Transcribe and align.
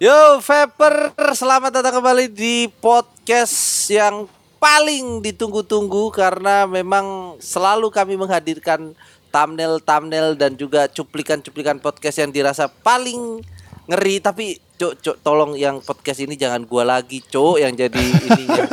Yo, 0.00 0.40
Vapor, 0.40 1.12
selamat 1.36 1.68
datang 1.68 2.00
kembali 2.00 2.32
di 2.32 2.64
podcast 2.80 3.84
yang 3.92 4.24
paling 4.56 5.20
ditunggu-tunggu 5.20 6.08
karena 6.16 6.64
memang 6.64 7.36
selalu 7.36 7.92
kami 7.92 8.16
menghadirkan 8.16 8.96
thumbnail-thumbnail 9.28 10.32
dan 10.40 10.56
juga 10.56 10.88
cuplikan-cuplikan 10.88 11.76
podcast 11.76 12.24
yang 12.24 12.32
dirasa 12.32 12.72
paling 12.72 13.44
ngeri. 13.84 14.24
Tapi 14.24 14.56
cok 14.80 14.94
cok 15.04 15.16
tolong 15.20 15.60
yang 15.60 15.84
podcast 15.84 16.24
ini 16.24 16.40
jangan 16.40 16.64
gua 16.64 16.88
lagi 16.88 17.20
cok 17.20 17.60
yang 17.60 17.76
jadi 17.76 17.92
ininya 18.00 18.64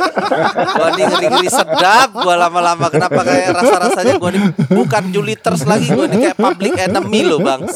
gua 0.72 0.88
ini 0.96 1.02
ngeri 1.04 1.26
ngeri 1.36 1.48
sedap 1.52 2.16
gua 2.16 2.48
lama-lama. 2.48 2.88
Kenapa 2.88 3.20
kayak 3.28 3.60
rasa 3.60 3.76
rasanya 3.76 4.16
gua 4.16 4.32
ini 4.32 4.40
bukan 4.72 5.12
Juliters 5.12 5.68
lagi? 5.68 5.92
Gua 5.92 6.08
ini 6.08 6.32
kayak 6.32 6.40
public 6.40 6.80
enemy 6.80 7.28
lo 7.28 7.44
bang 7.44 7.68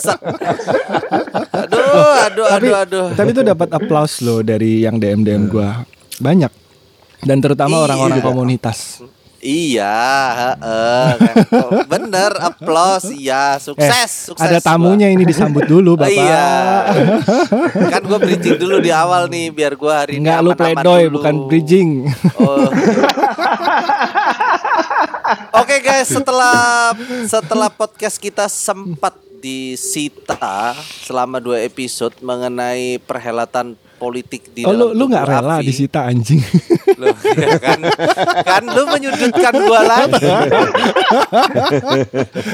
aduh 1.54 1.83
aduh 1.96 2.46
tapi, 2.46 2.66
aduh 2.68 2.74
aduh 2.82 3.06
Tapi 3.14 3.28
itu 3.30 3.42
dapat 3.42 3.68
applause 3.70 4.14
loh 4.20 4.40
dari 4.40 4.82
yang 4.82 4.98
DM 4.98 5.22
DM 5.22 5.42
gua 5.46 5.82
banyak 6.18 6.50
dan 7.24 7.40
terutama 7.40 7.80
Iya. 7.80 7.84
orang-orang 7.88 8.20
komunitas. 8.20 9.00
Iya, 9.44 10.00
heeh. 10.56 11.08
bener, 11.92 12.32
applause, 12.40 13.12
iya, 13.12 13.60
sukses, 13.60 14.32
sukses. 14.32 14.40
Eh, 14.40 14.56
Ada 14.56 14.72
tamunya 14.72 15.12
ini 15.12 15.28
disambut 15.28 15.68
dulu 15.68 16.00
bapak. 16.00 16.16
Iya. 16.16 16.48
kan 17.92 18.02
gue 18.08 18.18
bridging 18.24 18.56
dulu 18.56 18.80
di 18.80 18.88
awal 18.88 19.28
nih 19.28 19.52
biar 19.52 19.76
gue 19.76 19.92
hari 19.92 20.12
ini 20.16 20.24
Enggak 20.24 20.40
lu 20.40 20.52
dulu. 20.56 21.20
bukan 21.20 21.34
bridging. 21.44 22.08
Oh. 22.40 22.72
Oke 25.54 25.78
guys, 25.78 26.10
setelah 26.10 26.90
setelah 27.30 27.70
podcast 27.70 28.18
kita 28.18 28.50
sempat 28.50 29.14
disita 29.38 30.74
selama 31.04 31.38
dua 31.38 31.62
episode 31.62 32.16
mengenai 32.18 32.98
perhelatan 32.98 33.78
politik 33.94 34.50
di 34.50 34.66
Oh 34.66 34.74
lu 34.74 34.90
dalam 34.90 34.98
lu 34.98 35.04
nggak 35.14 35.26
rela 35.30 35.56
disita 35.62 36.10
anjing. 36.10 36.42
Loh, 36.98 37.14
ya 37.38 37.58
kan? 37.62 37.80
Kan 38.42 38.62
lu 38.66 38.82
menyudutkan 38.88 39.54
gua 39.62 39.80
lagi. 39.86 40.26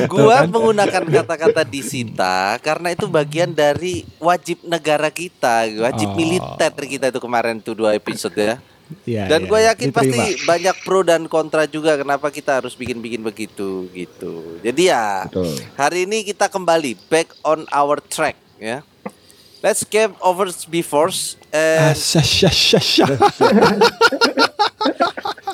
Gua 0.04 0.44
menggunakan 0.44 1.02
kata-kata 1.08 1.62
disita 1.64 2.60
karena 2.60 2.92
itu 2.92 3.08
bagian 3.08 3.56
dari 3.56 4.04
wajib 4.20 4.60
negara 4.68 5.08
kita 5.08 5.72
wajib 5.80 6.08
Oh. 6.10 6.16
militer 6.18 6.72
kita 6.74 7.08
itu 7.08 7.20
kemarin 7.22 7.62
tuh 7.64 7.72
dua 7.78 7.94
episode 7.96 8.34
ya 8.36 8.60
Iya, 9.06 9.24
dan 9.30 9.46
iya, 9.46 9.48
gue 9.48 9.60
yakin 9.70 9.88
diterima. 9.90 10.02
pasti 10.02 10.28
banyak 10.46 10.76
pro 10.82 11.00
dan 11.06 11.22
kontra 11.30 11.62
juga 11.66 11.94
kenapa 11.94 12.28
kita 12.28 12.58
harus 12.58 12.74
bikin-bikin 12.74 13.22
begitu 13.22 13.86
gitu 13.94 14.58
jadi 14.60 14.82
ya 14.82 15.06
Betul. 15.30 15.54
hari 15.78 16.10
ini 16.10 16.26
kita 16.26 16.50
kembali 16.50 16.98
back 17.06 17.30
on 17.46 17.64
our 17.70 18.02
track 18.02 18.34
ya 18.58 18.82
let's 19.62 19.86
game 19.86 20.16
over 20.20 20.50
before 20.66 21.12
Ah, 21.50 21.90
and 21.90 21.98
syah. 21.98 23.10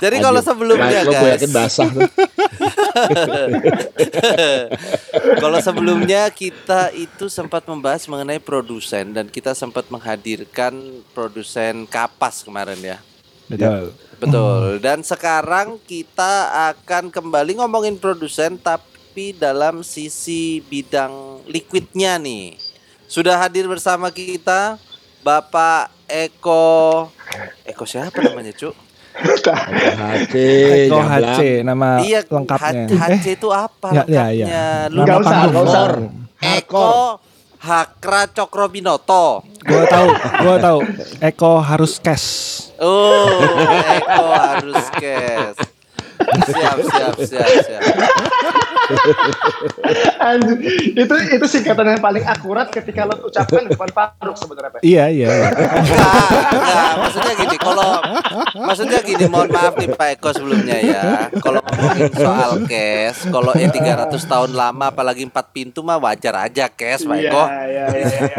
jadi 0.04 0.16
kalau 0.20 0.44
sebelumnya 0.44 1.08
guys 1.08 1.40
yakin 1.40 1.50
basah 1.56 1.88
tuh. 1.88 2.04
Kalau 5.42 5.58
sebelumnya 5.60 6.28
kita 6.32 6.92
itu 6.92 7.28
sempat 7.32 7.64
membahas 7.64 8.04
mengenai 8.08 8.40
produsen 8.40 9.12
dan 9.12 9.28
kita 9.28 9.52
sempat 9.56 9.88
menghadirkan 9.88 10.72
produsen 11.16 11.88
kapas 11.88 12.44
kemarin 12.44 12.78
ya. 12.80 12.98
Betul. 13.46 13.94
Betul. 14.16 14.80
Dan 14.80 15.04
sekarang 15.04 15.76
kita 15.82 16.48
akan 16.72 17.12
kembali 17.12 17.56
ngomongin 17.56 17.96
produsen 17.96 18.56
tapi 18.56 19.30
dalam 19.32 19.80
sisi 19.80 20.58
bidang 20.62 21.12
liquidnya 21.44 22.16
nih. 22.16 22.56
Sudah 23.06 23.38
hadir 23.38 23.68
bersama 23.68 24.10
kita 24.10 24.80
Bapak 25.20 25.92
Eko 26.06 27.06
Eko 27.62 27.84
siapa 27.84 28.18
namanya, 28.20 28.50
Cuk? 28.50 28.74
HC, 29.16 30.34
Eko. 30.86 30.98
HC 31.00 31.40
nama 31.62 31.98
iya, 31.98 32.20
lengkapnya. 32.22 32.84
H- 32.90 33.16
HC 33.16 33.26
itu 33.34 33.48
apa 33.48 33.88
Ya, 33.90 34.04
ya, 34.04 34.24
lengkapnya? 34.28 34.46
ya. 34.46 34.66
Lu 34.86 34.98
Nama 34.98 35.06
Nggak 35.06 35.18
usah, 35.22 35.38
usah. 35.64 35.86
Eko 36.36 36.90
Hakra 37.66 38.30
Cokrobinoto. 38.30 39.42
Gua 39.66 39.82
tahu, 39.90 40.08
gua 40.38 40.56
tahu. 40.62 40.78
Eko 41.18 41.58
harus 41.58 41.98
cash. 41.98 42.28
Oh, 42.78 43.26
Eko 43.90 44.24
harus 44.30 44.86
cash. 44.94 45.58
Siap, 46.46 46.78
siap, 46.86 47.16
siap, 47.26 47.50
siap. 47.66 47.82
Anjing, 50.20 50.58
itu 50.94 51.14
itu 51.32 51.46
singkatan 51.46 51.96
yang 51.96 52.02
paling 52.02 52.24
akurat 52.26 52.70
ketika 52.70 53.06
lo 53.06 53.14
ucapkan 53.26 53.66
di 53.66 53.70
depan 53.74 53.90
Faruk 53.92 54.36
sebenarnya 54.38 54.70
Pak. 54.76 54.80
Iya, 54.82 55.04
iya. 55.10 55.28
iya. 55.28 55.48
Enggak. 55.52 56.92
Maksudnya 57.02 57.32
gini, 57.36 57.56
kalau 57.58 57.90
maksudnya 58.66 59.00
gini, 59.02 59.24
mohon 59.30 59.48
maaf 59.50 59.74
nih 59.78 59.88
Pak 59.92 60.08
Eko 60.18 60.28
sebelumnya 60.34 60.76
ya. 60.80 61.02
Kalau 61.38 61.60
ngomongin 61.62 62.10
soal 62.14 62.50
cash, 62.66 63.20
kalau 63.30 63.52
E 63.54 63.66
300 63.68 64.10
tahun 64.16 64.50
lama 64.54 64.84
apalagi 64.90 65.22
empat 65.26 65.46
pintu 65.52 65.82
mah 65.82 65.98
wajar 66.00 66.46
aja 66.46 66.70
cash 66.70 67.06
Pak 67.06 67.16
Iya, 67.16 67.30
Eko. 67.30 67.42
iya, 67.46 67.84
iya, 67.90 68.06
iya. 68.06 68.38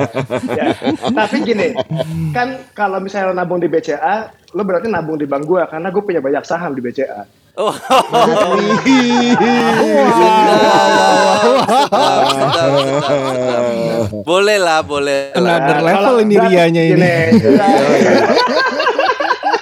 Ya. 0.53 0.65
Tapi 1.11 1.35
gini, 1.43 1.67
kan 2.33 2.57
kalau 2.73 2.99
misalnya 2.99 3.31
lo 3.31 3.35
nabung 3.35 3.59
di 3.61 3.69
BCA, 3.69 4.31
lo 4.55 4.61
berarti 4.63 4.87
nabung 4.87 5.19
di 5.19 5.27
bank 5.27 5.43
gua 5.43 5.67
karena 5.67 5.91
gue 5.91 6.03
punya 6.03 6.21
banyak 6.23 6.43
saham 6.43 6.73
di 6.73 6.81
BCA. 6.81 7.27
Oh, 7.57 7.73
boleh 14.23 14.57
lah, 14.61 14.85
boleh 14.85 15.33
lah. 15.33 15.57
Another 15.57 15.81
level 15.81 16.21
ini 16.21 16.37
rianya 16.37 16.83
ini. 16.85 17.09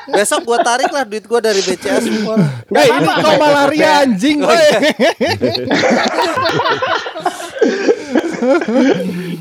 Besok 0.06 0.46
gua 0.48 0.64
tarik 0.64 0.88
lah 0.92 1.04
duit 1.04 1.28
gua 1.28 1.44
dari 1.44 1.60
BCA 1.60 2.00
semua. 2.00 2.40
Eh, 2.72 2.88
ini 2.88 3.04
kau 3.04 3.36
malah 3.36 3.68
ria 3.68 4.00
anjing, 4.04 4.40
Oh, 4.44 4.48
woi. 4.48 4.60
iya. 4.60 4.80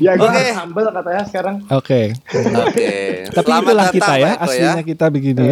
ya 0.05 0.11
gue 0.17 0.27
Oke. 0.27 0.37
harus 0.37 0.57
humble 0.59 0.87
katanya 0.91 1.23
sekarang. 1.27 1.55
Oke. 1.71 2.01
Oke. 2.67 2.91
Tapi 3.31 3.47
Selamat 3.47 3.63
itulah 3.63 3.85
datang, 3.85 3.95
kita 3.95 4.13
ya, 4.15 4.31
Eko 4.31 4.43
aslinya 4.45 4.83
kita 4.83 5.05
begini. 5.11 5.47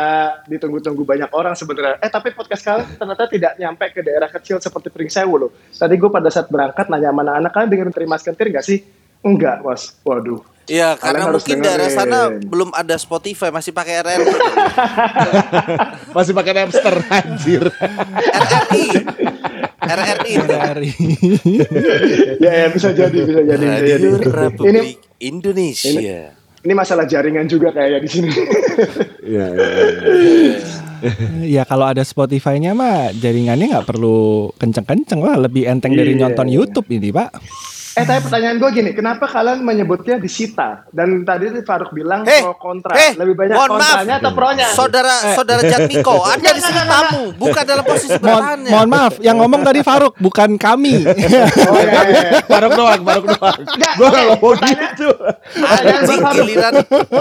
ditunggu-tunggu 0.47 1.03
banyak 1.03 1.31
orang 1.33 1.55
sebenarnya. 1.55 1.97
Eh 2.01 2.11
tapi 2.11 2.33
podcast 2.33 2.63
kalian 2.63 2.87
ternyata 2.97 3.25
tidak 3.29 3.53
nyampe 3.59 3.85
ke 3.93 4.01
daerah 4.05 4.29
kecil 4.31 4.57
seperti 4.59 4.89
Pringsewu 4.93 5.35
loh. 5.37 5.51
Tadi 5.73 5.95
gue 5.97 6.11
pada 6.11 6.29
saat 6.33 6.49
berangkat 6.51 6.89
nanya 6.89 7.11
sama 7.13 7.23
anak-anak 7.27 7.51
kalian 7.53 7.69
dengerin 7.71 7.95
terima 7.95 8.17
kentir 8.19 8.47
nggak 8.51 8.67
sih? 8.67 8.79
Enggak, 9.27 9.63
Mas. 9.65 9.95
Waduh. 10.07 10.56
Iya, 10.67 10.99
karena 10.99 11.31
harus 11.31 11.47
mungkin 11.47 11.63
daerah 11.63 11.87
sana 11.87 12.19
belum 12.35 12.75
ada 12.75 12.99
Spotify, 12.99 13.55
masih 13.55 13.71
pakai 13.71 14.03
RRI. 14.03 14.27
Masih 16.17 16.33
pakai 16.33 16.53
Napster 16.57 16.97
anjir. 17.07 17.63
RRI. 17.71 18.85
RRI. 19.79 20.33
Dari 20.43 20.91
ya, 22.43 22.51
ya 22.65 22.69
bisa 22.73 22.91
jadi, 22.91 23.19
bisa 23.23 23.41
jadi. 23.45 23.63
bisa 23.63 23.79
jadi. 23.79 23.95
Radio 23.95 24.17
Ini 24.19 24.27
Republik 24.27 24.99
Indonesia. 25.21 26.33
ini 26.67 26.75
masalah 26.75 27.07
jaringan 27.07 27.47
juga 27.47 27.71
kayaknya 27.71 28.01
di 28.03 28.11
sini. 28.11 28.31
Iya, 29.27 29.47
iya, 29.51 29.67
iya. 29.83 30.59
ya 31.43 31.63
kalau 31.67 31.91
ada 31.91 32.03
Spotify-nya 32.03 32.79
mah 32.79 33.11
jaringannya 33.11 33.75
nggak 33.75 33.87
perlu 33.87 34.51
kenceng-kenceng 34.55 35.19
lah, 35.19 35.35
lebih 35.35 35.67
enteng 35.67 35.95
dari 35.95 36.15
Iya. 36.15 36.27
nonton 36.27 36.47
YouTube 36.47 36.87
ini, 36.95 37.11
Pak. 37.11 37.31
Eh 37.97 38.05
tapi 38.05 38.21
pertanyaan 38.23 38.57
gue 38.57 38.71
gini, 38.71 38.91
kenapa 38.93 39.25
kalian 39.25 39.61
menyebutnya 39.61 40.17
disita? 40.17 40.85
Dan 40.91 41.25
tadi 41.25 41.49
Faruk 41.61 41.91
bilang 41.91 42.23
Hei, 42.23 42.45
pro 42.45 42.53
kontra. 42.55 42.93
hei, 42.93 43.17
Lebih 43.17 43.33
banyak 43.35 43.57
mohon 43.57 43.71
maaf. 43.73 43.81
kontranya 43.97 44.15
atau 44.21 44.33
pronya? 44.33 44.67
Saudara 44.69 45.15
saudara 45.33 45.61
Jatmiko, 45.63 46.21
Anda 46.29 46.51
di 46.51 46.61
sini 46.61 46.83
tamu, 46.83 47.23
bukan 47.35 47.65
dalam 47.65 47.81
posisi 47.83 48.13
Mohon, 48.15 48.29
bertanya. 48.37 48.71
mohon 48.71 48.89
maaf, 48.91 49.15
yang 49.19 49.37
ngomong 49.39 49.61
tadi 49.63 49.81
Faruk, 49.81 50.13
bukan 50.19 50.51
kami. 50.57 50.97
Oh, 51.67 51.75
iya, 51.75 52.01
iya, 52.05 52.21
iya. 52.29 52.41
Barok 52.53 52.73
doang, 52.75 53.01
barok 53.01 53.27
doang. 53.29 53.59
Nggak 53.65 53.93
ngomong 53.97 54.39
pertanyaan- 54.55 54.93
gitu. 54.93 55.09
Anjing 55.57 56.23
giliran 56.31 56.75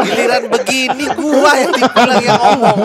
giliran 0.03 0.43
begini 0.49 1.05
gua 1.13 1.51
yang 1.55 1.71
dibilang 1.73 2.21
yang 2.21 2.35
ngomong. 2.37 2.77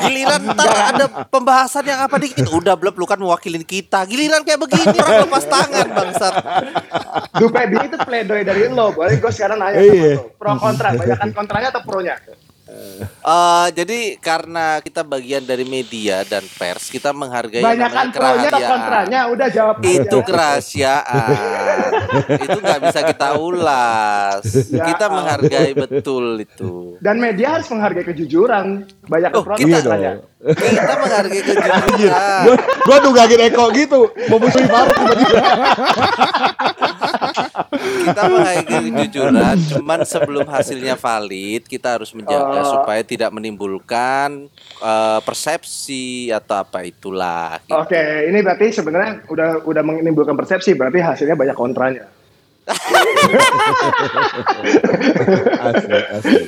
Giliran 0.00 0.40
ntar 0.48 0.68
ada 0.90 1.04
pembahasan 1.24 1.84
yang 1.84 2.00
apa 2.00 2.16
dikit 2.16 2.46
udah 2.46 2.74
blep 2.74 2.94
lu 2.94 3.04
kan 3.04 3.16
mewakilin 3.16 3.62
kita. 3.62 4.02
Giliran 4.06 4.42
kayak 4.42 4.58
begini 4.58 4.96
orang 4.96 5.24
lepas 5.24 5.44
tangan 5.44 5.86
bangsat. 5.88 6.34
Dupe 7.40 7.60
ini 7.60 7.76
itu 7.82 7.96
pledoi 7.98 8.42
dari 8.42 8.66
lo. 8.66 8.90
Boleh 8.90 9.16
gue 9.16 9.30
sekarang 9.30 9.58
nanya 9.58 9.78
sama 9.78 9.94
Iya. 9.94 10.14
lo. 10.14 10.22
Pro 10.34 10.52
kontra, 10.56 10.88
banyakan 10.98 11.30
kontranya 11.32 11.68
atau 11.70 11.82
pronya? 11.82 12.16
Eh, 12.66 13.66
jadi 13.72 14.18
karena 14.18 14.82
kita 14.82 15.00
bagian 15.00 15.38
dari 15.40 15.62
media 15.62 16.22
dan 16.22 16.42
pers, 16.42 16.90
kita 16.90 17.14
menghargai 17.14 17.62
Banyakan 17.62 18.10
pronya 18.10 18.48
atau 18.48 18.60
kontranya, 18.68 19.20
udah 19.28 19.48
jawab 19.48 19.76
Itu 19.80 20.18
aja. 20.18 20.26
kerahasiaan. 20.26 21.30
itu 22.36 22.58
nggak 22.58 22.80
bisa 22.82 23.00
kita 23.06 23.28
ulas. 23.38 24.42
Ya 24.68 24.82
Kita 24.84 25.06
menghargai 25.06 25.78
betul 25.78 26.42
itu. 26.42 26.98
Dan 26.98 27.18
media 27.18 27.54
harus 27.54 27.70
menghargai 27.70 28.02
kejujuran. 28.04 28.82
Banyak 29.00 29.30
Oh, 29.30 29.42
pro 29.42 29.54
atau 29.54 29.62
kita- 29.62 29.78
kontranya. 29.80 30.12
Kita 30.36 30.94
menghargai 30.94 31.40
kejujuran. 31.40 32.44
Gue 32.44 32.54
gue 32.58 32.96
nunggangin 33.00 33.40
Eko 33.46 33.64
gitu, 33.72 34.00
mau 34.26 34.36
musuhin 34.36 34.68
Faruk 34.68 34.92
tiba-tiba. 34.94 35.40
kita 38.06 38.22
menghargai 38.26 38.64
kejujuran 38.84 39.56
cuman 39.66 39.98
sebelum 40.02 40.46
hasilnya 40.46 40.94
valid 40.94 41.64
kita 41.64 41.96
harus 41.96 42.12
menjaga 42.12 42.44
Oh. 42.58 42.72
supaya 42.74 43.02
tidak 43.02 43.28
menimbulkan 43.30 44.46
eh, 44.78 45.18
persepsi 45.20 46.28
atau 46.28 46.56
apa 46.58 46.84
itulah 46.84 47.58
gitu. 47.62 47.74
Oke, 47.74 48.02
ini 48.26 48.38
berarti 48.40 48.70
sebenarnya 48.72 49.24
udah 49.26 49.48
udah 49.62 49.82
menimbulkan 49.82 50.34
persepsi, 50.34 50.72
berarti 50.72 51.00
hasilnya 51.00 51.34
banyak 51.34 51.54
kontranya. 51.54 52.04
Asli, 55.58 55.98
asli. 56.12 56.40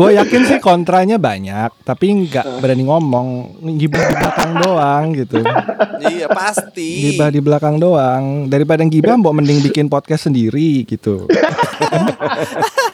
Gue 0.00 0.16
yakin 0.16 0.42
sih 0.46 0.58
kontranya 0.58 1.20
banyak, 1.20 1.84
tapi 1.84 2.24
nggak 2.24 2.64
berani 2.64 2.88
ngomong, 2.88 3.28
gibah 3.76 4.00
di 4.00 4.14
belakang 4.16 4.52
doang 4.56 5.04
gitu. 5.12 5.44
iya 6.08 6.24
pasti 6.26 7.12
Gibah 7.12 7.28
di 7.28 7.40
belakang 7.44 7.76
doang. 7.76 8.48
Daripada 8.48 8.80
gibah, 8.82 9.20
mbok 9.20 9.36
mending 9.36 9.60
bikin 9.60 9.92
podcast 9.92 10.24
sendiri 10.24 10.88
gitu. 10.88 11.28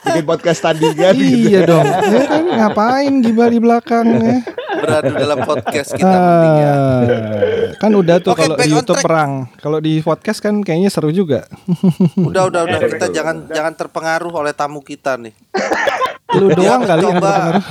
Bikin 0.03 0.25
podcast 0.27 0.59
tandingan 0.61 1.15
gitu. 1.15 1.47
iya 1.47 1.61
dong. 1.63 1.87
Ya 1.87 2.21
kan 2.27 2.43
ngapain 2.45 3.15
gibah 3.23 3.49
di 3.49 3.59
belakang 3.59 4.07
ya? 4.17 4.39
beradu 4.77 5.17
dalam 5.17 5.41
podcast 5.41 5.97
kita 5.97 6.05
penting 6.05 6.55
ya 6.61 6.69
Ah, 6.69 7.01
kan 7.81 7.91
udah 7.91 8.21
tuh 8.21 8.37
kalau 8.37 8.61
di 8.61 8.69
YouTube 8.69 9.01
track. 9.01 9.09
perang. 9.09 9.33
Kalau 9.57 9.79
di 9.81 10.05
podcast 10.05 10.39
kan 10.39 10.61
kayaknya 10.61 10.93
seru 10.93 11.09
juga. 11.09 11.49
udah 12.15 12.43
udah 12.45 12.61
udah 12.69 12.81
kita 12.85 13.09
jangan 13.09 13.49
jangan 13.49 13.73
terpengaruh 13.73 14.35
oleh 14.37 14.53
tamu 14.53 14.85
kita 14.85 15.17
nih 15.17 15.33
Lu 16.35 16.51
Dia 16.51 16.57
doang 16.59 16.83
kali 16.83 17.03
yang 17.07 17.23
mencoba 17.23 17.63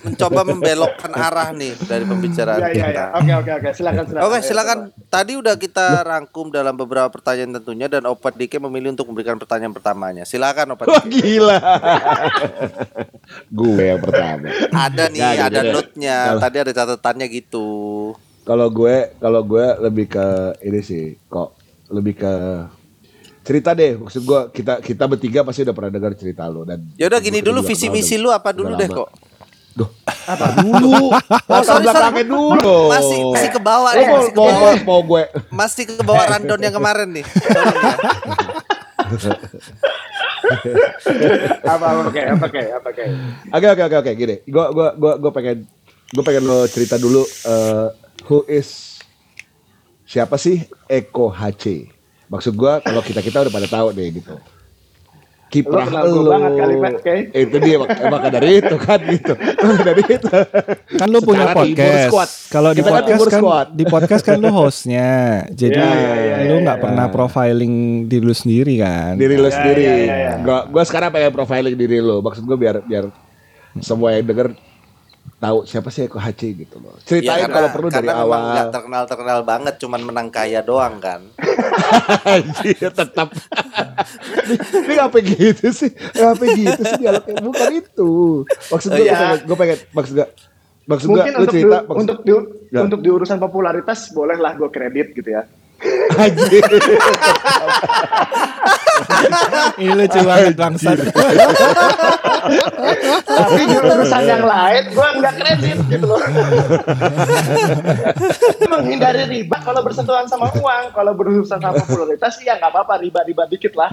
mencoba 0.00 0.40
membelokkan 0.46 1.12
arah 1.12 1.50
nih 1.50 1.74
dari 1.84 2.06
pembicaraan 2.06 2.62
Iya, 2.62 2.70
iya, 2.70 2.86
kita 2.86 2.90
iya. 2.94 3.04
Oke, 3.18 3.32
oke, 3.34 3.50
oke. 3.58 3.68
Silakan, 3.74 4.04
silakan. 4.06 4.24
Oke 4.30 4.36
Ayo, 4.38 4.46
silakan. 4.46 4.78
Tadi 5.10 5.32
udah 5.34 5.54
kita 5.58 5.86
rangkum 6.06 6.46
dalam 6.54 6.74
beberapa 6.78 7.10
pertanyaan 7.10 7.58
tentunya 7.58 7.90
dan 7.90 8.06
Opat 8.06 8.38
Dike 8.38 8.62
memilih 8.62 8.94
untuk 8.94 9.10
memberikan 9.10 9.36
pertanyaan 9.36 9.74
pertamanya. 9.74 10.22
Silakan 10.22 10.78
Opat 10.78 10.86
Wah 10.86 11.02
Dike. 11.04 11.18
gila. 11.20 11.58
gue 13.58 13.82
yang 13.82 14.00
pertama. 14.00 14.46
Ada 14.70 15.04
nih, 15.10 15.20
Nggak, 15.20 15.48
ada 15.50 15.60
note-nya. 15.74 16.18
Tadi 16.38 16.56
ada 16.62 16.72
catatannya 16.72 17.26
gitu. 17.26 17.68
Kalau 18.46 18.66
gue, 18.70 18.96
kalau 19.18 19.42
gue 19.42 19.66
lebih 19.84 20.06
ke 20.06 20.26
ini 20.64 20.80
sih, 20.80 21.18
kok 21.26 21.58
lebih 21.90 22.14
ke 22.14 22.32
cerita 23.40 23.70
deh. 23.72 23.96
Maksud 23.96 24.22
gue 24.22 24.40
kita 24.52 24.80
kita 24.80 25.04
bertiga 25.04 25.40
pasti 25.42 25.62
udah 25.62 25.74
pernah 25.74 25.90
dengar 25.90 26.12
cerita 26.14 26.44
lo 26.46 26.64
dan. 26.64 26.84
Ya 26.94 27.08
udah 27.08 27.20
gini 27.20 27.40
gue 27.40 27.48
dulu 27.50 27.60
visi 27.62 27.88
misi 27.88 28.16
lu 28.16 28.30
apa 28.30 28.52
dulu 28.52 28.74
deh 28.74 28.86
kok. 28.86 29.08
Duh, 29.70 29.86
apa 30.26 30.46
dulu? 30.66 31.14
Oh, 31.14 31.62
sorry, 31.62 31.86
sorry. 31.86 32.26
dulu. 32.26 32.90
Masih 32.90 33.18
masih 33.30 33.50
ke 33.54 33.60
bawah 33.62 33.92
Oh, 33.94 33.98
nih, 33.98 34.06
mau, 34.06 34.16
masih 34.18 34.32
ke 34.32 34.36
mau, 34.36 34.48
bawah. 34.50 34.74
mau, 34.82 35.00
gue. 35.06 35.22
Masih 35.48 35.84
ke 35.86 36.02
bawah 36.02 36.24
rundown 36.26 36.60
yang 36.60 36.74
kemarin 36.74 37.08
nih. 37.14 37.24
Apa, 41.62 41.86
oke, 42.02 42.20
apa, 42.20 42.44
oke, 42.46 42.62
apa, 42.72 42.88
oke. 42.90 43.04
Oke 43.50 43.66
oke 43.68 43.82
oke 43.84 43.96
oke 43.98 44.12
gini. 44.14 44.36
Gue 44.44 44.64
gua 44.72 44.88
gua 44.94 45.12
gua 45.16 45.30
pengen 45.30 45.66
gue 46.10 46.24
pengen 46.26 46.42
lo 46.42 46.66
cerita 46.66 46.98
dulu 46.98 47.22
eh, 47.22 47.86
who 48.26 48.42
is 48.46 48.98
siapa 50.04 50.34
sih 50.34 50.58
Eko 50.86 51.30
HC. 51.30 51.86
Maksud 52.30 52.54
gue 52.54 52.72
kalau 52.80 53.02
kita 53.02 53.20
kita 53.20 53.42
udah 53.42 53.52
pada 53.52 53.66
tahu 53.66 53.90
deh 53.90 54.08
gitu. 54.14 54.38
Kiprah 55.50 55.82
gua 55.82 56.06
lo. 56.06 56.30
banget 56.30 56.52
kali, 56.62 56.74
Pak. 56.78 56.92
Itu 57.34 57.56
dia 57.58 57.76
mak- 57.82 57.98
emang 57.98 58.22
dari 58.30 58.62
itu 58.62 58.76
kan 58.78 59.02
gitu. 59.02 59.34
Dari 59.82 60.02
itu. 60.06 60.30
Kan 60.94 61.06
lu 61.10 61.18
punya 61.18 61.50
podcast. 61.50 62.14
Kalau 62.46 62.70
di 62.70 62.86
kan 62.86 62.92
podcast 62.94 63.26
kan 63.26 63.42
di 63.74 63.82
podcast 63.84 64.22
kan 64.22 64.38
lu 64.38 64.54
hostnya. 64.54 65.42
Jadi 65.50 65.74
Iya, 65.74 65.90
iya, 65.90 66.14
iya, 66.14 66.36
lu 66.46 66.54
iya, 66.54 66.62
nggak 66.62 66.78
iya. 66.78 66.84
pernah 66.86 67.06
profiling 67.10 67.74
diri 68.06 68.22
lu 68.22 68.30
sendiri 68.30 68.78
kan. 68.78 69.18
Diri 69.18 69.34
lo 69.34 69.50
Ya, 69.50 69.54
sendiri. 69.58 69.82
ya, 69.82 69.94
ya, 69.98 70.16
ya. 70.22 70.32
Gua 70.38 70.58
gua 70.70 70.82
sekarang 70.86 71.10
pengen 71.10 71.34
profiling 71.34 71.74
diri 71.74 71.98
lo. 71.98 72.22
Maksud 72.22 72.46
gue 72.46 72.54
biar 72.54 72.86
biar 72.86 73.10
semua 73.82 74.14
yang 74.14 74.30
denger 74.30 74.54
tahu 75.40 75.64
siapa 75.64 75.88
sih 75.88 76.04
Eko 76.04 76.16
HC 76.16 76.40
gitu 76.54 76.76
loh. 76.78 76.92
Ya, 76.94 77.02
Ceritain 77.02 77.40
karena- 77.42 77.54
kalau 77.56 77.68
perlu 77.72 77.88
dari 77.88 78.06
karena 78.06 78.22
awal. 78.22 78.68
terkenal 78.70 79.02
terkenal 79.04 79.38
banget, 79.40 79.74
cuman 79.76 80.00
menang 80.02 80.28
kaya 80.28 80.60
doang 80.60 81.00
kan. 81.00 81.24
Anjir 82.22 82.76
tetap 82.76 83.28
Ini 84.46 84.92
ngapain 84.96 85.24
gitu 85.24 85.70
sih 85.70 85.90
Ngapain 85.92 86.50
gitu 86.52 86.82
sih 86.84 86.98
dialognya 86.98 87.34
Bukan 87.40 87.68
itu 87.72 88.10
Maksud 88.68 88.90
gue 88.90 89.04
Iya. 89.04 89.14
pengen, 89.14 89.38
Gue 89.44 89.56
pengen 89.56 89.78
Maksud 89.90 90.12
gue 90.12 90.26
Maksud 90.84 91.06
gue 91.06 91.14
Mungkin 91.16 91.32
Lu 91.32 91.40
untuk 91.40 91.52
cerita 91.52 91.76
di, 91.76 91.86
maksud, 91.86 92.00
untuk 92.00 92.18
di, 92.20 92.32
Ya. 92.70 92.80
untuk 92.82 93.00
di 93.00 93.10
urusan 93.10 93.38
popularitas 93.38 93.98
bolehlah 94.10 94.52
gue 94.54 94.68
kredit 94.68 95.10
gitu 95.12 95.30
ya. 95.30 95.42
Anjir 96.14 96.62
Ini 99.80 99.92
lucu 99.96 100.20
banget 100.24 100.54
bangsat. 100.56 100.98
Tapi 103.40 103.60
di 103.68 103.76
urusan 103.76 104.22
yang 104.24 104.44
lain 104.44 104.84
gue 104.90 105.08
nggak 105.20 105.34
kredit 105.38 105.78
gitu 105.88 106.06
loh. 106.06 106.18
Menghindari 108.70 109.24
riba 109.28 109.56
kalau 109.62 109.82
bersentuhan 109.84 110.26
sama 110.26 110.50
uang. 110.56 110.92
Kalau 110.94 111.12
berurusan 111.14 111.60
sama 111.60 111.74
popularitas 111.84 112.40
ya 112.42 112.56
nggak 112.56 112.72
apa-apa 112.72 113.00
riba-riba 113.04 113.44
dikit 113.48 113.76
lah. 113.76 113.90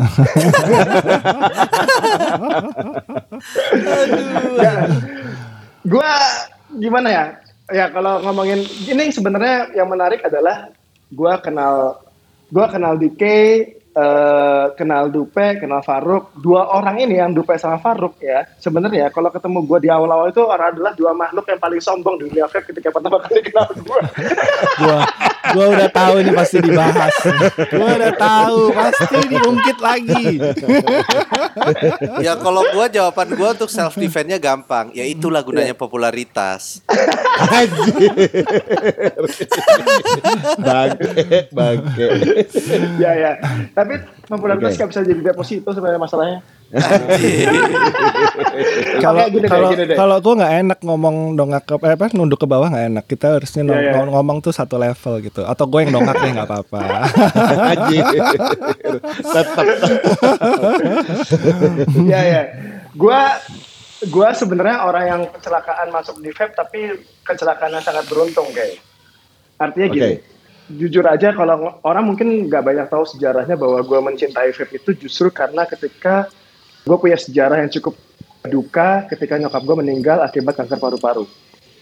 ya, 4.57 4.73
gue 5.85 6.11
gimana 6.81 7.09
ya? 7.09 7.25
Ya 7.67 7.91
kalau 7.91 8.23
ngomongin 8.23 8.63
ini 8.87 9.11
sebenarnya 9.11 9.75
yang 9.75 9.91
menarik 9.91 10.23
adalah 10.23 10.71
gue 11.11 11.33
kenal 11.43 11.99
gue 12.47 12.65
kenal 12.71 12.95
DK, 12.95 13.23
eh, 13.97 14.65
kenal 14.77 15.09
Dupe, 15.09 15.57
kenal 15.57 15.81
Faruk. 15.81 16.37
Dua 16.37 16.69
orang 16.77 17.01
ini 17.01 17.17
yang 17.17 17.33
Dupe 17.33 17.57
sama 17.57 17.81
Faruk 17.81 18.21
ya. 18.21 18.45
Sebenarnya 18.61 19.09
kalau 19.09 19.33
ketemu 19.33 19.65
gue 19.65 19.79
di 19.85 19.89
awal-awal 19.89 20.29
itu 20.29 20.41
orang 20.45 20.77
adalah 20.77 20.93
dua 20.93 21.11
makhluk 21.17 21.49
yang 21.49 21.59
paling 21.59 21.81
sombong 21.81 22.21
di 22.21 22.29
dunia 22.29 22.45
vape 22.45 22.69
ketika 22.69 22.93
pertama 22.93 23.17
kali 23.25 23.41
kenal 23.41 23.67
gue. 23.73 23.99
gua 24.81 24.99
gua 25.55 25.65
udah 25.73 25.89
tahu 25.89 26.13
ini 26.21 26.31
pasti 26.35 26.57
dibahas. 26.61 27.15
Gua 27.73 27.89
udah 27.97 28.13
tahu 28.13 28.59
pasti 28.75 29.17
diungkit 29.31 29.77
lagi. 29.81 30.25
Ya 32.21 32.37
kalau 32.37 32.61
gua 32.71 32.85
jawaban 32.91 33.33
gua 33.33 33.49
untuk 33.57 33.71
self 33.71 33.97
defense-nya 33.97 34.37
gampang, 34.37 34.93
ya 34.93 35.07
itulah 35.07 35.41
gunanya 35.41 35.73
popularitas. 35.73 36.83
Anjir 37.37 38.13
Bangke 40.67 41.47
Bangke 41.53 42.07
ya 43.03 43.11
ya. 43.13 43.31
Tapi 43.73 43.86
popularitas 44.27 44.75
Oke. 44.75 44.77
nggak 44.79 44.89
bisa 44.91 45.01
jadi 45.07 45.21
deposito 45.31 45.69
sebenarnya 45.71 46.01
masalahnya. 46.01 46.39
Kalau 48.99 49.23
kalau 49.95 50.15
gua 50.19 50.33
nggak 50.43 50.53
enak 50.67 50.79
ngomong 50.83 51.39
dongak 51.39 51.63
ke 51.63 51.79
eh, 51.79 51.95
apa 51.95 52.11
nunduk 52.11 52.43
ke 52.43 52.47
bawah 52.49 52.67
nggak 52.67 52.85
enak. 52.91 53.05
Kita 53.07 53.39
harusnya 53.39 53.63
iya. 53.71 53.95
ngom- 53.95 54.11
ngomong 54.11 54.43
tuh 54.43 54.51
satu 54.51 54.75
level 54.75 55.23
gitu. 55.23 55.47
Atau 55.47 55.63
gue 55.71 55.87
yang 55.87 55.95
dongak 55.95 56.19
deh 56.19 56.31
nggak 56.35 56.47
apa-apa. 56.49 56.81
Anjir 57.71 58.03
Tetap 59.23 59.65
Iya 62.07 62.21
ya. 62.27 62.41
Gua 62.99 63.39
gua 64.11 64.35
sebenarnya 64.35 64.83
orang 64.83 65.03
yang 65.07 65.21
kecelakaan 65.31 65.87
masuk 65.95 66.19
di 66.19 66.35
vape 66.35 66.51
tapi 66.51 66.79
kecelakaan 67.23 67.79
yang 67.79 67.85
sangat 67.85 68.03
beruntung 68.11 68.51
kayak. 68.51 68.83
Artinya 69.55 69.87
gini. 69.87 70.36
Jujur 70.67 71.07
aja 71.07 71.31
kalau 71.31 71.55
ng- 71.55 71.79
orang 71.87 72.03
mungkin 72.03 72.27
nggak 72.51 72.63
banyak 72.63 72.87
tahu 72.91 73.07
sejarahnya 73.07 73.55
bahwa 73.55 73.79
gua 73.87 73.99
mencintai 74.03 74.51
vape 74.51 74.75
itu 74.75 75.07
justru 75.07 75.31
karena 75.31 75.63
ketika 75.63 76.27
gue 76.87 76.97
punya 76.99 77.19
sejarah 77.19 77.59
yang 77.59 77.71
cukup 77.71 77.99
duka 78.47 79.03
ketika 79.11 79.35
nyokap 79.35 79.59
gue 79.59 79.75
meninggal 79.75 80.23
akibat 80.23 80.55
kanker 80.55 80.79
paru-paru 80.79 81.27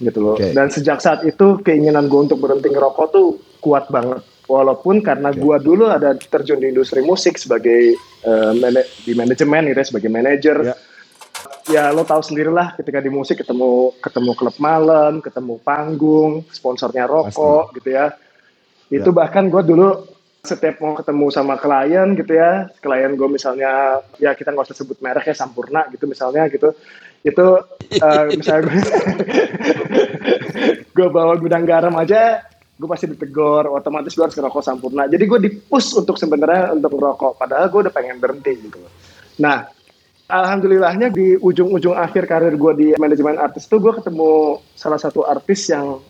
gitu 0.01 0.17
loh. 0.17 0.33
Oke. 0.33 0.49
Dan 0.53 0.73
sejak 0.73 0.97
saat 0.97 1.21
itu 1.21 1.61
keinginan 1.61 2.09
gue 2.09 2.25
untuk 2.25 2.41
berhenti 2.41 2.73
ngerokok 2.73 3.07
tuh 3.13 3.37
kuat 3.61 3.89
banget. 3.93 4.21
Walaupun 4.45 5.01
karena 5.01 5.33
gua 5.33 5.57
dulu 5.57 5.89
ada 5.89 6.13
terjun 6.13 6.61
di 6.61 6.69
industri 6.69 7.01
musik 7.01 7.41
sebagai 7.41 7.97
eh, 7.97 8.51
mana- 8.53 8.85
di 9.01 9.13
manajemen 9.17 9.73
gitu 9.73 9.79
ya, 9.81 9.87
sebagai 9.89 10.11
manajer. 10.13 10.57
Ya. 10.61 10.75
Ya 11.65 11.83
lo 11.89 12.05
tahu 12.05 12.21
sendirilah 12.21 12.77
ketika 12.77 13.01
di 13.01 13.09
musik 13.09 13.41
ketemu 13.41 13.97
ketemu 13.97 14.31
klub 14.37 14.53
malam, 14.61 15.17
ketemu 15.17 15.57
panggung, 15.65 16.45
sponsornya 16.53 17.09
rokok 17.09 17.73
gitu 17.81 17.97
ya. 17.97 18.13
Itu 18.89 19.09
bahkan 19.11 19.49
gue 19.49 19.61
dulu 19.65 19.89
setiap 20.45 20.77
mau 20.77 20.93
ketemu 20.93 21.25
sama 21.33 21.57
klien 21.57 22.13
gitu 22.13 22.37
ya, 22.37 22.69
klien 22.77 23.17
gue 23.17 23.27
misalnya 23.27 23.97
ya 24.21 24.37
kita 24.37 24.53
nggak 24.53 24.69
usah 24.69 24.77
sebut 24.77 25.01
merek 25.01 25.25
ya 25.25 25.33
Sampurna 25.33 25.89
gitu 25.89 26.05
misalnya 26.05 26.45
gitu, 26.53 26.69
itu 27.25 27.45
eh, 27.97 28.25
misalnya 28.39 28.69
gue, 28.69 28.77
gue 30.95 31.07
bawa 31.09 31.33
gudang 31.41 31.65
garam 31.65 31.97
aja, 31.97 32.45
gue 32.77 32.87
pasti 32.87 33.09
ditegur, 33.09 33.73
otomatis 33.73 34.13
gue 34.13 34.21
harus 34.21 34.37
ngerokok 34.37 34.61
Sampurna. 34.61 35.09
Jadi 35.09 35.23
gue 35.25 35.39
dipush 35.49 35.97
untuk 35.97 36.21
sebenarnya 36.21 36.77
untuk 36.77 36.93
ngerokok, 36.93 37.41
padahal 37.41 37.65
gue 37.73 37.89
udah 37.89 37.93
pengen 37.93 38.21
berhenti 38.21 38.69
gitu. 38.69 38.77
Nah, 39.41 39.65
alhamdulillahnya 40.29 41.13
di 41.13 41.37
ujung-ujung 41.37 41.97
akhir 41.97 42.29
karir 42.29 42.53
gue 42.53 42.71
di 42.77 42.87
manajemen 42.97 43.37
artis 43.37 43.69
tuh 43.69 43.81
gue 43.81 43.93
ketemu 43.97 44.61
salah 44.73 45.01
satu 45.01 45.25
artis 45.25 45.69
yang 45.69 46.01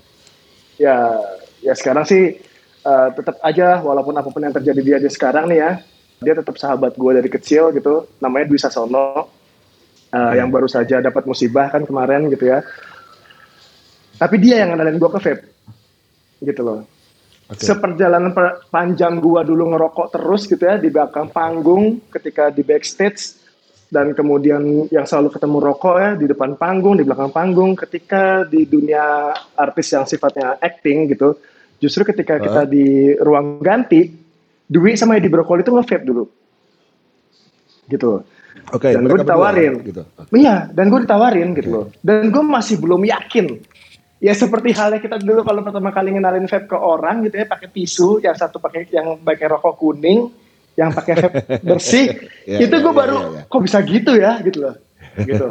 ya 0.76 1.20
ya 1.64 1.74
sekarang 1.76 2.08
sih 2.08 2.36
eh, 2.86 3.10
tetap 3.18 3.42
aja 3.42 3.82
walaupun 3.82 4.14
apa 4.14 4.30
pun 4.30 4.42
yang 4.46 4.56
terjadi 4.56 4.82
dia 4.82 4.96
aja 5.02 5.10
sekarang 5.10 5.50
nih 5.50 5.60
ya 5.60 5.72
dia 6.22 6.34
tetap 6.38 6.56
sahabat 6.56 6.96
gue 6.96 7.12
dari 7.12 7.28
kecil 7.28 7.76
gitu 7.76 8.08
namanya 8.24 8.46
Dwi 8.48 8.60
Sasono. 8.62 9.34
Eh, 10.16 10.34
yang 10.40 10.48
baru 10.48 10.70
saja 10.70 11.04
dapat 11.04 11.28
musibah 11.28 11.68
kan 11.68 11.84
kemarin 11.84 12.32
gitu 12.32 12.48
ya. 12.48 12.64
Tapi 14.16 14.40
dia 14.40 14.64
yang 14.64 14.72
ngenalin 14.72 14.96
gue 14.96 15.10
ke 15.12 15.20
vape 15.20 15.44
gitu 16.40 16.62
loh. 16.64 16.80
Oke. 17.46 17.62
seperjalanan 17.62 18.34
per- 18.34 18.66
panjang 18.74 19.22
gua 19.22 19.46
dulu 19.46 19.70
ngerokok 19.70 20.18
terus 20.18 20.50
gitu 20.50 20.66
ya 20.66 20.82
di 20.82 20.90
belakang 20.90 21.30
panggung 21.30 22.02
ketika 22.10 22.50
di 22.50 22.66
backstage 22.66 23.38
dan 23.94 24.18
kemudian 24.18 24.90
yang 24.90 25.06
selalu 25.06 25.30
ketemu 25.30 25.58
rokok 25.62 25.96
ya 26.02 26.12
di 26.18 26.26
depan 26.26 26.58
panggung 26.58 26.98
di 26.98 27.06
belakang 27.06 27.30
panggung 27.30 27.78
ketika 27.78 28.50
di 28.50 28.66
dunia 28.66 29.30
artis 29.54 29.94
yang 29.94 30.10
sifatnya 30.10 30.58
acting 30.58 31.06
gitu 31.14 31.38
justru 31.86 32.02
ketika 32.02 32.42
kita 32.42 32.66
di 32.66 33.14
ruang 33.22 33.62
ganti 33.62 34.10
Dwi 34.66 34.98
sama 34.98 35.22
Edi 35.22 35.30
Brokoli 35.30 35.62
itu 35.62 35.70
nge-vape 35.70 36.06
dulu. 36.10 36.26
Gitu. 37.86 38.26
Oke, 38.74 38.90
dan 38.98 39.06
gue 39.06 39.14
berdua, 39.14 39.30
ditawarin. 39.30 39.74
gitu. 39.86 40.02
iya 40.34 40.66
dan 40.74 40.90
gue 40.90 41.06
ditawarin 41.06 41.54
gitu 41.54 41.70
loh. 41.70 41.86
Dan 42.02 42.34
gue 42.34 42.42
masih 42.42 42.82
belum 42.82 43.06
yakin. 43.06 43.62
Ya 44.18 44.34
seperti 44.34 44.74
halnya 44.74 44.98
kita 44.98 45.22
dulu 45.22 45.46
kalau 45.46 45.62
pertama 45.62 45.94
kali 45.94 46.18
ngenalin 46.18 46.50
vape 46.50 46.66
ke 46.66 46.74
orang 46.74 47.22
gitu 47.30 47.38
ya 47.38 47.46
pakai 47.46 47.70
tisu 47.70 48.26
yang 48.26 48.34
satu 48.34 48.58
pakai 48.58 48.90
yang 48.90 49.22
pakai 49.22 49.46
rokok 49.54 49.78
kuning 49.78 50.34
yang 50.74 50.90
pakai 50.90 51.14
vape 51.14 51.38
bersih. 51.70 52.10
Iya, 52.50 52.66
itu 52.66 52.74
gue 52.74 52.90
iya, 52.90 53.02
baru 53.06 53.18
iya, 53.22 53.30
iya. 53.38 53.42
kok 53.46 53.62
bisa 53.62 53.78
gitu 53.86 54.12
ya? 54.18 54.32
Gitu 54.42 54.58
loh. 54.66 54.76
Gitu. 55.14 55.46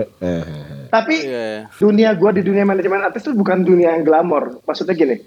Tapi 0.95 1.15
Iya. 1.23 1.71
dunia 1.79 2.11
gue 2.19 2.31
di 2.35 2.43
dunia 2.43 2.67
manajemen 2.67 2.99
artis 2.99 3.23
itu 3.23 3.31
bukan 3.39 3.63
dunia 3.63 3.95
yang 3.95 4.03
glamor. 4.03 4.59
Maksudnya 4.67 4.99
gini 4.99 5.23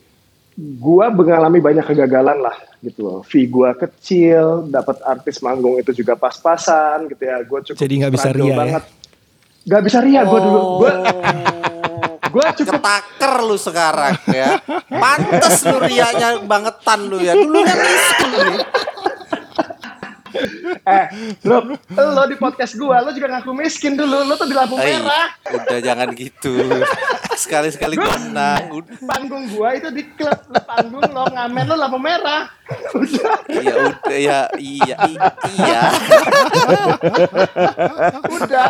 gue 0.58 1.06
mengalami 1.14 1.62
banyak 1.62 1.86
kegagalan 1.86 2.42
lah 2.42 2.58
gitu 2.82 3.06
loh 3.06 3.20
fee 3.22 3.46
gue 3.46 3.70
kecil 3.78 4.66
dapat 4.74 4.98
artis 5.06 5.38
manggung 5.46 5.78
itu 5.78 5.94
juga 5.94 6.18
pas-pasan 6.18 7.06
gitu 7.14 7.30
ya 7.30 7.38
gue 7.46 7.60
cukup 7.62 7.78
Jadi 7.78 7.94
nggak 8.02 8.14
bisa 8.18 8.30
ria 8.34 8.50
ya? 8.50 8.58
banget 8.58 8.84
Gak 9.68 9.84
bisa 9.84 10.00
ria 10.00 10.24
gue 10.24 10.40
dulu 10.40 10.60
gue 10.82 10.92
gue 12.28 12.44
cukup 12.64 12.74
Ketaker 12.80 13.34
lu 13.44 13.58
sekarang 13.60 14.14
ya. 14.30 14.62
Pantes 14.88 15.64
lu 15.68 15.78
rianya 15.82 16.40
bangetan 16.44 17.00
lu 17.08 17.18
ya. 17.20 17.34
Dulu 17.36 17.60
kan 17.66 17.78
miskin 17.78 18.30
nih. 18.32 18.60
eh 20.88 21.06
bro 21.42 21.66
lo 21.98 22.24
di 22.30 22.38
podcast 22.38 22.78
gue 22.78 22.94
lo 22.94 23.10
juga 23.10 23.28
ngaku 23.28 23.52
miskin 23.58 23.98
dulu 23.98 24.22
lo 24.22 24.38
tuh 24.38 24.46
di 24.46 24.54
lampu 24.54 24.78
merah 24.78 25.34
udah 25.50 25.80
jangan 25.82 26.14
gitu. 26.14 26.54
Sekali-sekali 27.38 27.96
gue 27.96 28.14
menang. 28.28 28.82
Panggung 29.06 29.46
gue 29.46 29.70
itu 29.78 29.90
di 29.94 30.04
klub 30.18 30.42
panggung 30.66 31.06
lo 31.14 31.30
ngamen 31.30 31.64
lo 31.70 31.76
lampu 31.78 32.02
merah 32.02 32.58
udah 32.68 33.36
Iya 33.48 33.74
udah 33.80 34.18
ya 34.20 34.42
iya 34.60 34.98
iya. 35.56 35.82
udah 38.28 38.70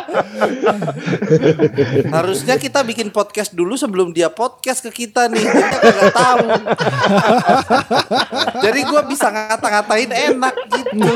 Harusnya 2.13 2.55
kita 2.61 2.85
bikin 2.85 3.09
podcast 3.09 3.57
dulu 3.57 3.73
sebelum 3.73 4.13
dia 4.13 4.29
podcast 4.29 4.85
ke 4.85 5.05
kita 5.05 5.31
nih. 5.31 5.41
Kita 5.41 5.77
nggak 5.81 6.13
tahu. 6.13 6.47
Jadi 8.61 8.79
gue 8.85 9.01
bisa 9.09 9.27
ngata-ngatain 9.33 10.11
enak 10.13 10.55
gitu. 10.77 11.09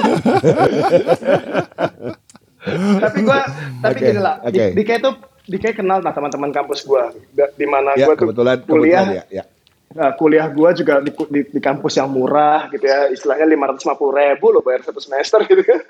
tapi 3.01 3.25
gue 3.25 3.39
tapi 3.81 3.97
Oke, 3.97 4.05
gini 4.05 4.21
lah 4.21 4.37
di, 4.45 4.53
oke. 4.53 4.65
di 4.77 4.83
kayak 5.41 5.49
tuh 5.49 5.51
di 5.51 5.57
kayak 5.57 5.75
kenal 5.81 5.99
nah 5.99 6.13
teman-teman 6.13 6.53
kampus 6.53 6.85
gue 6.85 7.03
di 7.57 7.65
mana 7.65 7.97
ya 7.97 8.05
gue 8.05 8.15
tuh 8.15 8.29
kebetulan 8.29 8.57
kuliah 8.65 9.03
kebetulan 9.05 9.27
ya, 9.33 9.41
ya. 9.41 9.43
Nah, 9.91 10.15
kuliah 10.15 10.47
gue 10.47 10.69
juga 10.71 11.03
di, 11.03 11.11
di, 11.11 11.41
di 11.51 11.59
kampus 11.59 11.99
yang 11.99 12.07
murah 12.07 12.71
gitu 12.71 12.87
ya. 12.87 13.11
Istilahnya 13.11 13.43
550 13.43 13.91
ribu 14.23 14.45
lo 14.55 14.63
bayar 14.63 14.87
satu 14.87 15.03
semester 15.03 15.43
gitu 15.43 15.59
kan. 15.67 15.83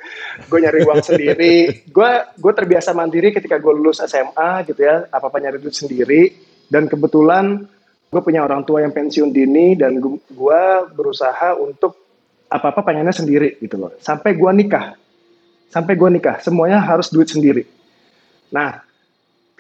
Gue 0.50 0.58
nyari 0.58 0.82
uang 0.82 1.02
sendiri. 1.14 1.86
Gue 1.86 2.12
gue 2.34 2.54
terbiasa 2.58 2.98
mandiri 2.98 3.30
ketika 3.30 3.62
gue 3.62 3.70
lulus 3.70 4.02
SMA 4.02 4.66
gitu 4.66 4.82
ya. 4.82 5.06
Apa 5.06 5.30
apa 5.30 5.38
nyari 5.38 5.62
duit 5.62 5.78
sendiri. 5.78 6.34
Dan 6.66 6.90
kebetulan 6.90 7.62
gue 8.10 8.22
punya 8.26 8.42
orang 8.42 8.66
tua 8.66 8.82
yang 8.82 8.90
pensiun 8.90 9.30
dini 9.30 9.78
dan 9.78 10.02
gue 10.02 10.62
berusaha 10.98 11.54
untuk 11.62 11.94
apa 12.50 12.74
apa 12.74 12.82
pengennya 12.82 13.14
sendiri 13.14 13.62
gitu 13.62 13.78
loh. 13.78 13.94
Sampai 14.02 14.34
gue 14.34 14.50
nikah. 14.50 14.98
Sampai 15.70 15.94
gue 15.94 16.10
nikah 16.10 16.42
semuanya 16.42 16.82
harus 16.82 17.14
duit 17.14 17.30
sendiri. 17.30 17.70
Nah 18.50 18.91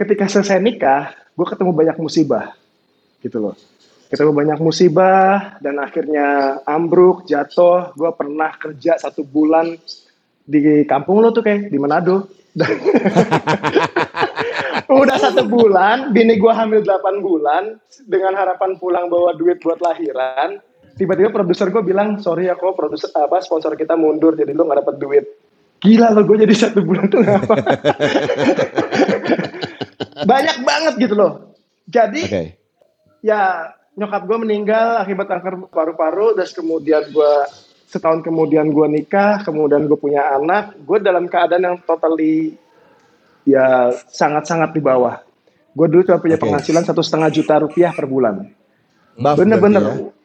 ketika 0.01 0.25
selesai 0.25 0.57
nikah 0.57 1.13
gue 1.37 1.45
ketemu 1.45 1.71
banyak 1.71 1.97
musibah 2.01 2.57
gitu 3.21 3.37
loh. 3.37 3.55
Ketemu 4.09 4.35
banyak 4.35 4.59
musibah 4.59 5.55
dan 5.63 5.79
akhirnya 5.79 6.59
ambruk 6.67 7.23
jatuh. 7.29 7.95
Gue 7.95 8.11
pernah 8.11 8.51
kerja 8.59 8.99
satu 8.99 9.23
bulan 9.23 9.77
di 10.43 10.83
kampung 10.83 11.23
lo 11.23 11.31
tuh 11.31 11.45
kayak 11.45 11.71
di 11.71 11.77
Manado. 11.79 12.27
Udah 14.91 15.15
satu 15.15 15.47
bulan 15.47 16.11
bini 16.11 16.35
gue 16.35 16.51
hamil 16.51 16.83
8 16.83 17.23
bulan 17.23 17.79
dengan 18.03 18.35
harapan 18.35 18.75
pulang 18.75 19.07
bawa 19.07 19.31
duit 19.39 19.63
buat 19.63 19.79
lahiran 19.79 20.59
tiba-tiba 20.99 21.31
produser 21.31 21.71
gue 21.71 21.79
bilang 21.79 22.19
sorry 22.19 22.51
ya 22.51 22.59
kok 22.59 22.75
produser 22.75 23.07
apa 23.15 23.39
sponsor 23.39 23.79
kita 23.79 23.95
mundur 23.95 24.35
jadi 24.35 24.51
lo 24.51 24.67
nggak 24.67 24.83
dapat 24.83 24.95
duit. 24.99 25.25
Gila 25.79 26.11
lo 26.11 26.27
gue 26.27 26.43
jadi 26.43 26.51
satu 26.51 26.83
bulan 26.83 27.07
tuh 27.07 27.23
ngapa 27.23 27.55
banyak 30.27 30.57
banget 30.63 30.93
gitu 30.99 31.15
loh 31.17 31.31
jadi 31.89 32.21
Oke. 32.27 32.43
ya 33.25 33.73
nyokap 33.97 34.23
gue 34.23 34.37
meninggal 34.39 35.03
akibat 35.03 35.27
kanker 35.27 35.67
paru-paru 35.67 36.37
terus 36.37 36.55
kemudian 36.55 37.11
gue 37.11 37.33
setahun 37.91 38.23
kemudian 38.23 38.71
gue 38.71 38.87
nikah 38.87 39.43
kemudian 39.43 39.83
gue 39.83 39.99
punya 39.99 40.39
anak 40.39 40.79
gue 40.79 40.97
dalam 41.03 41.27
keadaan 41.27 41.67
yang 41.67 41.77
totally 41.83 42.55
ya 43.43 43.91
sangat-sangat 44.07 44.71
di 44.71 44.79
bawah 44.79 45.19
gue 45.75 45.87
dulu 45.91 46.07
cuma 46.07 46.23
punya 46.23 46.39
Oke. 46.39 46.47
penghasilan 46.47 46.87
satu 46.87 47.03
setengah 47.03 47.29
juta 47.31 47.59
rupiah 47.59 47.91
per 47.91 48.07
bulan 48.07 48.47
bener-bener 49.19 50.15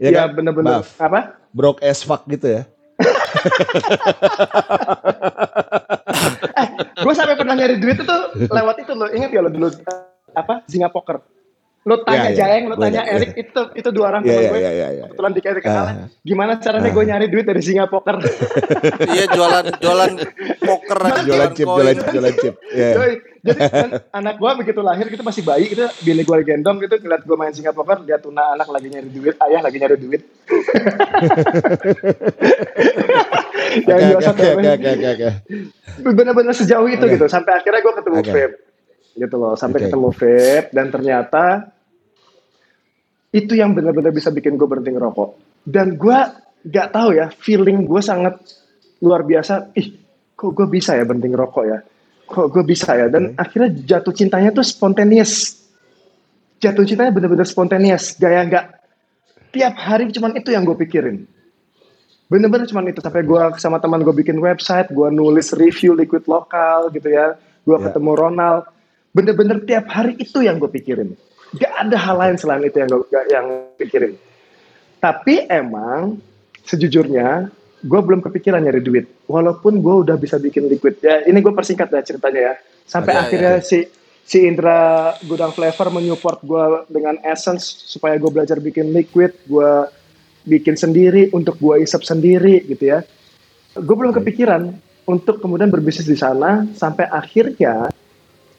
ya, 0.00 0.08
ya, 0.08 0.24
kan? 0.24 0.40
bener-bener 0.40 0.80
Buff. 0.80 0.96
apa 0.96 1.36
broke 1.56 1.80
as 1.80 2.04
fuck 2.04 2.28
gitu 2.28 2.60
ya. 2.60 2.68
gue 6.76 7.14
sampai 7.16 7.36
pernah 7.36 7.54
nyari 7.56 7.76
duit 7.80 7.98
itu 8.00 8.18
lewat 8.48 8.76
itu 8.82 8.92
loh. 8.92 9.08
Ingat 9.10 9.30
ya 9.32 9.40
lo 9.44 9.50
dulu 9.52 9.68
apa 10.36 10.64
Zinga 10.68 10.92
Poker 10.92 11.35
lo 11.86 11.96
Ya, 11.96 12.04
tanya 12.04 12.28
ya. 12.28 12.36
Jaeng 12.36 12.64
lo 12.66 12.74
Gua 12.74 12.84
tanya 12.84 13.02
Erik 13.06 13.30
itu 13.36 13.62
itu 13.72 13.88
dua 13.90 14.06
orang 14.10 14.22
Ya, 14.22 14.34
teman 14.34 14.42
ya, 14.42 14.50
gue 14.50 14.58
ya, 14.58 14.72
ya, 14.72 14.88
ya. 14.90 15.04
kebetulan 15.06 15.30
di 15.30 15.40
kayak 15.40 15.62
kenal 15.62 15.84
Ah. 15.86 15.94
gimana 16.20 16.52
caranya 16.58 16.90
gue 16.90 17.04
nyari 17.06 17.26
duit 17.26 17.46
dari 17.46 17.60
Zinga 17.60 17.86
Poker 17.86 18.16
Iya 19.14 19.24
jualan 19.30 19.64
jualan 19.78 20.12
poker 20.58 20.98
aja 21.00 21.20
Jualan 21.22 21.50
chip, 21.54 21.64
koin. 21.64 21.78
jualan 21.78 21.96
jualan 22.10 22.34
chip. 22.36 22.54
Yoi. 22.74 23.14
Jadi 23.46 23.62
kan 23.62 23.90
anak 24.12 24.34
gua 24.36 24.58
begitu 24.58 24.82
lahir 24.82 25.06
gitu 25.06 25.22
masih 25.22 25.46
bayi 25.46 25.70
itu 25.70 25.78
bini 26.02 26.26
gua 26.26 26.42
gendong 26.42 26.82
gitu 26.82 26.98
ngeliat 26.98 27.22
gua 27.22 27.38
main 27.38 27.54
singa 27.54 27.70
poker 27.70 28.02
dia 28.02 28.18
tuna 28.18 28.58
anak 28.58 28.66
lagi 28.66 28.90
nyari 28.90 29.06
duit 29.06 29.38
ayah 29.40 29.62
lagi 29.62 29.78
nyari 29.78 29.94
duit. 29.94 30.22
Oke, 33.78 33.86
Yang 33.86 34.26
oke, 34.26 34.48
oke, 35.06 35.28
bener-bener 36.02 36.50
sejauh 36.52 36.88
itu 36.88 37.00
Oke. 37.00 37.14
gitu 37.14 37.26
sampai 37.26 37.52
akhirnya 37.54 37.80
gua 37.80 37.94
ketemu 37.94 38.16
Oke. 38.18 38.32
vape 38.32 38.54
gitu 39.16 39.36
loh 39.38 39.54
sampai 39.54 39.78
Oke. 39.78 39.84
ketemu 39.88 40.08
vape 40.10 40.66
dan 40.72 40.86
ternyata 40.90 41.44
itu 43.36 43.52
yang 43.52 43.76
benar-benar 43.76 44.16
bisa 44.16 44.32
bikin 44.32 44.56
gue 44.56 44.64
berhenti 44.64 44.96
ngerokok. 44.96 45.60
Dan 45.68 46.00
gua 46.00 46.32
nggak 46.64 46.88
tahu 46.88 47.08
ya 47.20 47.28
feeling 47.36 47.84
gue 47.84 48.00
sangat 48.00 48.40
luar 49.04 49.20
biasa. 49.28 49.76
Ih 49.76 49.92
kok 50.32 50.56
gue 50.56 50.64
bisa 50.64 50.96
ya 50.96 51.04
berhenti 51.04 51.28
ngerokok 51.28 51.64
ya? 51.68 51.78
Kok 52.26 52.46
gue 52.48 52.64
bisa 52.64 52.96
ya? 52.96 53.06
Dan 53.12 53.36
akhirnya 53.36 53.76
jatuh 53.76 54.16
cintanya 54.16 54.50
tuh 54.56 54.64
spontaneous. 54.64 55.60
Jatuh 56.64 56.88
cintanya 56.88 57.12
bener-bener 57.12 57.44
spontaneous. 57.44 58.16
Gaya 58.16 58.40
nggak 58.48 58.64
tiap 59.52 59.74
hari 59.76 60.08
cuman 60.08 60.32
itu 60.40 60.56
yang 60.56 60.64
gue 60.64 60.76
pikirin. 60.80 61.28
Bener-bener 62.32 62.64
cuman 62.66 62.88
itu. 62.88 63.04
Sampai 63.04 63.20
gue 63.22 63.42
sama 63.60 63.76
teman 63.84 64.00
gue 64.00 64.16
bikin 64.16 64.40
website 64.40 64.88
gue 64.96 65.08
nulis 65.12 65.52
review 65.52 65.92
liquid 65.92 66.24
lokal 66.24 66.88
gitu 66.88 67.12
ya. 67.12 67.36
Gue 67.68 67.76
Ya. 67.76 67.92
ketemu 67.92 68.10
Ronald. 68.16 68.64
Bener-bener 69.12 69.60
tiap 69.68 69.92
hari 69.92 70.16
itu 70.16 70.40
yang 70.40 70.56
gue 70.56 70.72
pikirin 70.72 71.12
gak 71.56 71.72
ada 71.86 71.96
hal 71.96 72.16
lain 72.16 72.36
selain 72.36 72.62
itu 72.64 72.76
yang 72.78 72.90
gue 72.92 73.22
yang 73.32 73.46
pikirin 73.80 74.14
tapi 75.00 75.44
emang 75.46 76.18
sejujurnya 76.66 77.48
gue 77.86 78.00
belum 78.02 78.20
kepikiran 78.24 78.58
nyari 78.64 78.82
duit. 78.82 79.06
Walaupun 79.30 79.78
gue 79.78 79.94
udah 80.06 80.16
bisa 80.18 80.40
bikin 80.40 80.66
liquid. 80.66 80.98
Ya 80.98 81.22
ini 81.28 81.38
gue 81.38 81.52
persingkat 81.54 81.92
ya 81.92 82.02
ceritanya 82.02 82.40
ya. 82.40 82.54
Sampai 82.86 83.14
Iya, 83.14 83.22
akhirnya 83.22 83.54
si 83.62 83.86
si 84.26 84.42
Indra 84.42 85.14
Gudang 85.22 85.54
Flavor 85.54 85.94
menyupport 85.94 86.38
gue 86.42 86.64
dengan 86.90 87.20
essence 87.22 87.86
supaya 87.86 88.18
gue 88.18 88.30
belajar 88.30 88.58
bikin 88.58 88.90
liquid. 88.90 89.36
Gue 89.46 89.86
bikin 90.46 90.74
sendiri 90.74 91.30
untuk 91.30 91.58
gue 91.62 91.82
isap 91.82 92.02
sendiri 92.02 92.66
gitu 92.66 92.96
ya. 92.96 93.06
Gue 93.78 93.94
belum 93.94 94.16
kepikiran 94.16 94.72
untuk 95.06 95.38
kemudian 95.38 95.70
berbisnis 95.70 96.10
di 96.10 96.18
sana 96.18 96.66
sampai 96.74 97.06
akhirnya 97.06 97.86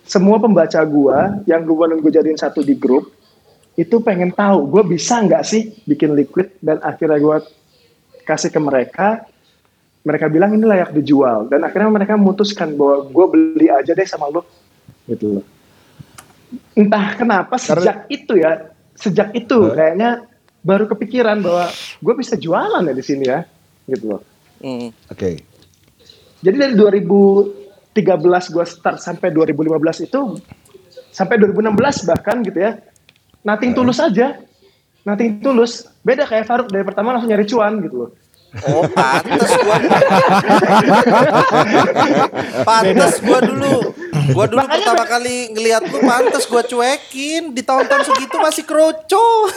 semua 0.07 0.39
pembaca 0.39 0.79
gue 0.81 1.17
yang 1.45 1.67
gue 1.67 1.85
gue 1.99 2.11
jadiin 2.11 2.39
satu 2.39 2.63
di 2.63 2.73
grup 2.73 3.11
itu 3.77 4.01
pengen 4.01 4.33
tahu 4.33 4.65
gue 4.71 4.97
bisa 4.97 5.21
nggak 5.21 5.43
sih 5.45 5.75
bikin 5.85 6.17
liquid 6.17 6.55
dan 6.63 6.81
akhirnya 6.81 7.19
gue 7.19 7.37
kasih 8.25 8.49
ke 8.49 8.57
mereka 8.57 9.27
mereka 10.01 10.31
bilang 10.31 10.55
ini 10.55 10.63
layak 10.63 10.95
dijual 10.95 11.45
dan 11.51 11.67
akhirnya 11.67 11.91
mereka 11.91 12.15
memutuskan 12.15 12.73
bahwa 12.73 13.05
gue 13.05 13.25
beli 13.29 13.67
aja 13.67 13.91
deh 13.91 14.07
sama 14.07 14.31
lo 14.31 14.47
gitu 15.05 15.37
loh 15.39 15.45
entah 16.73 17.13
kenapa 17.19 17.59
sejak 17.59 18.07
itu 18.07 18.39
ya 18.39 18.71
sejak 18.95 19.35
itu 19.35 19.69
Hah? 19.69 19.75
kayaknya 19.75 20.09
baru 20.63 20.87
kepikiran 20.89 21.43
bahwa 21.43 21.69
gue 22.01 22.13
bisa 22.17 22.33
jualan 22.39 22.81
ya 22.81 22.93
di 22.95 23.03
sini 23.03 23.25
ya 23.27 23.43
gitu 23.85 24.15
loh 24.15 24.23
Hmm. 24.57 24.89
Oke. 25.13 25.45
jadi 26.41 26.73
dari 26.73 27.05
2013 28.03 28.53
gue 28.53 28.65
start 28.65 28.97
sampai 29.01 29.33
2015 29.33 30.07
itu 30.07 30.21
sampai 31.09 31.35
2016 31.41 32.09
bahkan 32.09 32.43
gitu 32.45 32.59
ya 32.61 32.77
nothing 33.41 33.73
tulus 33.73 33.97
aja 33.97 34.37
nothing 35.07 35.39
tulus 35.41 35.87
beda 36.05 36.27
kayak 36.27 36.45
Faruk 36.45 36.69
dari 36.69 36.85
pertama 36.85 37.15
langsung 37.15 37.31
nyari 37.31 37.45
cuan 37.47 37.81
gitu 37.81 37.97
loh 38.05 38.11
Oh, 38.63 38.87
pantes 38.89 39.51
gua. 39.59 39.77
pantes 42.63 43.13
gua 43.19 43.39
dulu. 43.43 43.91
Gua 44.31 44.45
dulu 44.47 44.63
pertama 44.63 45.03
kali 45.03 45.51
ngeliat 45.51 45.83
lu 45.83 45.99
pantes 45.99 46.47
gua 46.47 46.63
cuekin. 46.63 47.51
Di 47.51 47.61
tahun-tahun 47.61 48.07
segitu 48.07 48.39
masih 48.39 48.63
kroco. 48.63 49.51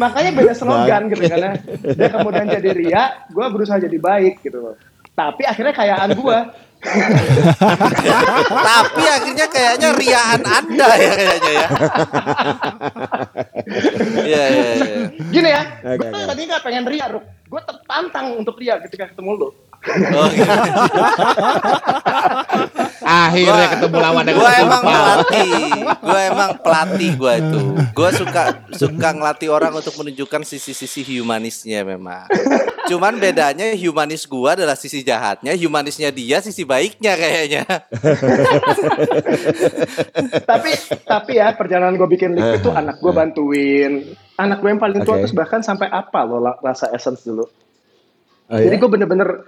makanya 0.00 0.30
beda 0.32 0.52
slogan 0.56 1.12
gitu 1.12 1.22
kan 1.28 1.40
ya 1.40 1.52
dia 1.92 2.08
kemudian 2.08 2.46
jadi 2.48 2.70
ria 2.72 3.04
gue 3.28 3.46
berusaha 3.52 3.76
jadi 3.76 3.98
baik 4.00 4.40
gitu 4.40 4.58
loh 4.60 4.74
tapi 5.14 5.42
akhirnya 5.44 5.74
kayaan 5.74 6.12
gue 6.16 6.38
Tapi 8.72 9.04
akhirnya 9.04 9.46
kayaknya 9.52 9.88
riaan 10.00 10.40
Anda 10.40 10.88
ya 10.96 11.12
kayaknya 11.12 11.52
ya. 11.52 11.68
Iya, 14.24 14.44
iya, 14.48 14.70
iya. 14.80 14.96
gini 15.28 15.48
ya 15.52 15.62
Oke, 15.84 16.00
gue 16.00 16.08
oke. 16.08 16.28
tadi 16.32 16.42
nggak 16.48 16.62
pengen 16.64 16.84
ria 16.88 17.06
Ruk 17.12 17.24
gue 17.28 17.60
tertantang 17.68 18.26
untuk 18.40 18.56
ria 18.56 18.80
ketika 18.80 19.12
ketemu 19.12 19.30
lo 19.36 19.48
Oh, 19.80 20.28
gitu. 20.28 20.44
Akhirnya 23.00 23.66
ketemu 23.72 23.96
lawan 23.96 24.24
dengan 24.28 24.40
Gua 24.44 24.52
emang 24.54 24.82
pelatih. 24.84 25.52
Gua 25.98 26.20
emang 26.20 26.50
pelatih 26.60 27.10
gua 27.16 27.32
itu. 27.40 27.60
Gua 27.96 28.10
suka 28.12 28.42
suka 28.70 29.08
ngelatih 29.16 29.48
orang 29.48 29.72
untuk 29.72 29.96
menunjukkan 29.96 30.44
sisi-sisi 30.44 31.00
humanisnya 31.16 31.80
memang. 31.82 32.28
Cuman 32.86 33.16
bedanya 33.16 33.72
humanis 33.72 34.28
gua 34.28 34.52
adalah 34.52 34.76
sisi 34.76 35.00
jahatnya, 35.00 35.56
humanisnya 35.56 36.12
dia 36.12 36.44
sisi 36.44 36.62
baiknya 36.62 37.16
kayaknya. 37.16 37.64
tapi 40.44 40.70
tapi 41.02 41.32
ya 41.36 41.56
perjalanan 41.56 41.96
gue 41.96 42.08
bikin 42.08 42.34
liquid 42.34 42.60
itu 42.60 42.70
anak 42.70 42.98
gue 42.98 43.12
bantuin 43.12 43.92
anak 44.36 44.60
gue 44.60 44.68
yang 44.68 44.80
paling 44.80 45.00
tua 45.02 45.16
Oke. 45.16 45.22
terus 45.26 45.34
bahkan 45.34 45.60
sampai 45.60 45.88
apa 45.88 46.20
lo 46.22 46.38
la- 46.38 46.58
rasa 46.60 46.90
essence 46.92 47.24
dulu 47.24 47.46
Oh, 48.50 48.58
Jadi 48.58 48.76
ya? 48.76 48.82
gue 48.82 48.90
bener-bener 48.90 49.46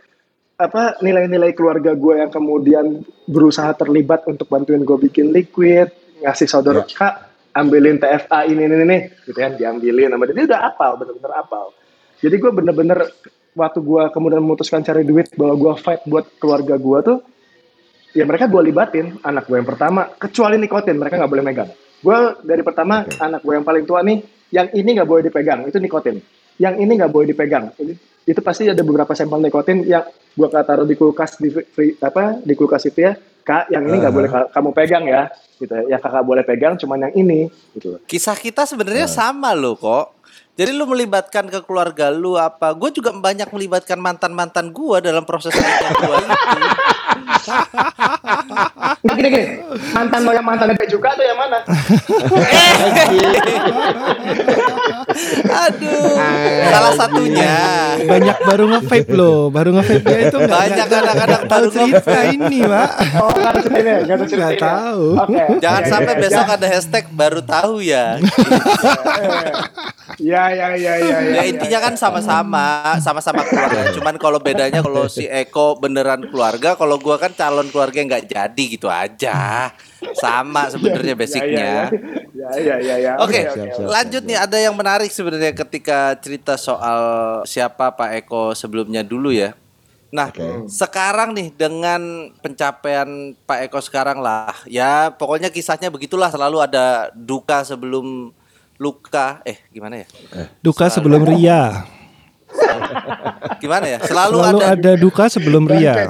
apa 0.59 1.01
nilai-nilai 1.03 1.57
keluarga 1.57 1.97
gue 1.97 2.15
yang 2.23 2.31
kemudian 2.31 2.87
berusaha 3.27 3.73
terlibat 3.75 4.25
untuk 4.29 4.47
bantuin 4.47 4.83
gue 4.85 4.99
bikin 5.11 5.33
liquid, 5.33 5.91
ngasih 6.23 6.49
saudara 6.49 6.85
Ya. 6.85 6.87
kak 6.89 7.15
ambilin 7.53 8.01
TFA 8.01 8.49
ini 8.49 8.65
ini 8.65 8.75
ini, 8.85 8.99
gitu 9.29 9.37
kan 9.37 9.57
diambilin 9.59 10.13
sama 10.13 10.25
dia, 10.29 10.35
dia 10.41 10.47
udah 10.55 10.61
apal 10.73 10.97
bener-bener 10.97 11.33
apal. 11.37 11.75
Jadi 12.23 12.35
gue 12.39 12.51
bener-bener 12.55 12.99
waktu 13.53 13.79
gue 13.85 14.03
kemudian 14.15 14.41
memutuskan 14.41 14.81
cari 14.81 15.05
duit 15.05 15.29
bahwa 15.37 15.55
gue 15.59 15.73
fight 15.77 16.03
buat 16.09 16.25
keluarga 16.41 16.79
gue 16.81 16.99
tuh, 17.05 17.19
ya 18.17 18.25
mereka 18.25 18.49
gue 18.49 18.63
libatin 18.63 19.19
anak 19.21 19.45
gue 19.51 19.57
yang 19.59 19.69
pertama 19.69 20.09
kecuali 20.17 20.57
nikotin 20.57 20.97
mereka 20.97 21.21
nggak 21.21 21.33
boleh 21.33 21.45
megang. 21.45 21.71
Gue 22.03 22.19
dari 22.43 22.63
pertama 22.65 23.05
anak 23.21 23.45
gue 23.45 23.53
yang 23.53 23.67
paling 23.67 23.85
tua 23.85 24.01
nih, 24.01 24.23
yang 24.55 24.69
ini 24.73 24.89
nggak 24.97 25.09
boleh 25.09 25.23
dipegang 25.27 25.67
itu 25.69 25.77
nikotin, 25.77 26.17
yang 26.57 26.79
ini 26.79 26.93
nggak 26.97 27.13
boleh 27.13 27.27
dipegang. 27.35 27.75
Itu 28.23 28.41
pasti 28.41 28.71
ada 28.71 28.83
beberapa 28.87 29.13
sampel 29.13 29.43
nikotin 29.43 29.83
yang 29.83 30.07
gue 30.33 30.49
taruh 30.49 30.87
di 30.87 30.95
kulkas 30.95 31.37
di 31.43 31.51
free, 31.51 31.99
apa 31.99 32.39
di 32.39 32.55
kulkas 32.55 32.87
itu 32.87 33.03
ya. 33.03 33.15
Kak 33.43 33.75
yang 33.75 33.83
ini 33.91 33.99
nggak 33.99 34.15
boleh 34.15 34.31
ka- 34.31 34.49
kamu 34.55 34.71
pegang 34.71 35.05
ya 35.11 35.27
gitu 35.59 35.75
ya. 35.75 35.99
Yang 35.99 36.01
kakak 36.07 36.23
boleh 36.23 36.45
pegang 36.47 36.79
cuman 36.79 37.11
yang 37.11 37.15
ini 37.19 37.51
gitu. 37.75 37.99
Kisah 38.07 38.39
kita 38.39 38.63
sebenarnya 38.63 39.11
sama 39.11 39.51
loh 39.59 39.75
kok. 39.75 40.15
Jadi 40.53 40.69
lu 40.71 40.85
melibatkan 40.85 41.49
ke 41.49 41.61
keluarga 41.61 42.13
lu 42.13 42.37
apa? 42.37 42.73
Gue 42.73 42.93
juga 42.93 43.09
banyak 43.11 43.49
melibatkan 43.49 43.97
mantan-mantan 43.97 44.69
gua 44.69 45.01
dalam 45.01 45.25
proses 45.25 45.49
nikah 45.51 45.93
gua 45.97 46.17
itu. 46.19 46.37
Gini 49.03 49.29
gini 49.29 49.47
mantan 49.91 50.23
lo 50.23 50.31
yang 50.31 50.45
mantan 50.45 50.73
juga 50.87 51.11
atau 51.11 51.25
yang 51.25 51.35
mana 51.35 51.59
Aduh, 55.43 56.17
salah 56.65 56.93
satunya. 56.97 57.55
Banyak 58.01 58.37
baru 58.43 58.65
nge-vape 58.71 59.13
loh, 59.13 59.51
baru 59.51 59.75
nge-vape 59.75 60.07
ya 60.07 60.19
itu 60.27 60.39
nggak- 60.39 60.61
Banyak 60.63 60.87
anak-anak 60.89 61.43
baru 61.47 61.69
cerita 61.69 62.19
ini, 62.27 62.59
Pak. 62.63 62.89
oh 63.19 63.31
ada 63.35 63.59
cerita 63.61 63.79
ini 63.79 63.91
ya? 63.91 63.99
nggak 64.01 64.17
ada 64.17 64.25
cerita 64.25 64.39
Nggak 64.39 64.53
ini 64.53 64.59
ya? 64.59 64.65
tahu. 64.65 65.05
oke 65.19 65.43
Jangan 65.61 65.83
Ya, 65.83 65.89
sampai 65.91 66.15
ya, 66.15 66.21
besok 66.21 66.47
ya. 66.47 66.55
ada 66.55 66.67
hashtag 66.69 67.05
baru 67.11 67.41
tahu 67.43 67.75
ya. 67.83 68.07
ya 70.31 70.42
ya 70.51 70.69
ya 70.75 70.93
ya 70.99 71.17
ya, 71.23 71.31
Ya 71.39 71.43
intinya 71.47 71.79
kan 71.79 71.95
sama-sama, 71.95 72.99
sama-sama 72.99 73.47
keluarga. 73.47 73.95
Cuman 73.95 74.15
kalau 74.19 74.43
bedanya 74.43 74.83
kalau 74.83 75.07
si 75.07 75.31
Eko 75.31 75.79
beneran 75.79 76.27
keluarga, 76.27 76.75
kalau 76.75 76.99
gua 76.99 77.21
kan 77.21 77.31
calon 77.31 77.71
keluarga 77.71 78.03
nggak 78.03 78.27
jadi 78.27 78.65
gitu 78.67 78.91
aja. 78.91 79.71
Sama 80.19 80.67
sebenarnya 80.73 81.15
basicnya. 81.15 81.93
ya 82.33 82.51
ya 82.59 82.77
ya 82.83 82.97
ya 82.99 83.13
Oke, 83.23 83.47
lanjut 83.87 84.23
nih 84.27 84.35
ada 84.35 84.59
yang 84.59 84.75
menarik 84.75 85.15
sebenarnya 85.15 85.55
ketika 85.55 86.19
cerita 86.19 86.59
soal 86.59 87.01
siapa 87.47 87.95
Pak 87.95 88.11
Eko 88.27 88.57
sebelumnya 88.59 89.07
dulu 89.07 89.31
ya. 89.31 89.55
Nah, 90.13 90.29
Oke. 90.29 90.69
sekarang 90.69 91.33
nih 91.33 91.49
dengan 91.57 92.29
pencapaian 92.45 93.33
Pak 93.49 93.71
Eko 93.71 93.81
sekarang 93.81 94.21
lah, 94.21 94.53
ya 94.69 95.09
pokoknya 95.09 95.49
kisahnya 95.49 95.89
begitulah 95.89 96.29
selalu 96.29 96.61
ada 96.61 97.09
duka 97.17 97.65
sebelum 97.65 98.29
luka. 98.83 99.39
Eh, 99.47 99.63
gimana 99.71 100.03
ya? 100.03 100.07
Duka 100.59 100.91
sebelum 100.91 101.23
ria. 101.23 101.87
Gimana 103.63 103.87
ya? 103.89 103.99
Selalu, 104.03 104.39
Selalu 104.43 104.59
ada, 104.61 104.67
ada 104.77 104.93
duka 104.99 105.25
sebelum 105.31 105.65
ria. 105.71 106.05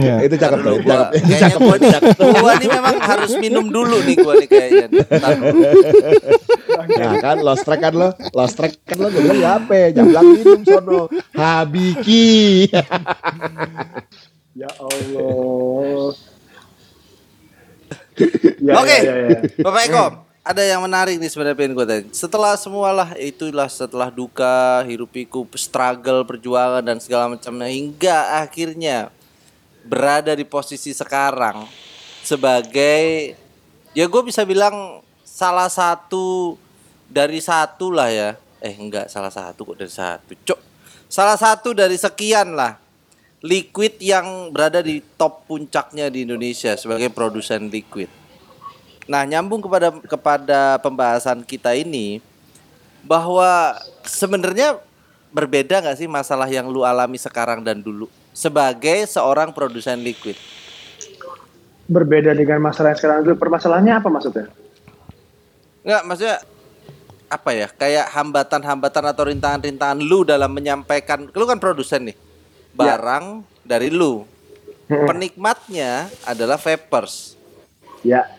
Ya. 0.00 0.16
Itu 0.24 0.34
cakep 0.40 0.58
tuh, 0.64 0.76
gua, 0.82 1.12
cakep. 1.12 1.22
kayaknya 1.22 1.58
gua 1.60 1.76
nih, 1.78 1.90
gua 2.18 2.52
nih 2.58 2.68
memang 2.72 2.96
harus 2.98 3.32
minum 3.38 3.66
dulu 3.68 4.00
nih 4.02 4.16
gua 4.18 4.34
nih 4.40 4.48
kayaknya. 4.48 4.86
Nah 6.98 7.12
kan 7.22 7.36
lost 7.44 7.62
track 7.68 7.80
kan 7.84 7.94
lo, 7.94 8.08
lost 8.34 8.56
track 8.58 8.74
kan 8.88 8.96
lo 8.98 9.12
gue 9.12 9.20
bilang 9.22 9.38
ya 9.38 9.50
apa? 9.60 9.92
Jamblang 9.94 10.26
minum 10.34 10.60
sono. 10.66 11.12
Habiki. 11.36 12.66
ya 14.60 14.70
Allah 14.80 16.14
Ya, 18.62 18.78
Oke, 18.78 18.94
ya, 19.02 19.10
ya, 19.10 19.26
ya. 19.26 19.38
Bapak 19.58 19.90
Eko, 19.90 20.04
ada 20.44 20.60
yang 20.60 20.84
menarik 20.84 21.16
nih 21.16 21.32
sebenarnya 21.32 21.56
pengen 21.56 21.72
gue 21.72 21.86
tanya. 21.88 22.04
Setelah 22.12 22.52
semualah 22.60 23.16
itulah 23.16 23.64
setelah 23.64 24.12
duka, 24.12 24.84
hirup 24.84 25.08
pikuk, 25.08 25.48
struggle, 25.56 26.20
perjuangan 26.28 26.84
dan 26.84 27.00
segala 27.00 27.32
macamnya 27.32 27.72
hingga 27.72 28.44
akhirnya 28.44 29.08
berada 29.88 30.36
di 30.36 30.44
posisi 30.44 30.92
sekarang 30.92 31.64
sebagai 32.20 33.32
ya 33.96 34.04
gue 34.04 34.22
bisa 34.24 34.44
bilang 34.44 35.00
salah 35.24 35.72
satu 35.72 36.60
dari 37.08 37.40
satu 37.40 37.88
lah 37.88 38.12
ya. 38.12 38.30
Eh 38.60 38.76
enggak 38.76 39.08
salah 39.08 39.32
satu 39.32 39.72
kok 39.72 39.80
dari 39.80 39.92
satu, 39.92 40.36
cok. 40.44 40.60
Salah 41.08 41.40
satu 41.40 41.72
dari 41.72 41.96
sekian 41.96 42.52
lah 42.52 42.76
liquid 43.44 43.96
yang 44.00 44.52
berada 44.52 44.84
di 44.84 45.00
top 45.16 45.48
puncaknya 45.48 46.12
di 46.12 46.28
Indonesia 46.28 46.76
sebagai 46.76 47.08
produsen 47.12 47.72
liquid. 47.72 48.23
Nah, 49.04 49.22
nyambung 49.28 49.60
kepada 49.60 49.92
kepada 50.04 50.60
pembahasan 50.80 51.44
kita 51.44 51.76
ini 51.76 52.24
bahwa 53.04 53.76
sebenarnya 54.08 54.80
berbeda 55.28 55.84
nggak 55.84 55.98
sih 56.00 56.08
masalah 56.08 56.48
yang 56.48 56.70
lu 56.72 56.86
alami 56.86 57.20
sekarang 57.20 57.60
dan 57.60 57.82
dulu 57.84 58.08
sebagai 58.32 59.04
seorang 59.04 59.52
produsen 59.52 60.00
liquid? 60.00 60.38
berbeda 61.84 62.32
dengan 62.32 62.64
masalah 62.64 62.96
yang 62.96 63.00
sekarang 63.00 63.18
dulu. 63.28 63.36
Permasalahannya 63.36 63.94
apa 64.00 64.08
maksudnya? 64.08 64.46
Nggak, 65.84 66.02
maksudnya 66.08 66.38
apa 67.28 67.50
ya? 67.52 67.68
Kayak 67.68 68.06
hambatan-hambatan 68.08 69.04
atau 69.12 69.24
rintangan-rintangan 69.28 70.00
lu 70.00 70.24
dalam 70.24 70.48
menyampaikan 70.48 71.28
lu 71.28 71.44
kan 71.44 71.60
produsen 71.60 72.08
nih 72.08 72.16
barang 72.72 73.44
dari 73.64 73.92
lu. 73.92 74.24
Penikmatnya 74.84 76.12
adalah 76.28 76.60
vapers 76.60 77.36
Ya. 78.04 78.36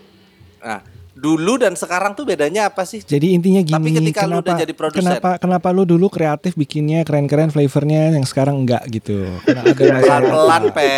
Nah 0.65 0.82
dulu 1.15 1.56
dan 1.56 1.71
sekarang 1.71 2.12
tuh 2.12 2.28
bedanya 2.28 2.67
apa 2.67 2.84
sih 2.84 2.99
Jadi 2.99 3.32
intinya 3.32 3.62
gini, 3.62 3.71
Tapi 3.71 3.89
ketika 3.95 4.28
lu 4.28 4.36
kenapa, 4.36 4.43
udah 4.43 4.56
jadi 4.60 4.73
produsen. 4.73 4.99
kenapa 4.99 5.30
kenapa 5.38 5.67
lu 5.69 5.84
dulu 5.86 6.08
kreatif 6.08 6.54
bikinnya 6.54 7.01
keren-keren 7.01 7.47
flavornya 7.47 8.12
yang 8.12 8.25
sekarang 8.25 8.60
enggak 8.60 8.84
gitu? 8.91 9.23
Karena 9.41 9.63
ada 9.63 10.04
pelan-pelan 10.04 10.63
pe 10.69 10.91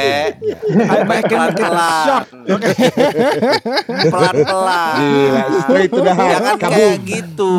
I 0.73 0.99
make 1.05 1.21
it 1.23 1.29
pelan-pelan 1.29 2.25
pelan-pelan 4.09 4.95
Gila, 4.97 5.43
straight 5.61 5.91
to 5.91 5.99
the 5.99 6.09
heart. 6.11 6.31
jangan 6.33 6.55
Kabum. 6.57 6.73
kayak 6.73 6.97
gitu 7.03 7.53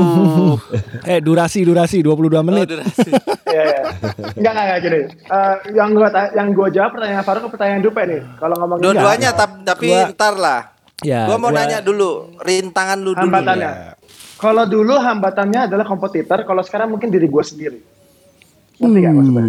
Eh 1.10 1.18
durasi 1.20 1.62
durasi 1.62 2.02
22 2.02 2.10
oh, 2.28 2.42
menit. 2.42 2.66
durasi. 2.68 3.10
Iya, 3.48 3.64
iya. 3.64 3.80
Enggak, 4.36 4.50
enggak, 4.50 4.64
enggak 4.66 4.80
gini. 4.82 5.00
Eh, 5.08 5.54
yang 5.72 5.90
gua 5.90 6.08
yang 6.30 6.48
gua 6.52 6.68
jawab 6.68 6.90
pertanyaan 6.92 7.24
Faruk 7.24 7.42
ke 7.42 7.50
pertanyaan 7.50 7.80
Dupe 7.80 8.02
nih. 8.02 8.20
Kalau 8.36 8.54
ngomongin 8.56 8.82
dua-duanya 8.82 9.30
tap- 9.32 9.64
tapi 9.64 9.88
Gua- 9.88 10.12
ntar 10.12 10.34
lah 10.36 10.60
Ya, 11.00 11.24
gua 11.24 11.36
mau 11.36 11.48
gua- 11.48 11.62
nanya 11.62 11.78
dulu 11.78 12.10
rintangan 12.38 12.98
lu 12.98 13.12
dulu 13.12 13.22
hambatannya. 13.22 13.70
ya. 13.70 13.94
Kalau 14.34 14.64
dulu 14.64 14.94
hambatannya 14.96 15.60
adalah 15.64 15.84
kompetitor, 15.84 16.42
kalau 16.42 16.58
sekarang 16.60 16.88
mungkin 16.88 17.06
diri 17.08 17.26
gua 17.26 17.42
sendiri. 17.42 17.78
Ngerti 18.76 18.98
nggak 19.00 19.12
maksudnya? 19.12 19.42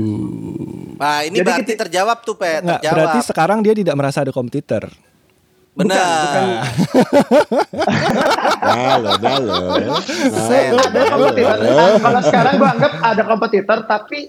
nah 0.95 1.21
ini 1.21 1.35
Jadi 1.35 1.45
berarti 1.47 1.63
kita- 1.67 1.81
terjawab 1.83 2.17
tuh 2.19 2.35
pe 2.35 2.49
Enggak, 2.59 2.79
terjawab 2.79 2.95
berarti 2.95 3.19
sekarang 3.23 3.57
dia 3.59 3.73
tidak 3.73 3.95
merasa 3.95 4.17
ada 4.19 4.29
kompetitor. 4.29 4.89
benar 5.71 6.01
Halo, 8.59 9.09
halo. 9.15 9.53
Ada 10.75 11.01
kompetitor. 11.07 11.57
Nah, 11.61 11.97
kalau 11.99 12.21
sekarang 12.21 12.53
gua 12.55 12.69
anggap 12.69 12.93
ada 12.99 13.23
kompetitor, 13.23 13.77
tapi 13.85 14.19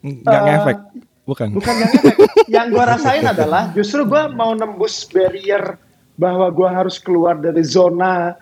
Enggak 0.00 0.32
Eh, 0.34 0.44
ngefek. 0.44 0.78
Bukan. 1.24 1.48
bukan 1.52 1.74
yang 1.74 1.90
efek. 1.90 2.16
yang 2.46 2.66
gua 2.68 2.84
rasain 2.86 3.24
adalah 3.24 3.70
justru 3.70 4.04
gua 4.04 4.28
mau 4.28 4.52
nembus 4.52 5.04
barrier 5.06 5.80
bahwa 6.14 6.46
gua 6.50 6.70
harus 6.70 6.96
keluar 6.98 7.34
dari 7.36 7.62
zona 7.62 8.34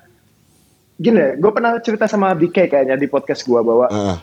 gini 0.96 1.18
ya, 1.18 1.30
gue 1.34 1.50
pernah 1.50 1.80
cerita 1.82 2.04
sama 2.06 2.30
DK 2.36 2.68
kayaknya 2.68 2.94
di 2.94 3.08
podcast 3.08 3.42
gua 3.42 3.64
bahwa 3.64 3.86
Ah, 3.88 4.16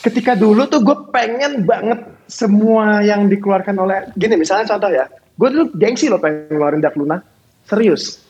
ketika 0.00 0.32
dulu 0.34 0.64
tuh 0.66 0.80
gue 0.80 0.96
pengen 1.12 1.62
banget 1.62 2.02
semua 2.26 3.04
yang 3.04 3.28
dikeluarkan 3.28 3.76
oleh 3.76 3.98
gini 4.16 4.34
misalnya 4.34 4.66
contoh 4.74 4.90
ya 4.90 5.06
gue 5.10 5.48
dulu 5.48 5.64
gengsi 5.76 6.08
loh 6.08 6.18
pengen 6.18 6.50
ngeluarin 6.50 6.80
Dark 6.80 6.96
Luna. 6.96 7.20
Serius. 7.64 8.20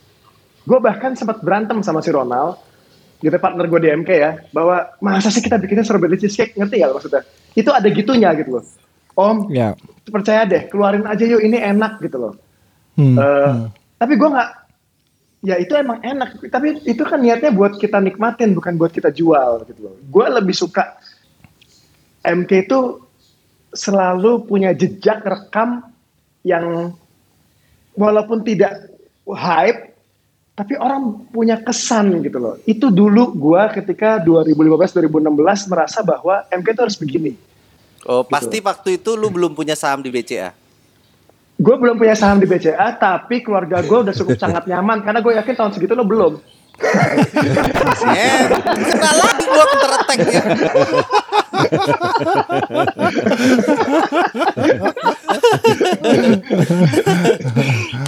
Gue 0.62 0.76
bahkan 0.78 1.16
sempat 1.16 1.40
berantem 1.40 1.80
sama 1.80 2.04
si 2.04 2.10
Ronald 2.12 2.58
gitu 3.20 3.36
partner 3.36 3.68
gue 3.68 3.80
di 3.80 3.88
MK 3.92 4.10
ya 4.10 4.30
bahwa 4.50 4.96
masa 5.00 5.28
sih 5.28 5.40
kita 5.40 5.56
bikinnya 5.56 5.82
strawberry 5.82 6.16
cheesecake? 6.16 6.56
Ngerti 6.56 6.80
gak 6.80 6.92
maksudnya? 6.92 7.22
Itu 7.52 7.70
ada 7.72 7.88
gitunya 7.88 8.30
gitu 8.36 8.60
loh. 8.60 8.64
Om 9.16 9.50
Ya. 9.50 9.74
percaya 10.10 10.42
deh 10.46 10.66
keluarin 10.66 11.06
aja 11.06 11.22
yuk 11.22 11.42
ini 11.42 11.58
enak 11.58 11.98
gitu 12.02 12.18
loh. 12.18 12.34
Hmm, 12.98 13.14
Eh, 13.14 13.22
hmm. 13.22 13.66
Tapi 14.00 14.16
gue 14.16 14.28
nggak 14.32 14.50
ya 15.44 15.60
itu 15.60 15.76
emang 15.76 16.00
enak. 16.00 16.40
Tapi 16.48 16.80
itu 16.88 17.02
kan 17.04 17.20
niatnya 17.20 17.52
buat 17.52 17.76
kita 17.76 18.00
nikmatin 18.00 18.56
bukan 18.56 18.80
buat 18.80 18.92
kita 18.96 19.12
jual 19.12 19.68
gitu 19.68 19.80
loh. 19.84 19.94
Gue 20.08 20.26
lebih 20.32 20.56
suka 20.56 20.96
MK 22.24 22.50
itu 22.64 23.04
selalu 23.76 24.48
punya 24.48 24.72
jejak 24.72 25.20
rekam 25.20 25.84
yang 26.40 26.96
walaupun 27.92 28.40
tidak 28.40 28.88
hype 29.28 29.92
tapi 30.56 30.76
orang 30.76 31.24
punya 31.28 31.60
kesan 31.60 32.24
gitu 32.24 32.40
loh. 32.40 32.56
Itu 32.64 32.88
dulu 32.88 33.36
gue 33.36 33.62
ketika 33.80 34.16
2015 34.24 34.96
2016 34.96 35.72
merasa 35.72 36.00
bahwa 36.00 36.44
MK 36.48 36.66
itu 36.72 36.80
harus 36.80 36.96
begini. 36.96 37.32
Oh 38.08 38.24
pasti 38.24 38.64
waktu 38.64 38.96
itu 38.96 39.12
lu 39.12 39.28
belum 39.28 39.52
punya 39.52 39.76
saham 39.76 40.00
di 40.00 40.08
BCA 40.08 40.59
gue 41.60 41.74
belum 41.76 42.00
punya 42.00 42.16
saham 42.16 42.40
di 42.40 42.48
BCA 42.48 42.96
tapi 42.96 43.44
keluarga 43.44 43.84
gue 43.84 43.98
udah 44.08 44.14
cukup 44.16 44.40
sangat 44.40 44.64
nyaman 44.64 45.04
karena 45.04 45.20
gue 45.20 45.32
yakin 45.36 45.54
tahun 45.60 45.72
segitu 45.76 45.92
lo 45.92 46.08
belum. 46.08 46.40
Eh 46.80 48.40
kenal 48.64 49.16
lagi 49.20 49.44
gua 49.44 49.64
counter 49.68 49.92
attack 50.00 50.18
ya. 50.24 50.42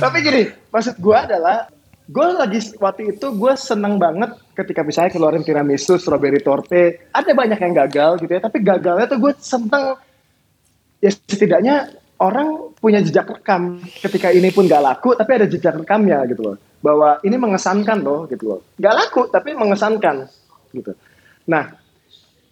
Tapi 0.01 0.17
gini 0.25 0.43
maksud 0.73 0.97
gue 0.97 1.17
adalah 1.17 1.69
gue 2.09 2.27
lagi 2.33 2.61
waktu 2.81 3.13
itu 3.13 3.27
gue 3.37 3.53
seneng 3.61 4.01
banget 4.01 4.33
ketika 4.57 4.81
misalnya 4.81 5.13
keluarin 5.13 5.45
tiramisu 5.45 6.01
strawberry 6.01 6.41
torte. 6.41 7.13
Ada 7.13 7.37
banyak 7.37 7.61
yang 7.61 7.77
gagal 7.77 8.25
gitu 8.25 8.33
ya 8.33 8.41
tapi 8.41 8.65
gagalnya 8.65 9.05
tuh 9.05 9.21
gue 9.21 9.33
seneng. 9.37 10.01
Ya 11.05 11.13
setidaknya 11.13 12.02
orang 12.23 12.71
punya 12.79 13.03
jejak 13.03 13.27
rekam 13.27 13.83
ketika 13.99 14.31
ini 14.31 14.55
pun 14.55 14.71
gak 14.71 14.81
laku 14.81 15.19
tapi 15.19 15.43
ada 15.43 15.47
jejak 15.51 15.75
rekamnya 15.75 16.23
gitu 16.31 16.47
loh 16.47 16.57
bahwa 16.79 17.19
ini 17.27 17.35
mengesankan 17.35 17.99
loh 17.99 18.31
gitu 18.31 18.45
loh 18.47 18.61
gak 18.79 18.95
laku 18.95 19.27
tapi 19.27 19.59
mengesankan 19.59 20.31
gitu 20.71 20.95
nah 21.51 21.75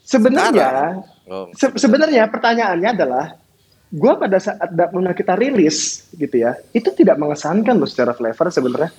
sebenarnya 0.02 0.98
oh. 1.30 1.46
Se- 1.54 1.78
sebenarnya 1.78 2.26
pertanyaannya 2.26 2.90
adalah, 2.90 3.38
gue 3.94 4.12
pada 4.18 4.42
saat 4.42 4.74
Dark 4.74 4.90
Luna 4.90 5.14
kita 5.14 5.38
rilis 5.38 6.10
gitu 6.18 6.42
ya, 6.42 6.58
itu 6.74 6.90
tidak 6.90 7.14
mengesankan 7.22 7.78
loh 7.78 7.86
secara 7.86 8.10
flavor 8.18 8.50
sebenarnya. 8.50 8.90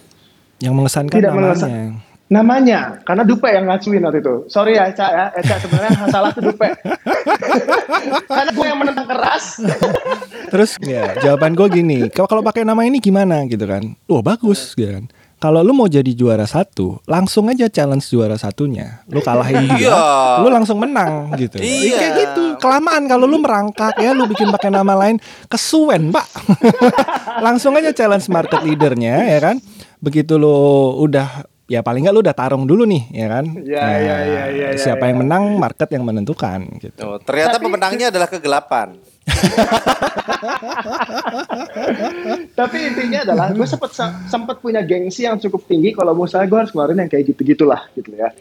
Yang 0.64 0.74
mengesankan 0.80 1.16
Tidak 1.20 1.32
namanya. 1.36 2.00
Namanya, 2.32 3.04
karena 3.04 3.28
Dupe 3.28 3.44
yang 3.46 3.68
ngacuin 3.68 4.00
waktu 4.02 4.24
itu. 4.24 4.36
Sorry 4.48 4.80
ya, 4.80 4.88
Eca 4.88 5.04
ya, 5.04 5.26
Eca 5.36 5.60
sebenarnya 5.60 5.92
yang 5.92 6.08
salah 6.08 6.32
tuh 6.32 6.48
Dupe. 6.48 6.64
karena 8.32 8.52
gue 8.56 8.66
yang 8.66 8.80
menentang 8.80 9.04
keras. 9.04 9.60
Terus 10.48 10.80
ya 10.80 11.12
jawaban 11.20 11.52
gue 11.54 11.68
gini, 11.68 12.00
kalau 12.08 12.32
kalau 12.32 12.42
pakai 12.42 12.64
nama 12.64 12.88
ini 12.88 13.04
gimana 13.04 13.44
gitu 13.46 13.68
kan? 13.68 13.84
Wah 14.08 14.24
bagus 14.24 14.72
gitu 14.74 14.88
kan. 14.90 15.06
Kalau 15.42 15.66
lu 15.66 15.74
mau 15.74 15.90
jadi 15.90 16.14
juara 16.14 16.46
satu, 16.46 17.02
langsung 17.04 17.50
aja 17.50 17.66
challenge 17.66 18.06
juara 18.08 18.38
satunya. 18.38 19.02
Lu 19.10 19.20
kalahin 19.20 19.66
dia, 19.74 19.90
Iya. 19.90 20.00
lu 20.40 20.54
langsung 20.54 20.78
menang 20.78 21.34
gitu. 21.36 21.58
Iya. 21.58 21.98
Kayak 21.98 22.14
gitu. 22.16 22.44
Kelamaan 22.62 23.10
kalau 23.10 23.26
lu 23.26 23.42
merangkak 23.42 23.98
ya, 23.98 24.14
lu 24.14 24.30
bikin 24.30 24.54
pakai 24.54 24.70
nama 24.70 24.94
lain, 24.94 25.18
kesuwen, 25.50 26.14
Pak. 26.14 26.28
langsung 27.46 27.74
aja 27.74 27.90
challenge 27.90 28.30
market 28.30 28.62
leadernya 28.62 29.18
ya 29.34 29.40
kan. 29.42 29.58
Begitu 29.98 30.38
lu 30.38 30.54
udah 31.02 31.50
ya 31.72 31.80
paling 31.80 32.04
nggak 32.04 32.12
lu 32.12 32.20
udah 32.20 32.36
tarung 32.36 32.68
dulu 32.68 32.84
nih 32.84 33.08
ya 33.16 33.32
kan. 33.32 33.48
Ya, 33.64 33.96
ya, 33.96 33.96
ya, 33.96 34.18
ya, 34.28 34.44
ya, 34.52 34.68
siapa 34.76 35.08
ya. 35.08 35.16
yang 35.16 35.24
menang, 35.24 35.56
market 35.56 35.88
yang 35.96 36.04
menentukan 36.04 36.68
gitu. 36.84 37.00
Oh, 37.08 37.16
ternyata 37.24 37.64
pemenangnya 37.64 38.12
adalah 38.12 38.28
kegelapan 38.28 39.00
Tapi 42.58 42.78
intinya 42.90 43.22
adalah 43.22 43.54
gue 43.54 43.68
sempat 43.70 43.94
sempat 44.28 44.58
punya 44.62 44.82
gengsi 44.82 45.30
yang 45.30 45.38
cukup 45.38 45.62
tinggi 45.70 45.94
kalau 45.94 46.18
misalnya 46.18 46.50
gue 46.50 46.60
harus 46.66 46.74
ngeluarin 46.74 47.06
yang 47.06 47.12
kayak 47.12 47.26
gitu-gitulah 47.34 47.86
gitu 47.94 48.18
ya. 48.18 48.34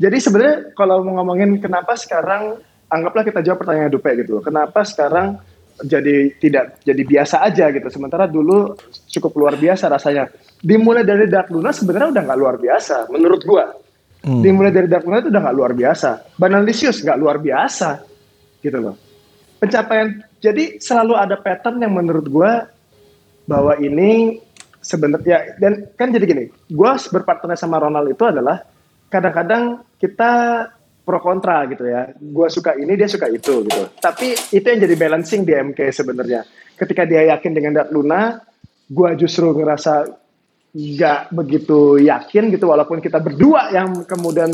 Jadi 0.00 0.16
sebenarnya 0.20 0.72
kalau 0.76 1.04
mau 1.04 1.14
ngomongin 1.20 1.60
kenapa 1.60 1.96
sekarang 1.96 2.56
anggaplah 2.88 3.24
kita 3.24 3.42
jawab 3.44 3.58
pertanyaan 3.64 3.92
Dupe 3.92 4.10
gitu 4.16 4.40
loh. 4.40 4.44
Kenapa 4.44 4.84
sekarang 4.84 5.38
jadi 5.80 6.36
tidak 6.36 6.84
jadi 6.84 7.02
biasa 7.04 7.40
aja 7.44 7.70
gitu. 7.72 7.88
Sementara 7.88 8.28
dulu 8.28 8.76
cukup 9.08 9.32
luar 9.36 9.56
biasa 9.56 9.88
rasanya. 9.88 10.28
Dimulai 10.60 11.02
dari 11.08 11.24
Dark 11.26 11.48
Luna 11.48 11.72
sebenarnya 11.72 12.12
udah 12.12 12.22
nggak 12.28 12.38
luar 12.40 12.56
biasa 12.60 12.96
menurut 13.08 13.40
gua. 13.48 13.72
Hmm. 14.20 14.44
Dimulai 14.44 14.72
dari 14.72 14.88
Dark 14.88 15.08
Luna 15.08 15.24
itu 15.24 15.32
udah 15.32 15.42
nggak 15.48 15.56
luar 15.56 15.72
biasa. 15.72 16.10
Banalisius 16.36 17.00
nggak 17.00 17.18
luar 17.18 17.36
biasa 17.40 18.04
gitu 18.60 18.78
loh. 18.78 18.96
Pencapaian 19.56 20.20
jadi 20.40 20.76
selalu 20.80 21.16
ada 21.16 21.36
pattern 21.40 21.80
yang 21.80 21.96
menurut 21.96 22.28
gua 22.28 22.68
bahwa 23.48 23.74
ini 23.80 24.40
sebenarnya 24.80 25.60
dan 25.60 25.88
kan 25.94 26.08
jadi 26.10 26.24
gini, 26.24 26.44
gue 26.72 26.90
berpartner 27.12 27.56
sama 27.56 27.76
Ronald 27.80 28.08
itu 28.08 28.24
adalah 28.24 28.64
kadang-kadang 29.12 29.84
kita 30.00 30.66
pro 31.04 31.20
kontra 31.20 31.68
gitu 31.68 31.84
ya. 31.84 32.14
Gue 32.16 32.48
suka 32.48 32.76
ini, 32.78 32.96
dia 32.96 33.08
suka 33.08 33.28
itu 33.28 33.66
gitu. 33.66 33.82
Tapi 34.00 34.34
itu 34.54 34.64
yang 34.64 34.80
jadi 34.80 34.94
balancing 34.96 35.44
di 35.44 35.52
MK 35.52 35.78
sebenarnya. 35.92 36.46
Ketika 36.78 37.04
dia 37.04 37.28
yakin 37.36 37.52
dengan 37.52 37.76
Dark 37.76 37.90
Luna, 37.92 38.40
gue 38.88 39.10
justru 39.20 39.52
ngerasa 39.52 40.08
nggak 40.70 41.30
begitu 41.30 41.98
yakin 41.98 42.50
gitu. 42.50 42.66
Walaupun 42.66 42.98
kita 42.98 43.18
berdua 43.18 43.70
yang 43.70 44.04
kemudian 44.04 44.50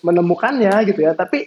menemukannya 0.00 0.72
gitu 0.86 1.02
ya. 1.02 1.12
Tapi 1.12 1.46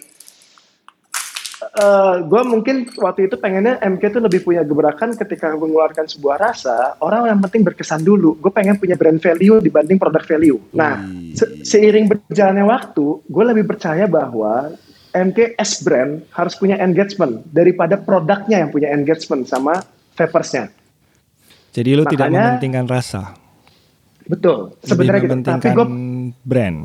gue 2.26 2.42
mungkin 2.42 2.90
waktu 2.98 3.30
itu 3.30 3.38
pengennya 3.38 3.78
MK 3.80 4.02
tuh 4.12 4.22
lebih 4.22 4.42
punya 4.42 4.60
gebrakan 4.60 5.14
ketika 5.14 5.54
mengeluarkan 5.54 6.10
sebuah 6.10 6.36
rasa 6.36 6.98
orang 6.98 7.30
yang 7.32 7.40
penting 7.40 7.62
berkesan 7.62 8.02
dulu 8.02 8.34
gue 8.36 8.50
pengen 8.50 8.76
punya 8.76 8.98
brand 8.98 9.16
value 9.16 9.62
dibanding 9.62 9.96
produk 9.96 10.20
value 10.26 10.58
nah 10.74 11.00
se- 11.32 11.62
seiring 11.62 12.10
berjalannya 12.10 12.66
waktu 12.66 13.06
gue 13.24 13.44
lebih 13.46 13.64
percaya 13.64 14.04
bahwa 14.04 14.74
MK 15.14 15.54
as 15.54 15.80
brand 15.80 16.26
harus 16.34 16.58
punya 16.58 16.76
engagement 16.82 17.46
daripada 17.48 17.94
produknya 17.94 18.66
yang 18.66 18.70
punya 18.74 18.90
engagement 18.90 19.46
sama 19.46 19.80
vapersnya 20.18 20.68
Jadi 21.72 21.90
lu 21.94 22.04
tidak 22.04 22.28
Makanya- 22.28 22.58
mementingkan 22.58 22.84
rasa, 22.84 23.22
betul 24.28 24.76
sebenarnya 24.82 25.20
gitu 25.24 25.36
tapi 25.42 25.66
gue 25.74 25.86
brand. 26.46 26.78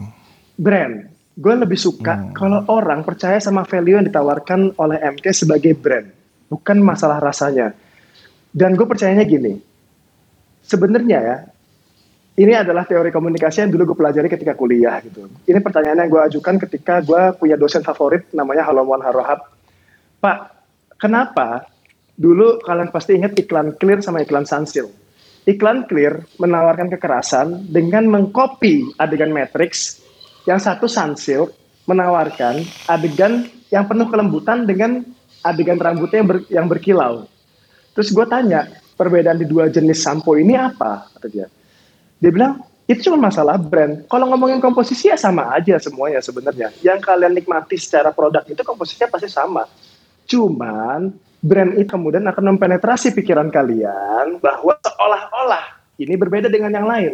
brand 0.58 0.94
gue 1.38 1.54
lebih 1.54 1.78
suka 1.78 2.34
kalau 2.34 2.66
orang 2.66 3.06
percaya 3.06 3.38
sama 3.38 3.62
value 3.62 4.02
yang 4.02 4.06
ditawarkan 4.10 4.74
oleh 4.82 4.98
MK 4.98 5.26
sebagai 5.30 5.78
brand, 5.78 6.10
bukan 6.50 6.82
masalah 6.82 7.22
rasanya. 7.22 7.78
Dan 8.50 8.74
gue 8.74 8.90
percayanya 8.90 9.22
gini, 9.22 9.54
sebenarnya 10.66 11.20
ya, 11.22 11.38
ini 12.42 12.58
adalah 12.58 12.90
teori 12.90 13.14
komunikasi 13.14 13.70
yang 13.70 13.70
dulu 13.70 13.94
gue 13.94 13.98
pelajari 14.02 14.34
ketika 14.34 14.58
kuliah 14.58 14.98
gitu. 15.06 15.30
Ini 15.46 15.62
pertanyaan 15.62 16.02
yang 16.02 16.10
gue 16.10 16.22
ajukan 16.26 16.58
ketika 16.58 17.06
gue 17.06 17.22
punya 17.38 17.54
dosen 17.54 17.86
favorit 17.86 18.26
namanya 18.34 18.66
Halomwan 18.66 19.06
Harohab. 19.06 19.46
Pak, 20.18 20.38
kenapa 20.98 21.70
dulu 22.18 22.58
kalian 22.66 22.90
pasti 22.90 23.14
ingat 23.14 23.38
iklan 23.38 23.78
Clear 23.78 24.02
sama 24.02 24.26
iklan 24.26 24.50
Sunsil? 24.50 24.90
Iklan 25.48 25.88
Clear 25.88 26.28
menawarkan 26.44 26.92
kekerasan 26.92 27.72
dengan 27.72 28.04
mengcopy 28.12 29.00
adegan 29.00 29.32
Matrix 29.32 30.04
yang 30.44 30.60
satu 30.60 30.92
Sunsilk 30.92 31.56
menawarkan 31.88 32.68
adegan 32.92 33.48
yang 33.72 33.88
penuh 33.88 34.12
kelembutan 34.12 34.68
dengan 34.68 35.08
adegan 35.48 35.80
rambutnya 35.80 36.20
yang, 36.20 36.28
ber, 36.28 36.38
yang 36.52 36.68
berkilau. 36.68 37.24
Terus 37.96 38.12
gue 38.12 38.28
tanya, 38.28 38.68
perbedaan 39.00 39.40
di 39.40 39.48
dua 39.48 39.72
jenis 39.72 40.04
sampo 40.04 40.36
ini 40.36 40.60
apa? 40.60 41.08
Kata 41.16 41.28
dia. 41.32 41.48
Dia 42.20 42.32
bilang, 42.34 42.60
itu 42.84 43.08
cuma 43.08 43.32
masalah 43.32 43.56
brand. 43.56 44.04
Kalau 44.12 44.28
ngomongin 44.28 44.60
komposisi 44.60 45.08
ya 45.08 45.16
sama 45.16 45.56
aja 45.56 45.80
semuanya 45.80 46.20
sebenarnya. 46.20 46.76
Yang 46.84 47.08
kalian 47.08 47.36
nikmati 47.36 47.80
secara 47.80 48.12
produk 48.12 48.44
itu 48.48 48.60
komposisinya 48.68 49.08
pasti 49.12 49.32
sama. 49.32 49.64
Cuman 50.28 51.12
brand 51.42 51.78
itu 51.78 51.90
kemudian 51.90 52.26
akan 52.26 52.56
mempenetrasi 52.56 53.14
pikiran 53.14 53.54
kalian 53.54 54.42
bahwa 54.42 54.74
seolah-olah 54.82 55.66
ini 56.02 56.14
berbeda 56.18 56.50
dengan 56.50 56.74
yang 56.74 56.88
lain. 56.88 57.14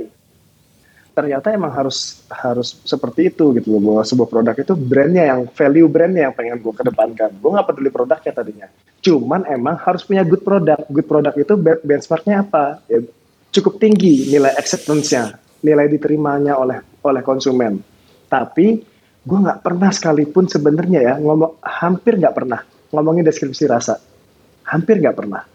Ternyata 1.13 1.53
emang 1.53 1.69
harus 1.69 2.25
harus 2.25 2.81
seperti 2.81 3.29
itu 3.29 3.53
gitu 3.53 3.77
loh 3.77 3.81
bahwa 3.93 4.01
sebuah 4.01 4.29
produk 4.33 4.55
itu 4.57 4.73
brandnya 4.73 5.29
yang 5.29 5.45
value 5.45 5.85
brandnya 5.85 6.25
yang 6.25 6.33
pengen 6.33 6.57
gue 6.57 6.73
kedepankan. 6.73 7.29
Gue 7.37 7.53
nggak 7.53 7.67
peduli 7.69 7.89
produknya 7.93 8.33
tadinya. 8.33 8.67
Cuman 8.97 9.45
emang 9.45 9.77
harus 9.77 10.01
punya 10.01 10.25
good 10.25 10.41
product. 10.41 10.89
Good 10.89 11.05
product 11.05 11.37
itu 11.37 11.53
benchmarknya 11.85 12.41
apa? 12.41 12.81
Ya, 12.89 13.05
cukup 13.53 13.77
tinggi 13.77 14.33
nilai 14.33 14.57
acceptance-nya 14.57 15.37
nilai 15.61 15.85
diterimanya 15.85 16.57
oleh 16.57 16.81
oleh 17.05 17.21
konsumen. 17.21 17.77
Tapi 18.25 18.81
gue 19.21 19.37
nggak 19.37 19.61
pernah 19.61 19.93
sekalipun 19.93 20.49
sebenarnya 20.49 20.99
ya 20.99 21.13
ngomong 21.21 21.61
hampir 21.61 22.17
nggak 22.17 22.33
pernah 22.33 22.65
ngomongin 22.89 23.21
deskripsi 23.21 23.69
rasa 23.69 24.01
hampir 24.73 24.97
nggak 24.97 25.17
pernah 25.17 25.45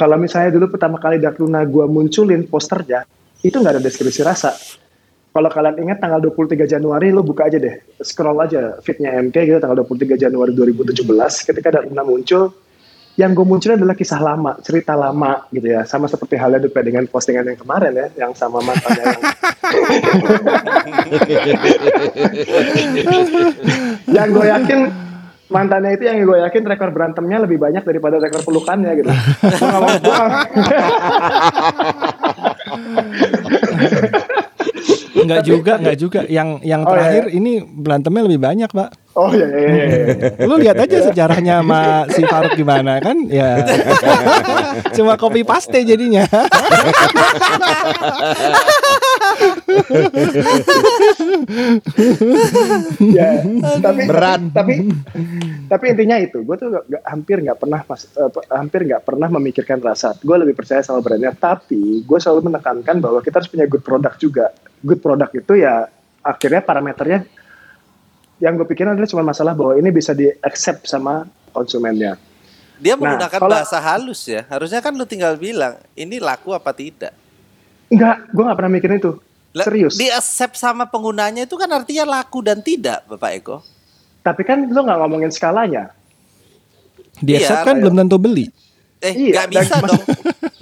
kalau 0.00 0.16
misalnya 0.16 0.48
dulu 0.56 0.72
pertama 0.72 0.96
kali 0.96 1.20
Dark 1.20 1.36
Luna 1.36 1.60
gue 1.68 1.84
munculin 1.84 2.48
posternya 2.48 3.04
itu 3.44 3.52
nggak 3.52 3.76
ada 3.76 3.82
deskripsi 3.84 4.24
rasa. 4.24 4.56
Kalau 5.30 5.46
kalian 5.46 5.76
ingat 5.86 6.00
tanggal 6.02 6.18
23 6.24 6.66
Januari 6.66 7.12
lo 7.14 7.22
buka 7.22 7.46
aja 7.46 7.60
deh, 7.60 7.78
scroll 8.02 8.40
aja 8.40 8.80
fitnya 8.82 9.14
MK 9.20 9.36
gitu 9.46 9.58
tanggal 9.62 9.84
23 9.86 10.16
Januari 10.18 10.56
2017 10.56 11.06
ketika 11.52 11.68
Daruna 11.70 12.02
muncul, 12.02 12.50
yang 13.14 13.30
gue 13.36 13.46
munculnya 13.46 13.78
adalah 13.78 13.94
kisah 13.94 14.18
lama, 14.18 14.58
cerita 14.64 14.98
lama 14.98 15.46
gitu 15.54 15.70
ya, 15.70 15.86
sama 15.86 16.10
seperti 16.10 16.34
halnya 16.34 16.64
Dupe 16.64 16.82
dengan 16.82 17.06
postingan 17.06 17.46
yang 17.46 17.60
kemarin 17.60 17.92
ya, 17.94 18.10
yang 18.26 18.32
sama 18.34 18.58
mantannya 18.58 19.04
yang 19.06 19.20
yang 24.16 24.28
gue 24.34 24.46
yakin 24.50 25.09
mantannya 25.50 25.98
itu 25.98 26.06
yang 26.06 26.22
gue 26.22 26.38
yakin 26.46 26.62
rekor 26.64 26.94
berantemnya 26.94 27.42
lebih 27.42 27.58
banyak 27.58 27.82
daripada 27.82 28.16
rekor 28.22 28.42
pelukannya 28.46 28.94
gitu. 29.02 29.10
Enggak 35.20 35.42
juga, 35.44 35.72
enggak 35.76 35.96
juga. 36.00 36.20
Yang 36.26 36.48
yang 36.64 36.82
Oh, 36.86 36.92
terakhir 36.96 37.24
iya. 37.28 37.36
ini 37.36 37.52
berantemnya 37.60 38.22
lebih 38.24 38.40
banyak, 38.40 38.70
Pak. 38.72 38.90
Oh 39.18 39.30
iya 39.34 39.46
iya 39.50 39.58
iya. 39.58 39.84
iya. 39.90 40.46
Lu 40.46 40.54
lihat 40.54 40.78
aja 40.78 41.10
sejarahnya 41.10 41.60
sama 41.60 42.06
si 42.14 42.22
Faruk 42.24 42.54
gimana 42.54 43.02
kan? 43.02 43.26
Ya. 43.26 43.58
Cuma 44.96 45.18
copy 45.18 45.42
paste 45.42 45.82
jadinya. 45.82 46.24
ya 53.00 53.28
tapi 53.78 54.02
Berat. 54.04 54.40
tapi 54.50 54.74
tapi 55.66 55.84
intinya 55.88 56.16
itu 56.16 56.40
gue 56.40 56.56
tuh 56.56 56.68
gak, 56.70 56.84
gak- 56.88 57.04
hampir 57.06 57.36
nggak 57.40 57.58
pernah 57.58 57.80
mas, 57.82 58.06
eh, 58.08 58.28
pe- 58.28 58.48
hampir 58.48 58.80
nggak 58.84 59.02
pernah 59.02 59.28
memikirkan 59.30 59.78
rasa 59.78 60.14
gue 60.16 60.36
lebih 60.36 60.54
percaya 60.54 60.80
sama 60.80 61.00
brandnya 61.00 61.32
tapi 61.32 61.80
gue 62.00 62.18
selalu 62.18 62.48
menekankan 62.48 62.96
bahwa 62.98 63.20
kita 63.20 63.38
harus 63.38 63.50
punya 63.50 63.66
good 63.66 63.80
product 63.80 64.16
juga 64.18 64.50
good 64.80 64.98
product 64.98 65.32
itu 65.36 65.52
ya 65.56 65.86
akhirnya 66.20 66.60
parameternya 66.60 67.20
yang 68.38 68.56
gue 68.56 68.66
pikirin 68.66 68.94
adalah 68.94 69.06
cuma 69.06 69.22
masalah 69.22 69.52
bahwa 69.52 69.74
ini 69.74 69.90
bisa 69.90 70.12
di 70.12 70.28
accept 70.38 70.84
sama 70.84 71.24
konsumennya 71.50 72.16
Dia 72.76 72.96
Nah, 72.96 73.04
menggunakan 73.12 73.36
kalau- 73.38 73.52
bahasa 73.52 73.76
halus 73.76 74.24
ya. 74.24 74.48
Harusnya 74.48 74.80
kan 74.80 74.96
lu 74.96 75.04
tinggal 75.04 75.36
bilang 75.36 75.76
ini 75.92 76.16
laku 76.16 76.56
apa 76.56 76.72
tidak. 76.72 77.12
enggak 77.92 78.24
gue 78.30 78.40
nggak 78.40 78.56
pernah 78.56 78.72
mikirin 78.72 78.96
itu 78.96 79.12
serius 79.52 79.94
Di 79.94 80.08
accept 80.08 80.54
sama 80.54 80.86
penggunanya 80.86 81.44
itu 81.44 81.54
kan 81.54 81.68
artinya 81.68 82.18
laku 82.18 82.40
dan 82.40 82.60
tidak, 82.60 83.02
Bapak 83.06 83.30
Eko. 83.34 83.56
tapi 84.20 84.42
kan 84.42 84.66
lo 84.66 84.80
nggak 84.80 84.98
ngomongin 85.00 85.30
skalanya 85.30 85.90
Dia 87.18 87.36
Iya, 87.36 87.46
accept 87.46 87.64
kan 87.64 87.76
belum 87.78 87.94
tentu 87.98 88.16
beli. 88.16 88.46
Eh, 89.00 89.12
Iya, 89.12 89.44
nggak 89.44 89.48
bisa 89.50 89.74
dan- 89.76 89.88
dong. 89.88 90.04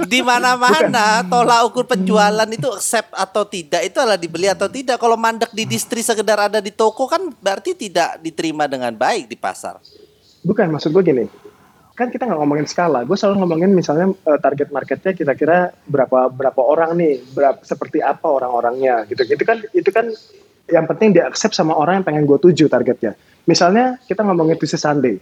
Di 0.06 0.20
mana-mana 0.22 1.22
tolak 1.22 1.66
ukur 1.66 1.84
penjualan 1.84 2.46
itu 2.46 2.66
accept 2.70 3.10
atau 3.10 3.42
tidak 3.42 3.82
itu 3.82 3.98
adalah 3.98 4.14
dibeli 4.14 4.46
atau 4.46 4.66
tidak. 4.66 4.96
Kalau 4.96 5.14
mandek 5.14 5.50
di 5.50 5.66
distri 5.66 6.00
sekedar 6.00 6.38
ada 6.38 6.58
di 6.58 6.70
toko 6.70 7.06
kan 7.06 7.30
berarti 7.34 7.74
tidak 7.74 8.18
diterima 8.18 8.64
dengan 8.64 8.90
baik 8.90 9.26
di 9.26 9.34
pasar. 9.34 9.78
Bukan, 10.40 10.70
maksud 10.70 10.90
gue 10.90 11.02
gini. 11.02 11.24
Kan 11.98 12.14
kita 12.14 12.30
nggak 12.30 12.38
ngomongin 12.38 12.66
skala. 12.70 13.02
Gue 13.02 13.18
selalu 13.18 13.42
ngomongin 13.42 13.74
misalnya 13.74 14.14
eh, 14.14 14.38
target 14.38 14.70
marketnya 14.70 15.18
kira-kira 15.18 15.74
berapa 15.90 16.30
berapa 16.30 16.62
orang 16.62 16.94
nih, 16.94 17.18
berapa 17.34 17.58
seperti 17.66 17.98
apa 17.98 18.30
orang-orangnya 18.30 19.02
gitu. 19.10 19.26
Itu 19.26 19.42
kan 19.42 19.58
itu 19.74 19.90
kan 19.90 20.06
yang 20.70 20.86
penting 20.86 21.16
di 21.16 21.20
accept 21.20 21.58
sama 21.58 21.74
orang 21.74 22.00
yang 22.00 22.06
pengen 22.06 22.22
gue 22.22 22.38
tuju 22.38 22.70
targetnya. 22.70 23.18
Misalnya 23.50 23.98
kita 24.06 24.22
ngomongin 24.22 24.54
Twisted 24.54 24.78
Sunday. 24.78 25.18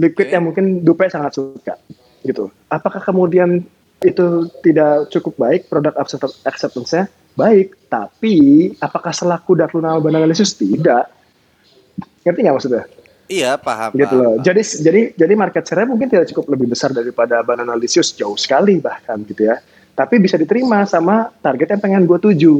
Liquid 0.00 0.32
yang 0.32 0.48
mungkin 0.48 0.80
Dupe 0.80 1.04
sangat 1.12 1.36
suka 1.36 1.76
gitu. 2.24 2.48
Apakah 2.70 3.02
kemudian 3.04 3.60
itu 4.00 4.26
tidak 4.64 5.12
cukup 5.12 5.34
baik 5.36 5.68
produk 5.68 5.92
accept- 6.00 6.40
acceptance-nya? 6.46 7.10
Baik, 7.34 7.76
tapi 7.90 8.70
apakah 8.78 9.10
selaku 9.10 9.58
Dark 9.58 9.74
Luna 9.74 9.98
Urban 9.98 10.14
Analysis? 10.18 10.54
Tidak. 10.54 11.04
Ngerti 12.22 12.40
nggak 12.40 12.54
maksudnya? 12.54 12.84
Iya, 13.30 13.54
paham. 13.62 13.94
gitu 13.94 14.14
loh. 14.18 14.34
paham. 14.34 14.42
Jadi 14.42 14.62
jadi 14.82 15.14
jadi 15.14 15.38
market 15.38 15.62
share 15.62 15.86
mungkin 15.86 16.10
tidak 16.10 16.26
cukup 16.34 16.50
lebih 16.50 16.74
besar 16.74 16.90
daripada 16.90 17.38
Banana 17.46 17.78
Lisius 17.78 18.10
jauh 18.10 18.34
sekali 18.34 18.82
bahkan 18.82 19.22
gitu 19.22 19.46
ya. 19.46 19.62
Tapi 19.94 20.18
bisa 20.18 20.34
diterima 20.34 20.82
sama 20.82 21.30
target 21.38 21.78
yang 21.78 21.80
pengen 21.80 22.02
gue 22.10 22.18
tuju. 22.18 22.58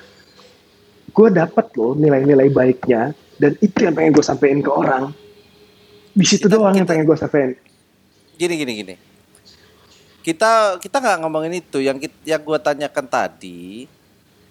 gue 1.11 1.27
dapat 1.29 1.65
loh 1.75 1.93
nilai-nilai 1.93 2.47
baiknya 2.49 3.11
dan 3.35 3.57
itu 3.59 3.77
yang 3.83 3.93
pengen 3.93 4.13
gue 4.13 4.25
sampaikan 4.25 4.61
ke 4.61 4.71
orang. 4.71 5.03
Di 6.11 6.25
situ 6.27 6.45
Kita- 6.47 6.55
doang 6.59 6.75
yang 6.75 6.83
kita- 6.85 6.91
pengen 6.93 7.05
gue 7.07 7.17
sampaikan. 7.17 7.51
Gini 8.37 8.53
gini 8.57 8.73
gini. 8.73 8.95
Kita 10.21 10.77
kita 10.77 11.01
nggak 11.01 11.17
ngomongin 11.25 11.57
itu 11.57 11.81
yang 11.81 11.97
yang 12.21 12.41
gua 12.45 12.61
tanyakan 12.61 13.09
tadi. 13.09 13.89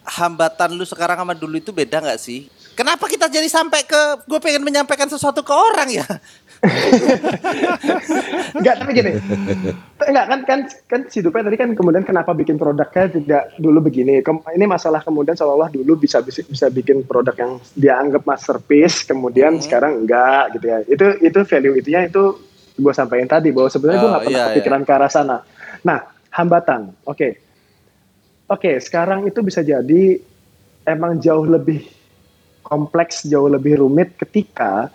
Hambatan 0.02 0.74
lu 0.74 0.82
sekarang 0.82 1.22
sama 1.22 1.30
dulu 1.30 1.62
itu 1.62 1.70
beda 1.70 2.02
nggak 2.02 2.18
sih? 2.18 2.50
Kenapa 2.81 3.05
kita 3.05 3.29
jadi 3.29 3.45
sampai 3.45 3.85
ke 3.85 4.25
gue 4.25 4.40
pengen 4.40 4.64
menyampaikan 4.64 5.05
sesuatu 5.05 5.45
ke 5.45 5.53
orang 5.53 5.85
ya? 5.93 6.07
Enggak, 8.57 8.75
tapi 8.81 8.90
gini. 8.93 9.12
Enggak 10.01 10.25
kan 10.29 10.40
kan 10.49 10.61
kan 10.88 11.01
si 11.12 11.21
Dupe 11.21 11.40
tadi 11.40 11.61
kan 11.61 11.77
kemudian 11.77 12.09
kenapa 12.09 12.33
bikin 12.33 12.57
produknya 12.57 13.12
tidak 13.12 13.53
dulu 13.61 13.85
begini. 13.85 14.25
Kem- 14.25 14.40
ini 14.57 14.64
masalah 14.64 15.05
kemudian 15.05 15.37
seolah-olah 15.37 15.69
dulu 15.69 16.01
bisa 16.01 16.25
bisa, 16.25 16.40
bisa 16.40 16.73
bikin 16.73 17.05
produk 17.05 17.37
yang 17.37 17.53
dia 17.77 18.01
anggap 18.01 18.25
masterpiece, 18.25 19.05
kemudian 19.05 19.61
Hmm. 19.61 19.62
sekarang 19.62 19.93
enggak 20.01 20.57
gitu 20.57 20.64
ya. 20.64 20.79
Itu 20.88 21.07
itu 21.21 21.38
value 21.45 21.77
itunya 21.77 22.09
itu 22.09 22.23
gue 22.81 22.93
sampaikan 22.97 23.29
tadi 23.29 23.53
bahwa 23.53 23.69
sebenarnya 23.69 23.99
gue 24.01 24.09
Oh, 24.09 24.12
nggak 24.16 24.25
pernah 24.25 24.40
iya, 24.40 24.49
kepikiran 24.57 24.83
ke 24.88 24.93
arah 24.97 25.11
sana. 25.12 25.37
Nah, 25.85 26.01
hambatan. 26.33 26.97
Oke. 27.05 27.29
Oke, 28.49 28.81
sekarang 28.81 29.29
itu 29.29 29.45
bisa 29.45 29.61
jadi 29.61 30.16
emang 30.88 31.21
jauh 31.21 31.45
lebih 31.45 31.99
kompleks, 32.62 33.27
jauh 33.27 33.49
lebih 33.51 33.81
rumit 33.81 34.16
ketika 34.16 34.88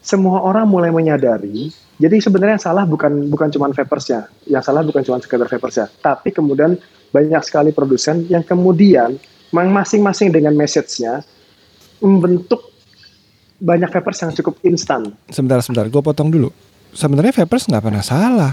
semua 0.00 0.38
orang 0.44 0.70
mulai 0.70 0.94
menyadari. 0.94 1.72
Jadi 1.96 2.20
sebenarnya 2.20 2.60
yang 2.60 2.66
salah 2.70 2.84
bukan 2.84 3.26
bukan 3.32 3.48
cuma 3.50 3.72
vapersnya, 3.72 4.28
yang 4.46 4.60
salah 4.60 4.84
bukan 4.84 5.00
cuma 5.02 5.16
sekedar 5.18 5.48
vapersnya, 5.48 5.88
tapi 6.04 6.30
kemudian 6.30 6.76
banyak 7.10 7.42
sekali 7.42 7.72
produsen 7.72 8.28
yang 8.28 8.44
kemudian 8.44 9.16
masing-masing 9.50 10.28
dengan 10.28 10.52
message-nya 10.52 11.24
membentuk 12.04 12.76
banyak 13.56 13.88
vapers 13.88 14.20
yang 14.28 14.32
cukup 14.36 14.60
instan. 14.68 15.16
Sebentar, 15.32 15.64
sebentar, 15.64 15.88
gue 15.88 16.02
potong 16.04 16.28
dulu. 16.28 16.52
Sebenarnya 16.92 17.32
vapers 17.42 17.64
nggak 17.68 17.84
pernah 17.84 18.04
salah. 18.04 18.52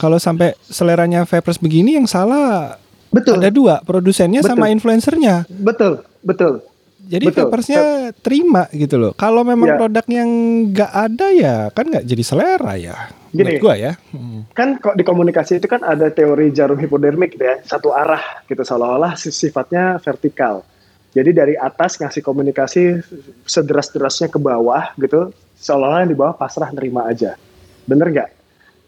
Kalau 0.00 0.16
sampai 0.16 0.54
seleranya 0.62 1.26
vapers 1.26 1.58
begini 1.58 1.98
yang 1.98 2.06
salah 2.06 2.78
Betul, 3.08 3.40
ada 3.40 3.48
dua, 3.48 3.80
produsennya 3.82 4.44
sama 4.44 4.68
Betul. 4.68 4.74
influencernya. 4.78 5.34
betul, 5.48 6.04
betul. 6.20 6.60
Jadi 6.98 7.30
Betul. 7.30 7.46
vapersnya 7.46 7.82
terima 8.18 8.66
gitu 8.74 8.98
loh. 8.98 9.12
Kalau 9.14 9.46
memang 9.46 9.70
Ya. 9.70 9.76
produk 9.78 10.04
yang 10.10 10.28
nggak 10.74 10.92
ada 10.92 11.26
ya 11.30 11.56
kan 11.70 11.86
nggak 11.86 12.04
jadi 12.04 12.22
selera 12.26 12.74
ya. 12.74 12.96
Gini. 13.30 13.54
Menurut 13.54 13.62
gua 13.62 13.74
ya. 13.78 13.92
Hmm. 14.10 14.44
Kan 14.50 14.82
kok 14.82 14.98
di 14.98 15.04
komunikasi 15.06 15.62
itu 15.62 15.68
kan 15.70 15.86
ada 15.86 16.10
teori 16.10 16.50
jarum 16.50 16.76
hipodermik 16.76 17.38
gitu 17.38 17.44
ya, 17.46 17.62
satu 17.62 17.94
arah 17.94 18.42
gitu 18.44 18.60
seolah-olah 18.60 19.14
si- 19.14 19.30
sifatnya 19.30 20.02
vertikal. 20.02 20.66
Jadi 21.14 21.30
dari 21.32 21.54
atas 21.54 21.96
ngasih 21.96 22.20
komunikasi 22.20 23.00
sederas-derasnya 23.44 24.28
ke 24.28 24.36
bawah 24.36 24.92
gitu, 24.98 25.32
seolah-olah 25.56 26.04
yang 26.04 26.12
di 26.12 26.18
bawah 26.18 26.34
pasrah 26.34 26.68
nerima 26.72 27.08
aja. 27.08 27.38
Bener 27.86 28.10
nggak? 28.10 28.28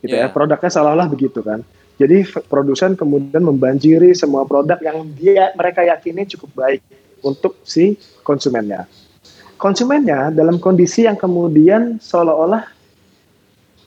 Gitu 0.03 0.15
Iya. 0.17 0.29
ya, 0.29 0.33
produknya 0.33 0.69
seolah-olah 0.69 1.09
begitu 1.09 1.41
kan. 1.41 1.61
Jadi 2.01 2.25
produsen 2.49 2.97
kemudian 2.97 3.45
membanjiri 3.45 4.17
semua 4.17 4.49
produk 4.49 4.81
yang 4.81 5.05
dia 5.13 5.53
mereka 5.53 5.85
yakini 5.85 6.25
cukup 6.25 6.49
baik 6.57 6.81
untuk 7.25 7.61
si 7.65 7.97
konsumennya. 8.25 8.89
Konsumennya 9.61 10.33
dalam 10.33 10.57
kondisi 10.57 11.05
yang 11.05 11.21
kemudian 11.21 12.01
seolah-olah 12.01 12.65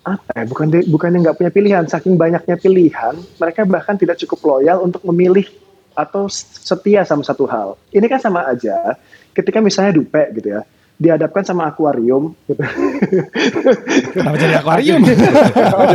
apa 0.04 0.32
ya, 0.36 0.43
bukan 0.43 0.67
bukannya 0.91 1.24
nggak 1.24 1.38
punya 1.39 1.52
pilihan, 1.52 1.84
saking 1.88 2.19
banyaknya 2.19 2.60
pilihan, 2.60 3.15
mereka 3.39 3.63
bahkan 3.63 3.96
tidak 3.96 4.19
cukup 4.19 4.43
loyal 4.43 4.84
untuk 4.84 5.00
memilih 5.08 5.48
atau 5.96 6.28
setia 6.30 7.08
sama 7.08 7.24
satu 7.24 7.48
hal. 7.48 7.80
Ini 7.93 8.06
kan 8.12 8.19
sama 8.19 8.43
aja, 8.43 9.00
ketika 9.32 9.63
misalnya 9.63 9.96
dupe 9.96 10.19
gitu 10.36 10.60
ya, 10.60 10.62
dihadapkan 11.04 11.44
sama 11.44 11.68
akuarium, 11.68 12.32
gitu. 12.48 12.63
Kenapa 14.16 14.36
jadi 14.39 14.56
akuarium? 14.63 15.04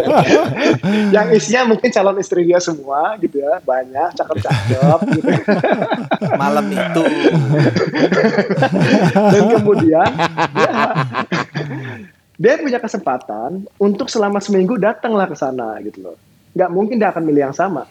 yang 1.17 1.33
isinya 1.33 1.73
mungkin 1.73 1.89
calon 1.89 2.21
istri 2.21 2.45
dia 2.45 2.61
semua 2.61 3.17
gitu 3.17 3.41
ya, 3.41 3.57
banyak, 3.65 4.13
cakep-cakep 4.13 5.01
gitu. 5.17 5.33
Malam 6.45 6.69
itu. 6.69 7.05
Dan 9.17 9.43
kemudian 9.57 10.13
dia, 10.53 10.73
dia 12.37 12.55
punya 12.61 12.77
kesempatan 12.77 13.65
untuk 13.81 14.13
selama 14.13 14.45
seminggu 14.45 14.77
datanglah 14.77 15.25
ke 15.25 15.37
sana 15.41 15.81
gitu 15.81 16.05
loh. 16.05 16.17
Nggak 16.53 16.69
mungkin 16.69 17.01
dia 17.01 17.09
akan 17.09 17.25
milih 17.25 17.49
yang 17.49 17.57
sama. 17.57 17.89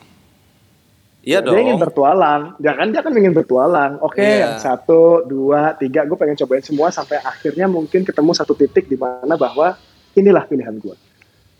Iya 1.28 1.44
Dia 1.44 1.60
ingin 1.60 1.76
dong. 1.76 1.84
bertualang, 1.84 2.56
dia 2.56 2.72
kan 2.72 2.88
dia 2.88 3.04
kan 3.04 3.12
ingin 3.12 3.36
bertualang. 3.36 4.00
Oke, 4.00 4.24
Iya. 4.24 4.48
yang 4.48 4.54
satu, 4.63 5.28
dua, 5.28 5.76
tiga, 5.76 6.08
gue 6.08 6.16
pengen 6.16 6.40
cobain 6.40 6.63
semua 6.63 6.88
sampai 6.88 7.20
akhirnya 7.20 7.68
mungkin 7.68 8.08
ketemu 8.08 8.32
satu 8.32 8.56
titik 8.56 8.88
di 8.88 8.96
mana 8.96 9.36
bahwa 9.36 9.76
inilah 10.16 10.48
pilihan 10.48 10.72
gue. 10.80 10.96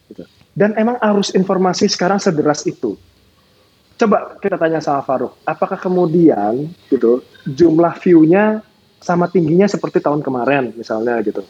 Gitu. 0.08 0.24
Dan 0.56 0.72
emang 0.80 0.96
arus 1.04 1.36
informasi 1.36 1.92
sekarang 1.92 2.16
sederas 2.16 2.64
itu. 2.64 2.96
Coba 4.00 4.40
kita 4.40 4.56
tanya 4.56 4.80
sama 4.80 5.04
Faruk, 5.04 5.36
apakah 5.44 5.76
kemudian 5.76 6.72
gitu 6.88 7.20
jumlah 7.44 7.92
view-nya 8.00 8.64
sama 9.04 9.28
tingginya 9.28 9.68
seperti 9.68 10.00
tahun 10.00 10.24
kemarin 10.24 10.72
misalnya 10.80 11.20
gitu? 11.28 11.44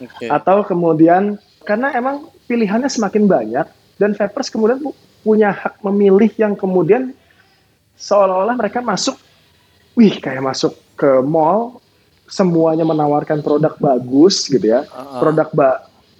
Oke. 0.00 0.26
Atau 0.26 0.66
kemudian 0.66 1.38
karena 1.62 1.94
emang 1.94 2.26
pilihannya 2.50 2.90
semakin 2.90 3.30
banyak 3.30 3.66
dan 3.94 4.10
vapers 4.16 4.48
kemudian 4.48 4.80
pu- 4.80 4.96
punya 5.20 5.52
hak 5.52 5.84
memilih 5.84 6.32
yang 6.34 6.56
kemudian 6.56 7.12
seolah-olah 8.00 8.56
mereka 8.56 8.80
masuk, 8.80 9.20
wih 9.94 10.16
kayak 10.16 10.40
masuk 10.40 10.72
ke 10.96 11.20
mall, 11.20 11.84
semuanya 12.24 12.88
menawarkan 12.88 13.44
produk 13.44 13.76
bagus 13.76 14.48
gitu 14.48 14.64
ya, 14.64 14.88
Uh-uh. 14.88 15.20
produk 15.20 15.48
ba 15.52 15.68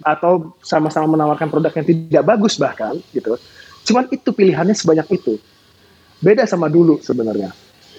atau 0.01 0.53
sama-sama 0.65 1.13
menawarkan 1.13 1.49
produk 1.49 1.73
yang 1.77 1.85
tidak 1.85 2.23
bagus 2.25 2.57
bahkan 2.57 2.97
gitu. 3.13 3.37
Cuman 3.85 4.09
itu 4.13 4.29
pilihannya 4.29 4.73
sebanyak 4.77 5.09
itu. 5.13 5.37
Beda 6.21 6.45
sama 6.45 6.69
dulu 6.69 7.01
sebenarnya 7.01 7.49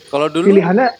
Kalau 0.06 0.30
dulu 0.30 0.46
pilihannya 0.46 0.94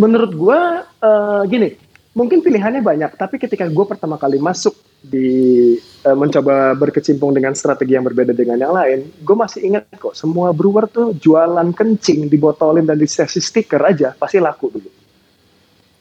menurut 0.00 0.32
gua 0.32 0.88
eh, 0.96 1.42
gini 1.44 1.68
mungkin 2.10 2.42
pilihannya 2.42 2.82
banyak 2.82 3.14
tapi 3.14 3.38
ketika 3.38 3.70
gue 3.70 3.84
pertama 3.86 4.18
kali 4.18 4.42
masuk 4.42 4.74
di 5.00 5.78
eh, 5.78 6.16
mencoba 6.16 6.74
berkecimpung 6.74 7.30
dengan 7.30 7.54
strategi 7.54 7.94
yang 7.94 8.02
berbeda 8.02 8.34
dengan 8.34 8.58
yang 8.58 8.74
lain 8.74 9.14
gue 9.22 9.36
masih 9.38 9.62
ingat 9.62 9.86
kok 9.94 10.18
semua 10.18 10.50
brewer 10.50 10.90
tuh 10.90 11.14
jualan 11.14 11.70
kencing 11.70 12.26
dibotolin 12.26 12.84
dan 12.84 12.98
dikasih 12.98 13.40
stiker 13.40 13.80
aja 13.80 14.12
pasti 14.18 14.42
laku 14.42 14.74
dulu 14.74 14.90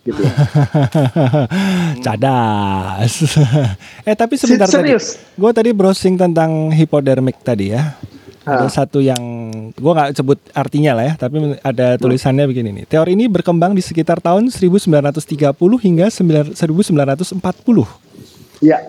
gitu 0.07 0.21
Cadas. 2.05 3.13
eh 4.07 4.15
tapi 4.15 4.39
sebentar 4.39 4.65
tadi. 4.65 4.95
serius 4.95 5.19
Gue 5.35 5.51
tadi 5.51 5.75
browsing 5.75 6.15
tentang 6.15 6.71
hipodermik 6.71 7.43
tadi 7.43 7.75
ya. 7.75 7.99
Ada 8.39 8.65
Ah. 8.65 8.71
satu 8.71 8.99
yang 8.99 9.19
gue 9.71 9.91
nggak 9.91 10.15
sebut 10.15 10.39
artinya 10.51 10.95
lah 10.95 11.11
ya, 11.11 11.13
tapi 11.15 11.59
ada 11.59 11.95
tulisannya 11.95 12.47
begini 12.47 12.69
nih. 12.71 12.85
Teori 12.87 13.13
ini 13.13 13.27
berkembang 13.27 13.75
di 13.75 13.83
sekitar 13.83 14.19
tahun 14.19 14.47
1930 14.49 15.53
hingga 15.77 16.07
9 16.07 16.55
1940. 16.55 17.87
ya 18.59 18.79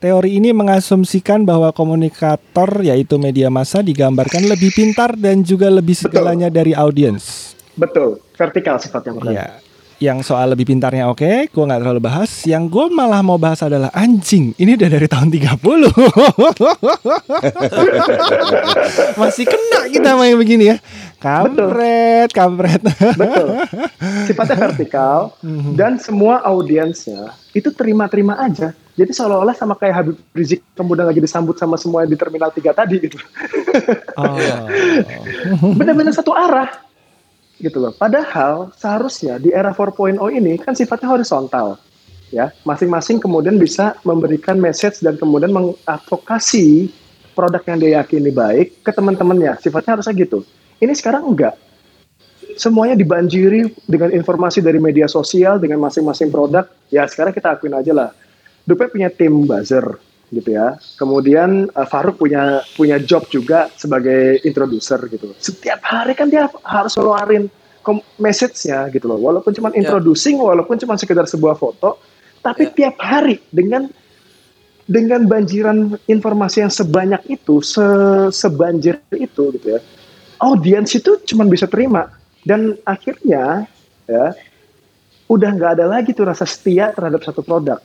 Teori 0.00 0.40
ini 0.40 0.48
mengasumsikan 0.50 1.44
bahwa 1.44 1.68
komunikator 1.70 2.80
yaitu 2.80 3.20
media 3.20 3.52
massa 3.52 3.84
digambarkan 3.84 4.48
lebih 4.48 4.72
pintar 4.72 5.12
dan 5.12 5.44
juga 5.44 5.68
lebih 5.68 5.92
segalanya 5.92 6.48
dari 6.48 6.72
audiens. 6.72 7.52
betul 7.76 8.16
vertikal 8.32 8.76
sifatnya 8.76 9.12
Iya. 9.22 9.59
Yang 10.00 10.32
soal 10.32 10.56
lebih 10.56 10.64
pintarnya 10.64 11.12
oke, 11.12 11.52
gua 11.52 11.64
nggak 11.68 11.80
terlalu 11.84 12.00
bahas. 12.00 12.48
Yang 12.48 12.72
gue 12.72 12.86
malah 12.88 13.20
mau 13.20 13.36
bahas 13.36 13.60
adalah 13.60 13.92
anjing. 13.92 14.56
Ini 14.56 14.80
udah 14.80 14.88
dari 14.88 15.04
tahun 15.04 15.28
30. 15.28 15.60
Masih 19.20 19.44
kena 19.44 19.92
kita 19.92 20.16
main 20.16 20.40
begini 20.40 20.72
ya. 20.72 20.80
Kampret, 21.20 22.32
kampret. 22.32 22.80
betul 23.12 23.60
sifatnya 24.24 24.56
vertikal 24.68 25.36
dan 25.76 26.00
semua 26.00 26.40
audiensnya 26.46 27.36
itu 27.52 27.68
terima-terima 27.74 28.38
aja 28.40 28.72
jadi 28.96 29.12
seolah-olah 29.12 29.52
sama 29.52 29.76
kayak 29.76 29.94
Habib 30.00 30.16
Rizik 30.32 30.64
kemudian 30.72 31.04
lagi 31.04 31.20
disambut 31.20 31.60
sama 31.60 31.76
semua 31.76 32.08
di 32.08 32.16
terminal 32.16 32.48
3 32.48 32.72
tadi 32.72 32.96
gitu 33.02 33.20
Oh. 34.18 34.34
benar-benar 35.78 36.10
satu 36.10 36.34
arah 36.34 36.89
gitu 37.60 37.78
loh. 37.78 37.92
Padahal 37.94 38.72
seharusnya 38.74 39.36
di 39.36 39.52
era 39.52 39.70
4.0 39.70 40.16
ini 40.32 40.56
kan 40.56 40.72
sifatnya 40.72 41.12
horizontal 41.12 41.76
ya. 42.32 42.50
Masing-masing 42.64 43.20
kemudian 43.20 43.60
bisa 43.60 43.94
memberikan 44.02 44.56
message 44.56 45.04
dan 45.04 45.20
kemudian 45.20 45.52
mengadvokasi 45.52 46.90
produk 47.36 47.62
yang 47.68 47.78
dia 47.78 47.90
yakini 48.02 48.32
baik 48.32 48.82
ke 48.82 48.90
teman-temannya. 48.90 49.60
Sifatnya 49.60 50.00
harusnya 50.00 50.14
gitu. 50.16 50.42
Ini 50.80 50.92
sekarang 50.96 51.28
enggak. 51.28 51.54
Semuanya 52.58 52.98
dibanjiri 52.98 53.70
dengan 53.86 54.10
informasi 54.10 54.58
dari 54.58 54.82
media 54.82 55.06
sosial 55.06 55.62
dengan 55.62 55.78
masing-masing 55.86 56.32
produk. 56.32 56.66
Ya 56.90 57.06
sekarang 57.06 57.30
kita 57.30 57.54
akuin 57.54 57.76
aja 57.76 57.92
lah. 57.94 58.10
Dupe 58.66 58.90
punya 58.90 59.08
tim 59.08 59.46
buzzer 59.46 60.09
gitu 60.30 60.54
ya. 60.54 60.78
Kemudian 60.96 61.68
uh, 61.74 61.86
Faruk 61.86 62.18
punya 62.22 62.62
punya 62.78 62.96
job 63.02 63.26
juga 63.28 63.68
sebagai 63.74 64.40
introducer 64.46 64.98
gitu. 65.10 65.34
Setiap 65.38 65.82
hari 65.82 66.14
kan 66.14 66.30
dia 66.30 66.46
harus 66.64 66.94
ngeluarin 66.94 67.50
message-nya 68.20 68.86
gitu 68.94 69.10
loh. 69.10 69.18
Walaupun 69.18 69.50
cuma 69.56 69.74
introducing, 69.74 70.38
walaupun 70.38 70.78
cuma 70.78 70.94
sekedar 70.94 71.26
sebuah 71.26 71.58
foto, 71.58 71.98
tapi 72.40 72.70
Ya. 72.70 72.86
tiap 72.86 72.96
hari 73.02 73.42
dengan 73.50 73.90
dengan 74.90 75.22
banjiran 75.30 75.98
informasi 76.10 76.66
yang 76.66 76.72
sebanyak 76.72 77.22
itu, 77.30 77.62
se 77.62 77.84
sebanjir 78.34 78.98
itu 79.14 79.54
gitu 79.54 79.78
ya. 79.78 79.80
Audiens 80.40 80.90
itu 80.96 81.20
cuma 81.28 81.44
bisa 81.46 81.68
terima 81.68 82.10
dan 82.42 82.74
akhirnya 82.88 83.68
ya 84.08 84.24
udah 85.30 85.50
nggak 85.54 85.72
ada 85.78 85.86
lagi 85.86 86.10
tuh 86.10 86.26
rasa 86.26 86.42
setia 86.42 86.90
terhadap 86.90 87.22
satu 87.22 87.44
produk. 87.44 87.78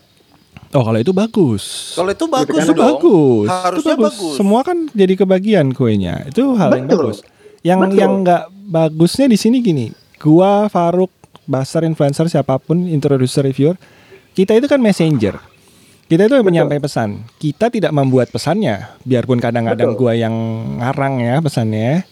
Oh 0.75 0.83
kalau 0.83 0.99
itu 0.99 1.15
bagus. 1.15 1.95
Kalau 1.95 2.11
itu 2.11 2.25
bagus 2.27 2.63
itu 2.67 2.73
dong. 2.75 2.99
bagus. 2.99 3.47
Harusnya 3.47 3.93
itu 3.95 4.03
bagus. 4.03 4.15
bagus. 4.19 4.35
Semua 4.35 4.61
kan 4.67 4.77
jadi 4.91 5.13
kebagian 5.15 5.71
kuenya. 5.71 6.27
Itu 6.27 6.59
hal 6.59 6.75
yang 6.75 6.87
Betul. 6.91 6.99
bagus. 6.99 7.17
Yang 7.63 7.79
Betul. 7.79 7.99
yang 8.03 8.11
nggak 8.27 8.43
bagusnya 8.67 9.25
di 9.31 9.37
sini 9.39 9.57
gini. 9.63 9.87
Gua 10.19 10.67
Faruk, 10.67 11.11
Basar 11.45 11.85
influencer 11.85 12.25
siapa 12.27 12.57
pun, 12.57 12.89
introducer 12.89 13.45
reviewer, 13.45 13.77
kita 14.33 14.57
itu 14.57 14.67
kan 14.67 14.81
messenger. 14.81 15.37
Kita 16.05 16.29
itu 16.29 16.37
yang 16.37 16.45
menyampaikan 16.45 16.83
pesan. 16.85 17.09
Kita 17.37 17.69
tidak 17.73 17.89
membuat 17.89 18.29
pesannya, 18.29 18.93
biarpun 19.05 19.41
kadang-kadang 19.41 19.97
gua 19.97 20.13
yang 20.13 20.33
ngarang 20.81 21.21
ya 21.21 21.41
pesannya. 21.41 22.05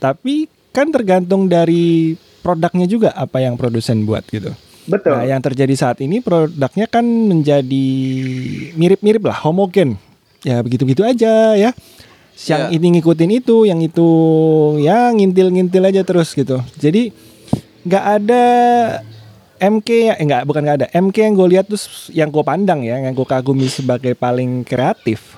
Tapi 0.00 0.48
kan 0.72 0.88
tergantung 0.94 1.50
dari 1.50 2.16
produknya 2.40 2.86
juga 2.88 3.10
apa 3.12 3.42
yang 3.42 3.60
produsen 3.60 4.08
buat 4.08 4.24
gitu. 4.30 4.50
Betul. 4.88 5.12
Nah, 5.16 5.26
yang 5.28 5.40
terjadi 5.44 5.74
saat 5.76 6.00
ini 6.00 6.24
produknya 6.24 6.86
kan 6.88 7.04
menjadi 7.04 7.86
mirip-mirip 8.74 9.22
lah, 9.26 9.36
homogen. 9.44 10.00
Ya 10.40 10.60
begitu-begitu 10.64 11.04
aja 11.04 11.56
ya. 11.56 11.72
yang 12.48 12.72
Iya. 12.72 12.80
ini 12.80 12.86
ngikutin 12.96 13.30
itu, 13.36 13.68
yang 13.68 13.84
itu 13.84 14.08
ya 14.80 15.12
ngintil-ngintil 15.12 15.84
aja 15.84 16.00
terus 16.00 16.32
gitu. 16.32 16.56
Jadi 16.80 17.12
nggak 17.84 18.04
ada 18.16 18.44
MK 19.60 19.88
ya, 20.08 20.14
eh, 20.16 20.24
nggak 20.24 20.48
bukan 20.48 20.64
nggak 20.64 20.78
ada 20.80 20.88
MK 20.88 21.16
yang 21.20 21.34
gue 21.36 21.48
lihat 21.52 21.68
tuh 21.68 21.76
yang 22.16 22.32
gue 22.32 22.40
pandang 22.40 22.80
ya, 22.80 22.96
yang 22.96 23.12
gue 23.12 23.28
kagumi 23.28 23.68
sebagai 23.68 24.16
paling 24.16 24.64
kreatif. 24.64 25.36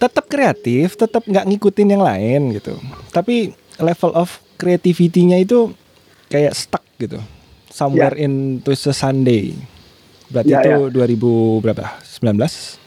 Tetap 0.00 0.24
kreatif, 0.24 0.96
tetap 0.96 1.20
nggak 1.28 1.44
ngikutin 1.44 1.88
yang 1.92 2.00
lain 2.00 2.56
gitu. 2.56 2.72
Tapi 3.12 3.52
level 3.76 4.16
of 4.16 4.40
creativity-nya 4.56 5.36
itu 5.36 5.76
kayak 6.32 6.56
stuck 6.56 6.82
gitu. 6.96 7.20
Somewhere 7.72 8.14
in 8.20 8.60
to 8.60 8.76
Sunday. 8.76 9.56
Berarti 10.28 10.52
Ya, 10.52 10.60
itu 10.60 10.92
2000 10.92 11.64
berapa? 11.64 11.96
19? 12.04 12.80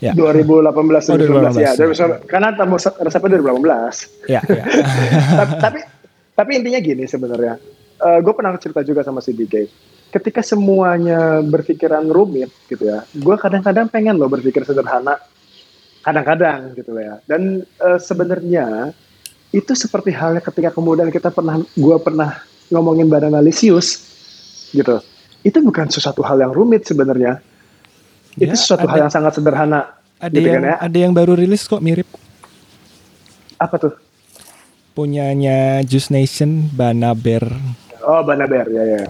Ya. 0.00 0.16
2018 0.16 1.12
Oh, 1.12 1.16
2019 1.20 1.60
ya. 1.60 1.76
2018. 1.76 2.24
2019. 2.24 2.32
Karena 2.32 2.48
tamu 2.56 2.76
resepnya 2.80 3.36
2018. 3.36 4.32
Ya, 4.32 4.40
ya. 4.48 4.64
tapi, 5.44 5.54
tapi 5.60 5.78
tapi 6.32 6.50
intinya 6.56 6.80
gini 6.80 7.04
sebenarnya. 7.04 7.60
gue 8.00 8.32
pernah 8.32 8.56
cerita 8.56 8.80
juga 8.80 9.04
sama 9.04 9.20
si 9.20 9.36
DK. 9.36 9.68
Ketika 10.08 10.40
semuanya 10.40 11.44
berpikiran 11.44 12.08
rumit 12.08 12.48
gitu 12.64 12.88
ya, 12.88 13.04
gue 13.12 13.36
kadang-kadang 13.36 13.92
pengen 13.92 14.16
loh 14.16 14.32
berpikir 14.32 14.64
sederhana. 14.64 15.20
Kadang-kadang 16.00 16.72
gitu 16.80 16.96
loh 16.96 17.04
ya. 17.04 17.14
Dan 17.28 17.60
eh, 17.60 18.00
sebenarnya 18.00 18.96
itu 19.52 19.72
seperti 19.76 20.16
halnya 20.16 20.40
ketika 20.40 20.72
kemudian 20.72 21.12
kita 21.12 21.28
pernah, 21.28 21.60
gue 21.60 21.96
pernah 22.00 22.40
ngomongin 22.72 23.04
Banana 23.12 23.44
Lisius 23.44 24.09
gitu. 24.70 25.02
Itu 25.40 25.58
bukan 25.64 25.88
sesuatu 25.88 26.20
hal 26.20 26.40
yang 26.40 26.52
rumit 26.52 26.84
sebenarnya. 26.84 27.40
Ya, 28.38 28.44
itu 28.46 28.54
sesuatu 28.54 28.86
ada- 28.86 28.92
hal 28.94 28.98
yang 29.08 29.12
sangat 29.12 29.32
sederhana. 29.36 29.98
Ada 30.20 30.36
gitu 30.36 30.48
yang 30.52 30.60
kan 30.60 30.68
ya. 30.68 30.76
ada 30.84 30.98
yang 31.00 31.12
baru 31.16 31.32
rilis 31.32 31.64
kok 31.64 31.80
mirip 31.80 32.04
Apa 33.56 33.80
tuh? 33.80 33.96
punyanya 34.92 35.80
Juice 35.80 36.12
Nation 36.12 36.68
Banaber. 36.68 37.46
Oh, 38.04 38.20
Banaber, 38.20 38.68
ya 38.68 38.84
ya. 38.84 39.00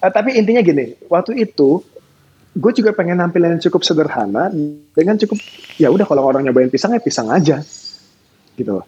Eh, 0.00 0.10
tapi 0.12 0.40
intinya 0.40 0.64
gini, 0.64 0.96
waktu 1.12 1.36
itu 1.36 1.84
gue 2.54 2.72
juga 2.72 2.94
pengen 2.96 3.18
nampilin 3.20 3.58
yang 3.58 3.62
cukup 3.68 3.82
sederhana 3.84 4.48
dengan 4.94 5.18
cukup 5.20 5.36
ya 5.76 5.90
udah 5.90 6.06
kalau 6.06 6.24
orang 6.24 6.46
nyobain 6.46 6.70
pisang 6.72 6.96
ya 6.96 7.02
pisang 7.02 7.28
aja, 7.28 7.60
gitu. 8.56 8.80
loh. 8.80 8.86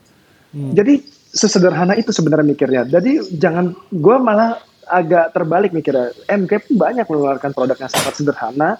Jadi 0.54 1.02
sesederhana 1.28 1.92
itu 1.98 2.08
sebenarnya 2.14 2.46
mikirnya. 2.46 2.82
Jadi 2.88 3.36
jangan 3.36 3.76
gue 3.92 4.16
malah 4.16 4.56
agak 4.86 5.34
terbalik 5.34 5.70
mikirnya. 5.74 6.14
MK 6.30 6.52
pun 6.66 6.74
banyak 6.78 7.06
mengeluarkan 7.06 7.50
produk 7.52 7.76
yang 7.76 7.90
sangat 7.90 8.14
sederhana, 8.16 8.78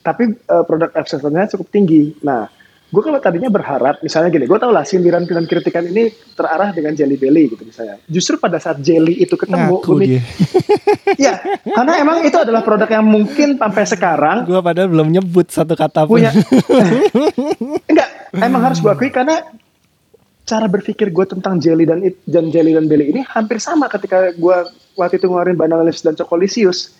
tapi 0.00 0.36
eh, 0.36 0.64
produk 0.64 0.90
accelernya 0.96 1.52
cukup 1.54 1.68
tinggi. 1.68 2.16
Nah, 2.24 2.48
gue 2.88 3.02
kalau 3.02 3.18
tadinya 3.20 3.50
berharap, 3.52 4.00
misalnya 4.00 4.32
gini, 4.32 4.48
gue 4.48 4.58
tau 4.58 4.72
lah 4.72 4.84
sindiran 4.86 5.24
dan 5.28 5.44
kritikan 5.44 5.84
ini 5.84 6.12
terarah 6.36 6.72
dengan 6.72 6.96
Jelly 6.96 7.16
Belly 7.20 7.52
gitu 7.52 7.62
misalnya. 7.64 8.00
Justru 8.08 8.40
pada 8.40 8.56
saat 8.56 8.80
Jelly 8.80 9.20
itu 9.20 9.36
ketemu, 9.36 9.80
Ngaku 9.80 9.92
dia. 10.02 10.22
Ya, 11.14 11.38
karena 11.62 12.00
emang 12.02 12.26
itu 12.26 12.34
adalah 12.34 12.66
produk 12.66 12.90
yang 12.90 13.06
mungkin 13.06 13.54
sampai 13.54 13.86
sekarang 13.86 14.50
Gua 14.50 14.58
padahal 14.58 14.90
belum 14.90 15.14
nyebut 15.14 15.46
satu 15.46 15.78
kata 15.78 16.10
pun. 16.10 16.18
punya. 16.18 16.34
Enggak, 17.90 18.08
emang 18.34 18.62
harus 18.66 18.82
gue 18.82 18.90
akui 18.90 19.14
karena 19.14 19.46
cara 20.44 20.66
berpikir 20.66 21.14
gue 21.14 21.26
tentang 21.28 21.56
jelly 21.62 21.88
dan 21.88 22.02
dan 22.26 22.50
jelly 22.52 22.76
dan 22.76 22.84
belly 22.90 23.14
ini 23.14 23.20
hampir 23.24 23.62
sama 23.62 23.86
ketika 23.86 24.34
gue 24.34 24.58
waktu 24.94 25.18
itu 25.18 25.26
ngeluarin 25.30 25.58
banana 25.58 25.82
leaves 25.86 26.02
dan 26.02 26.14
chocolisius 26.14 26.94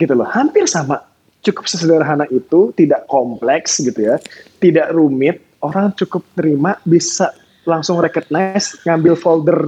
gitu 0.00 0.12
loh. 0.16 0.28
Hampir 0.28 0.66
sama. 0.66 1.00
Cukup 1.42 1.66
sesederhana 1.66 2.22
itu 2.30 2.70
tidak 2.78 3.10
kompleks 3.10 3.82
gitu 3.82 4.14
ya. 4.14 4.16
Tidak 4.62 4.94
rumit. 4.94 5.42
Orang 5.62 5.94
cukup 5.94 6.22
terima 6.34 6.78
bisa 6.82 7.34
langsung 7.66 7.98
recognize 8.02 8.78
ngambil 8.82 9.14
folder 9.14 9.58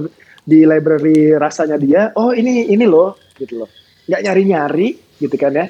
di 0.43 0.63
library 0.63 1.35
rasanya 1.35 1.75
dia. 1.79 2.01
Oh 2.15 2.31
ini 2.31 2.71
ini 2.71 2.83
loh 2.87 3.19
gitu 3.35 3.63
loh. 3.63 3.69
Nggak 4.07 4.21
nyari 4.23 4.43
nyari 4.47 4.87
gitu 5.19 5.35
kan 5.35 5.51
ya. 5.55 5.67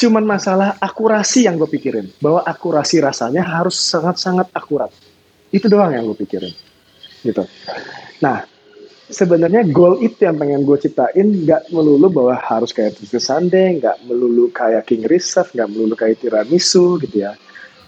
Cuman 0.00 0.24
masalah 0.24 0.80
akurasi 0.80 1.46
yang 1.46 1.60
gue 1.60 1.68
pikirin. 1.68 2.08
Bahwa 2.20 2.40
akurasi 2.44 3.00
rasanya 3.00 3.44
harus 3.44 3.76
sangat-sangat 3.76 4.48
akurat. 4.56 4.88
Itu 5.52 5.68
doang 5.68 5.92
yang 5.92 6.08
gue 6.08 6.16
pikirin. 6.16 6.52
Gitu. 7.22 7.44
Nah 8.24 8.51
sebenarnya 9.12 9.62
goal 9.70 10.00
itu 10.00 10.24
yang 10.24 10.40
pengen 10.40 10.64
gue 10.64 10.76
ciptain 10.80 11.46
nggak 11.46 11.70
melulu 11.70 12.08
bahwa 12.08 12.34
harus 12.40 12.72
kayak 12.72 12.96
Twisted 12.96 13.22
Sunday 13.22 13.78
nggak 13.78 14.02
melulu 14.08 14.48
kayak 14.50 14.88
King 14.88 15.04
Reserve 15.06 15.52
nggak 15.52 15.68
melulu 15.70 15.94
kayak 15.94 16.18
tiramisu 16.24 16.98
gitu 17.04 17.28
ya 17.28 17.36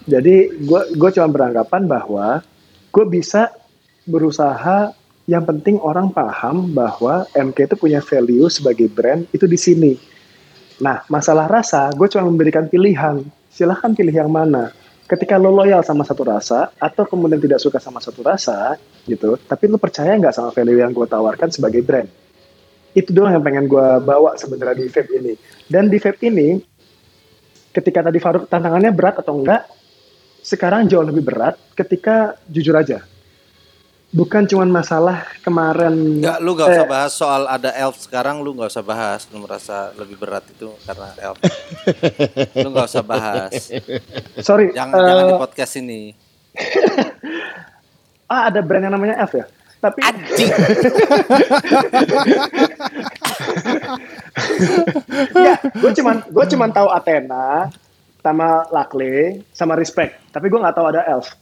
jadi 0.05 0.53
gue 0.53 0.81
gue 0.95 1.09
cuma 1.17 1.27
beranggapan 1.27 1.89
bahwa 1.89 2.45
gue 2.93 3.05
bisa 3.09 3.51
berusaha 4.05 4.93
yang 5.25 5.41
penting 5.41 5.81
orang 5.81 6.13
paham 6.13 6.69
bahwa 6.69 7.25
MK 7.33 7.73
itu 7.73 7.75
punya 7.75 7.99
value 7.99 8.45
sebagai 8.47 8.85
brand 8.85 9.25
itu 9.33 9.49
di 9.49 9.57
sini 9.57 9.93
Nah, 10.75 11.07
masalah 11.07 11.47
rasa, 11.47 11.87
gue 11.95 12.07
cuma 12.11 12.27
memberikan 12.27 12.67
pilihan. 12.67 13.23
Silahkan 13.47 13.95
pilih 13.95 14.11
yang 14.11 14.27
mana. 14.27 14.75
Ketika 15.05 15.37
lo 15.37 15.53
loyal 15.53 15.85
sama 15.85 16.01
satu 16.01 16.25
rasa, 16.25 16.73
atau 16.81 17.05
kemudian 17.05 17.37
tidak 17.37 17.61
suka 17.61 17.77
sama 17.77 18.01
satu 18.01 18.25
rasa, 18.25 18.73
gitu, 19.05 19.37
tapi 19.37 19.69
lo 19.69 19.77
percaya 19.77 20.17
nggak 20.17 20.33
sama 20.33 20.49
value 20.49 20.81
yang 20.81 20.89
gue 20.89 21.05
tawarkan 21.05 21.53
sebagai 21.53 21.85
brand? 21.85 22.09
Itu 22.97 23.13
doang 23.13 23.37
yang 23.37 23.45
pengen 23.45 23.69
gue 23.69 23.87
bawa 24.01 24.33
sebenarnya 24.33 24.81
di 24.81 24.85
vape 24.89 25.11
ini. 25.13 25.33
Dan 25.69 25.93
di 25.93 26.01
vape 26.01 26.25
ini, 26.25 26.57
ketika 27.69 28.01
tadi 28.09 28.17
Faruk 28.17 28.49
tantangannya 28.49 28.89
berat 28.89 29.21
atau 29.21 29.37
enggak, 29.37 29.69
sekarang 30.41 30.89
jauh 30.89 31.05
lebih 31.05 31.21
berat 31.21 31.53
ketika 31.77 32.41
jujur 32.49 32.73
aja. 32.73 33.05
Bukan 34.15 34.47
cuma 34.47 34.63
masalah 34.63 35.27
kemarin. 35.43 36.23
Enggak, 36.23 36.37
lu 36.39 36.55
gak 36.55 36.71
usah 36.71 36.87
Eh. 36.87 36.89
bahas 36.89 37.11
soal 37.11 37.43
ada 37.45 37.67
elf 37.75 37.99
sekarang 37.99 38.39
lu 38.39 38.55
gak 38.55 38.71
usah 38.71 38.79
bahas. 38.79 39.27
Lu 39.27 39.43
merasa 39.43 39.91
lebih 39.99 40.15
berat 40.15 40.47
itu 40.47 40.71
karena 40.87 41.11
elf. 41.19 41.35
Lu 42.63 42.71
gak 42.71 42.87
usah 42.87 43.03
bahas. 43.03 43.51
Sorry 44.39 44.71
jangan 44.71 44.95
eh, 44.95 45.03
jangan 45.03 45.23
di 45.27 45.35
podcast 45.35 45.73
ini. 45.75 46.01
Ah 48.25 48.49
ada 48.49 48.57
brand 48.57 48.81
yang 48.81 48.97
namanya 48.97 49.21
F 49.21 49.37
ya? 49.37 49.45
Tapi 49.77 50.01
anjing 50.01 50.49
ya 55.37 55.53
gue 55.61 55.91
cuman 55.93 56.15
gue 56.25 56.45
cuman 56.49 56.69
tahu 56.73 56.87
Athena 56.89 57.69
sama 58.19 58.65
Lakle 58.73 59.45
sama 59.53 59.77
Respect. 59.77 60.33
Tapi 60.33 60.49
gue 60.49 60.57
nggak 60.57 60.73
tahu 60.73 60.89
ada 60.89 61.05
Elf 61.05 61.37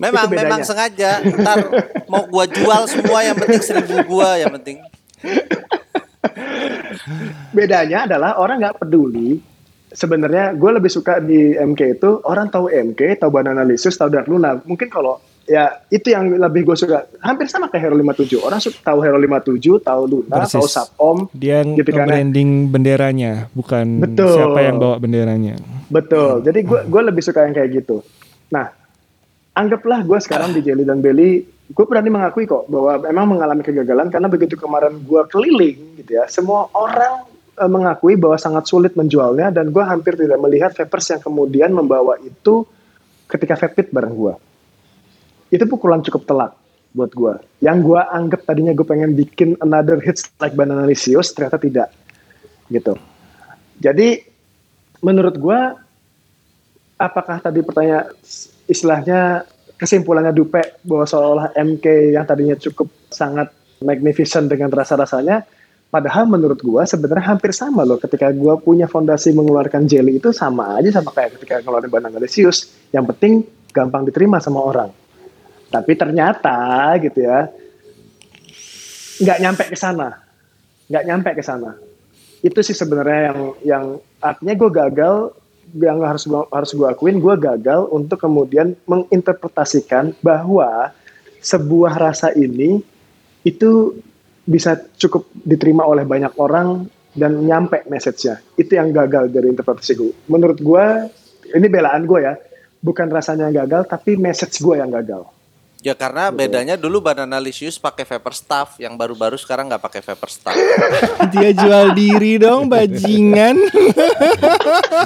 memang 0.00 0.26
memang 0.30 0.60
sengaja 0.66 1.22
ntar 1.22 1.70
mau 2.10 2.26
gua 2.26 2.44
jual 2.50 2.82
semua 2.90 3.22
yang 3.22 3.36
penting 3.38 3.62
seribu 3.62 3.96
gua 4.08 4.36
yang 4.38 4.52
penting 4.54 4.82
bedanya 7.54 8.08
adalah 8.10 8.38
orang 8.38 8.58
nggak 8.62 8.82
peduli 8.82 9.38
sebenarnya 9.94 10.58
gue 10.58 10.70
lebih 10.74 10.90
suka 10.90 11.22
di 11.22 11.54
MK 11.54 11.80
itu 12.02 12.10
orang 12.26 12.50
tahu 12.50 12.66
MK 12.66 13.22
tahu 13.22 13.30
Banana 13.30 13.62
Licious 13.62 13.94
tahu 13.94 14.10
Dark 14.10 14.26
Luna 14.26 14.58
mungkin 14.66 14.90
kalau 14.90 15.22
ya 15.44 15.70
itu 15.92 16.10
yang 16.10 16.34
lebih 16.34 16.66
gue 16.66 16.76
suka 16.76 17.06
hampir 17.20 17.46
sama 17.46 17.68
kayak 17.70 17.88
Hero 17.88 17.96
57 18.00 18.42
orang 18.42 18.58
suka 18.58 18.78
tahu 18.82 18.98
Hero 19.04 19.18
57 19.20 19.86
tahu 19.86 20.02
Luna 20.08 20.34
Persis. 20.42 20.56
tahu 20.56 20.66
Sapom 20.66 21.16
Dia 21.30 21.62
yang 21.62 21.78
Gitu 21.78 21.90
kan 21.94 22.08
ya. 22.08 22.10
branding 22.10 22.50
benderanya, 22.72 23.32
bukan 23.52 23.86
Betul. 24.02 24.34
siapa 24.34 24.60
yang 24.64 24.76
bawa 24.80 24.96
benderanya. 24.98 25.54
Betul. 25.92 26.42
Jadi 26.42 26.58
gue 26.64 26.80
gue 26.88 27.02
lebih 27.04 27.22
suka 27.22 27.44
yang 27.44 27.54
kayak 27.54 27.70
gitu. 27.84 28.00
Nah, 28.50 28.72
anggaplah 29.54 30.02
gue 30.02 30.18
sekarang 30.20 30.52
di 30.52 30.60
Jelly 30.60 30.84
dan 30.84 31.00
Belly, 31.00 31.42
gue 31.46 31.84
berani 31.86 32.10
mengakui 32.10 32.44
kok 32.44 32.66
bahwa 32.68 33.00
memang 33.08 33.26
mengalami 33.38 33.62
kegagalan 33.62 34.10
karena 34.10 34.28
begitu 34.28 34.58
kemarin 34.58 35.00
gue 35.00 35.22
keliling 35.30 35.98
gitu 36.02 36.20
ya, 36.20 36.28
semua 36.28 36.68
orang 36.74 37.24
eh, 37.56 37.70
mengakui 37.70 38.18
bahwa 38.18 38.36
sangat 38.36 38.66
sulit 38.68 38.92
menjualnya 38.98 39.54
dan 39.54 39.70
gue 39.70 39.82
hampir 39.82 40.18
tidak 40.18 40.38
melihat 40.42 40.74
vapers 40.74 41.14
yang 41.14 41.22
kemudian 41.22 41.70
membawa 41.72 42.18
itu 42.20 42.66
ketika 43.30 43.54
vape 43.56 43.74
pit 43.78 43.88
bareng 43.94 44.14
gue. 44.14 44.34
Itu 45.54 45.64
pukulan 45.70 46.02
cukup 46.02 46.26
telak 46.26 46.52
buat 46.94 47.10
gue. 47.14 47.34
Yang 47.62 47.78
gue 47.90 48.00
anggap 48.02 48.40
tadinya 48.46 48.74
gue 48.74 48.86
pengen 48.86 49.14
bikin 49.14 49.56
another 49.62 50.02
hits 50.02 50.28
like 50.42 50.58
Banana 50.58 50.82
Licious, 50.84 51.30
ternyata 51.30 51.58
tidak. 51.62 51.88
Gitu. 52.68 52.94
Jadi 53.78 54.34
menurut 55.04 55.36
gua 55.36 55.76
apakah 56.96 57.42
tadi 57.42 57.60
pertanyaan 57.60 58.08
istilahnya 58.70 59.44
kesimpulannya 59.74 60.32
Dupe 60.32 60.80
bahwa 60.86 61.04
seolah 61.04 61.46
MK 61.56 62.14
yang 62.14 62.24
tadinya 62.24 62.56
cukup 62.56 62.88
sangat 63.10 63.50
magnificent 63.82 64.48
dengan 64.48 64.70
rasa-rasanya 64.72 65.44
padahal 65.90 66.26
menurut 66.26 66.58
gua 66.62 66.86
sebenarnya 66.88 67.34
hampir 67.34 67.52
sama 67.52 67.82
loh 67.82 68.00
ketika 68.00 68.30
gua 68.32 68.56
punya 68.56 68.88
fondasi 68.88 69.34
mengeluarkan 69.34 69.84
jelly 69.84 70.18
itu 70.22 70.30
sama 70.30 70.78
aja 70.78 70.94
sama 70.94 71.10
kayak 71.12 71.38
ketika 71.38 71.60
ngeluarin 71.60 71.90
Banana 71.90 72.18
Licious 72.18 72.70
yang 72.94 73.04
penting 73.04 73.44
gampang 73.74 74.06
diterima 74.06 74.38
sama 74.38 74.62
orang. 74.62 74.90
Tapi 75.68 75.92
ternyata 75.98 76.94
gitu 77.02 77.26
ya 77.26 77.50
nggak 79.20 79.38
nyampe 79.42 79.64
ke 79.66 79.76
sana. 79.78 80.22
Nggak 80.86 81.04
nyampe 81.10 81.30
ke 81.34 81.42
sana. 81.42 81.74
Itu 82.40 82.62
sih 82.62 82.78
sebenarnya 82.78 83.20
yang 83.34 83.38
yang 83.66 83.84
artinya 84.22 84.54
gue 84.54 84.70
gagal 84.70 85.14
yang 85.72 86.04
harus 86.04 86.28
gua- 86.28 86.48
harus 86.52 86.70
gue 86.76 86.86
akuin 86.86 87.16
gue 87.16 87.34
gagal 87.40 87.88
untuk 87.88 88.20
kemudian 88.20 88.76
menginterpretasikan 88.84 90.12
bahwa 90.20 90.92
sebuah 91.40 91.96
rasa 91.96 92.32
ini 92.36 92.84
itu 93.44 93.96
bisa 94.44 94.76
cukup 95.00 95.28
diterima 95.32 95.84
oleh 95.88 96.04
banyak 96.04 96.36
orang 96.36 96.88
dan 97.16 97.40
nyampe 97.40 97.84
message-nya. 97.88 98.42
Itu 98.58 98.76
yang 98.76 98.92
gagal 98.92 99.32
dari 99.32 99.48
interpretasi 99.52 99.92
gue 99.96 100.12
menurut 100.28 100.58
gue 100.60 100.84
ini 101.54 101.66
belaan 101.68 102.04
gue 102.04 102.20
ya. 102.20 102.34
Bukan 102.84 103.08
rasanya 103.08 103.48
yang 103.48 103.64
gagal 103.64 103.88
tapi 103.88 104.20
message 104.20 104.60
gue 104.60 104.76
yang 104.76 104.92
gagal. 104.92 105.24
Ya 105.84 105.92
karena 105.92 106.32
bedanya 106.32 106.80
dulu 106.80 107.04
Banana 107.04 107.36
Licious 107.36 107.76
pakai 107.76 108.08
vapor 108.08 108.32
staff, 108.32 108.80
yang 108.80 108.96
baru-baru 108.96 109.36
sekarang 109.36 109.68
nggak 109.68 109.84
pakai 109.84 110.00
vapor 110.00 110.32
staff. 110.32 110.56
Dia 111.28 111.52
jual 111.52 111.92
diri 111.92 112.40
dong 112.40 112.72
bajingan. 112.72 113.60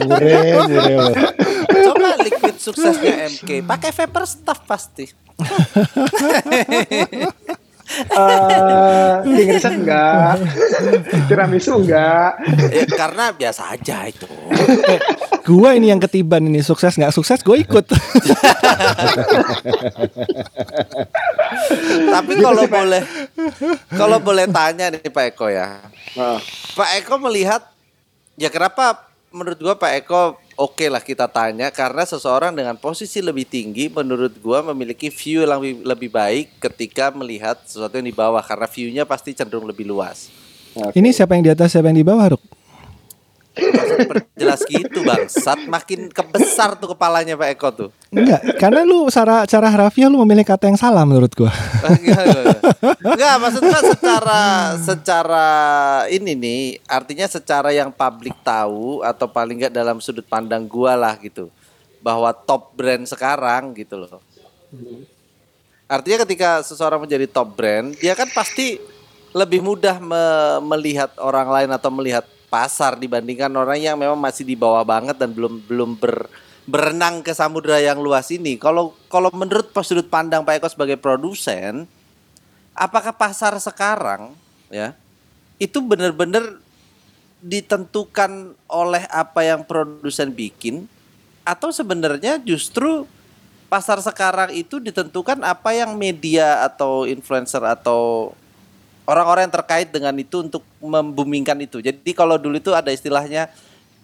Bure, 0.04 0.38
bure. 0.68 0.96
Coba 1.68 2.08
liquid 2.22 2.56
suksesnya 2.58 3.30
MK, 3.30 3.50
pakai 3.66 3.90
vapor 3.94 4.24
staff 4.26 4.60
pasti. 4.66 5.06
Eh, 7.88 9.14
King 9.24 9.48
Richard 9.48 9.80
enggak 9.80 10.44
tiramisu 11.24 11.80
enggak 11.80 12.36
Ya, 12.68 12.84
karena 12.84 13.32
biasa 13.32 13.72
aja 13.72 14.04
itu. 14.04 14.28
gua 15.48 15.72
ini 15.72 15.88
yang 15.88 15.96
ketiban 15.96 16.44
ini 16.44 16.60
sukses 16.60 17.00
nggak 17.00 17.16
sukses 17.16 17.40
gue 17.40 17.64
ikut. 17.64 17.88
Tapi 22.12 22.32
kalau 22.44 22.68
boleh, 22.68 23.02
kalau 23.96 24.20
boleh 24.20 24.44
tanya 24.52 24.92
nih 24.92 25.08
Pak 25.08 25.24
Eko 25.32 25.48
ya, 25.48 25.80
Nah, 26.12 26.36
Pak 26.76 26.90
Eko 27.00 27.16
melihat 27.24 27.72
ya 28.36 28.52
kenapa 28.52 29.07
menurut 29.30 29.58
gua 29.60 29.74
Pak 29.76 29.92
Eko 30.04 30.22
oke 30.56 30.86
lah 30.88 31.04
kita 31.04 31.28
tanya 31.28 31.68
karena 31.68 32.02
seseorang 32.04 32.56
dengan 32.56 32.76
posisi 32.80 33.20
lebih 33.20 33.44
tinggi 33.44 33.92
menurut 33.92 34.34
gua 34.40 34.64
memiliki 34.72 35.12
view 35.12 35.44
yang 35.44 35.60
lebih, 35.60 35.74
lebih 35.84 36.10
baik 36.10 36.46
ketika 36.58 37.12
melihat 37.12 37.60
sesuatu 37.64 38.00
yang 38.00 38.08
di 38.08 38.16
bawah 38.16 38.40
karena 38.40 38.66
view-nya 38.66 39.04
pasti 39.04 39.36
cenderung 39.36 39.68
lebih 39.68 39.86
luas. 39.88 40.28
Ini 40.78 41.10
siapa 41.10 41.34
yang 41.34 41.44
di 41.48 41.52
atas 41.52 41.74
siapa 41.74 41.90
yang 41.90 41.98
di 41.98 42.06
bawah 42.06 42.36
Ruk? 42.36 42.57
Jelas 44.38 44.62
gitu 44.64 45.02
bangsat 45.02 45.66
makin 45.66 46.06
kebesar 46.08 46.78
tuh 46.78 46.94
kepalanya 46.94 47.34
Pak 47.34 47.48
Eko 47.58 47.68
tuh. 47.74 47.88
Enggak, 48.08 48.40
karena 48.56 48.86
lu 48.86 49.10
cara 49.12 49.44
cara 49.44 49.68
harafiah 49.68 50.08
lu 50.08 50.22
memilih 50.24 50.46
kata 50.46 50.70
yang 50.70 50.78
salah 50.78 51.02
menurut 51.04 51.34
gua. 51.34 51.52
Enggak, 53.02 53.34
maksudnya 53.42 53.80
secara 53.82 54.42
secara 54.80 55.48
ini 56.08 56.32
nih, 56.32 56.62
artinya 56.88 57.26
secara 57.26 57.74
yang 57.74 57.90
publik 57.92 58.34
tahu 58.46 59.02
atau 59.02 59.26
paling 59.28 59.60
enggak 59.60 59.74
dalam 59.74 59.98
sudut 59.98 60.24
pandang 60.24 60.64
gua 60.64 60.94
lah 60.96 61.18
gitu. 61.18 61.50
Bahwa 61.98 62.30
top 62.30 62.72
brand 62.78 63.04
sekarang 63.04 63.74
gitu 63.74 63.98
loh. 63.98 64.22
Artinya 65.88 66.22
ketika 66.22 66.62
seseorang 66.62 67.02
menjadi 67.02 67.26
top 67.26 67.58
brand, 67.58 67.96
dia 67.98 68.12
kan 68.12 68.28
pasti 68.30 68.78
lebih 69.36 69.60
mudah 69.60 70.00
me- 70.00 70.60
melihat 70.76 71.12
orang 71.20 71.48
lain 71.52 71.70
atau 71.72 71.92
melihat 71.92 72.24
pasar 72.48 72.96
dibandingkan 72.96 73.52
orang 73.52 73.78
yang 73.80 73.96
memang 74.00 74.16
masih 74.16 74.44
di 74.44 74.56
bawah 74.56 74.84
banget 74.84 75.16
dan 75.20 75.32
belum 75.32 75.64
belum 75.68 75.90
ber, 76.00 76.28
berenang 76.68 77.20
ke 77.20 77.32
samudera 77.32 77.80
yang 77.80 78.00
luas 78.00 78.28
ini. 78.32 78.56
Kalau 78.56 78.96
kalau 79.08 79.28
menurut 79.32 79.72
sudut 79.84 80.08
pandang 80.08 80.44
Pak 80.44 80.60
Eko 80.60 80.68
sebagai 80.68 80.96
produsen, 81.00 81.88
apakah 82.76 83.12
pasar 83.16 83.56
sekarang 83.60 84.32
ya 84.68 84.92
itu 85.58 85.82
benar-benar 85.82 86.62
ditentukan 87.42 88.54
oleh 88.66 89.04
apa 89.10 89.46
yang 89.46 89.62
produsen 89.62 90.30
bikin 90.34 90.86
atau 91.42 91.70
sebenarnya 91.70 92.38
justru 92.42 93.06
pasar 93.68 94.00
sekarang 94.00 94.54
itu 94.56 94.80
ditentukan 94.80 95.44
apa 95.44 95.76
yang 95.76 95.94
media 95.94 96.64
atau 96.64 97.04
influencer 97.04 97.62
atau 97.62 98.32
orang-orang 99.08 99.48
yang 99.48 99.54
terkait 99.56 99.88
dengan 99.88 100.12
itu 100.20 100.44
untuk 100.44 100.60
membumingkan 100.84 101.56
itu. 101.64 101.80
Jadi 101.80 102.12
kalau 102.12 102.36
dulu 102.36 102.60
itu 102.60 102.76
ada 102.76 102.92
istilahnya 102.92 103.48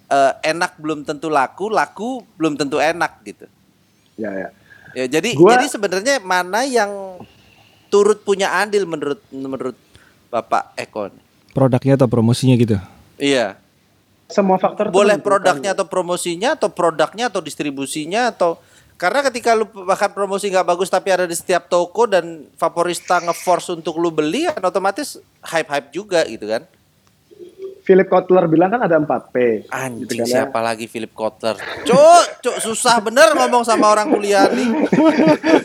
eh, 0.08 0.32
enak 0.40 0.80
belum 0.80 1.04
tentu 1.04 1.28
laku, 1.28 1.68
laku 1.68 2.24
belum 2.40 2.56
tentu 2.56 2.80
enak 2.80 3.20
gitu. 3.28 3.46
ya 4.16 4.32
ya. 4.32 4.48
Ya, 4.94 5.04
jadi 5.10 5.34
Gua- 5.34 5.58
jadi 5.58 5.66
sebenarnya 5.66 6.22
mana 6.22 6.62
yang 6.62 7.18
turut 7.90 8.22
punya 8.22 8.54
andil 8.62 8.86
menurut 8.86 9.20
menurut 9.34 9.76
Bapak 10.30 10.70
Eko? 10.78 11.10
Produknya 11.50 11.98
atau 11.98 12.06
promosinya 12.06 12.54
gitu. 12.54 12.78
Iya. 13.18 13.58
Semua 14.30 14.56
faktor 14.56 14.88
Boleh 14.88 15.20
produknya 15.20 15.76
atau 15.76 15.84
promosinya 15.84 16.56
atau 16.56 16.72
produknya 16.72 17.28
atau 17.28 17.44
distribusinya 17.44 18.32
atau 18.32 18.56
karena 18.94 19.26
ketika 19.26 19.58
lu 19.58 19.66
bahkan 19.84 20.14
promosi 20.14 20.46
nggak 20.48 20.70
bagus 20.70 20.86
tapi 20.86 21.10
ada 21.10 21.26
di 21.26 21.34
setiap 21.34 21.66
toko 21.66 22.06
dan 22.06 22.46
favorista 22.54 23.18
nge-force 23.18 23.74
untuk 23.74 23.98
lu 23.98 24.14
beli 24.14 24.46
kan 24.46 24.62
otomatis 24.62 25.18
hype-hype 25.42 25.90
juga 25.90 26.22
gitu 26.30 26.46
kan. 26.46 26.62
Philip 27.84 28.08
Kotler 28.08 28.48
bilang 28.48 28.72
kan 28.72 28.80
ada 28.80 28.96
4P. 28.96 29.68
Anjing 29.68 30.08
Gitu 30.08 30.24
kan 30.24 30.24
ya. 30.24 30.32
siapa 30.48 30.58
lagi 30.64 30.88
Philip 30.88 31.12
Kotler? 31.12 31.52
Cuk, 31.84 32.24
cuk 32.40 32.56
susah 32.64 32.96
bener 33.04 33.36
ngomong 33.36 33.60
sama 33.60 33.92
orang 33.92 34.08
kuliah 34.08 34.48
nih. 34.48 34.88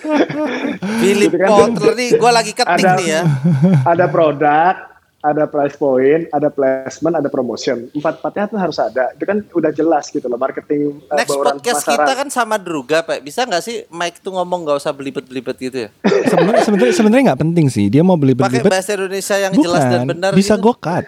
Philip 1.00 1.32
Gitu 1.32 1.40
kan. 1.40 1.48
Kotler 1.48 1.96
nih 1.96 2.10
gua 2.20 2.32
lagi 2.36 2.52
ketik 2.52 2.76
Ada 2.76 3.00
nih 3.00 3.08
ya. 3.08 3.22
ada 3.96 4.06
produk, 4.12 4.76
ada 5.20 5.44
price 5.46 5.76
point, 5.76 6.32
ada 6.32 6.48
placement, 6.48 7.16
ada 7.20 7.28
promotion. 7.28 7.92
Empat-empatnya 7.92 8.46
tuh 8.48 8.60
harus 8.60 8.78
ada. 8.80 9.12
Itu 9.12 9.28
kan 9.28 9.44
udah 9.52 9.72
jelas 9.76 10.08
gitu 10.08 10.32
loh 10.32 10.40
marketing 10.40 11.04
eh, 11.12 11.18
Next 11.20 11.36
bauran 11.36 11.60
podcast 11.60 11.84
pemasaran. 11.84 11.98
kita 12.08 12.14
kan 12.16 12.28
sama 12.32 12.56
Druga, 12.56 13.04
Pak. 13.04 13.20
Bisa 13.20 13.44
nggak 13.44 13.64
sih 13.64 13.84
Mike 13.92 14.24
tuh 14.24 14.32
ngomong 14.32 14.64
nggak 14.64 14.78
usah 14.80 14.96
belibet-belibet 14.96 15.56
gitu 15.60 15.78
ya? 15.88 15.90
Sebenarnya 16.04 16.64
sebenarnya 16.64 16.94
sebenarnya 16.96 17.24
nggak 17.34 17.42
penting 17.44 17.68
sih. 17.68 17.86
Dia 17.92 18.00
mau 18.00 18.16
beli 18.16 18.32
Pakai 18.32 18.64
bahasa 18.64 18.96
Indonesia 18.96 19.36
yang 19.36 19.54
jelas 19.60 19.84
dan 19.84 20.08
Bukan, 20.08 20.12
benar. 20.16 20.32
bisa 20.32 20.56
gitu. 20.56 20.64
go 20.64 20.74
cut. 20.80 21.04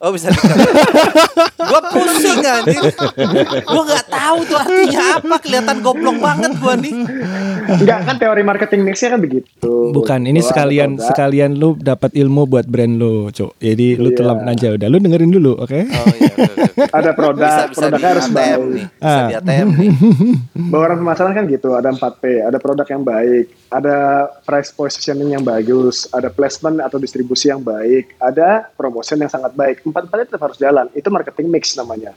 Oh 0.00 0.10
bisa 0.10 0.32
Gua 1.70 1.80
pusing 1.86 2.40
anjir. 2.40 2.82
Gua 3.62 3.82
nggak 3.84 4.06
tahu 4.08 4.38
tuh 4.42 4.56
artinya 4.58 5.20
apa. 5.20 5.34
Kelihatan 5.38 5.76
goblok 5.80 6.16
banget 6.18 6.56
gua 6.56 6.74
nih. 6.74 6.92
Enggak 7.70 7.98
kan 8.02 8.16
teori 8.16 8.42
marketing 8.42 8.80
mixnya 8.82 9.14
kan 9.14 9.20
begitu. 9.20 9.92
Bukan, 9.92 10.24
ini 10.24 10.40
Bahwa 10.40 10.48
sekalian 10.50 10.90
sekalian 10.98 11.50
lu 11.54 11.76
dapat 11.76 12.10
ilmu 12.12 12.48
buat 12.48 12.64
brand 12.64 12.96
lu, 12.96 13.28
Cuk. 13.30 13.54
Jadi 13.58 13.94
lu 13.94 14.10
Iya. 14.10 14.16
telan 14.16 14.40
aja 14.42 14.68
udah. 14.72 14.88
Lu 14.88 14.98
dengerin 14.98 15.30
dulu, 15.30 15.52
oke? 15.54 15.78
Oh 15.78 16.06
iya. 16.16 16.34
Ada 16.90 17.10
produk, 17.12 17.46
Bisa 17.46 17.62
bisa 17.68 17.78
produknya 17.84 18.08
harus 18.08 18.26
ATM 18.26 18.34
baik. 18.34 18.58
nih. 18.66 18.86
Bisa 18.88 19.06
Ah. 19.06 19.28
di 19.28 19.34
ATM 19.36 19.68
nih. 19.70 19.90
Bauran 20.72 20.96
pemasaran 20.98 21.32
kan 21.32 21.44
gitu, 21.46 21.68
ada 21.72 21.88
4P, 21.88 22.22
ada 22.40 22.58
produk 22.58 22.86
yang 22.88 23.02
baik, 23.02 23.44
ada 23.68 23.96
price 24.42 24.70
positioning 24.70 25.30
yang 25.30 25.44
bagus, 25.44 26.08
ada 26.10 26.26
placement 26.26 26.80
atau 26.80 26.96
distribusi 26.96 27.46
yang 27.46 27.60
baik, 27.60 28.16
ada 28.18 28.66
promotion 28.74 29.18
yang 29.18 29.30
sangat 29.30 29.52
baik. 29.52 29.84
Empat-empatnya 29.90 30.26
tetap 30.30 30.42
harus 30.42 30.56
jalan. 30.56 30.86
Itu 30.92 31.10
marketing 31.10 31.46
mix 31.48 31.74
namanya. 31.74 32.14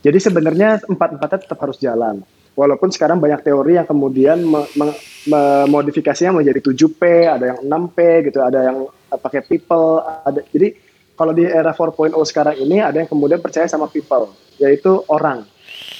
Jadi 0.00 0.16
sebenarnya 0.16 0.80
empat-empatnya 0.82 1.44
tetap 1.44 1.58
harus 1.60 1.76
jalan. 1.76 2.24
Walaupun 2.50 2.90
sekarang 2.90 3.20
banyak 3.20 3.40
teori 3.40 3.78
yang 3.78 3.86
kemudian 3.86 4.42
me- 4.42 4.68
me- 4.74 4.98
memodifikasinya 5.24 6.34
menjadi 6.34 6.60
7P, 6.60 7.02
ada 7.28 7.44
yang 7.54 7.58
6P 7.62 7.98
gitu, 8.26 8.40
ada 8.40 8.60
yang 8.64 8.76
eh, 8.88 9.18
pakai 9.18 9.44
people, 9.44 10.02
ada 10.02 10.42
jadi 10.50 10.74
kalau 11.14 11.30
di 11.30 11.44
era 11.44 11.70
4.0 11.70 12.10
sekarang 12.24 12.56
ini 12.56 12.80
ada 12.80 12.96
yang 12.96 13.06
kemudian 13.06 13.38
percaya 13.38 13.68
sama 13.68 13.86
people, 13.86 14.32
yaitu 14.56 15.04
orang 15.06 15.44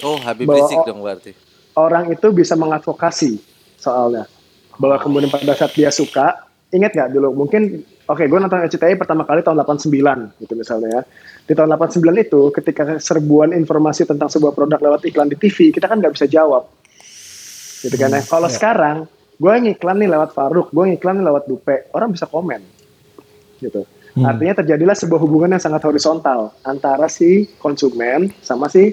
Oh 0.00 0.16
Habib 0.16 0.48
Bawa- 0.48 0.58
Rizik 0.58 0.80
dong 0.82 1.00
berarti. 1.00 1.30
orang 1.76 2.08
itu 2.08 2.32
bisa 2.32 2.56
mengadvokasi 2.56 3.36
soalnya 3.76 4.24
bahwa 4.74 4.96
kemudian 4.98 5.28
pada 5.28 5.52
saat 5.54 5.72
dia 5.72 5.92
suka 5.92 6.40
ingat 6.68 6.92
nggak 6.92 7.10
dulu 7.12 7.36
mungkin 7.36 7.84
oke 8.10 8.26
gue 8.26 8.38
nonton 8.42 8.58
RCTI 8.66 8.98
pertama 8.98 9.22
kali 9.22 9.46
tahun 9.46 9.62
89 9.62 10.42
gitu 10.42 10.54
misalnya 10.58 10.88
ya. 10.90 11.02
Di 11.46 11.54
tahun 11.54 11.70
89 11.78 12.26
itu 12.26 12.40
ketika 12.50 12.82
serbuan 12.98 13.54
informasi 13.54 14.06
tentang 14.06 14.26
sebuah 14.26 14.50
produk 14.50 14.78
lewat 14.82 15.06
iklan 15.06 15.30
di 15.30 15.38
TV 15.38 15.70
kita 15.70 15.86
kan 15.86 16.02
nggak 16.02 16.18
bisa 16.18 16.26
jawab. 16.26 16.66
Gitu 17.86 17.94
kan 17.94 18.10
ya. 18.10 18.22
Kalau 18.26 18.50
sekarang 18.50 19.06
gue 19.38 19.54
ngiklan 19.70 19.96
nih 20.02 20.10
lewat 20.10 20.34
Faruk 20.34 20.74
gue 20.74 20.84
ngiklan 20.94 21.22
nih 21.22 21.26
lewat 21.30 21.44
Dupe 21.46 21.76
orang 21.94 22.10
bisa 22.10 22.26
komen. 22.26 22.60
Gitu. 23.62 23.86
Artinya 24.18 24.58
terjadilah 24.58 24.96
sebuah 24.98 25.20
hubungan 25.22 25.54
yang 25.54 25.62
sangat 25.62 25.86
horizontal 25.86 26.50
antara 26.66 27.06
si 27.06 27.46
konsumen 27.62 28.34
sama 28.42 28.66
si 28.66 28.90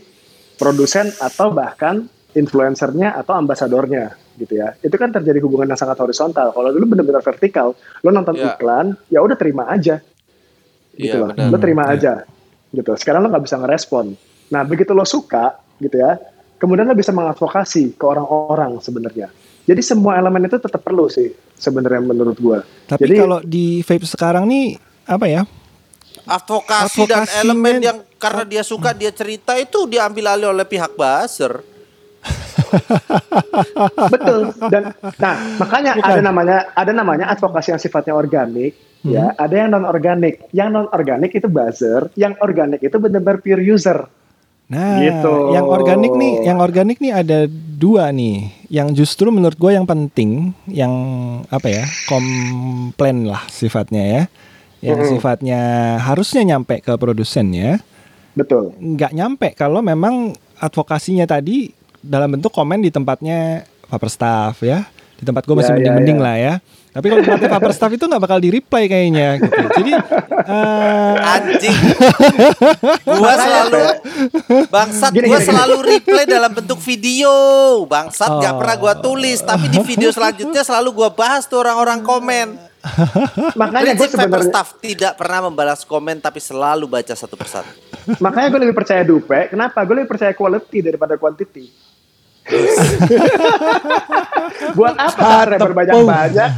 produsen 0.61 1.09
atau 1.17 1.49
bahkan 1.49 2.05
influencernya 2.37 3.17
atau 3.17 3.33
ambasadornya 3.33 4.26
gitu 4.37 4.53
ya 4.53 4.77
itu 4.77 4.93
kan 4.93 5.09
terjadi 5.09 5.41
hubungan 5.41 5.67
yang 5.67 5.75
sangat 5.75 5.97
horizontal 5.97 6.49
kalau 6.49 6.69
dulu 6.69 6.85
benar-benar 6.87 7.19
vertikal 7.21 7.73
lo 7.75 8.09
nonton 8.09 8.33
Ya. 8.33 8.53
iklan 8.53 8.93
ya 9.07 9.19
udah 9.19 9.33
terima 9.33 9.65
aja 9.67 9.97
gitu 10.93 11.09
Iya 11.11 11.19
loh 11.19 11.29
benar. 11.31 11.49
lo 11.49 11.57
terima 11.57 11.83
aja 11.87 12.13
gitu 12.69 12.93
sekarang 12.93 13.19
lo 13.19 13.29
nggak 13.29 13.43
bisa 13.43 13.57
ngerespon 13.57 14.13
nah 14.47 14.61
begitu 14.61 14.91
lo 14.91 15.03
suka 15.03 15.57
gitu 15.77 15.97
ya 15.97 16.21
kemudian 16.55 16.85
lo 16.85 16.93
bisa 16.93 17.09
mengadvokasi 17.09 17.93
ke 17.93 18.05
orang-orang 18.05 18.77
sebenarnya 18.77 19.33
jadi 19.63 19.81
semua 19.81 20.15
elemen 20.15 20.45
itu 20.45 20.55
tetap 20.55 20.79
perlu 20.79 21.05
sih 21.07 21.27
sebenarnya 21.53 21.99
menurut 21.99 22.37
gua 22.37 22.61
Tapi 22.85 23.03
Jadi- 23.03 23.17
kalau 23.17 23.39
di 23.41 23.81
vape 23.81 24.05
sekarang 24.05 24.45
nih 24.45 24.77
apa 25.03 25.25
ya? 25.25 25.41
advokasi, 26.25 27.03
dan 27.03 27.23
Advokasi, 27.23 27.39
elemen 27.41 27.73
men. 27.73 27.81
yang 27.81 27.97
karena 28.17 28.43
dia 28.43 28.59
suka 28.61 28.91
dia 28.91 29.11
cerita 29.11 29.55
itu 29.55 29.85
diambil 29.85 30.27
alih 30.29 30.49
oleh 30.49 30.65
pihak 30.65 30.91
buzzer. 30.91 31.63
Betul. 34.13 34.51
Dan 34.69 34.93
nah, 35.17 35.35
makanya 35.61 35.91
ada 36.01 36.21
namanya 36.21 36.57
ada 36.73 36.91
namanya 36.91 37.25
advokasi 37.31 37.73
yang 37.75 37.81
sifatnya 37.81 38.13
organik, 38.17 38.75
ya. 39.05 39.33
Ada 39.37 39.65
yang 39.65 39.69
non 39.73 39.85
organik. 39.87 40.49
Yang 40.51 40.69
non 40.73 40.87
organik 40.91 41.31
itu 41.33 41.47
buzzer, 41.47 42.11
yang 42.19 42.35
organik 42.43 42.81
itu 42.83 42.97
benar-benar 42.97 43.39
pure 43.41 43.63
user. 43.63 44.07
Nah, 44.67 44.99
Gitu. 44.99 45.55
yang 45.55 45.63
organik 45.63 46.11
nih, 46.11 46.33
yang 46.43 46.59
organik 46.59 46.99
nih 46.99 47.15
ada 47.15 47.47
dua 47.79 48.11
nih, 48.11 48.51
yang 48.67 48.91
justru 48.91 49.31
menurut 49.31 49.55
gue 49.55 49.71
yang 49.71 49.87
penting, 49.87 50.51
yang 50.67 50.91
apa 51.47 51.71
ya, 51.71 51.83
komplain 52.11 53.31
lah 53.31 53.47
sifatnya 53.47 54.03
ya, 54.03 54.23
yang 54.83 54.99
Mm-mm. 54.99 55.11
sifatnya 55.15 55.61
harusnya 56.03 56.43
nyampe 56.43 56.83
ke 56.83 56.91
produsennya, 56.99 57.79
Betul. 58.35 58.75
nggak 58.75 59.15
nyampe 59.15 59.55
kalau 59.55 59.79
memang 59.79 60.35
advokasinya 60.59 61.23
tadi 61.23 61.71
dalam 61.99 62.29
bentuk 62.31 62.49
komen 62.49 62.79
di 62.79 62.89
tempatnya 62.89 63.61
paper 63.85 64.09
staff 64.09 64.61
ya, 64.61 64.85
di 65.15 65.23
tempat 65.23 65.43
gue 65.43 65.55
masih 65.55 65.67
Ya, 65.67 65.73
ya, 65.73 65.77
mending-mending 65.79 66.17
ya. 66.17 66.23
lah 66.23 66.35
ya. 66.37 66.53
Tapi 66.87 67.05
kalau 67.07 67.21
tempatnya 67.21 67.51
paper 67.51 67.71
staff 67.71 67.91
itu 67.93 68.03
nggak 68.03 68.23
bakal 68.23 68.39
di 68.41 68.49
reply 68.49 68.83
kayaknya. 68.85 69.37
Gitu. 69.37 69.53
Jadi 69.77 69.91
eh, 70.49 71.13
Anjing. 71.29 71.77
gua 73.05 73.33
selalu 73.37 73.81
bangsat 74.65 75.11
gini. 75.13 75.29
selalu 75.37 75.75
replay 75.85 76.25
dalam 76.25 76.51
bentuk 76.51 76.81
video. 76.81 77.29
Bangsat 77.85 78.33
nggak 78.33 78.49
Oh. 78.49 78.57
pernah 78.57 78.75
gua 78.75 78.93
tulis, 78.97 79.37
tapi 79.41 79.69
di 79.69 79.77
video 79.85 80.09
selanjutnya 80.09 80.65
selalu 80.65 80.89
gua 80.95 81.09
bahas 81.13 81.45
tuh 81.45 81.61
orang-orang 81.61 82.01
komen. 82.01 82.47
Makanya 83.53 83.93
gue 83.93 84.07
sebenarnya 84.07 84.47
staff 84.47 84.79
tidak 84.79 85.19
pernah 85.19 85.45
membalas 85.45 85.83
komen 85.83 86.17
tapi 86.17 86.39
selalu 86.39 86.87
baca 86.87 87.11
satu 87.11 87.35
persatu. 87.35 87.67
makanya 88.17 88.47
gue 88.49 88.61
lebih 88.63 88.73
percaya 88.73 89.03
dupe. 89.03 89.51
Kenapa? 89.51 89.83
Gue 89.83 90.01
lebih 90.01 90.09
percaya 90.09 90.31
quality 90.31 90.79
daripada 90.81 91.19
quantity. 91.19 91.67
Buat 94.77 94.95
apa 94.95 95.19
subscriber 95.19 95.71
banyak-banyak? 95.75 96.51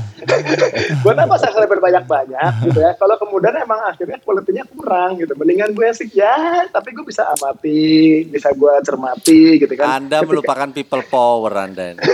Buat 1.04 1.18
apa 1.18 1.36
subscriber 1.42 1.80
banyak-banyak 1.82 2.52
gitu 2.70 2.80
ya? 2.80 2.92
Kalau 2.96 3.16
kemudian 3.18 3.56
emang 3.58 3.82
akhirnya 3.90 4.18
kualitinya 4.22 4.64
kurang 4.70 5.18
gitu. 5.18 5.34
Mendingan 5.34 5.74
gue 5.74 5.90
sih 5.96 6.10
ya, 6.14 6.68
tapi 6.70 6.94
gue 6.94 7.06
bisa 7.06 7.26
amati, 7.34 8.24
bisa 8.30 8.54
gue 8.54 8.74
cermati 8.86 9.58
gitu 9.58 9.74
kan. 9.74 10.06
Anda 10.06 10.22
Ketika- 10.22 10.30
melupakan 10.30 10.70
people 10.74 11.04
power 11.10 11.54
Anda 11.58 11.98
ini. 11.98 12.02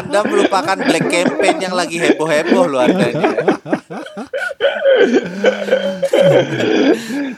Anda 0.00 0.20
melupakan 0.24 0.76
black 0.76 1.06
campaign 1.08 1.56
yang 1.60 1.74
lagi 1.76 2.00
heboh-heboh 2.00 2.64
loh 2.68 2.80
Anda 2.84 3.06
ini. 3.10 3.26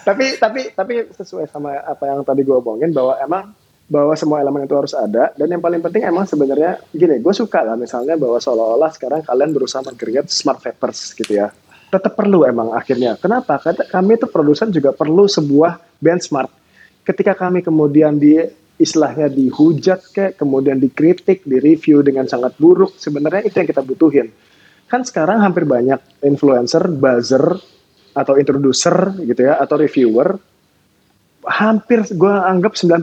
tapi 0.03 0.35
tapi 0.37 0.61
tapi 0.75 0.95
sesuai 1.15 1.47
sama 1.47 1.79
apa 1.87 2.11
yang 2.11 2.27
tadi 2.27 2.43
gue 2.43 2.59
omongin 2.59 2.91
bahwa 2.91 3.15
emang 3.23 3.55
bahwa 3.93 4.17
semua 4.17 4.41
elemen 4.41 4.65
itu 4.65 4.73
harus 4.73 4.97
ada. 4.97 5.37
Dan 5.37 5.53
yang 5.53 5.61
paling 5.61 5.85
penting 5.85 6.09
emang 6.09 6.25
sebenarnya 6.25 6.81
gini 6.89 7.21
gue 7.21 7.35
suka 7.37 7.61
lah 7.61 7.77
misalnya 7.77 8.17
bahwa 8.17 8.41
seolah-olah 8.41 8.89
sekarang 8.97 9.21
kalian 9.21 9.53
berusaha 9.53 9.85
meng-create 9.85 10.33
smart 10.33 10.65
vapers 10.65 11.13
gitu 11.13 11.37
ya. 11.37 11.53
Tetap 11.93 12.17
perlu 12.17 12.49
emang 12.49 12.73
akhirnya. 12.73 13.21
Kenapa? 13.21 13.61
Karena 13.61 13.85
kami 13.85 14.17
itu 14.17 14.25
produsen 14.25 14.73
juga 14.73 14.97
perlu 14.97 15.29
sebuah 15.29 15.77
benchmark 16.01 16.49
ketika 17.05 17.37
kami 17.37 17.61
kemudian 17.61 18.17
di 18.17 18.41
istilahnya 18.81 19.29
dihujat 19.29 20.11
kayak 20.11 20.41
kemudian 20.41 20.81
dikritik 20.81 21.45
di 21.45 21.61
review 21.61 22.01
dengan 22.01 22.27
sangat 22.27 22.57
buruk 22.57 22.97
sebenarnya 22.97 23.45
itu 23.45 23.55
yang 23.61 23.69
kita 23.69 23.83
butuhin. 23.85 24.33
Kan 24.89 25.05
sekarang 25.05 25.45
hampir 25.45 25.69
banyak 25.69 26.01
influencer 26.25 26.89
buzzer 26.89 27.61
atau 28.13 28.35
introducer 28.41 29.21
gitu 29.25 29.49
ya 29.49 29.61
atau 29.61 29.77
reviewer 29.77 30.37
hampir 31.45 32.03
gue 32.05 32.33
anggap 32.33 32.73
99% 32.73 33.03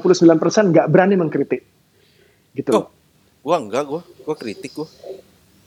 nggak 0.69 0.87
berani 0.87 1.15
mengkritik 1.15 1.61
gitu 2.51 2.71
Oh, 2.71 2.85
gua 3.41 3.57
enggak 3.57 3.83
gua, 3.83 4.01
gua 4.21 4.35
kritik 4.35 4.73
gua. 4.73 4.87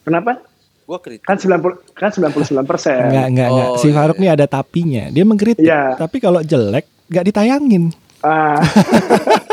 kenapa 0.03 0.41
Gua 0.83 0.99
kritik. 0.99 1.23
kan 1.23 1.37
90 1.37 1.95
kan 1.95 2.11
99% 2.11 2.33
persen 2.63 3.07
Enggak, 3.07 3.27
enggak, 3.29 3.49
enggak. 3.49 3.69
Oh, 3.69 3.77
Si 3.77 3.87
iya, 3.87 3.95
Faruk 3.95 4.19
nih 4.19 4.31
ada 4.31 4.47
tapinya. 4.47 5.05
Dia 5.09 5.23
mengkritik. 5.23 5.63
Iya. 5.63 5.95
Tapi 5.95 6.17
kalau 6.19 6.41
jelek 6.41 6.85
nggak 7.07 7.25
ditayangin. 7.25 7.85
ah, 8.21 8.59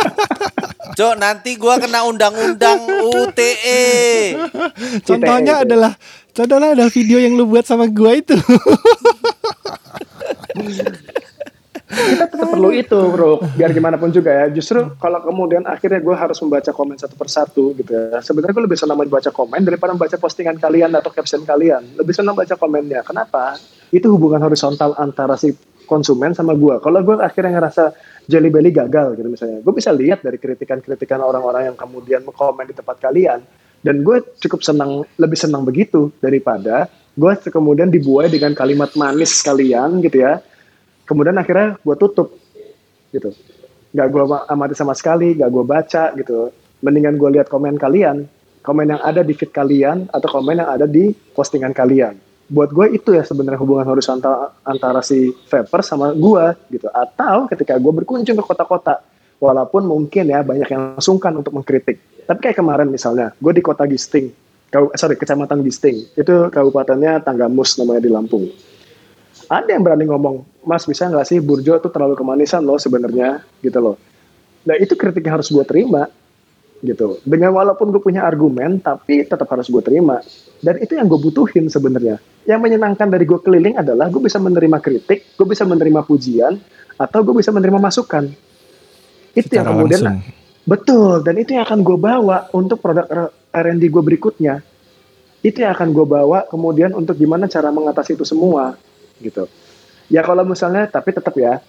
Cok, 0.98 1.16
nanti 1.16 1.56
gua 1.56 1.78
kena 1.78 2.04
undang-undang 2.04 2.82
UTE. 3.08 4.36
Contohnya 5.02 5.62
ITE. 5.62 5.64
adalah 5.64 5.92
contohnya 6.30 6.74
ada 6.74 6.86
video 6.88 7.18
yang 7.18 7.34
lu 7.34 7.46
buat 7.46 7.64
sama 7.64 7.88
gua 7.88 8.14
itu. 8.14 8.36
kita 11.90 12.26
tetap 12.30 12.48
perlu 12.54 12.70
itu 12.70 13.00
bro. 13.10 13.42
Biar 13.58 13.74
gimana 13.74 13.98
pun 13.98 14.14
juga 14.14 14.30
ya. 14.30 14.46
Justru 14.54 14.94
kalau 15.02 15.20
kemudian 15.26 15.66
akhirnya 15.66 15.98
gue 15.98 16.16
harus 16.16 16.38
membaca 16.46 16.70
komen 16.70 16.96
satu 17.02 17.18
persatu 17.18 17.74
gitu 17.74 17.90
ya. 17.90 18.22
Sebenarnya 18.22 18.54
gue 18.54 18.66
lebih 18.70 18.80
senang 18.80 19.02
membaca 19.02 19.34
komen 19.34 19.62
daripada 19.66 19.92
membaca 19.98 20.16
postingan 20.22 20.62
kalian 20.62 20.94
atau 20.94 21.10
caption 21.10 21.42
kalian. 21.42 21.98
Lebih 21.98 22.14
senang 22.14 22.38
baca 22.38 22.54
komennya. 22.54 23.02
Kenapa? 23.02 23.58
Itu 23.90 24.14
hubungan 24.14 24.40
horizontal 24.46 24.94
antara 25.02 25.34
si 25.34 25.50
konsumen 25.90 26.38
sama 26.38 26.54
gue 26.54 26.78
kalau 26.86 27.02
gue 27.02 27.18
akhirnya 27.18 27.58
ngerasa 27.58 27.98
Jelly 28.30 28.54
Belly 28.54 28.70
gagal 28.70 29.18
gitu 29.18 29.26
misalnya 29.26 29.66
gue 29.66 29.74
bisa 29.74 29.90
lihat 29.90 30.22
dari 30.22 30.38
kritikan-kritikan 30.38 31.18
orang-orang 31.18 31.74
yang 31.74 31.78
kemudian 31.80 32.22
komen 32.22 32.70
di 32.70 32.78
tempat 32.78 33.02
kalian. 33.02 33.42
Dan 33.80 34.04
gue 34.04 34.22
cukup 34.44 34.60
senang 34.60 35.08
lebih 35.16 35.40
senang 35.40 35.64
begitu 35.66 36.12
daripada 36.20 36.86
gue 37.20 37.34
kemudian 37.50 37.90
dibuai 37.90 38.30
dengan 38.30 38.54
kalimat 38.54 38.94
manis 38.96 39.42
kalian 39.42 40.00
gitu 40.00 40.24
ya 40.24 40.40
kemudian 41.10 41.34
akhirnya 41.42 41.82
gue 41.82 41.96
tutup 41.98 42.38
gitu. 43.10 43.34
Nggak 43.90 44.08
gue 44.14 44.24
amati 44.46 44.78
sama 44.78 44.94
sekali 44.94 45.34
nggak 45.34 45.50
gue 45.50 45.64
baca 45.66 46.04
gitu. 46.14 46.54
Mendingan 46.86 47.18
gue 47.18 47.30
lihat 47.42 47.50
komen 47.50 47.82
kalian 47.82 48.30
komen 48.62 48.94
yang 48.94 49.02
ada 49.02 49.26
di 49.26 49.34
feed 49.34 49.50
kalian 49.50 50.06
atau 50.14 50.28
komen 50.30 50.62
yang 50.62 50.70
ada 50.70 50.86
di 50.86 51.10
postingan 51.34 51.74
kalian. 51.74 52.14
Buat 52.50 52.70
gue 52.74 52.98
itu 52.98 53.14
ya 53.14 53.26
sebenarnya 53.26 53.62
hubungan 53.62 53.86
horizontal 53.86 54.54
antara 54.66 55.02
si 55.02 55.34
Vapor 55.50 55.82
sama 55.82 56.14
gue 56.14 56.46
gitu. 56.78 56.86
Atau 56.94 57.50
ketika 57.50 57.78
gue 57.78 57.94
berkunjung 58.04 58.38
ke 58.38 58.46
kota-kota 58.46 59.02
walaupun 59.42 59.90
mungkin 59.90 60.30
ya 60.30 60.46
banyak 60.46 60.70
yang 60.70 60.84
sungkan 61.02 61.34
untuk 61.34 61.54
mengkritik. 61.58 61.98
Tapi 62.30 62.40
kayak 62.42 62.58
kemarin 62.62 62.90
misalnya 62.90 63.34
gue 63.38 63.54
di 63.54 63.64
kota 63.66 63.90
Gisting 63.90 64.30
kau 64.70 64.94
sorry 64.94 65.18
kecamatan 65.18 65.66
Gisting. 65.66 66.14
Itu 66.14 66.54
kabupatennya 66.54 67.26
Tanggamus 67.26 67.78
namanya 67.82 68.02
di 68.06 68.12
Lampung 68.14 68.46
ada 69.50 69.70
yang 69.74 69.82
berani 69.82 70.06
ngomong, 70.06 70.46
Mas 70.62 70.86
bisa 70.86 71.10
nggak 71.10 71.26
sih 71.26 71.42
Burjo 71.42 71.82
itu 71.82 71.90
terlalu 71.90 72.14
kemanisan 72.14 72.62
loh 72.62 72.78
sebenarnya 72.78 73.42
gitu 73.66 73.82
loh. 73.82 73.96
Nah 74.64 74.78
itu 74.78 74.94
kritik 74.94 75.26
yang 75.26 75.42
harus 75.42 75.50
gue 75.50 75.66
terima 75.66 76.06
gitu. 76.86 77.20
Dengan 77.28 77.52
walaupun 77.58 77.92
gue 77.92 78.00
punya 78.00 78.24
argumen, 78.24 78.80
tapi 78.80 79.26
tetap 79.28 79.50
harus 79.52 79.68
gue 79.68 79.82
terima. 79.84 80.24
Dan 80.64 80.80
itu 80.80 80.96
yang 80.96 81.10
gue 81.12 81.20
butuhin 81.20 81.68
sebenarnya. 81.68 82.22
Yang 82.48 82.60
menyenangkan 82.62 83.10
dari 83.10 83.26
gue 83.28 83.40
keliling 83.42 83.76
adalah 83.76 84.08
gue 84.08 84.22
bisa 84.24 84.40
menerima 84.40 84.78
kritik, 84.80 85.36
gue 85.36 85.48
bisa 85.48 85.68
menerima 85.68 86.06
pujian, 86.08 86.56
atau 86.96 87.20
gue 87.24 87.36
bisa 87.36 87.52
menerima 87.52 87.80
masukan. 87.80 88.32
Itu 89.36 89.52
yang 89.52 89.68
kemudian 89.68 90.02
langsung. 90.04 90.38
Betul, 90.68 91.26
dan 91.26 91.36
itu 91.42 91.58
yang 91.58 91.66
akan 91.66 91.82
gue 91.82 91.98
bawa 91.98 92.46
untuk 92.54 92.78
produk 92.78 93.34
R&D 93.50 93.84
gue 93.90 94.04
berikutnya. 94.06 94.62
Itu 95.42 95.66
yang 95.66 95.74
akan 95.74 95.90
gue 95.96 96.06
bawa 96.06 96.46
kemudian 96.46 96.94
untuk 96.94 97.16
gimana 97.18 97.50
cara 97.50 97.72
mengatasi 97.72 98.20
itu 98.20 98.28
semua, 98.28 98.76
gitu. 99.22 99.46
Ya 100.10 100.26
kalau 100.26 100.42
misalnya, 100.42 100.90
tapi 100.90 101.14
tetap 101.14 101.38
ya, 101.38 101.62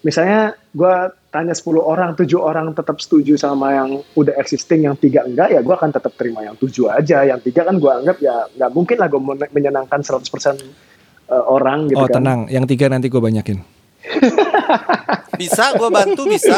misalnya 0.00 0.56
gue 0.72 0.94
tanya 1.28 1.52
10 1.52 1.78
orang, 1.78 2.16
7 2.16 2.24
orang 2.40 2.72
tetap 2.72 2.96
setuju 2.98 3.36
sama 3.36 3.76
yang 3.76 3.90
udah 4.16 4.34
existing, 4.40 4.88
yang 4.88 4.96
tiga 4.96 5.22
enggak, 5.28 5.52
ya 5.52 5.60
gue 5.60 5.74
akan 5.74 5.90
tetap 5.92 6.12
terima 6.16 6.40
yang 6.42 6.56
7 6.56 6.88
aja. 6.88 7.22
Yang 7.28 7.52
tiga 7.52 7.68
kan 7.68 7.76
gue 7.76 7.92
anggap 7.92 8.16
ya 8.18 8.48
nggak 8.56 8.70
mungkin 8.72 8.96
lah 8.96 9.08
gue 9.12 9.20
menyenangkan 9.52 10.00
100% 10.00 10.22
eh, 10.22 11.44
orang 11.44 11.92
gitu 11.92 12.00
oh 12.00 12.08
kan. 12.08 12.16
tenang, 12.18 12.40
yang 12.48 12.64
tiga 12.64 12.88
nanti 12.88 13.12
gue 13.12 13.20
banyakin. 13.20 13.60
Bisa 15.40 15.74
gua 15.78 15.88
bantu 15.88 16.28
bisa. 16.28 16.54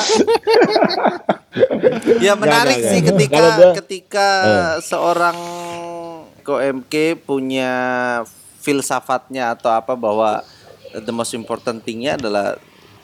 ya 2.19 2.35
menarik 2.35 2.83
nggak, 2.83 2.91
sih 2.91 2.99
nggak. 3.01 3.09
ketika 3.15 3.45
gua- 3.45 3.75
ketika 3.79 4.29
seorang 4.83 5.39
Ko 6.45 6.61
MK 6.61 7.25
punya 7.25 7.73
filsafatnya 8.65 9.53
atau 9.53 9.69
apa 9.69 9.93
bahwa 9.93 10.41
the 10.97 11.13
most 11.13 11.37
important 11.37 11.85
thingnya 11.85 12.17
adalah 12.17 12.57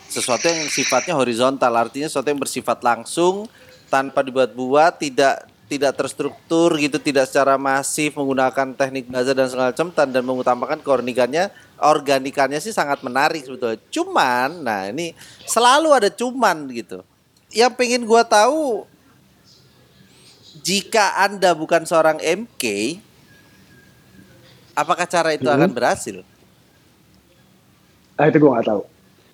sesuatu 0.09 0.49
yang 0.49 0.65
sifatnya 0.73 1.13
horizontal. 1.13 1.71
Artinya 1.77 2.09
sesuatu 2.09 2.33
yang 2.33 2.41
bersifat 2.41 2.81
langsung 2.81 3.45
tanpa 3.93 4.25
dibuat-buat 4.25 4.97
tidak 4.97 5.47
tidak 5.71 5.95
terstruktur 5.95 6.75
gitu 6.83 6.99
tidak 6.99 7.31
secara 7.31 7.55
masif 7.55 8.19
menggunakan 8.19 8.75
teknik 8.75 9.07
belajar 9.07 9.39
dan 9.39 9.47
segala 9.47 9.71
macam 9.71 9.89
dan 9.95 10.25
mengutamakan 10.27 10.83
keorganikannya 10.83 11.47
organikannya 11.79 12.59
sih 12.59 12.75
sangat 12.75 13.07
menarik 13.07 13.47
sebetulnya. 13.47 13.79
Cuman 13.87 14.67
nah 14.67 14.91
ini 14.91 15.15
selalu 15.47 15.95
ada 15.95 16.11
cuman 16.11 16.67
gitu. 16.75 17.07
Yang 17.55 17.73
pengen 17.79 18.03
gua 18.03 18.27
tahu 18.27 18.83
jika 20.67 21.23
anda 21.23 21.55
bukan 21.55 21.87
seorang 21.87 22.19
MK 22.19 22.65
apakah 24.81 25.05
cara 25.05 25.37
itu 25.37 25.47
akan 25.47 25.71
berhasil 25.71 26.25
Nah 28.21 28.29
itu 28.29 28.37
gue 28.37 28.51
nggak 28.53 28.69
tahu. 28.69 28.83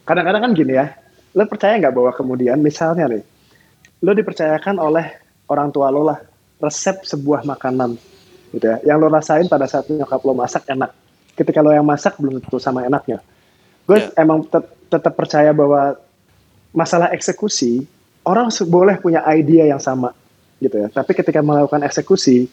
Kadang-kadang 0.07 0.43
kan 0.47 0.53
gini 0.55 0.79
ya, 0.79 0.95
lo 1.35 1.43
percaya 1.51 1.75
nggak 1.75 1.91
bahwa 1.91 2.15
kemudian 2.15 2.55
misalnya 2.63 3.11
nih, 3.11 3.23
lo 4.07 4.15
dipercayakan 4.15 4.79
oleh 4.79 5.11
orang 5.51 5.75
tua 5.75 5.91
lo 5.91 6.07
lah 6.07 6.23
resep 6.63 7.03
sebuah 7.03 7.43
makanan, 7.43 7.99
gitu 8.55 8.63
ya, 8.63 8.79
yang 8.87 9.03
lo 9.03 9.11
rasain 9.11 9.51
pada 9.51 9.67
saat 9.67 9.91
nyokap 9.91 10.23
lo 10.23 10.39
masak 10.39 10.71
enak. 10.71 10.95
Ketika 11.35 11.67
lo 11.67 11.75
yang 11.75 11.83
masak 11.83 12.15
belum 12.23 12.39
tentu 12.39 12.63
sama 12.63 12.87
enaknya. 12.87 13.19
Gue 13.91 14.07
Ya. 14.07 14.15
emang 14.23 14.47
tet- 14.47 14.71
tetap 14.87 15.19
percaya 15.19 15.51
bahwa 15.51 15.99
masalah 16.71 17.11
eksekusi 17.11 17.83
orang 18.23 18.55
boleh 18.71 19.03
punya 19.03 19.27
ide 19.35 19.67
yang 19.67 19.83
sama, 19.83 20.15
gitu 20.63 20.79
ya. 20.79 20.87
Tapi 20.95 21.11
ketika 21.11 21.43
melakukan 21.43 21.83
eksekusi, 21.83 22.47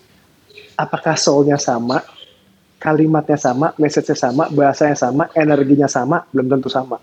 apakah 0.82 1.14
soulnya 1.14 1.62
sama, 1.62 2.02
kalimatnya 2.84 3.40
sama, 3.40 3.72
message-nya 3.80 4.18
sama, 4.20 4.52
bahasanya 4.52 5.00
sama, 5.00 5.32
energinya 5.32 5.88
sama, 5.88 6.28
belum 6.36 6.52
tentu 6.52 6.68
sama. 6.68 7.00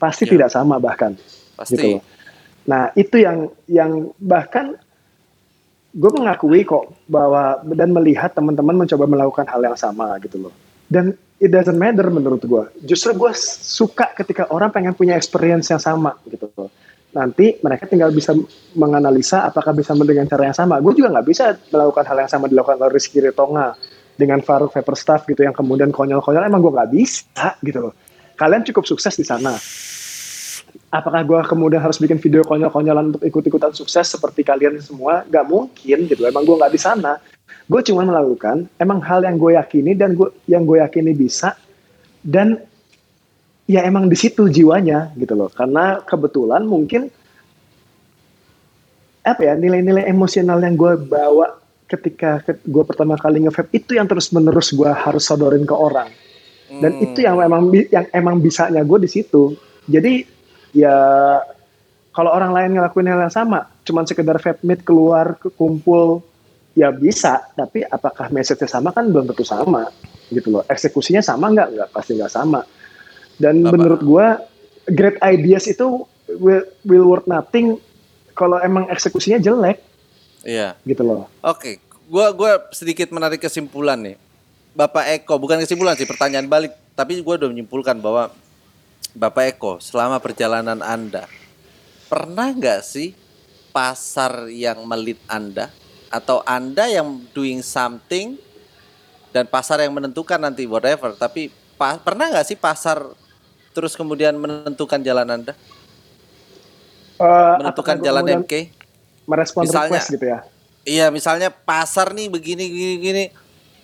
Pasti 0.00 0.24
Ya. 0.24 0.32
tidak 0.32 0.48
sama 0.48 0.80
bahkan. 0.80 1.12
Pasti. 1.60 1.76
Gitu 1.76 1.86
loh. 2.00 2.02
Nah 2.64 2.88
itu 2.96 3.20
yang 3.20 3.52
yang 3.68 4.08
bahkan 4.16 4.80
gue 5.92 6.10
mengakui 6.16 6.64
kok 6.64 6.88
bahwa 7.04 7.60
dan 7.76 7.92
melihat 7.92 8.32
teman-teman 8.32 8.80
mencoba 8.80 9.04
melakukan 9.04 9.44
hal 9.44 9.60
yang 9.60 9.76
sama 9.76 10.16
gitu 10.24 10.48
loh. 10.48 10.54
Dan 10.88 11.12
it 11.36 11.52
doesn't 11.52 11.76
matter 11.76 12.08
menurut 12.08 12.40
gue. 12.40 12.64
Justru 12.88 13.12
gue 13.12 13.32
suka 13.36 14.16
ketika 14.16 14.48
orang 14.48 14.72
pengen 14.72 14.96
punya 14.96 15.20
experience 15.20 15.68
yang 15.68 15.82
sama 15.82 16.16
gitu 16.32 16.48
loh. 16.56 16.72
Nanti 17.10 17.58
mereka 17.60 17.90
tinggal 17.90 18.14
bisa 18.14 18.32
menganalisa 18.72 19.44
apakah 19.44 19.74
bisa 19.74 19.92
dengan 19.98 20.30
cara 20.30 20.48
yang 20.48 20.56
sama. 20.56 20.80
Gue 20.80 20.96
juga 20.96 21.12
nggak 21.12 21.26
bisa 21.26 21.58
melakukan 21.68 22.06
hal 22.08 22.16
yang 22.24 22.30
sama 22.30 22.46
dilakukan 22.46 22.78
oleh 22.80 22.94
Rizky 22.94 23.20
Ritonga 23.20 23.74
dengan 24.20 24.44
Faruk 24.44 24.76
Staff 24.76 25.24
gitu 25.24 25.40
yang 25.40 25.56
kemudian 25.56 25.88
konyol-konyol 25.88 26.44
emang 26.44 26.60
gue 26.60 26.72
nggak 26.76 26.90
bisa 26.92 27.56
gitu 27.64 27.88
loh. 27.88 27.94
Kalian 28.36 28.68
cukup 28.68 28.84
sukses 28.84 29.16
di 29.16 29.24
sana 29.24 29.56
apakah 30.90 31.22
gue 31.22 31.40
kemudian 31.46 31.80
harus 31.80 31.98
bikin 32.02 32.18
video 32.18 32.42
konyol-konyolan 32.42 33.14
untuk 33.14 33.22
ikut-ikutan 33.22 33.72
sukses 33.74 34.06
seperti 34.10 34.42
kalian 34.42 34.78
semua? 34.82 35.22
Gak 35.26 35.46
mungkin 35.46 35.98
gitu. 36.10 36.22
Emang 36.26 36.42
gue 36.42 36.58
nggak 36.58 36.74
di 36.74 36.80
sana. 36.80 37.18
Gue 37.70 37.80
cuma 37.86 38.02
melakukan 38.02 38.66
emang 38.82 38.98
hal 39.02 39.22
yang 39.22 39.38
gue 39.38 39.54
yakini 39.54 39.94
dan 39.94 40.18
gue 40.18 40.28
yang 40.50 40.66
gue 40.66 40.82
yakini 40.82 41.14
bisa 41.14 41.54
dan 42.26 42.58
ya 43.70 43.86
emang 43.86 44.10
di 44.10 44.18
situ 44.18 44.50
jiwanya 44.50 45.14
gitu 45.14 45.38
loh. 45.38 45.50
Karena 45.50 46.02
kebetulan 46.02 46.66
mungkin 46.66 47.06
apa 49.22 49.40
ya 49.46 49.54
nilai-nilai 49.54 50.10
emosional 50.10 50.58
yang 50.58 50.74
gue 50.74 50.98
bawa 51.06 51.60
ketika 51.90 52.40
gue 52.46 52.84
pertama 52.86 53.18
kali 53.18 53.42
nge 53.42 53.66
itu 53.74 53.98
yang 53.98 54.06
terus 54.06 54.30
menerus 54.30 54.70
gue 54.70 54.86
harus 54.86 55.26
sodorin 55.26 55.66
ke 55.66 55.74
orang. 55.74 56.06
Dan 56.70 56.94
Hmm. 56.94 57.04
itu 57.10 57.18
yang 57.26 57.34
emang 57.42 57.74
yang 57.90 58.06
emang 58.14 58.38
bisanya 58.38 58.86
gue 58.86 58.98
di 59.02 59.10
situ. 59.10 59.58
Jadi 59.90 60.22
ya 60.70 60.94
kalau 62.14 62.30
orang 62.30 62.54
lain 62.54 62.70
ngelakuin 62.78 63.10
hal 63.10 63.26
yang 63.26 63.34
sama 63.34 63.66
cuman 63.82 64.06
sekedar 64.06 64.38
vape 64.38 64.62
meet 64.62 64.86
keluar 64.86 65.34
ke 65.34 65.50
kumpul 65.50 66.22
ya 66.78 66.94
bisa. 66.94 67.42
Tapi 67.58 67.82
apakah 67.82 68.30
message-nya 68.30 68.70
sama? 68.70 68.94
Kan 68.94 69.10
belum 69.10 69.26
tentu 69.34 69.42
sama 69.42 69.90
gitu 70.30 70.54
loh. 70.54 70.62
Eksekusinya 70.70 71.18
sama 71.26 71.50
nggak? 71.50 71.68
Nggak 71.74 71.88
pasti 71.90 72.14
nggak 72.14 72.30
sama. 72.30 72.62
Dan 73.34 73.66
Apa? 73.66 73.74
menurut 73.74 74.00
gue 74.06 74.26
great 74.94 75.18
ideas 75.26 75.66
itu 75.66 76.06
will, 76.38 76.62
will 76.86 77.06
worth 77.10 77.26
nothing 77.26 77.82
kalau 78.38 78.62
emang 78.62 78.86
eksekusinya 78.86 79.42
jelek 79.42 79.82
Iya. 80.40 80.76
gitu 80.82 81.04
loh 81.04 81.28
Oke, 81.40 81.76
gua 82.08 82.32
gua 82.32 82.64
sedikit 82.70 83.08
menarik 83.10 83.38
kesimpulan 83.38 84.00
nih. 84.00 84.16
Bapak 84.70 85.04
Eko, 85.12 85.34
bukan 85.36 85.58
kesimpulan 85.58 85.98
sih, 85.98 86.06
pertanyaan 86.06 86.46
balik, 86.46 86.72
tapi 86.94 87.18
gua 87.20 87.36
udah 87.36 87.50
menyimpulkan 87.50 87.98
bahwa 87.98 88.30
Bapak 89.12 89.58
Eko, 89.58 89.72
selama 89.78 90.16
perjalanan 90.16 90.78
Anda 90.78 91.26
pernah 92.06 92.50
nggak 92.50 92.80
sih 92.80 93.14
pasar 93.70 94.50
yang 94.50 94.82
melit 94.82 95.18
Anda 95.26 95.70
atau 96.08 96.42
Anda 96.42 96.90
yang 96.90 97.22
doing 97.30 97.62
something 97.62 98.34
dan 99.30 99.46
pasar 99.46 99.78
yang 99.78 99.94
menentukan 99.94 100.38
nanti 100.38 100.66
whatever, 100.66 101.14
tapi 101.14 101.50
pa- 101.74 101.98
pernah 101.98 102.30
nggak 102.30 102.46
sih 102.46 102.58
pasar 102.58 103.02
terus 103.70 103.94
kemudian 103.94 104.34
menentukan 104.34 104.98
jalan 104.98 105.28
Anda, 105.28 105.54
Eh, 107.20 107.54
menentukan 107.60 108.00
jalan 108.00 108.22
kemudian 108.24 108.42
MK? 108.42 108.54
Merespon 109.30 109.62
Misalnya- 109.62 110.02
request 110.02 110.10
gitu 110.10 110.26
ya 110.26 110.40
Iya, 110.80 111.12
misalnya 111.12 111.52
pasar 111.52 112.16
nih 112.16 112.32
begini 112.32 112.64
gini 112.64 112.94
gini. 112.98 113.24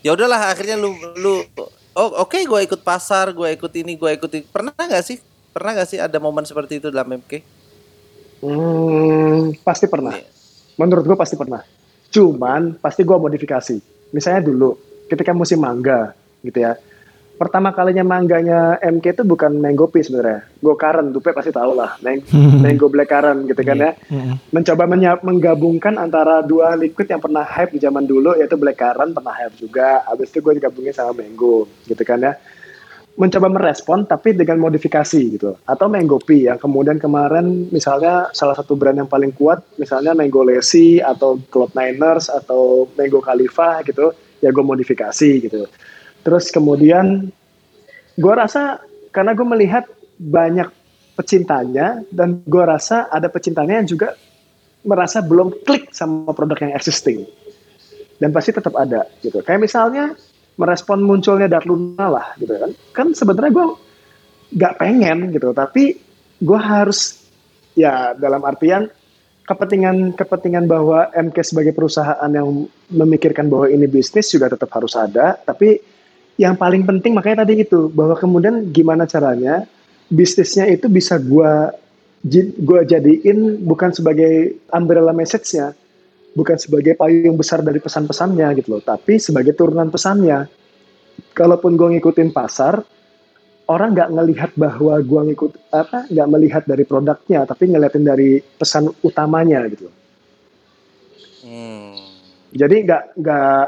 Ya 0.01 0.17
udahlah 0.17 0.49
akhirnya 0.49 0.81
lu 0.81 0.97
lu 1.21 1.45
oh 1.93 2.25
oke 2.25 2.41
gue 2.41 2.61
ikut 2.65 2.81
pasar, 2.81 3.37
gue 3.37 3.53
ikut 3.53 3.69
ini, 3.77 4.01
gue 4.01 4.11
ikut 4.17 4.31
ini. 4.33 4.45
Pernah 4.49 4.73
nggak 4.73 5.05
sih? 5.05 5.21
Pernah 5.53 5.77
nggak 5.77 5.89
sih 5.93 6.01
ada 6.01 6.17
momen 6.17 6.49
seperti 6.49 6.81
itu 6.81 6.89
dalam 6.89 7.21
MK? 7.21 7.45
Hmm, 8.41 9.53
pasti 9.61 9.85
pernah. 9.89 10.17
Iya. 10.17 10.25
Menurut 10.77 11.05
gue 11.05 11.17
pasti 11.21 11.37
pernah. 11.37 11.61
Cuman 12.09 12.81
pasti 12.81 13.05
gue 13.05 13.17
modifikasi. 13.17 13.77
Misalnya 14.13 14.49
dulu 14.49 14.81
ketika 15.09 15.37
musim 15.37 15.61
mangga 15.61 16.17
gitu 16.41 16.65
ya. 16.65 16.81
Pertama 17.37 17.69
kalinya 17.77 18.01
mangganya 18.01 18.81
MK 18.81 19.21
itu 19.21 19.23
bukan 19.29 19.61
mango 19.61 19.93
pea 19.93 20.01
sebenarnya. 20.01 20.49
Go 20.65 20.73
karen, 20.73 21.13
Dupe 21.13 21.37
pasti 21.37 21.53
tahu 21.53 21.77
lah. 21.77 22.01
Mang- 22.01 22.25
mango 22.65 22.89
black 22.89 23.13
karen 23.13 23.45
gitu 23.45 23.61
kan 23.61 23.77
ya. 23.77 23.93
Mencoba 24.57 24.89
menggabungkan 25.21 26.01
antara 26.01 26.41
dua 26.41 26.73
liquid 26.81 27.13
yang 27.13 27.21
pernah 27.21 27.45
hype 27.45 27.77
di 27.77 27.81
zaman 27.85 28.09
dulu 28.09 28.33
yaitu 28.41 28.57
black 28.57 28.81
currant 28.81 29.13
pernah 29.13 29.37
hype 29.37 29.61
juga. 29.61 30.01
Habis 30.09 30.33
itu 30.33 30.41
gue 30.41 30.57
digabungin 30.57 30.97
sama 30.97 31.13
mango 31.13 31.69
gitu 31.85 32.01
kan 32.03 32.25
ya 32.25 32.35
mencoba 33.17 33.49
merespon 33.49 34.05
tapi 34.05 34.37
dengan 34.37 34.61
modifikasi 34.61 35.21
gitu 35.41 35.57
atau 35.65 35.87
Mango 35.89 36.21
Pea 36.21 36.53
yang 36.53 36.59
kemudian 36.61 37.01
kemarin 37.01 37.65
misalnya 37.73 38.29
salah 38.37 38.53
satu 38.53 38.77
brand 38.77 39.01
yang 39.01 39.09
paling 39.09 39.33
kuat 39.33 39.65
misalnya 39.81 40.13
Mango 40.13 40.45
Lacy 40.45 41.01
atau 41.01 41.41
Cloud 41.49 41.73
Niners 41.73 42.29
atau 42.29 42.85
Mango 42.93 43.25
Khalifa 43.25 43.81
gitu 43.89 44.13
ya 44.45 44.53
gue 44.53 44.61
modifikasi 44.61 45.31
gitu 45.49 45.65
terus 46.27 46.51
kemudian 46.51 47.31
gue 48.19 48.35
rasa 48.35 48.83
karena 49.15 49.31
gue 49.39 49.47
melihat 49.47 49.87
banyak 50.19 50.67
pecintanya 51.15 52.03
dan 52.11 52.43
gue 52.43 52.65
rasa 52.67 53.07
ada 53.07 53.31
pecintanya 53.31 53.79
yang 53.79 53.89
juga 53.89 54.19
merasa 54.83 55.23
belum 55.23 55.63
klik 55.63 55.95
sama 55.95 56.35
produk 56.35 56.67
yang 56.67 56.75
existing. 56.75 57.23
Dan 58.17 58.33
pasti 58.33 58.51
tetap 58.51 58.75
ada 58.75 59.07
gitu. 59.21 59.45
Kayak 59.45 59.71
misalnya 59.71 60.17
merespon 60.57 61.05
munculnya 61.05 61.47
Dark 61.47 61.69
Luna 61.69 62.07
lah 62.11 62.27
gitu 62.41 62.53
kan. 62.59 62.71
Kan 62.91 63.07
sebenarnya 63.13 63.53
gue 63.53 63.67
nggak 64.57 64.75
pengen 64.81 65.19
gitu. 65.31 65.53
Tapi 65.53 65.85
gue 66.41 66.61
harus 66.61 67.29
ya 67.77 68.17
dalam 68.17 68.41
artian 68.43 68.89
kepentingan 69.47 70.17
kepentingan 70.17 70.65
bahwa 70.67 71.13
MK 71.13 71.37
sebagai 71.45 71.77
perusahaan 71.77 72.31
yang 72.33 72.67
memikirkan 72.91 73.47
bahwa 73.47 73.71
ini 73.71 73.87
bisnis 73.87 74.33
juga 74.33 74.51
tetap 74.51 74.67
harus 74.75 74.99
ada 74.99 75.39
tapi 75.39 75.79
yang 76.37 76.55
paling 76.57 76.85
penting 76.85 77.17
makanya 77.17 77.45
tadi 77.45 77.65
itu 77.65 77.89
bahwa 77.93 78.17
kemudian 78.17 78.69
gimana 78.73 79.09
caranya 79.09 79.65
bisnisnya 80.13 80.69
itu 80.69 80.87
bisa 80.87 81.17
gue 81.17 81.73
gue 82.59 82.81
jadiin 82.85 83.63
bukan 83.65 83.91
sebagai 83.95 84.59
umbrella 84.71 85.15
message-nya 85.15 85.73
bukan 86.37 86.61
sebagai 86.61 86.93
payung 87.01 87.41
besar 87.41 87.65
dari 87.65 87.81
pesan-pesannya 87.81 88.47
gitu 88.61 88.77
loh, 88.77 88.83
tapi 88.85 89.17
sebagai 89.17 89.57
turunan 89.57 89.89
pesannya. 89.89 90.45
Kalaupun 91.33 91.81
gue 91.81 91.97
ngikutin 91.97 92.29
pasar, 92.29 92.85
orang 93.73 93.97
nggak 93.97 94.13
ngelihat 94.13 94.51
bahwa 94.53 95.01
gue 95.01 95.21
ngikut 95.33 95.73
apa, 95.73 96.05
nggak 96.13 96.29
melihat 96.29 96.63
dari 96.69 96.85
produknya, 96.85 97.49
tapi 97.49 97.73
ngeliatin 97.73 98.05
dari 98.05 98.37
pesan 98.45 98.93
utamanya 99.01 99.65
gitu. 99.73 99.89
loh. 99.89 99.97
Hmm. 101.41 101.97
Jadi 102.53 102.77
nggak 102.85 103.03
nggak 103.17 103.65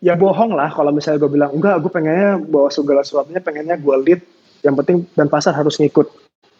ya 0.00 0.16
bohong 0.16 0.56
lah 0.56 0.72
kalau 0.72 0.90
misalnya 0.90 1.20
gue 1.20 1.30
bilang 1.30 1.52
enggak, 1.52 1.76
gue 1.84 1.92
pengennya 1.92 2.40
bawa 2.40 2.68
segala 2.72 3.04
sesuatunya 3.04 3.40
pengennya 3.44 3.76
gue 3.76 3.96
lead, 4.00 4.20
yang 4.64 4.74
penting 4.76 5.04
dan 5.16 5.28
pasar 5.28 5.52
harus 5.56 5.76
ngikut 5.76 6.08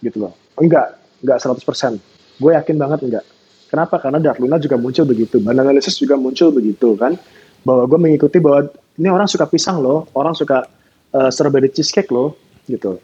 gitu 0.05 0.17
loh. 0.29 0.33
Enggak, 0.61 0.97
enggak 1.25 1.39
100%. 1.41 2.01
Gue 2.41 2.53
yakin 2.57 2.77
banget 2.77 3.01
enggak. 3.05 3.25
Kenapa? 3.69 4.03
Karena 4.03 4.19
Dark 4.19 4.43
Luna 4.43 4.59
juga 4.59 4.77
muncul 4.77 5.07
begitu, 5.07 5.39
Bananalysis 5.41 5.97
juga 5.97 6.19
muncul 6.19 6.51
begitu 6.51 6.99
kan, 6.99 7.15
bahwa 7.63 7.87
gue 7.87 7.99
mengikuti 7.99 8.43
bahwa 8.43 8.67
ini 8.99 9.09
orang 9.09 9.31
suka 9.31 9.47
pisang 9.47 9.79
loh, 9.79 10.11
orang 10.13 10.35
suka 10.35 10.67
uh, 11.15 11.31
strawberry 11.31 11.71
cheesecake 11.71 12.11
loh, 12.11 12.35
gitu. 12.67 12.99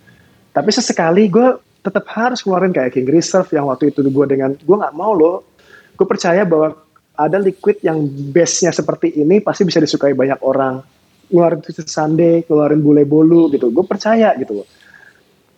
Tapi 0.50 0.70
sesekali 0.74 1.30
gue 1.30 1.62
tetap 1.86 2.02
harus 2.10 2.42
keluarin 2.42 2.74
kayak 2.74 2.98
King 2.98 3.06
Reserve 3.06 3.46
yang 3.54 3.70
waktu 3.70 3.94
itu 3.94 4.02
gue 4.02 4.26
dengan 4.26 4.58
gue 4.58 4.76
nggak 4.76 4.94
mau 4.96 5.14
loh, 5.14 5.46
gue 5.94 6.06
percaya 6.08 6.42
bahwa 6.42 6.74
ada 7.16 7.40
liquid 7.40 7.80
yang 7.80 8.04
base-nya 8.30 8.70
seperti 8.70 9.16
ini 9.16 9.40
pasti 9.40 9.64
bisa 9.64 9.80
disukai 9.80 10.12
banyak 10.12 10.40
orang. 10.44 10.84
Ngeluarin 11.26 11.58
Twisted 11.58 11.90
Sunday, 11.90 12.46
keluarin 12.46 12.78
bule 12.84 13.02
bolu 13.02 13.50
gitu, 13.50 13.74
gue 13.74 13.82
percaya 13.82 14.30
gitu. 14.38 14.62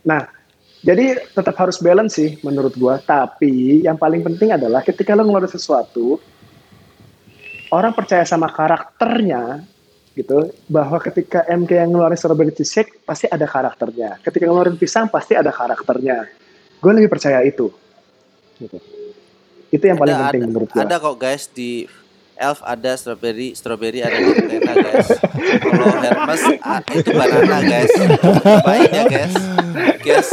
Nah, 0.08 0.24
jadi 0.78 1.18
tetap 1.34 1.58
harus 1.58 1.82
balance 1.82 2.16
sih 2.16 2.38
menurut 2.46 2.74
gua. 2.78 3.02
Tapi 3.02 3.82
yang 3.82 3.98
paling 3.98 4.22
penting 4.22 4.54
adalah 4.54 4.86
ketika 4.86 5.18
lo 5.18 5.26
ngeluarin 5.26 5.50
sesuatu, 5.50 6.22
orang 7.74 7.92
percaya 7.92 8.22
sama 8.22 8.46
karakternya 8.48 9.66
gitu 10.14 10.50
bahwa 10.66 10.98
ketika 10.98 11.46
MK 11.46 11.70
yang 11.78 11.90
ngeluarin 11.94 12.18
strawberry 12.18 12.54
cheesecake 12.54 13.02
pasti 13.02 13.26
ada 13.26 13.46
karakternya. 13.46 14.22
Ketika 14.22 14.46
ngeluarin 14.46 14.78
pisang 14.78 15.10
pasti 15.10 15.34
ada 15.34 15.50
karakternya. 15.50 16.26
Gue 16.78 16.92
lebih 16.94 17.10
percaya 17.10 17.42
itu. 17.42 17.70
Gitu. 18.58 18.78
Itu 19.68 19.84
yang 19.84 19.96
paling 19.96 20.16
ada, 20.16 20.24
penting 20.26 20.42
ada, 20.42 20.48
menurut 20.48 20.68
gue. 20.68 20.80
ada 20.80 20.94
kok 20.96 21.16
guys 21.16 21.44
di 21.48 21.84
Elf 22.38 22.62
ada 22.62 22.94
strawberry, 22.94 23.50
strawberry 23.52 23.98
ada 23.98 24.14
di 24.14 24.30
Nutella 24.30 24.72
guys. 24.78 25.08
Kalau 25.58 25.90
Hermes 25.98 26.42
ah, 26.62 26.80
itu 26.88 27.10
banana 27.10 27.58
guys. 27.60 27.90
Cobain 28.22 28.88
ya 28.88 29.02
guys. 29.04 29.34
Guys, 29.98 30.28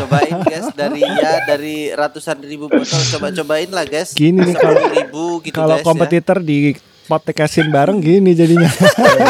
cobain 0.00 0.36
guys 0.40 0.66
dari 0.72 1.04
ya 1.04 1.44
dari 1.44 1.76
ratusan 1.92 2.40
ribu 2.40 2.66
botol 2.66 2.96
coba 3.12 3.28
cobain 3.30 3.68
lah 3.68 3.84
guys. 3.84 4.16
Gini 4.16 4.40
nih 4.40 4.56
kalau- 4.56 4.88
ribu 4.88 5.24
gitu 5.44 5.52
Kalau 5.52 5.76
guys 5.76 5.84
kompetitor 5.84 6.40
di 6.40 6.72
podcasin 7.04 7.68
bareng 7.68 8.00
gini 8.00 8.32
jadinya. 8.32 8.64
ya. 8.64 9.28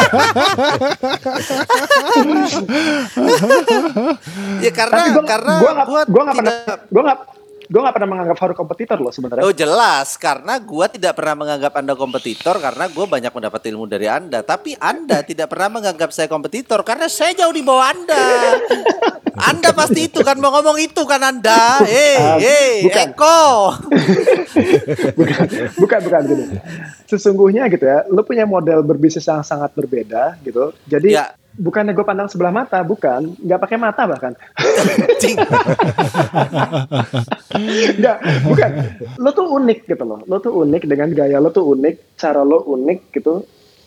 Ya 4.63 4.71
karena 4.71 4.97
Tapi 5.03 5.09
gue 5.13 5.23
karena 5.27 5.53
gua 5.59 5.71
gue 6.07 6.21
nggak 6.23 6.35
pernah 6.35 6.55
tidak 6.55 6.79
gue 6.89 7.01
nggak 7.03 7.19
gue 7.65 7.79
nggak 7.81 7.95
pernah 7.97 8.09
menganggap 8.13 8.37
Faruk 8.37 8.57
kompetitor 8.57 8.97
loh 9.01 9.09
sebenarnya. 9.09 9.43
Oh 9.43 9.53
jelas, 9.53 10.15
karena 10.21 10.61
gua 10.61 10.85
tidak 10.85 11.17
pernah 11.17 11.33
menganggap 11.33 11.73
anda 11.81 11.93
kompetitor 11.97 12.55
karena 12.61 12.85
gua 12.93 13.05
banyak 13.09 13.33
mendapat 13.33 13.61
ilmu 13.73 13.85
dari 13.89 14.05
anda. 14.05 14.45
Tapi 14.45 14.77
anda 14.77 15.21
tidak 15.29 15.49
pernah 15.49 15.81
menganggap 15.81 16.13
saya 16.13 16.29
kompetitor 16.29 16.85
karena 16.85 17.09
saya 17.09 17.33
jauh 17.33 17.53
di 17.53 17.65
bawah 17.65 17.89
anda. 17.89 18.25
anda 19.49 19.69
pasti 19.75 20.07
itu 20.07 20.23
kan 20.23 20.39
mau 20.39 20.53
ngomong 20.53 20.77
itu 20.79 21.01
kan 21.03 21.19
anda. 21.19 21.83
Hei, 21.83 22.15
Ah, 22.15 22.37
hei, 22.39 22.87
bukan. 22.87 23.07
Eko. 23.11 23.41
bukan 25.19 25.45
bukan 25.75 25.99
bukan 26.07 26.21
gini. 26.23 26.45
Sesungguhnya 27.05 27.67
gitu 27.67 27.85
ya, 27.85 28.07
lu 28.09 28.21
punya 28.23 28.47
model 28.47 28.81
berbisnis 28.81 29.27
yang 29.27 29.43
sangat 29.43 29.73
berbeda 29.75 30.39
gitu. 30.41 30.71
Jadi 30.87 31.11
Ya. 31.11 31.35
Bukannya 31.55 31.95
gue 31.95 32.05
pandang 32.05 32.27
sebelah 32.27 32.51
mata, 32.51 32.83
bukan, 32.83 33.35
nggak 33.39 33.61
pakai 33.63 33.77
mata 33.79 34.03
bahkan. 34.03 34.33
Cing. 35.21 35.37
Enggak, 37.95 38.17
bukan. 38.49 38.71
Lo 39.19 39.31
tuh 39.31 39.47
unik 39.47 39.79
gitu 39.87 40.03
loh. 40.03 40.19
Lo 40.27 40.37
tuh 40.43 40.53
unik 40.63 40.83
dengan 40.87 41.09
gaya 41.15 41.39
lo 41.39 41.49
tuh 41.51 41.63
unik, 41.75 42.19
cara 42.19 42.43
lo 42.43 42.63
unik 42.67 42.99
gitu. 43.15 43.43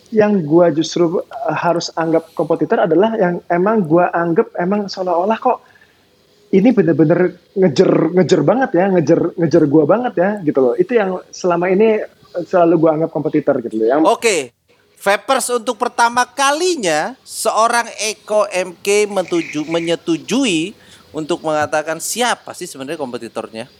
Yang 0.08 0.32
gua 0.48 0.66
justru 0.72 1.20
uh, 1.20 1.24
harus 1.52 1.92
anggap 1.92 2.32
kompetitor 2.32 2.88
adalah 2.88 3.12
yang 3.20 3.44
emang 3.52 3.84
gua 3.84 4.08
anggap 4.16 4.56
emang 4.56 4.88
seolah-olah 4.88 5.36
kok 5.36 5.60
ini 6.48 6.72
bener-bener 6.72 7.36
ngejer 7.52 8.16
ngejer 8.16 8.40
banget 8.40 8.70
ya, 8.72 8.84
ngejer 8.88 9.20
ngejer 9.36 9.64
gua 9.68 9.84
banget 9.84 10.14
ya 10.16 10.30
gitu 10.40 10.58
loh. 10.64 10.74
Itu 10.80 10.96
yang 10.96 11.20
selama 11.28 11.68
ini 11.68 12.00
selalu 12.48 12.74
gua 12.80 12.90
anggap 12.96 13.10
kompetitor 13.12 13.60
gitu 13.60 13.84
loh. 13.84 13.88
Yang 13.92 14.00
Oke. 14.08 14.57
Vapers 14.98 15.46
untuk 15.54 15.78
pertama 15.78 16.26
kalinya 16.26 17.14
seorang 17.22 17.86
Eko 18.02 18.50
MK 18.50 19.06
mentuju, 19.06 19.62
menyetujui 19.70 20.74
untuk 21.14 21.38
mengatakan 21.46 22.02
siapa 22.02 22.50
sih 22.52 22.66
sebenarnya 22.66 22.98
kompetitornya? 22.98 23.70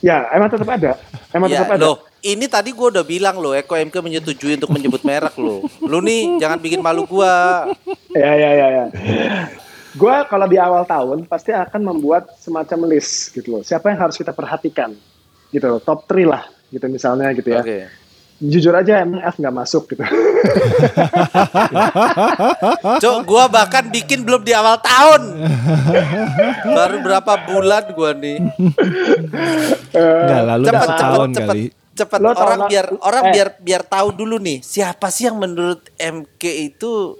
ya 0.00 0.24
emang 0.32 0.48
tetap 0.48 0.68
ada. 0.72 0.96
Emang 1.34 1.52
Ya, 1.52 1.62
tetap 1.62 1.76
ada. 1.76 1.84
loh, 1.84 1.96
ini 2.24 2.48
tadi 2.48 2.72
gua 2.72 2.88
udah 2.88 3.04
bilang 3.04 3.36
loh, 3.42 3.52
Eko 3.52 3.76
MK 3.76 3.92
menyetujui 3.92 4.56
untuk 4.56 4.72
menyebut 4.72 5.02
merek 5.04 5.36
loh. 5.36 5.66
Lu 5.84 6.00
nih 6.00 6.40
jangan 6.40 6.56
bikin 6.56 6.80
malu 6.80 7.04
gua. 7.04 7.68
Ya 8.14 8.32
ya 8.32 8.50
ya 8.56 8.66
ya. 8.72 8.84
Gua 9.92 10.24
kalau 10.24 10.48
di 10.48 10.56
awal 10.56 10.88
tahun 10.88 11.28
pasti 11.28 11.52
akan 11.52 11.92
membuat 11.92 12.30
semacam 12.40 12.88
list 12.88 13.36
gitu 13.36 13.58
loh. 13.58 13.62
Siapa 13.66 13.92
yang 13.92 14.00
harus 14.00 14.16
kita 14.16 14.32
perhatikan 14.32 14.96
gitu 15.52 15.66
loh. 15.68 15.80
Top 15.82 16.08
3 16.08 16.24
lah 16.24 16.48
gitu 16.72 16.86
misalnya 16.88 17.28
gitu 17.36 17.52
ya. 17.52 17.60
Oke. 17.60 18.01
Jujur 18.42 18.74
aja 18.74 19.06
emang 19.06 19.22
F 19.22 19.38
nggak 19.38 19.54
masuk 19.54 19.94
gitu. 19.94 20.02
Cok, 23.02 23.18
gua 23.22 23.46
bahkan 23.46 23.86
bikin 23.86 24.26
belum 24.26 24.42
di 24.42 24.50
awal 24.50 24.82
tahun. 24.82 25.46
Baru 26.66 27.06
berapa 27.06 27.32
bulan 27.46 27.94
gua 27.94 28.10
nih. 28.18 28.42
Enggak 29.94 30.42
lalu 30.42 30.64
udah 30.66 30.74
Cepet, 30.74 30.82
cepet, 30.82 30.90
setahun 30.90 31.28
cepet, 31.30 31.46
kali. 31.46 31.70
cepet. 31.94 32.18
Lo 32.18 32.34
Orang 32.34 32.66
biar 32.66 32.86
orang 32.98 33.24
eh. 33.30 33.30
biar 33.30 33.48
biar 33.62 33.82
tahu 33.86 34.10
dulu 34.10 34.42
nih 34.42 34.58
siapa 34.58 35.06
sih 35.14 35.30
yang 35.30 35.38
menurut 35.38 35.86
MK 35.94 36.42
itu 36.74 37.14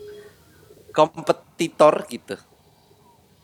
kompetitor 0.91 2.03
gitu. 2.11 2.35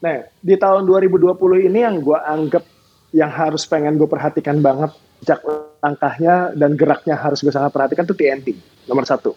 Nah, 0.03 0.27
di 0.43 0.59
tahun 0.59 0.83
2020 0.83 1.31
ini 1.71 1.87
yang 1.87 2.03
gua 2.03 2.27
anggap 2.27 2.67
yang 3.15 3.31
harus 3.33 3.65
pengen 3.65 3.97
gue 3.97 4.05
perhatikan 4.05 4.61
banget 4.61 4.93
sejak 5.23 5.43
langkahnya 5.83 6.55
dan 6.55 6.75
geraknya 6.79 7.15
harus 7.19 7.43
gue 7.43 7.53
sangat 7.53 7.75
perhatikan 7.75 8.07
tuh 8.07 8.15
TNT 8.15 8.55
nomor 8.87 9.05
satu. 9.05 9.35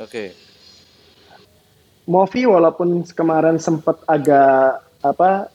Oke. 0.00 0.32
Movi 2.06 2.46
walaupun 2.46 3.02
kemarin 3.12 3.58
sempat 3.58 3.98
agak 4.06 4.84
apa 5.02 5.50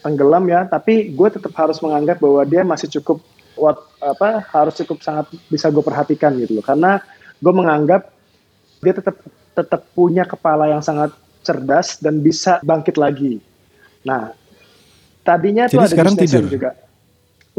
tenggelam 0.00 0.46
ya, 0.46 0.64
tapi 0.70 1.10
gue 1.10 1.28
tetap 1.28 1.50
harus 1.58 1.82
menganggap 1.82 2.22
bahwa 2.22 2.42
dia 2.46 2.62
masih 2.62 2.86
cukup 3.00 3.18
what, 3.58 3.82
apa 3.98 4.46
harus 4.54 4.78
cukup 4.78 5.02
sangat 5.02 5.26
bisa 5.50 5.68
gue 5.74 5.82
perhatikan 5.82 6.38
gitu 6.38 6.62
loh. 6.62 6.64
Karena 6.64 7.02
gue 7.42 7.52
menganggap 7.52 8.14
dia 8.78 8.94
tetap 8.94 9.18
tetap 9.58 9.82
punya 9.90 10.22
kepala 10.22 10.70
yang 10.70 10.82
sangat 10.86 11.10
cerdas 11.42 11.98
dan 11.98 12.22
bisa 12.22 12.62
bangkit 12.62 12.94
lagi. 12.94 13.42
Nah, 14.06 14.30
tadinya 15.26 15.66
tuh 15.66 15.82
Jadi 15.82 15.84
ada 15.84 15.90
sekarang 15.90 16.14
tidur? 16.14 16.44
juga. 16.46 16.70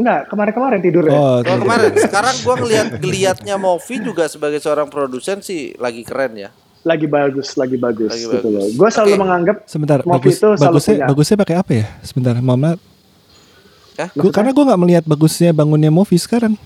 Enggak, 0.00 0.32
kemarin-kemarin 0.32 0.80
tidur 0.80 1.04
ya. 1.04 1.12
Oh, 1.12 1.38
Kalau 1.44 1.60
kemarin, 1.60 1.92
sekarang 1.92 2.34
gua 2.40 2.54
ngelihat 2.56 2.86
geliatnya 2.96 3.60
Movi 3.60 4.00
juga 4.00 4.24
sebagai 4.32 4.56
seorang 4.56 4.88
produsen 4.88 5.44
sih 5.44 5.76
lagi 5.76 6.08
keren 6.08 6.40
ya. 6.40 6.48
Lagi 6.80 7.04
bagus, 7.04 7.52
lagi 7.60 7.76
bagus 7.76 8.08
Lagi 8.08 8.24
gitu 8.24 8.40
bagus. 8.40 8.48
loh. 8.56 8.64
Gue 8.72 8.88
selalu 8.88 9.12
Oke. 9.12 9.20
menganggap 9.20 9.56
sebentar 9.68 9.98
Movi 10.00 10.16
bagus 10.16 10.34
itu 10.40 10.48
selalu 10.56 10.64
bagusnya 10.64 10.94
punya. 10.96 11.06
bagusnya 11.12 11.36
pakai 11.36 11.56
apa 11.60 11.72
ya? 11.76 11.86
Sebentar, 12.00 12.34
Mama. 12.40 12.70
Hah? 14.00 14.08
Gua, 14.16 14.32
karena 14.32 14.50
gue 14.56 14.64
nggak 14.64 14.80
melihat 14.80 15.04
bagusnya 15.04 15.52
bangunnya 15.52 15.92
movie 15.92 16.16
sekarang. 16.16 16.56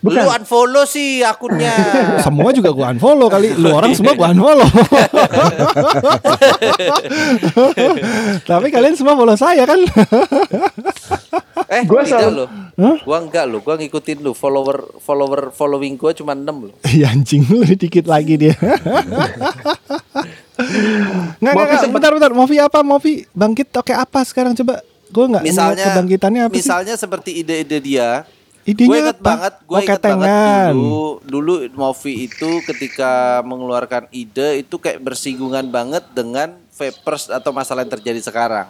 Bukan. 0.00 0.16
Lu 0.16 0.32
unfollow 0.32 0.84
sih 0.84 1.20
akunnya. 1.20 1.76
Semua 2.24 2.48
juga 2.50 2.72
gua 2.72 2.88
unfollow 2.88 3.28
kali. 3.28 3.52
Lu 3.52 3.68
orang 3.70 3.92
semua 3.92 4.16
gua 4.16 4.32
unfollow. 4.32 4.64
Tapi 8.42 8.66
kalian 8.68 8.96
semua 8.96 9.12
follow 9.12 9.36
saya 9.36 9.62
kan? 9.64 9.76
eh, 11.68 11.82
Gua 11.84 12.00
tidak 12.00 12.20
selalu- 12.24 12.36
loh. 12.38 12.48
Hah? 12.80 12.96
Gua 13.02 13.18
enggak 13.20 13.44
loh, 13.44 13.60
gua 13.60 13.76
ngikutin 13.76 14.18
lu. 14.20 14.32
Follower 14.32 14.88
follower 14.98 15.52
following 15.52 15.94
gua 15.94 16.12
cuma 16.12 16.32
6 16.32 16.48
loh. 16.48 16.74
Iya 16.90 17.12
anjing 17.12 17.44
lu 17.44 17.60
dikit 17.62 18.08
lagi 18.08 18.34
dia. 18.36 18.56
Nggak, 21.36 21.52
nggak, 21.52 21.66
nggak, 21.66 21.90
bentar, 21.90 22.12
bentar. 22.12 22.32
Movie 22.32 22.56
apa? 22.58 22.80
Movie 22.80 23.28
bangkit 23.30 23.68
oke 23.74 23.92
apa 23.92 24.20
sekarang 24.22 24.52
coba? 24.54 24.80
Gue 25.10 25.24
nggak 25.26 25.42
ngeliat 25.42 25.52
Misalnya 25.52 25.84
kebangkitannya 25.90 26.40
apa 26.40 26.52
sih? 26.52 26.58
Misalnya 26.62 26.94
seperti 26.94 27.30
ide-ide 27.36 27.78
dia. 27.80 28.22
Idenya 28.68 28.88
gue 28.88 28.98
inget 29.00 29.18
apa? 29.18 29.26
banget, 29.26 29.54
gue 29.64 29.72
Oh, 29.72 29.80
inget 29.80 30.00
banget 30.04 30.28
ketengan. 30.28 30.72
dulu, 30.76 31.04
dulu 31.24 31.54
Movi 31.72 32.12
itu 32.28 32.50
ketika 32.68 33.40
mengeluarkan 33.40 34.04
ide 34.12 34.60
itu 34.60 34.76
kayak 34.76 35.00
bersinggungan 35.00 35.64
banget 35.72 36.04
dengan 36.12 36.60
vapers 36.76 37.32
atau 37.32 37.50
masalah 37.56 37.82
yang 37.88 37.92
terjadi 37.96 38.20
sekarang. 38.20 38.68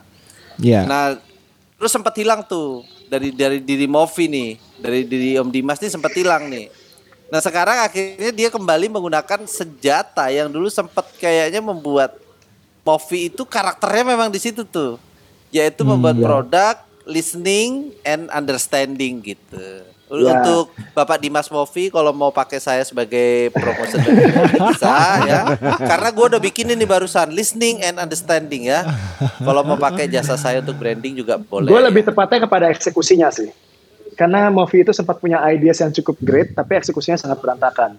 Iya. 0.62 0.86
Nah, 0.86 1.18
terus 1.74 1.90
sempat 1.90 2.14
hilang 2.14 2.46
tuh 2.46 2.86
dari 3.10 3.34
dari 3.34 3.58
diri 3.58 3.90
Movi 3.90 4.30
nih, 4.30 4.50
dari 4.78 5.02
diri 5.02 5.34
Om 5.42 5.50
Dimas 5.50 5.82
nih 5.82 5.90
sempat 5.90 6.14
hilang 6.14 6.46
nih. 6.46 6.70
Nah 7.30 7.38
sekarang 7.38 7.78
akhirnya 7.86 8.30
dia 8.34 8.50
kembali 8.50 8.90
menggunakan 8.90 9.46
senjata 9.46 10.26
yang 10.34 10.50
dulu 10.50 10.66
sempat 10.66 11.06
kayaknya 11.18 11.62
membuat 11.62 12.18
Movi 12.82 13.30
itu 13.30 13.46
karakternya 13.46 14.02
memang 14.14 14.34
di 14.34 14.42
situ 14.42 14.66
tuh, 14.66 14.98
yaitu 15.54 15.86
membuat 15.86 16.18
produk, 16.18 16.74
listening, 17.10 17.90
and 18.06 18.30
understanding 18.30 19.18
gitu. 19.20 19.82
Ya. 20.10 20.42
Untuk 20.42 20.74
Bapak 20.90 21.22
Dimas 21.22 21.46
Movi 21.46 21.86
kalau 21.86 22.10
mau 22.10 22.34
pakai 22.34 22.58
saya 22.58 22.82
sebagai 22.82 23.54
promotion 23.54 24.02
bisa 24.74 25.22
ya, 25.22 25.54
karena 25.78 26.08
gue 26.10 26.26
udah 26.34 26.42
bikin 26.42 26.74
ini 26.74 26.82
barusan 26.82 27.30
listening 27.30 27.78
and 27.86 27.94
understanding 27.94 28.66
ya. 28.66 28.82
Kalau 29.38 29.62
mau 29.62 29.78
pakai 29.78 30.10
jasa 30.10 30.34
saya 30.34 30.58
untuk 30.66 30.82
branding 30.82 31.14
juga 31.14 31.38
boleh. 31.38 31.70
Gue 31.70 31.82
lebih 31.86 32.02
tepatnya 32.02 32.42
kepada 32.42 32.74
eksekusinya 32.74 33.30
sih. 33.30 33.54
Karena 34.18 34.50
Movi 34.50 34.82
itu 34.82 34.90
sempat 34.90 35.22
punya 35.22 35.38
ideas 35.46 35.78
yang 35.78 35.94
cukup 35.94 36.18
great, 36.18 36.58
tapi 36.58 36.74
eksekusinya 36.74 37.14
sangat 37.14 37.38
berantakan. 37.38 37.94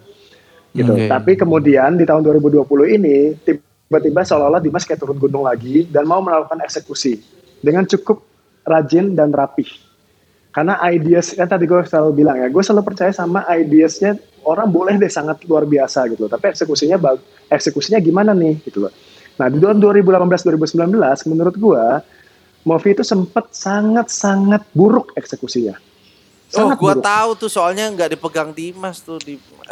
Gitu. 0.76 0.92
Oke. 0.92 1.08
Tapi 1.08 1.32
kemudian 1.40 1.96
di 1.96 2.04
tahun 2.04 2.28
2020 2.28 2.68
ini 3.00 3.40
tiba-tiba 3.40 4.28
seolah-olah 4.28 4.60
Dimas 4.60 4.84
kayak 4.84 5.00
turun 5.00 5.16
gunung 5.16 5.48
lagi 5.48 5.88
dan 5.88 6.04
mau 6.04 6.20
melakukan 6.20 6.60
eksekusi 6.60 7.24
dengan 7.64 7.88
cukup 7.88 8.31
rajin 8.68 9.14
dan 9.18 9.34
rapih. 9.34 9.68
Karena 10.52 10.76
ideas 10.92 11.32
kan 11.32 11.48
tadi 11.48 11.64
gue 11.64 11.80
selalu 11.88 12.12
bilang 12.12 12.36
ya, 12.36 12.52
gue 12.52 12.60
selalu 12.60 12.84
percaya 12.84 13.16
sama 13.16 13.48
ideasnya 13.48 14.20
orang 14.44 14.68
boleh 14.68 15.00
deh 15.00 15.08
sangat 15.08 15.40
luar 15.48 15.64
biasa 15.64 16.12
gitu 16.12 16.28
loh. 16.28 16.32
Tapi 16.32 16.52
eksekusinya 16.52 17.00
eksekusinya 17.48 18.00
gimana 18.04 18.36
nih 18.36 18.60
gitu 18.68 18.84
loh. 18.88 18.94
Nah 19.40 19.48
di 19.48 19.64
tahun 19.64 19.80
2018-2019 19.80 21.32
menurut 21.32 21.56
gue 21.56 21.84
Movi 22.62 22.94
itu 22.94 23.02
sempat 23.02 23.50
sangat-sangat 23.50 24.70
buruk 24.78 25.18
eksekusinya. 25.18 25.74
Oh, 26.52 26.68
Sangat 26.68 26.78
gua 26.78 26.94
buruk. 27.00 27.06
tahu 27.08 27.30
tuh 27.40 27.50
soalnya 27.50 27.88
nggak 27.90 28.10
dipegang 28.14 28.52
Dimas 28.54 29.02
tuh 29.02 29.18
di 29.18 29.40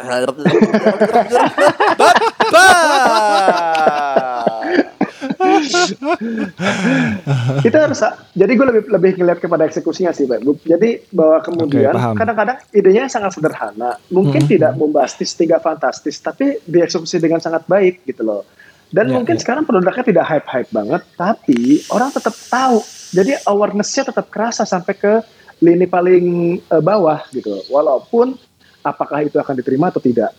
Itu 7.60 7.76
harus 7.76 7.98
jadi 8.32 8.50
gue 8.50 8.66
lebih 8.66 8.82
lebih 8.88 9.10
ngeliat 9.16 9.38
kepada 9.38 9.62
eksekusinya 9.64 10.10
sih 10.10 10.24
Pak. 10.24 10.38
Bu. 10.40 10.56
jadi 10.60 11.00
bahwa 11.10 11.36
kemudian 11.40 11.92
paham. 11.92 12.14
kadang-kadang 12.16 12.56
idenya 12.70 13.06
sangat 13.06 13.34
sederhana 13.34 13.96
mungkin 14.08 14.40
Hmm. 14.40 14.48
tidak 14.48 14.70
bombastis 14.74 15.32
tidak 15.32 15.60
fantastis 15.60 16.16
tapi 16.16 16.56
dieksekusi 16.64 17.18
dengan 17.18 17.38
sangat 17.38 17.64
baik 17.66 18.02
gitu 18.04 18.22
loh 18.22 18.42
dan 18.88 19.06
Ya, 19.06 19.12
mungkin 19.14 19.36
ya. 19.36 19.40
sekarang 19.40 19.62
produknya 19.62 20.02
tidak 20.02 20.24
hype-hype 20.26 20.70
banget 20.70 21.00
tapi 21.14 21.82
orang 21.88 22.08
tetap 22.08 22.32
tahu 22.48 22.80
jadi 23.10 23.36
awarenessnya 23.44 24.08
tetap 24.08 24.26
kerasa 24.28 24.62
sampai 24.64 24.92
ke 24.94 25.12
lini 25.58 25.84
paling 25.84 26.56
eh, 26.58 26.80
bawah 26.80 27.20
gitu 27.30 27.52
walaupun 27.68 28.34
apakah 28.80 29.20
itu 29.20 29.36
akan 29.36 29.54
diterima 29.54 29.92
atau 29.92 30.00
tidak 30.00 30.32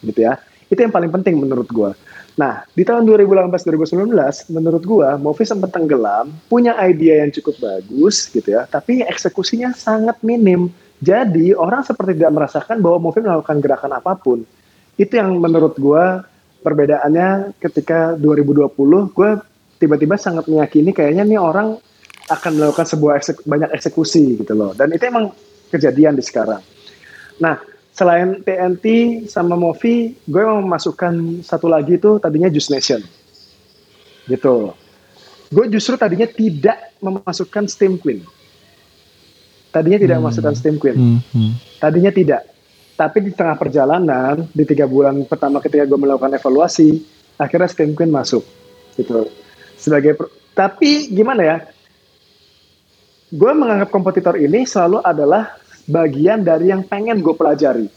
gitu 0.00 0.22
ya 0.22 0.38
itu 0.68 0.78
yang 0.78 0.92
paling 0.92 1.10
penting 1.10 1.34
menurut 1.34 1.66
gua 1.66 1.90
Nah, 2.38 2.62
di 2.70 2.86
tahun 2.86 3.02
2018-2019, 3.02 4.14
menurut 4.54 4.82
gua, 4.86 5.18
Movi 5.18 5.42
sempat 5.42 5.74
tenggelam, 5.74 6.30
punya 6.46 6.78
ide 6.86 7.18
yang 7.18 7.34
cukup 7.34 7.58
bagus 7.58 8.30
gitu 8.30 8.54
ya, 8.54 8.62
tapi 8.70 9.02
eksekusinya 9.02 9.74
sangat 9.74 10.22
minim. 10.22 10.70
Jadi, 11.02 11.50
orang 11.50 11.82
seperti 11.82 12.14
tidak 12.14 12.38
merasakan 12.38 12.78
bahwa 12.78 13.10
Movi 13.10 13.26
melakukan 13.26 13.58
gerakan 13.58 13.92
apa 13.98 14.14
pun. 14.14 14.46
Itu 14.94 15.18
yang 15.18 15.34
menurut 15.34 15.74
gua 15.82 16.22
perbedaannya 16.62 17.58
ketika 17.58 18.14
2020, 18.14 19.10
gua 19.10 19.42
tiba-tiba 19.82 20.14
sangat 20.14 20.46
meyakini 20.46 20.94
kayaknya 20.94 21.26
nih 21.26 21.42
orang 21.42 21.74
akan 22.30 22.52
melakukan 22.54 22.86
sebuah 22.86 23.18
eksek- 23.18 23.46
banyak 23.50 23.70
eksekusi 23.74 24.38
gitu 24.38 24.54
loh. 24.54 24.78
Dan 24.78 24.94
itu 24.94 25.02
emang 25.10 25.34
kejadian 25.74 26.14
di 26.14 26.22
sekarang. 26.22 26.62
Nah, 27.42 27.58
selain 27.98 28.38
TNT 28.46 28.86
sama 29.26 29.58
Movi, 29.58 30.14
gue 30.14 30.42
mau 30.46 30.62
memasukkan 30.62 31.42
satu 31.42 31.66
lagi 31.66 31.98
itu 31.98 32.22
tadinya 32.22 32.46
Juice 32.46 32.70
Nation. 32.70 33.02
Gitu. 34.30 34.70
Gue 35.50 35.66
justru 35.66 35.98
tadinya 35.98 36.30
tidak 36.30 36.94
memasukkan 37.02 37.66
Steam 37.66 37.98
Queen. 37.98 38.22
Tadinya 39.74 39.98
tidak 39.98 40.16
memasukkan 40.22 40.54
Steam 40.54 40.78
Queen. 40.78 40.94
Hmm, 40.94 41.20
hmm. 41.34 41.52
Tadinya 41.82 42.14
tidak. 42.14 42.46
Tapi 42.94 43.18
di 43.18 43.30
tengah 43.34 43.58
perjalanan, 43.58 44.46
di 44.54 44.62
tiga 44.62 44.86
bulan 44.86 45.18
pertama 45.26 45.58
ketika 45.58 45.82
gue 45.82 45.98
melakukan 45.98 46.38
evaluasi, 46.38 47.02
akhirnya 47.34 47.66
Steam 47.66 47.98
Queen 47.98 48.14
masuk. 48.14 48.46
Gitu. 48.94 49.26
Sebagai 49.74 50.14
tapi 50.54 51.10
gimana 51.10 51.42
ya? 51.42 51.56
Gue 53.34 53.52
menganggap 53.58 53.90
kompetitor 53.90 54.38
ini 54.38 54.62
selalu 54.64 55.02
adalah 55.02 55.58
bagian 55.88 56.44
dari 56.44 56.68
yang 56.68 56.84
pengen 56.84 57.24
gue 57.24 57.32
pelajari. 57.32 57.88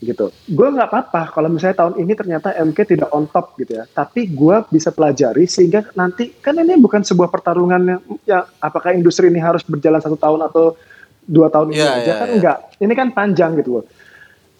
Gitu. 0.00 0.32
Gue 0.48 0.68
nggak 0.72 0.88
apa-apa 0.88 1.28
kalau 1.28 1.52
misalnya 1.52 1.84
tahun 1.84 2.00
ini 2.00 2.16
ternyata 2.16 2.56
MK 2.56 2.78
tidak 2.96 3.12
on 3.12 3.28
top 3.28 3.52
gitu 3.60 3.76
ya. 3.76 3.84
Tapi 3.84 4.32
gue 4.32 4.56
bisa 4.72 4.88
pelajari 4.94 5.44
sehingga 5.44 5.84
nanti 5.92 6.32
kan 6.40 6.56
ini 6.56 6.80
bukan 6.80 7.04
sebuah 7.04 7.28
pertarungan 7.28 7.82
yang, 7.84 8.00
ya 8.24 8.48
apakah 8.64 8.96
industri 8.96 9.28
ini 9.28 9.42
harus 9.42 9.60
berjalan 9.60 10.00
satu 10.00 10.16
tahun 10.16 10.48
atau 10.48 10.72
dua 11.20 11.52
tahun 11.52 11.76
ini 11.76 11.84
Iya, 11.84 11.90
aja 11.92 12.00
iya, 12.00 12.14
kan 12.16 12.28
iya. 12.30 12.34
enggak. 12.40 12.58
Ini 12.80 12.92
kan 12.96 13.08
panjang 13.12 13.52
gitu 13.60 13.70
loh. 13.76 13.84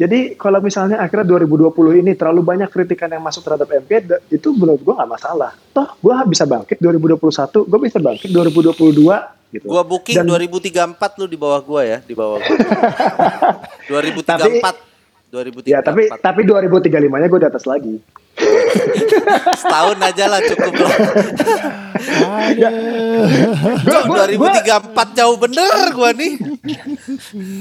Jadi 0.00 0.32
kalau 0.36 0.64
misalnya 0.64 0.96
akhirnya 0.96 1.28
2020 1.28 2.00
ini 2.00 2.16
terlalu 2.16 2.40
banyak 2.40 2.72
kritikan 2.72 3.12
yang 3.12 3.20
masuk 3.20 3.44
terhadap 3.44 3.68
MP, 3.68 4.00
itu 4.32 4.48
menurut 4.56 4.80
gue 4.80 4.92
nggak 4.96 5.08
masalah. 5.12 5.52
Toh 5.76 5.88
gue 6.00 6.12
bisa 6.28 6.48
bangkit 6.48 6.80
2021, 6.80 7.68
gue 7.68 7.78
bisa 7.84 7.98
bangkit 8.00 8.28
2022 8.32 9.39
gitu. 9.50 9.66
Gua 9.66 9.82
booking 9.82 10.16
Dan- 10.16 10.30
2034 10.30 11.18
lu 11.18 11.26
di 11.26 11.36
bawah 11.36 11.60
gua 11.60 11.82
ya, 11.82 11.98
di 12.00 12.14
bawah 12.14 12.38
gua. 12.38 12.56
2034. 13.90 14.88
2034. 15.30 15.70
Ya 15.70 15.78
tapi 15.78 16.10
tapi 16.10 16.40
2035-nya 16.42 17.26
gue 17.26 17.38
di 17.38 17.46
atas 17.46 17.62
lagi. 17.62 17.94
setahun 19.60 19.98
aja 20.00 20.24
lah 20.26 20.40
cukup 20.42 20.74
lah. 20.74 20.96
Gua- 23.84 24.04
gua- 24.06 24.26
2034 24.26 25.14
jauh 25.14 25.36
bener 25.36 25.70
gua 25.92 26.10
nih. 26.10 26.32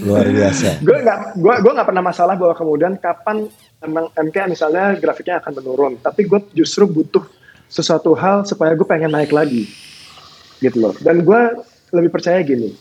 Luar 0.01 0.25
biasa. 0.25 0.81
gue 0.81 0.97
nggak 0.97 1.19
gue 1.37 1.53
gue 1.61 1.71
nggak 1.77 1.87
pernah 1.87 2.03
masalah 2.03 2.33
bahwa 2.33 2.53
kemudian 2.55 2.97
kapan 2.97 3.45
emang 3.79 4.09
MK 4.13 4.37
misalnya 4.49 4.95
grafiknya 4.97 5.39
akan 5.39 5.53
menurun 5.61 5.93
tapi 5.99 6.25
gue 6.25 6.39
justru 6.53 6.83
butuh 6.83 7.23
sesuatu 7.69 8.17
hal 8.17 8.43
supaya 8.43 8.73
gue 8.73 8.87
pengen 8.87 9.13
naik 9.13 9.29
lagi 9.29 9.69
gitu 10.59 10.81
loh 10.81 10.93
dan 10.99 11.21
gue 11.21 11.41
lebih 11.93 12.09
percaya 12.13 12.39
gini 12.41 12.73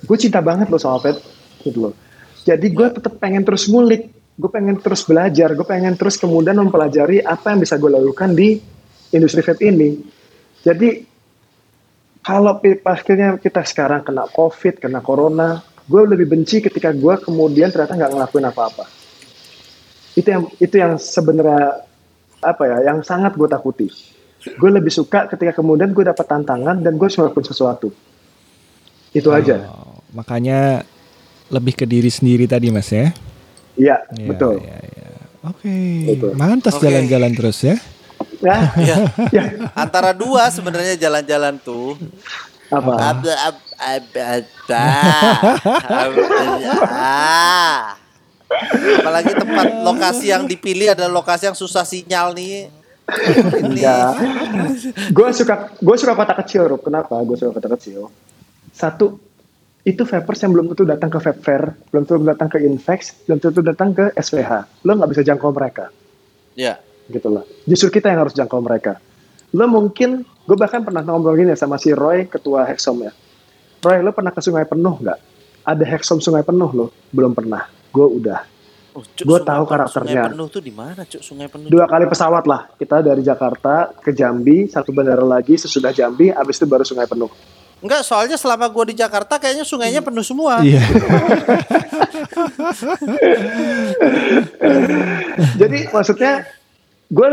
gue 0.00 0.16
cinta 0.16 0.40
banget 0.40 0.72
loh 0.72 0.80
sama 0.80 1.00
Pet 1.00 1.20
gitu 1.64 1.90
loh 1.90 1.94
jadi 2.44 2.66
gue 2.66 2.86
tetap 2.96 3.20
pengen 3.20 3.44
terus 3.44 3.68
ngulik 3.68 4.08
gue 4.40 4.50
pengen 4.50 4.80
terus 4.80 5.04
belajar 5.04 5.52
gue 5.52 5.66
pengen 5.68 5.94
terus 5.96 6.16
kemudian 6.16 6.56
mempelajari 6.56 7.20
apa 7.20 7.52
yang 7.52 7.60
bisa 7.60 7.76
gue 7.76 7.90
lakukan 7.92 8.32
di 8.32 8.56
industri 9.12 9.44
vape 9.44 9.64
ini 9.68 10.00
jadi 10.60 11.10
kalau 12.20 12.60
akhirnya 12.60 13.40
kita 13.40 13.64
sekarang 13.64 14.04
kena 14.04 14.28
covid, 14.28 14.76
kena 14.76 15.00
corona, 15.00 15.64
gue 15.88 16.02
lebih 16.04 16.28
benci 16.28 16.60
ketika 16.60 16.92
gue 16.92 17.16
kemudian 17.16 17.72
ternyata 17.72 17.96
nggak 17.96 18.12
ngelakuin 18.12 18.46
apa-apa. 18.52 18.84
Itu 20.12 20.28
yang 20.28 20.44
itu 20.60 20.74
yang 20.76 20.92
sebenarnya 21.00 21.88
apa 22.44 22.62
ya, 22.68 22.76
yang 22.92 23.00
sangat 23.00 23.34
gue 23.40 23.48
takuti. 23.48 23.88
Gue 24.40 24.70
lebih 24.72 24.88
suka 24.88 25.28
ketika 25.28 25.52
kemudian 25.52 25.92
gue 25.92 26.00
dapat 26.00 26.24
tantangan 26.24 26.80
dan 26.80 26.96
gue 26.96 27.08
ngelakuin 27.08 27.44
sesuatu. 27.44 27.92
Itu 29.12 29.28
aja. 29.30 29.68
Oh, 29.68 30.00
makanya 30.10 30.86
lebih 31.50 31.74
ke 31.74 31.84
diri 31.84 32.08
sendiri 32.08 32.46
tadi 32.46 32.72
mas 32.72 32.88
ya. 32.88 33.12
Iya, 33.76 33.96
Iya, 34.16 34.26
betul. 34.26 34.62
iya, 34.62 34.78
iya. 34.80 35.08
Oke, 35.40 35.72
Betul. 36.06 36.32
mantas 36.36 36.76
Oke. 36.76 36.84
jalan-jalan 36.84 37.32
terus 37.32 37.58
ya. 37.64 37.76
Ya, 38.40 38.56
Ya, 38.76 38.96
ya, 39.36 39.44
antara 39.72 40.12
dua 40.12 40.48
sebenarnya 40.52 40.96
jalan-jalan 40.96 41.56
tuh. 41.60 41.96
apa? 42.70 42.92
Ab- 42.92 43.24
ab- 43.24 43.72
ab- 43.76 44.16
ab- 44.16 44.52
ab- 44.68 46.20
Apalagi 49.00 49.32
tempat 49.32 49.66
lokasi 49.80 50.26
yang 50.28 50.44
dipilih 50.44 50.92
adalah 50.92 51.12
lokasi 51.12 51.48
yang 51.48 51.56
susah 51.56 51.84
sinyal 51.84 52.32
nih. 52.32 52.79
Enggak. 53.60 54.12
gue 55.10 55.28
suka 55.34 55.54
gue 55.78 55.96
suka 55.96 56.12
kota 56.14 56.34
kecil, 56.44 56.62
Rob. 56.70 56.80
Kenapa? 56.82 57.14
Gue 57.22 57.36
suka 57.36 57.54
kota 57.56 57.68
kecil. 57.76 58.08
Satu, 58.70 59.18
itu 59.80 60.02
vapers 60.04 60.40
yang 60.44 60.52
belum 60.52 60.66
tentu 60.72 60.84
datang 60.84 61.08
ke 61.08 61.18
vape 61.18 61.40
fair, 61.40 61.62
belum 61.88 62.04
tentu 62.04 62.20
datang 62.24 62.48
ke 62.52 62.58
Invex, 62.60 63.00
belum 63.24 63.38
tentu 63.40 63.60
datang 63.64 63.90
ke 63.96 64.04
SVH. 64.12 64.84
Lo 64.84 64.92
nggak 64.96 65.10
bisa 65.10 65.22
jangkau 65.24 65.50
mereka, 65.56 65.88
Ya. 66.54 66.76
gitu 67.08 67.32
loh. 67.32 67.44
Justru 67.64 67.88
kita 68.00 68.12
yang 68.12 68.22
harus 68.28 68.36
jangkau 68.36 68.60
mereka. 68.60 69.00
Lo 69.50 69.66
mungkin, 69.66 70.22
gue 70.22 70.56
bahkan 70.56 70.84
pernah 70.84 71.02
ngobrol 71.02 71.34
gini 71.34 71.56
sama 71.56 71.80
si 71.80 71.90
Roy, 71.90 72.28
ketua 72.28 72.68
Hexom 72.68 73.02
ya. 73.02 73.12
Roy, 73.80 74.04
lo 74.04 74.12
pernah 74.12 74.30
ke 74.30 74.38
Sungai 74.44 74.68
Penuh 74.68 75.00
nggak? 75.00 75.18
Ada 75.64 75.84
Hexom 75.96 76.20
Sungai 76.20 76.44
Penuh 76.44 76.70
lo? 76.70 76.86
Belum 77.10 77.32
pernah. 77.32 77.66
Gue 77.90 78.06
udah. 78.06 78.44
Oh, 79.00 79.04
sungai 79.16 79.40
tahu 79.48 79.64
karakternya. 79.64 80.28
Sungai 80.28 80.32
penuh 80.36 80.48
tuh 80.52 80.60
di 80.60 80.72
mana, 80.76 81.00
Cuk? 81.08 81.24
Sungai 81.24 81.48
penuh. 81.48 81.72
Dua 81.72 81.88
kali 81.88 82.04
pesawat 82.04 82.44
lah. 82.44 82.68
Kita 82.76 83.00
dari 83.00 83.24
Jakarta 83.24 83.88
ke 83.96 84.12
Jambi, 84.12 84.68
satu 84.68 84.92
bandara 84.92 85.24
lagi, 85.24 85.56
sesudah 85.56 85.88
Jambi, 85.88 86.28
abis 86.28 86.60
itu 86.60 86.68
baru 86.68 86.84
Sungai 86.84 87.08
Penuh. 87.08 87.32
Enggak, 87.80 88.04
soalnya 88.04 88.36
selama 88.36 88.68
gua 88.68 88.84
di 88.84 88.92
Jakarta 88.92 89.40
kayaknya 89.40 89.64
sungainya 89.64 90.04
penuh 90.04 90.20
semua. 90.20 90.60
Iya. 90.60 90.84
jadi 95.64 95.88
maksudnya 95.88 96.44
gue 97.08 97.28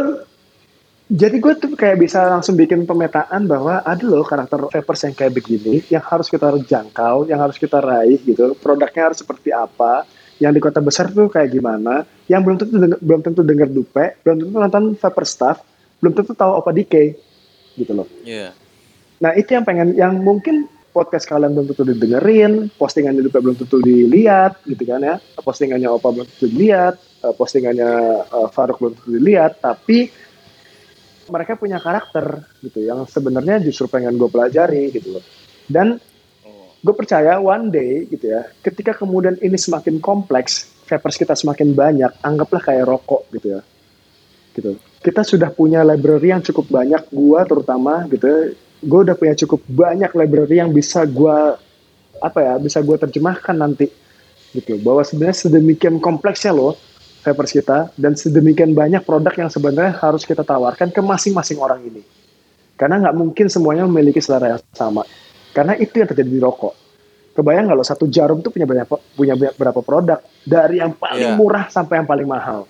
jadi 1.07 1.36
gue 1.39 1.53
tuh 1.55 1.72
kayak 1.76 2.03
bisa 2.03 2.28
langsung 2.28 2.55
bikin 2.55 2.88
pemetaan 2.88 3.47
bahwa 3.47 3.80
ada 3.84 4.03
loh 4.03 4.24
karakter 4.24 4.72
vapers 4.72 5.07
yang 5.07 5.15
kayak 5.15 5.36
begini 5.39 5.80
yang 5.88 6.03
harus 6.03 6.28
kita 6.28 6.51
jangkau 6.51 7.28
yang 7.32 7.39
harus 7.39 7.55
kita 7.55 7.80
raih 7.80 8.20
gitu 8.28 8.55
produknya 8.59 9.11
harus 9.11 9.24
seperti 9.24 9.55
apa 9.55 10.03
yang 10.38 10.54
di 10.54 10.62
kota 10.62 10.80
besar 10.82 11.10
tuh 11.10 11.30
kayak 11.30 11.50
gimana 11.54 12.06
yang 12.30 12.46
belum 12.46 12.58
tentu 12.62 12.76
denger, 12.78 13.00
belum 13.02 13.22
tentu 13.26 13.42
dengar 13.42 13.70
dupe 13.70 14.06
belum 14.22 14.36
tentu 14.42 14.54
nonton 14.54 14.84
vapor 14.98 15.26
staff 15.26 15.58
belum 16.02 16.14
tentu 16.14 16.32
tahu 16.38 16.62
apa 16.62 16.70
dike 16.74 17.18
gitu 17.78 17.94
loh 17.94 18.08
Iya. 18.26 18.54
Nah 19.18 19.34
itu 19.34 19.50
yang 19.58 19.66
pengen, 19.66 19.98
yang 19.98 20.14
mungkin 20.22 20.70
podcast 20.94 21.30
kalian 21.30 21.54
belum 21.54 21.68
tentu 21.74 21.84
didengerin, 21.86 22.74
postingannya 22.74 23.22
juga 23.22 23.38
belum 23.42 23.58
tentu 23.58 23.78
dilihat, 23.82 24.62
gitu 24.66 24.84
kan 24.86 25.02
ya. 25.02 25.16
Postingannya 25.42 25.90
Opa 25.90 26.10
belum 26.10 26.26
tentu 26.26 26.46
dilihat, 26.50 26.96
eh, 26.98 27.34
postingannya 27.34 27.90
eh, 28.26 28.48
Faruk 28.54 28.78
belum 28.82 28.94
tentu 28.98 29.10
dilihat, 29.14 29.62
tapi 29.62 30.10
mereka 31.28 31.60
punya 31.60 31.78
karakter 31.78 32.46
gitu, 32.64 32.82
yang 32.82 33.04
sebenarnya 33.06 33.60
justru 33.62 33.86
pengen 33.92 34.16
gue 34.16 34.30
pelajari 34.32 34.90
gitu 34.96 35.18
loh. 35.20 35.24
Dan 35.68 36.00
gue 36.82 36.93
percaya 36.93 37.41
one 37.41 37.73
day 37.73 38.05
gitu 38.09 38.32
ya, 38.32 38.45
ketika 38.61 38.93
kemudian 38.93 39.38
ini 39.41 39.57
semakin 39.57 39.97
kompleks, 40.01 40.69
vapers 40.86 41.17
kita 41.17 41.34
semakin 41.34 41.73
banyak, 41.73 42.11
anggaplah 42.21 42.61
kayak 42.61 42.86
rokok 42.86 43.25
gitu 43.34 43.59
ya 43.59 43.61
gitu. 44.57 44.73
Kita 44.97 45.21
sudah 45.21 45.53
punya 45.53 45.86
library 45.86 46.34
yang 46.34 46.41
cukup 46.41 46.65
banyak, 46.82 47.05
gua 47.13 47.45
terutama 47.45 48.09
gitu. 48.09 48.57
Gue 48.82 48.99
udah 49.05 49.13
punya 49.13 49.38
cukup 49.38 49.61
banyak 49.69 50.09
library 50.17 50.57
yang 50.57 50.73
bisa 50.73 51.05
gua 51.05 51.61
apa 52.17 52.41
ya 52.41 52.53
bisa 52.57 52.82
gue 52.82 52.97
terjemahkan 52.97 53.53
nanti 53.53 53.93
gitu 54.49 54.82
bahwa 54.82 55.05
sebenarnya 55.05 55.38
sedemikian 55.38 56.01
kompleksnya 56.01 56.49
loh 56.49 56.73
vapers 57.21 57.53
kita 57.53 57.93
dan 57.93 58.17
sedemikian 58.17 58.73
banyak 58.73 59.05
produk 59.05 59.34
yang 59.38 59.49
sebenarnya 59.53 59.93
harus 60.01 60.25
kita 60.25 60.41
tawarkan 60.41 60.89
ke 60.89 60.97
masing-masing 60.97 61.61
orang 61.61 61.78
ini 61.86 62.01
karena 62.73 63.05
nggak 63.05 63.15
mungkin 63.21 63.45
semuanya 63.53 63.86
memiliki 63.86 64.17
selera 64.17 64.57
yang 64.57 64.61
sama 64.73 65.05
karena 65.58 65.74
itu 65.74 65.97
yang 65.97 66.05
terjadi 66.05 66.30
di 66.30 66.38
rokok. 66.38 66.78
Kebayang 67.34 67.66
nggak 67.66 67.78
lo 67.82 67.86
satu 67.86 68.05
jarum 68.05 68.45
tuh 68.45 68.53
punya 68.53 68.70
banyak 68.70 68.86
punya 69.18 69.34
berapa 69.34 69.82
produk? 69.82 70.22
Dari 70.45 70.78
yang 70.78 70.93
paling 70.93 71.34
Iya. 71.34 71.38
murah 71.38 71.66
sampai 71.66 72.01
yang 72.01 72.08
paling 72.10 72.30
mahal. 72.30 72.70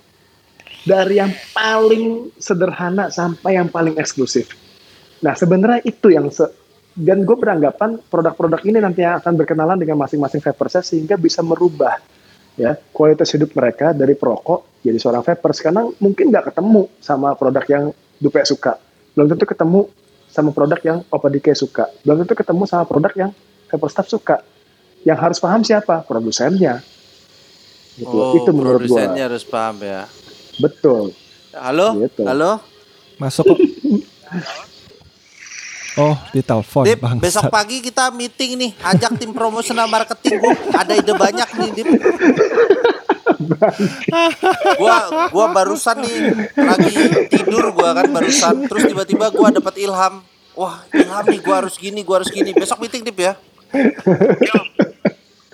Dari 0.88 1.20
yang 1.20 1.32
paling 1.52 2.32
sederhana 2.40 3.12
sampai 3.12 3.60
yang 3.60 3.68
paling 3.68 4.00
eksklusif. 4.00 4.56
Nah 5.20 5.36
sebenarnya 5.36 5.84
itu 5.84 6.08
yang 6.08 6.32
se- 6.32 6.48
dan 6.96 7.28
gue 7.28 7.36
beranggapan 7.36 8.00
produk-produk 8.08 8.64
ini 8.64 8.80
nanti 8.80 9.04
yang 9.04 9.20
akan 9.20 9.36
berkenalan 9.36 9.76
dengan 9.76 10.00
masing-masing 10.00 10.40
vapersnya 10.40 10.80
sehingga 10.80 11.14
bisa 11.20 11.44
merubah 11.44 12.00
ya 12.58 12.74
kualitas 12.90 13.30
hidup 13.30 13.54
mereka 13.54 13.94
dari 13.94 14.18
perokok 14.18 14.82
jadi 14.82 14.98
seorang 14.98 15.22
vapers 15.22 15.62
karena 15.62 15.86
mungkin 16.02 16.34
nggak 16.34 16.50
ketemu 16.50 16.90
sama 16.98 17.36
produk 17.36 17.64
yang 17.68 17.84
Dupe 18.18 18.42
suka. 18.42 18.74
Belum 19.14 19.30
tentu 19.30 19.46
ketemu 19.46 19.86
sama 20.38 20.54
produk 20.54 20.78
yang 20.86 20.98
Opadike 21.10 21.50
suka 21.58 21.90
belum 22.06 22.22
tentu 22.22 22.38
ketemu 22.38 22.62
sama 22.70 22.86
produk 22.86 23.12
yang 23.18 23.30
Vapor 23.66 23.90
Staff 23.90 24.06
suka 24.06 24.46
yang 25.02 25.18
harus 25.18 25.42
paham 25.42 25.66
siapa 25.66 26.06
produsennya 26.06 26.78
gitu 27.98 28.14
Oh, 28.14 28.38
itu 28.38 28.50
menurut 28.54 28.86
gue 28.86 28.94
produsennya 28.94 29.26
harus 29.26 29.42
paham 29.42 29.82
ya. 29.82 30.06
betul 30.62 31.10
Halo? 31.58 31.98
Gitu. 32.06 32.22
Halo? 32.22 32.62
Masuk 33.18 33.50
kok. 33.50 33.58
Oh, 35.98 36.14
ditelepon 36.30 36.86
Dip, 36.86 37.02
bang. 37.02 37.18
besok 37.18 37.50
pagi 37.50 37.82
kita 37.82 38.14
meeting 38.14 38.54
nih, 38.54 38.70
ajak 38.86 39.18
tim 39.18 39.34
promosional 39.34 39.90
marketing 39.90 40.38
gua. 40.38 40.54
Ada 40.86 40.94
ide 40.94 41.10
banyak 41.10 41.48
nih, 41.58 41.70
Dip. 41.74 41.88
Gua 44.78 45.30
gua 45.30 45.46
barusan 45.54 46.02
nih 46.02 46.16
lagi 46.58 46.90
tidur 47.30 47.70
gua 47.70 47.94
kan 47.94 48.10
barusan, 48.10 48.66
terus 48.66 48.90
tiba-tiba 48.90 49.30
gua 49.30 49.54
dapat 49.54 49.78
ilham. 49.78 50.20
Wah, 50.58 50.82
ilham 50.90 51.24
nih 51.30 51.38
gua 51.38 51.62
harus 51.62 51.78
gini, 51.78 52.02
gua 52.02 52.18
harus 52.18 52.34
gini. 52.34 52.50
Besok 52.50 52.82
meeting, 52.82 53.06
Dip 53.06 53.14
ya. 53.14 53.38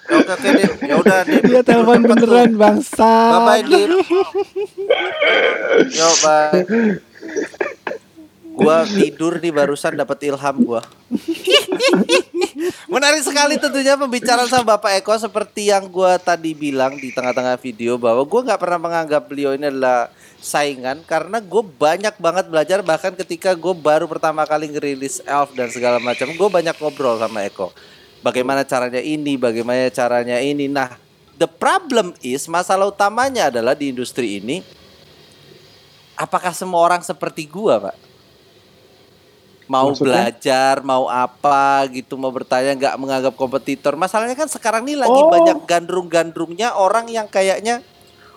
Oke. 0.05 0.51
Ya 0.85 0.95
udah, 0.97 1.24
Dip. 1.28 1.43
Dia 1.45 1.61
telepon 1.61 2.05
beneran 2.09 2.57
bangsa. 2.57 3.41
Bye 3.45 3.45
bye 3.45 3.62
Dip. 3.68 4.01
Yo 5.93 6.09
bye. 6.24 6.64
Gua 8.55 8.87
tidur 8.87 9.43
nih 9.43 9.53
barusan 9.53 9.99
dapat 9.99 10.24
ilham 10.24 10.57
gua. 10.64 10.80
Menarik 12.95 13.26
sekali 13.26 13.59
tentunya 13.59 13.99
pembicaraan 13.99 14.47
sama 14.47 14.78
Bapak 14.78 15.03
Eko. 15.03 15.18
Seperti 15.18 15.66
yang 15.66 15.90
gua 15.90 16.14
tadi 16.14 16.55
bilang 16.55 16.95
di 16.95 17.11
tengah-tengah 17.11 17.59
video 17.59 17.99
bahwa 17.99 18.22
gua 18.22 18.47
nggak 18.47 18.61
pernah 18.62 18.78
menganggap 18.78 19.26
beliau 19.26 19.51
ini 19.51 19.66
adalah 19.66 20.14
saingan 20.38 21.03
karena 21.03 21.42
gue 21.42 21.62
banyak 21.74 22.14
banget 22.22 22.47
belajar. 22.47 22.78
Bahkan 22.86 23.18
ketika 23.18 23.51
gue 23.59 23.74
baru 23.74 24.07
pertama 24.07 24.47
kali 24.47 24.70
ngerilis 24.70 25.18
Elf 25.26 25.59
dan 25.59 25.74
segala 25.74 25.99
macam 25.99 26.30
gue 26.30 26.49
banyak 26.53 26.78
ngobrol 26.78 27.18
sama 27.18 27.42
Eko. 27.42 27.74
Bagaimana 28.22 28.62
caranya 28.62 29.03
ini 29.03 29.34
bagaimana 29.34 29.90
caranya 29.90 30.38
ini. 30.38 30.70
Nah 30.70 30.95
the 31.34 31.51
problem 31.51 32.14
is 32.22 32.47
masalah 32.47 32.86
utamanya 32.86 33.51
adalah 33.51 33.74
di 33.74 33.90
industri 33.90 34.38
ini 34.38 34.62
apakah 36.14 36.55
semua 36.55 36.78
orang 36.78 37.03
seperti 37.03 37.51
gua 37.51 37.90
pak 37.90 38.14
mau 39.65 39.91
Maksudnya? 39.91 40.29
belajar 40.29 40.75
mau 40.85 41.09
apa 41.09 41.89
gitu 41.89 42.21
mau 42.21 42.29
bertanya 42.29 42.77
nggak 42.77 42.95
menganggap 43.01 43.35
kompetitor 43.35 43.97
masalahnya 43.97 44.37
kan 44.37 44.45
sekarang 44.45 44.85
ini 44.85 45.01
lagi 45.01 45.17
Oh. 45.17 45.33
banyak 45.33 45.65
gandrung-gandrungnya 45.65 46.77
orang 46.77 47.09
yang 47.09 47.25
kayaknya 47.25 47.81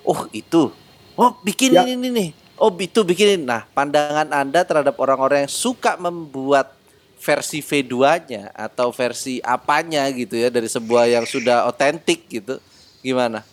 oh 0.02 0.24
itu 0.32 0.72
oh 1.14 1.32
bikin 1.44 1.76
Ya. 1.76 1.84
ini 1.84 2.08
nih 2.08 2.30
oh 2.56 2.72
itu 2.72 3.04
bikin 3.04 3.28
ini 3.36 3.44
nah 3.44 3.68
pandangan 3.68 4.32
anda 4.32 4.64
terhadap 4.64 4.96
orang-orang 4.96 5.44
yang 5.46 5.52
suka 5.52 6.00
membuat 6.00 6.72
versi 7.18 7.60
V2-nya 7.60 8.56
atau 8.56 8.94
versi 8.94 9.44
apanya 9.44 10.08
gitu 10.14 10.38
ya 10.38 10.48
dari 10.48 10.70
sebuah 10.70 11.12
yang 11.12 11.26
sudah 11.28 11.68
otentik 11.68 12.30
gitu 12.30 12.56
gimana 13.04 13.44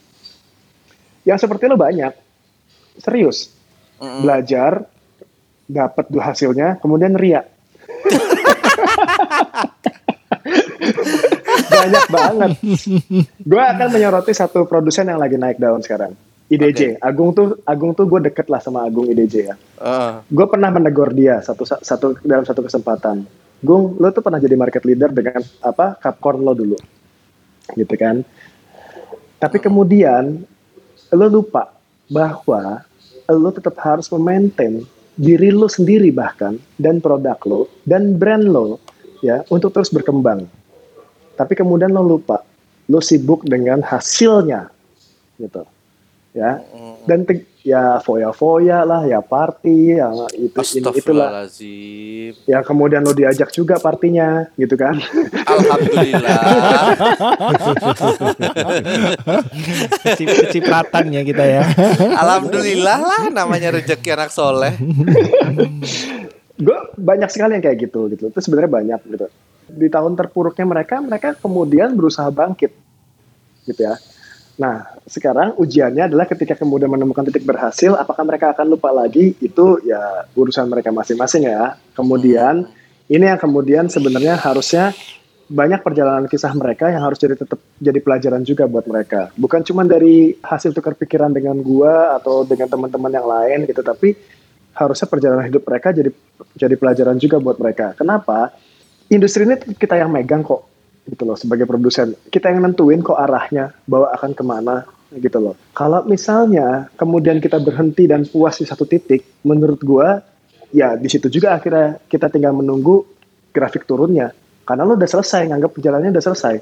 yang 1.25 1.41
seperti 1.41 1.67
lo 1.67 1.75
banyak 1.75 2.13
serius 3.01 3.51
Mm-mm. 3.99 4.23
belajar 4.23 4.87
dapat 5.65 6.07
hasilnya 6.13 6.77
kemudian 6.79 7.17
ria 7.17 7.49
banyak 11.75 12.07
banget. 12.09 12.51
Gue 13.41 13.63
akan 13.63 13.89
menyoroti 13.93 14.33
satu 14.35 14.65
produsen 14.69 15.09
yang 15.09 15.21
lagi 15.21 15.37
naik 15.37 15.61
daun 15.61 15.81
sekarang. 15.85 16.13
IDJ 16.45 17.01
Agung 17.01 17.33
tuh 17.33 17.57
Agung 17.65 17.97
tuh 17.97 18.05
gue 18.05 18.29
deket 18.29 18.53
lah 18.53 18.61
sama 18.61 18.85
Agung 18.85 19.09
IDJ 19.09 19.35
ya. 19.49 19.57
Heeh. 19.57 20.13
gue 20.29 20.47
pernah 20.49 20.69
menegur 20.69 21.11
dia 21.17 21.41
satu 21.41 21.65
satu 21.65 22.21
dalam 22.21 22.45
satu 22.45 22.61
kesempatan. 22.61 23.25
Gung 23.65 23.97
lo 23.97 24.13
tuh 24.13 24.21
pernah 24.21 24.37
jadi 24.37 24.53
market 24.53 24.85
leader 24.85 25.09
dengan 25.09 25.41
apa 25.65 25.97
Capcorn 25.97 26.45
lo 26.45 26.53
dulu. 26.53 26.77
Gitu 27.73 27.95
kan. 27.97 28.21
Tapi 29.41 29.57
kemudian 29.57 30.45
lo 31.13 31.27
lupa 31.33 31.73
bahwa 32.13 32.85
lo 33.33 33.49
tetap 33.49 33.81
harus 33.81 34.13
memaintain 34.13 34.85
diri 35.15 35.51
lo 35.55 35.71
sendiri 35.71 36.11
bahkan 36.11 36.59
dan 36.79 36.99
produk 36.99 37.39
lo 37.47 37.61
dan 37.87 38.19
brand 38.19 38.47
lo 38.47 38.79
ya 39.23 39.43
untuk 39.51 39.75
terus 39.75 39.91
berkembang. 39.91 40.47
Tapi 41.35 41.53
kemudian 41.59 41.91
lo 41.91 42.03
lupa 42.03 42.43
lo 42.87 43.01
sibuk 43.01 43.43
dengan 43.49 43.81
hasilnya 43.83 44.71
gitu 45.41 45.67
ya. 46.35 46.61
Dan 47.07 47.25
te- 47.25 47.47
ya 47.65 47.97
foya-foya 47.97 48.85
lah 48.85 49.09
ya 49.09 49.25
party 49.25 49.97
ya 49.97 50.13
itu 50.37 50.61
ini 50.77 51.01
itulah. 51.01 51.49
Ya 52.45 52.61
kemudian 52.61 53.01
lo 53.01 53.17
diajak 53.17 53.49
juga 53.57 53.81
partinya 53.81 54.53
gitu 54.61 54.77
kan. 54.77 55.01
Alhamdulillah. 55.49 56.41
Kecipratan 60.21 61.05
ya 61.09 61.23
kita 61.25 61.45
ya. 61.45 61.65
Alhamdulillah 62.21 62.99
lah 63.01 63.23
namanya 63.33 63.73
rezeki 63.73 64.13
anak 64.13 64.29
soleh. 64.29 64.77
Gue 66.61 66.79
banyak 67.01 67.33
sekali 67.33 67.57
yang 67.57 67.65
kayak 67.65 67.79
gitu 67.81 68.13
gitu. 68.13 68.29
Itu 68.29 68.39
sebenarnya 68.45 68.71
banyak 68.73 69.01
gitu. 69.09 69.27
Di 69.73 69.89
tahun 69.89 70.21
terpuruknya 70.21 70.69
mereka 70.69 71.01
mereka 71.01 71.33
kemudian 71.33 71.97
berusaha 71.97 72.29
bangkit 72.29 72.77
gitu 73.65 73.81
ya 73.81 73.97
nah 74.55 74.87
sekarang 75.11 75.59
ujiannya 75.59 76.07
adalah 76.11 76.31
ketika 76.31 76.55
kemudian 76.55 76.87
menemukan 76.87 77.27
titik 77.27 77.43
berhasil 77.43 77.99
apakah 77.99 78.23
mereka 78.23 78.55
akan 78.55 78.79
lupa 78.79 78.95
lagi 78.95 79.35
itu 79.43 79.83
ya 79.83 80.31
urusan 80.39 80.71
mereka 80.71 80.95
masing-masing 80.95 81.51
ya 81.51 81.75
kemudian 81.99 82.71
ini 83.11 83.25
yang 83.27 83.41
kemudian 83.41 83.91
sebenarnya 83.91 84.39
harusnya 84.39 84.95
banyak 85.45 85.83
perjalanan 85.85 86.25
kisah 86.31 86.55
mereka 86.57 86.89
yang 86.89 87.05
harus 87.05 87.21
jadi 87.21 87.37
tetap 87.37 87.61
jadi 87.77 87.99
pelajaran 88.01 88.47
juga 88.47 88.65
buat 88.71 88.87
mereka 88.87 89.35
bukan 89.35 89.61
cuma 89.67 89.83
dari 89.83 90.39
hasil 90.41 90.71
tukar 90.73 90.95
pikiran 90.95 91.35
dengan 91.35 91.59
gua 91.61 92.17
atau 92.17 92.47
dengan 92.47 92.71
teman-teman 92.71 93.13
yang 93.13 93.27
lain 93.27 93.59
gitu 93.69 93.83
tapi 93.83 94.17
harusnya 94.75 95.07
perjalanan 95.07 95.47
hidup 95.47 95.63
mereka 95.67 95.95
jadi 95.95 96.11
jadi 96.59 96.75
pelajaran 96.75 97.17
juga 97.17 97.39
buat 97.39 97.57
mereka. 97.57 97.95
Kenapa? 97.95 98.51
Industri 99.09 99.47
ini 99.47 99.57
kita 99.77 99.95
yang 100.01 100.11
megang 100.11 100.43
kok, 100.43 100.67
gitu 101.05 101.23
loh 101.29 101.37
sebagai 101.37 101.69
produsen. 101.69 102.17
Kita 102.29 102.49
yang 102.49 102.65
nentuin 102.65 103.05
kok 103.05 103.17
arahnya, 103.17 103.77
bawa 103.85 104.17
akan 104.17 104.33
ke 104.33 104.45
mana, 104.45 104.85
gitu 105.15 105.39
loh. 105.39 105.55
Kalau 105.77 106.03
misalnya 106.09 106.89
kemudian 106.97 107.39
kita 107.39 107.61
berhenti 107.61 108.09
dan 108.09 108.25
puas 108.27 108.59
di 108.59 108.67
satu 108.67 108.89
titik, 108.89 109.45
menurut 109.45 109.81
gua 109.85 110.19
ya 110.75 110.99
di 110.99 111.07
situ 111.07 111.31
juga 111.31 111.55
akhirnya 111.55 112.03
kita 112.09 112.33
tinggal 112.33 112.57
menunggu 112.57 113.07
grafik 113.55 113.87
turunnya. 113.87 114.35
Karena 114.65 114.89
lo 114.89 114.97
udah 114.97 115.11
selesai, 115.11 115.53
nganggap 115.53 115.77
perjalanannya 115.77 116.13
udah 116.17 116.25
selesai. 116.25 116.55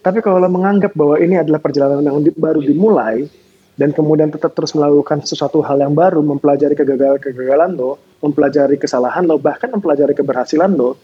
Tapi 0.00 0.18
kalau 0.24 0.40
lo 0.40 0.48
menganggap 0.48 0.96
bahwa 0.96 1.20
ini 1.20 1.36
adalah 1.36 1.60
perjalanan 1.60 2.00
yang 2.00 2.16
baru 2.32 2.64
dimulai, 2.64 3.28
dan 3.74 3.90
kemudian 3.90 4.30
tetap 4.30 4.54
terus 4.54 4.72
melakukan 4.72 5.26
sesuatu 5.26 5.60
hal 5.60 5.82
yang 5.82 5.92
baru, 5.92 6.22
mempelajari 6.22 6.78
kegagalan-kegagalan 6.78 7.74
lo, 7.76 8.00
mempelajari 8.22 8.80
kesalahan 8.80 9.26
lo, 9.26 9.36
bahkan 9.36 9.68
mempelajari 9.68 10.14
keberhasilan 10.14 10.72
lo, 10.72 10.96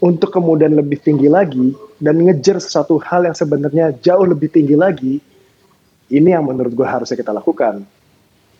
untuk 0.00 0.32
kemudian 0.32 0.76
lebih 0.76 1.00
tinggi 1.00 1.26
lagi, 1.30 1.72
dan 1.96 2.20
ngejar 2.20 2.60
sesuatu 2.60 3.00
hal 3.00 3.24
yang 3.24 3.36
sebenarnya 3.36 3.96
jauh 4.04 4.28
lebih 4.28 4.52
tinggi 4.52 4.76
lagi, 4.76 5.20
ini 6.12 6.28
yang 6.30 6.44
menurut 6.46 6.72
gue 6.76 6.86
harusnya 6.86 7.16
kita 7.16 7.32
lakukan 7.32 7.82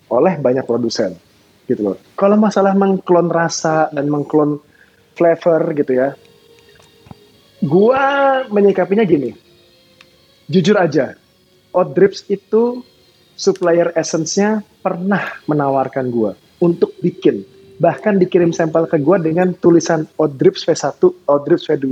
oleh 0.09 0.35
banyak 0.39 0.65
produsen 0.65 1.15
gitu 1.67 1.93
loh. 1.93 1.97
Kalau 2.15 2.39
masalah 2.39 2.73
mengklon 2.79 3.27
rasa 3.27 3.91
dan 3.91 4.07
mengklon 4.07 4.63
flavor 5.19 5.75
gitu 5.75 5.93
ya, 5.99 6.15
gua 7.65 8.03
menyikapinya 8.47 9.03
gini. 9.03 9.35
Jujur 10.47 10.79
aja, 10.79 11.19
Odd 11.75 11.99
Drips 11.99 12.23
itu 12.31 12.87
supplier 13.35 13.91
essence-nya 13.99 14.63
pernah 14.81 15.43
menawarkan 15.51 16.07
gua 16.15 16.39
untuk 16.63 16.95
bikin. 17.03 17.43
Bahkan 17.77 18.17
dikirim 18.17 18.51
sampel 18.51 18.85
ke 18.85 18.97
gua 18.97 19.17
dengan 19.17 19.53
tulisan 19.53 20.09
Odd 20.17 20.37
Drips 20.37 20.65
V1, 20.65 20.97
Odd 21.25 21.43
Drips 21.45 21.67
V2. 21.67 21.87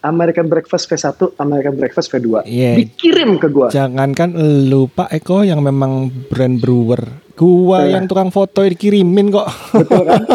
American 0.00 0.46
Breakfast 0.46 0.86
V1, 0.86 1.34
American 1.36 1.74
Breakfast 1.74 2.08
V2. 2.08 2.46
Iya. 2.46 2.78
Dikirim 2.78 3.36
ke 3.36 3.50
gua. 3.50 3.68
Jangankan 3.68 4.38
lu 4.64 4.86
Pak 4.86 5.10
Eko 5.12 5.42
yang 5.42 5.58
memang 5.60 6.06
brand 6.30 6.56
brewer, 6.56 7.02
gua 7.34 7.82
Iya. 7.82 7.98
yang 7.98 8.06
tukang 8.06 8.30
foto 8.30 8.62
dikirimin 8.62 9.34
kok. 9.34 9.48
Betul 9.74 10.02
kan? 10.06 10.22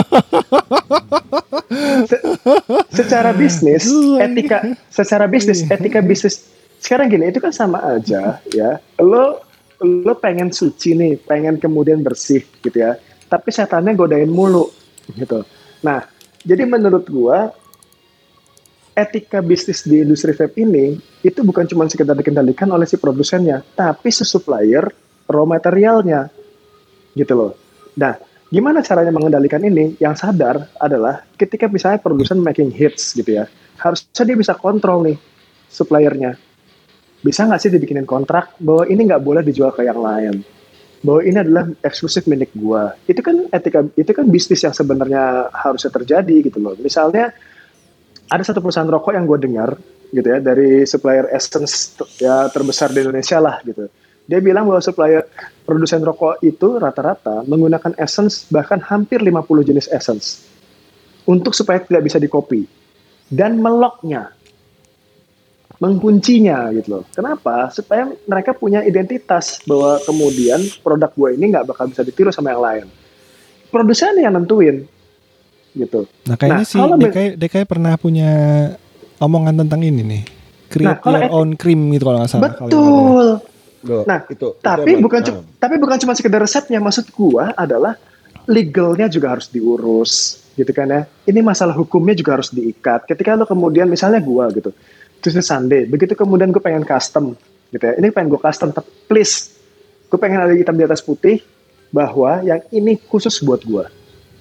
Se- 2.01 2.23
secara 2.91 3.31
bisnis, 3.31 3.87
etika 4.19 4.59
secara 4.89 5.23
bisnis, 5.25 5.63
etika 5.63 6.03
bisnis 6.03 6.51
sekarang 6.81 7.07
gini, 7.07 7.29
itu 7.29 7.39
kan 7.39 7.53
sama 7.53 7.79
aja 7.87 8.41
ya. 8.51 8.75
Lo 8.97 9.39
lo 9.79 10.13
pengen 10.17 10.51
suci 10.51 10.93
nih, 10.93 11.15
pengen 11.17 11.55
kemudian 11.55 12.03
bersih 12.03 12.43
gitu 12.59 12.75
ya. 12.75 12.97
Tapi 13.25 13.49
setannya 13.49 13.95
godain 13.95 14.27
mulu 14.27 14.67
gitu. 15.09 15.45
Nah, 15.81 16.05
jadi 16.41 16.65
menurut 16.65 17.05
gua 17.09 17.53
etika 18.91 19.39
bisnis 19.39 19.87
di 19.87 20.03
industri 20.03 20.35
vape 20.35 20.61
ini 20.61 20.99
itu 21.23 21.39
bukan 21.41 21.63
cuma 21.65 21.87
sekedar 21.87 22.13
dikendalikan 22.13 22.67
oleh 22.69 22.85
si 22.85 22.99
produsennya, 22.99 23.63
tapi 23.73 24.11
si 24.11 24.27
supplier 24.27 24.83
raw 25.31 25.45
materialnya 25.47 26.27
gitu 27.15 27.33
loh. 27.33 27.51
Nah, 27.95 28.15
gimana 28.51 28.83
caranya 28.83 29.11
mengendalikan 29.15 29.63
ini? 29.63 29.95
Yang 29.99 30.27
sadar 30.27 30.67
adalah 30.79 31.23
ketika 31.39 31.71
misalnya 31.71 32.03
produsen 32.03 32.39
making 32.43 32.71
hits 32.71 33.15
gitu 33.15 33.39
ya, 33.41 33.45
harusnya 33.79 34.23
dia 34.27 34.37
bisa 34.37 34.53
kontrol 34.55 35.03
nih 35.07 35.17
suppliernya. 35.71 36.35
Bisa 37.21 37.45
nggak 37.45 37.61
sih 37.61 37.71
dibikinin 37.71 38.07
kontrak 38.07 38.57
bahwa 38.57 38.89
ini 38.89 39.07
nggak 39.07 39.23
boleh 39.23 39.41
dijual 39.45 39.71
ke 39.71 39.85
yang 39.85 40.01
lain? 40.01 40.41
Bahwa 41.01 41.21
ini 41.25 41.37
adalah 41.41 41.65
eksklusif 41.81 42.29
milik 42.29 42.53
gua. 42.53 42.93
Itu 43.09 43.25
kan 43.25 43.49
etika, 43.49 43.81
itu 43.97 44.11
kan 44.13 44.29
bisnis 44.29 44.61
yang 44.61 44.73
sebenarnya 44.73 45.49
harusnya 45.49 45.89
terjadi 45.89 46.35
gitu 46.45 46.61
loh. 46.61 46.77
Misalnya 46.77 47.33
ada 48.31 48.43
satu 48.47 48.63
perusahaan 48.63 48.87
rokok 48.87 49.11
yang 49.11 49.27
gue 49.27 49.39
dengar 49.43 49.75
gitu 50.11 50.27
ya 50.27 50.39
dari 50.39 50.87
supplier 50.87 51.27
essence 51.31 51.95
ya 52.19 52.47
terbesar 52.47 52.95
di 52.95 53.03
Indonesia 53.03 53.43
lah 53.43 53.59
gitu. 53.67 53.91
Dia 54.23 54.39
bilang 54.39 54.71
bahwa 54.71 54.79
supplier 54.79 55.27
produsen 55.67 55.99
rokok 55.99 56.39
itu 56.39 56.79
rata-rata 56.79 57.43
menggunakan 57.43 57.91
essence 57.99 58.47
bahkan 58.47 58.79
hampir 58.79 59.19
50 59.19 59.67
jenis 59.67 59.91
essence 59.91 60.47
untuk 61.27 61.51
supaya 61.51 61.83
tidak 61.83 62.07
bisa 62.07 62.17
dikopi 62.19 62.63
dan 63.27 63.59
meloknya 63.59 64.31
menguncinya 65.81 66.69
gitu 66.71 66.87
loh. 66.93 67.03
Kenapa? 67.09 67.73
Supaya 67.73 68.05
mereka 68.23 68.53
punya 68.53 68.79
identitas 68.81 69.57
bahwa 69.65 69.97
kemudian 69.99 70.61
produk 70.79 71.09
gue 71.09 71.29
ini 71.33 71.49
nggak 71.49 71.65
bakal 71.65 71.89
bisa 71.89 72.05
ditiru 72.05 72.29
sama 72.29 72.53
yang 72.53 72.61
lain. 72.61 72.85
Produsen 73.67 74.13
yang 74.15 74.31
nentuin 74.31 74.85
gitu. 75.73 76.05
Nah 76.27 76.35
kayaknya 76.35 76.61
Nah, 76.61 76.69
sih 76.69 76.77
DKI, 76.77 77.27
DKI 77.35 77.65
pernah 77.65 77.97
punya 77.97 78.29
omongan 79.17 79.57
tentang 79.57 79.81
ini 79.81 80.01
nih. 80.03 80.23
Create 80.69 81.01
Nah, 81.01 81.17
your 81.17 81.33
own 81.33 81.49
cream 81.55 81.89
gitu 81.89 82.05
kalau 82.05 82.21
nggak 82.21 82.29
salah. 82.29 82.43
Betul. 82.47 83.27
Loh, 83.81 84.05
Nah, 84.05 84.21
itu, 84.23 84.37
itu 84.53 84.61
tapi 84.61 84.93
emang- 84.93 85.01
bukan 85.01 85.19
cu- 85.25 85.41
tapi 85.57 85.75
bukan 85.75 85.97
cuma 85.97 86.13
sekedar 86.13 86.37
resepnya 86.37 86.77
maksud 86.77 87.09
gua 87.09 87.49
adalah 87.57 87.97
legalnya 88.45 89.09
juga 89.09 89.33
harus 89.33 89.49
diurus 89.49 90.37
gitu 90.53 90.69
kan 90.69 90.85
ya 90.85 91.01
ini 91.23 91.41
masalah 91.41 91.73
hukumnya 91.73 92.13
juga 92.13 92.37
harus 92.37 92.51
diikat 92.51 93.07
ketika 93.07 93.33
lo 93.33 93.47
kemudian 93.47 93.87
misalnya 93.87 94.19
gua 94.19 94.51
gitu 94.51 94.69
terus 95.21 95.45
Sunday. 95.45 95.85
Begitu 95.85 96.17
kemudian 96.17 96.49
gue 96.49 96.59
pengen 96.59 96.83
custom 96.83 97.37
gitu 97.69 97.83
ya. 97.85 97.93
Ini 97.95 98.09
pengen 98.09 98.33
gue 98.33 98.41
custom 98.41 98.73
tapi 98.73 98.89
please 99.05 99.53
gue 100.11 100.19
pengen 100.19 100.43
ada 100.43 100.51
hitam 100.51 100.75
di 100.75 100.83
atas 100.83 100.99
putih 100.99 101.39
bahwa 101.91 102.39
yang 102.41 102.63
ini 102.71 102.95
khusus 103.11 103.43
buat 103.43 103.61
gua 103.67 103.91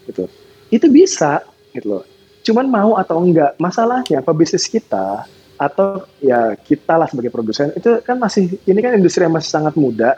gitu. 0.06 0.30
Itu 0.70 0.86
bisa 0.86 1.42
gitu 1.74 1.98
loh. 1.98 2.04
Cuman 2.46 2.66
mau 2.70 2.90
atau 2.96 3.20
enggak 3.20 3.58
masalahnya 3.58 4.22
pebisnis 4.22 4.70
kita 4.70 5.26
atau 5.60 6.08
ya 6.24 6.56
kita 6.56 6.96
lah 6.96 7.04
sebagai 7.04 7.28
produsen 7.28 7.68
itu 7.76 8.00
kan 8.00 8.16
masih 8.16 8.56
ini 8.64 8.80
kan 8.80 8.96
industri 8.96 9.26
yang 9.26 9.34
masih 9.34 9.50
sangat 9.50 9.74
muda. 9.76 10.16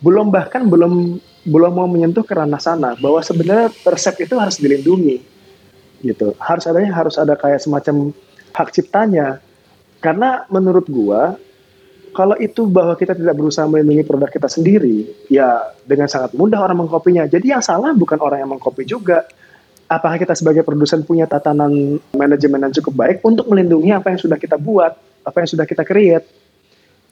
Belum 0.00 0.32
bahkan 0.32 0.64
belum 0.64 1.20
belum 1.44 1.72
mau 1.76 1.86
menyentuh 1.86 2.24
ke 2.24 2.32
ranah 2.32 2.58
sana 2.58 2.96
bahwa 2.96 3.20
sebenarnya 3.20 3.68
resep 3.84 4.24
itu 4.24 4.34
harus 4.40 4.56
dilindungi 4.56 5.20
gitu. 6.00 6.32
Harus 6.40 6.64
adanya 6.64 6.96
harus 6.96 7.20
ada 7.20 7.36
kayak 7.36 7.60
semacam 7.60 8.10
hak 8.56 8.68
ciptanya 8.72 9.38
karena 10.00 10.48
menurut 10.48 10.88
gua 10.88 11.36
kalau 12.10 12.34
itu 12.42 12.66
bahwa 12.66 12.98
kita 12.98 13.14
tidak 13.14 13.38
berusaha 13.38 13.70
melindungi 13.70 14.02
produk 14.02 14.26
kita 14.26 14.50
sendiri 14.50 15.06
ya 15.30 15.62
dengan 15.86 16.10
sangat 16.10 16.34
mudah 16.34 16.58
orang 16.58 16.82
mengkopinya 16.84 17.28
jadi 17.30 17.60
yang 17.60 17.62
salah 17.62 17.94
bukan 17.94 18.18
orang 18.18 18.42
yang 18.42 18.50
mengkopi 18.50 18.82
juga 18.82 19.28
apakah 19.90 20.16
kita 20.22 20.38
sebagai 20.38 20.62
produsen 20.62 21.02
punya 21.02 21.26
tatanan 21.26 21.98
manajemen 22.14 22.62
yang 22.62 22.74
cukup 22.78 22.94
baik 22.94 23.18
untuk 23.26 23.50
melindungi 23.50 23.90
apa 23.90 24.14
yang 24.14 24.22
sudah 24.22 24.38
kita 24.38 24.54
buat, 24.54 24.94
apa 25.26 25.36
yang 25.42 25.50
sudah 25.50 25.66
kita 25.66 25.82
create. 25.82 26.22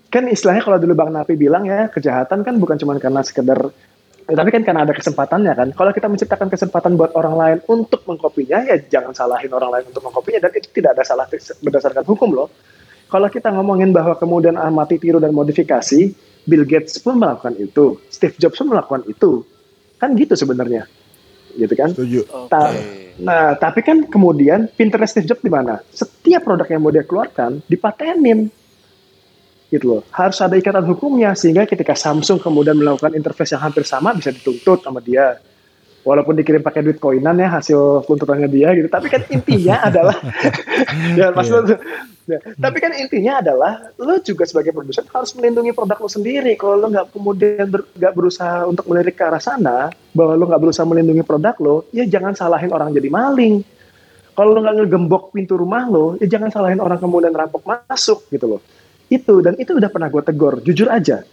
Kan 0.09 0.31
istilahnya 0.31 0.63
kalau 0.63 0.79
dulu 0.79 0.95
Bang 0.95 1.11
Napi 1.11 1.35
bilang 1.35 1.67
ya, 1.67 1.91
kejahatan 1.91 2.47
kan 2.47 2.55
bukan 2.57 2.79
cuma 2.79 2.97
karena 2.97 3.21
sekedar 3.27 3.75
ya, 4.25 4.35
tapi 4.39 4.51
kan 4.55 4.63
karena 4.63 4.87
ada 4.87 4.95
kesempatannya 4.95 5.53
kan. 5.53 5.69
Kalau 5.75 5.91
kita 5.91 6.07
menciptakan 6.07 6.49
kesempatan 6.49 6.95
buat 6.95 7.13
orang 7.19 7.35
lain 7.35 7.59
untuk 7.67 8.07
mengkopinya, 8.07 8.63
ya 8.65 8.79
jangan 8.79 9.13
salahin 9.13 9.51
orang 9.53 9.75
lain 9.75 9.85
untuk 9.91 10.07
mengkopinya 10.07 10.49
dan 10.49 10.55
itu 10.55 10.71
tidak 10.71 10.97
ada 10.97 11.03
salah 11.05 11.27
berdasarkan 11.61 12.07
hukum 12.07 12.31
loh. 12.31 12.49
Kalau 13.09 13.29
kita 13.33 13.49
ngomongin 13.53 13.91
bahwa 13.91 14.13
kemudian 14.21 14.61
amati 14.61 15.01
tiru 15.01 15.17
dan 15.17 15.33
modifikasi, 15.33 16.13
Bill 16.45 16.65
Gates 16.69 17.01
pun 17.01 17.17
melakukan 17.17 17.57
itu, 17.57 17.97
Steve 18.13 18.37
Jobs 18.37 18.61
pun 18.61 18.69
melakukan 18.69 19.05
itu. 19.09 19.45
Kan 19.97 20.13
gitu 20.15 20.37
sebenarnya. 20.37 20.85
Gitu 21.57 21.73
kan? 21.73 21.91
Setuju. 21.97 22.21
Ta- 22.53 22.73
Nah, 23.19 23.59
tapi 23.59 23.83
kan 23.83 24.07
kemudian 24.07 24.71
Pinterest 24.79 25.19
Steve 25.19 25.27
Jobs 25.27 25.43
di 25.43 25.51
mana? 25.51 25.83
Setiap 25.91 26.47
produk 26.47 26.71
yang 26.71 26.79
mau 26.87 26.95
dia 26.95 27.03
keluarkan 27.03 27.59
dipatenin. 27.67 28.47
Gitu 29.69 29.85
loh. 29.85 30.07
Harus 30.15 30.39
ada 30.39 30.55
ikatan 30.55 30.87
hukumnya 30.87 31.35
sehingga 31.35 31.67
ketika 31.67 31.99
Samsung 31.99 32.39
kemudian 32.39 32.79
melakukan 32.79 33.13
interface 33.19 33.59
yang 33.59 33.63
hampir 33.67 33.83
sama 33.83 34.15
bisa 34.15 34.31
dituntut 34.31 34.87
sama 34.87 35.03
dia. 35.03 35.43
Walaupun 36.07 36.39
dikirim 36.39 36.63
pakai 36.63 36.81
duit 36.87 37.03
koinan 37.03 37.37
ya 37.37 37.53
hasil 37.59 38.07
tuntutannya 38.07 38.49
dia 38.49 38.73
gitu. 38.73 38.89
Tapi 38.89 39.07
kan 39.11 39.23
intinya 39.29 39.83
adalah 39.89 40.17
ya 41.19 41.35
maksud 41.35 41.75
ya, 42.31 42.39
tapi 42.57 42.79
kan 42.79 42.93
intinya 42.97 43.43
adalah 43.43 43.93
lo 43.99 44.17
juga 44.23 44.47
sebagai 44.47 44.71
produsen 44.73 45.05
harus 45.11 45.35
melindungi 45.35 45.75
produk 45.75 45.99
lo 46.01 46.09
sendiri. 46.09 46.55
Kalau 46.55 46.81
lo 46.81 46.87
nggak 46.89 47.13
kemudian 47.13 47.67
ber- 47.69 47.89
nggak 47.93 48.13
berusaha 48.15 48.65
untuk 48.69 48.85
melirik 48.89 49.19
ke 49.19 49.25
arah 49.27 49.43
sana, 49.43 49.91
bahwa 50.15 50.33
lo 50.39 50.45
nggak 50.49 50.63
berusaha 50.63 50.87
melindungi 50.87 51.25
produk 51.27 51.57
lo, 51.61 51.77
ya 51.91 52.07
jangan 52.09 52.33
salahin 52.33 52.71
orang 52.71 52.95
jadi 52.95 53.09
maling. 53.11 53.61
Kalau 54.39 54.55
lo 54.55 54.63
nggak 54.63 54.77
ngegembok 54.87 55.35
pintu 55.35 55.59
rumah 55.59 55.91
lo, 55.91 56.15
ya 56.23 56.31
jangan 56.31 56.55
salahin 56.55 56.79
orang 56.79 57.03
kemudian 57.03 57.35
rampok 57.35 57.67
masuk 57.67 58.23
gitu 58.31 58.47
loh. 58.47 58.61
Itu 59.11 59.41
dan 59.41 59.59
itu 59.59 59.75
udah 59.75 59.91
pernah 59.91 60.07
gue 60.13 60.23
tegur, 60.23 60.63
jujur 60.63 60.89
aja. 60.89 61.27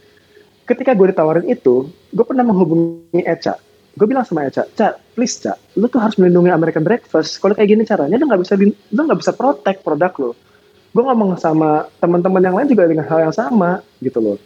Ketika 0.66 0.98
gue 0.98 1.14
ditawarin 1.14 1.46
itu, 1.46 1.86
gue 2.10 2.26
pernah 2.26 2.42
menghubungi 2.42 3.22
Eca. 3.22 3.62
Gue 3.96 4.12
bilang 4.12 4.28
sama 4.28 4.44
Eca, 4.44 4.68
Ca, 4.76 5.00
please 5.16 5.40
Ca, 5.40 5.56
lu 5.80 5.88
tuh 5.88 6.04
harus 6.04 6.20
melindungi 6.20 6.52
American 6.52 6.84
Breakfast. 6.84 7.40
Kalau 7.40 7.56
kayak 7.56 7.72
gini 7.72 7.88
caranya, 7.88 8.20
lu 8.20 8.28
nggak 8.28 8.42
bisa 8.44 8.54
lu 8.60 9.00
nggak 9.08 9.20
bisa 9.24 9.32
protect 9.32 9.88
produk 9.88 10.12
lo. 10.20 10.32
Gue 10.92 11.04
ngomong 11.04 11.40
sama 11.40 11.88
teman-teman 12.04 12.44
yang 12.44 12.56
lain 12.60 12.68
juga 12.68 12.88
dengan 12.92 13.08
hal 13.08 13.32
yang 13.32 13.36
sama 13.36 13.80
gitu 14.04 14.20
loh. 14.20 14.38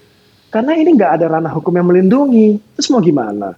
Karena 0.54 0.78
ini 0.78 0.94
nggak 0.94 1.12
ada 1.22 1.26
ranah 1.38 1.50
hukum 1.50 1.74
yang 1.74 1.90
melindungi. 1.90 2.62
Terus 2.78 2.90
mau 2.94 3.02
gimana? 3.02 3.58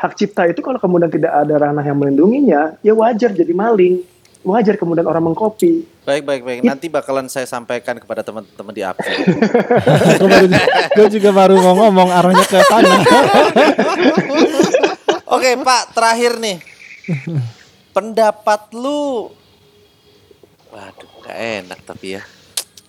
Hak 0.00 0.16
cipta 0.16 0.48
itu 0.48 0.64
kalau 0.64 0.80
kemudian 0.80 1.12
tidak 1.12 1.32
ada 1.32 1.54
ranah 1.56 1.84
yang 1.84 1.96
melindunginya, 2.00 2.76
ya 2.80 2.92
wajar 2.96 3.32
jadi 3.32 3.52
maling. 3.52 4.04
Wajar 4.44 4.76
kemudian 4.76 5.08
orang 5.08 5.32
mengcopy. 5.32 6.04
Baik, 6.04 6.28
baik, 6.28 6.44
baik. 6.44 6.60
Nanti 6.60 6.92
bakalan 6.92 7.32
saya 7.32 7.48
sampaikan 7.48 7.96
kepada 7.96 8.20
teman-teman 8.20 8.72
di 8.76 8.84
baru- 8.84 10.52
gue 11.00 11.06
juga 11.16 11.30
baru 11.32 11.56
mau 11.64 11.88
ngomong 11.88 12.12
arahnya 12.12 12.44
ke 12.44 12.60
sana. 12.68 12.92
Oke, 15.24 15.56
Pak, 15.56 15.96
terakhir 15.96 16.36
nih. 16.36 16.58
Pendapat 17.90 18.72
lu 18.72 19.30
Waduh, 20.68 21.10
gak 21.22 21.38
enak 21.38 21.78
tapi 21.86 22.18
ya. 22.18 22.22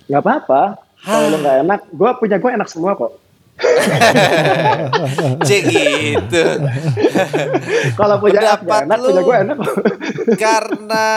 nggak 0.06 0.22
apa-apa. 0.22 0.62
Kalau 1.00 1.28
lo 1.30 1.38
nggak 1.38 1.58
enak, 1.62 1.80
gue 1.94 2.10
punya 2.18 2.38
gue 2.42 2.52
enak 2.52 2.66
semua 2.66 2.98
kok. 2.98 3.14
Cek 5.48 5.64
gitu. 5.70 6.44
Kalau 7.94 8.18
punya 8.18 8.42
Pendapat 8.42 8.82
enak, 8.90 8.98
lu. 8.98 9.08
punya 9.08 9.22
gue 9.22 9.36
enak. 9.46 9.58
Karena 10.36 11.08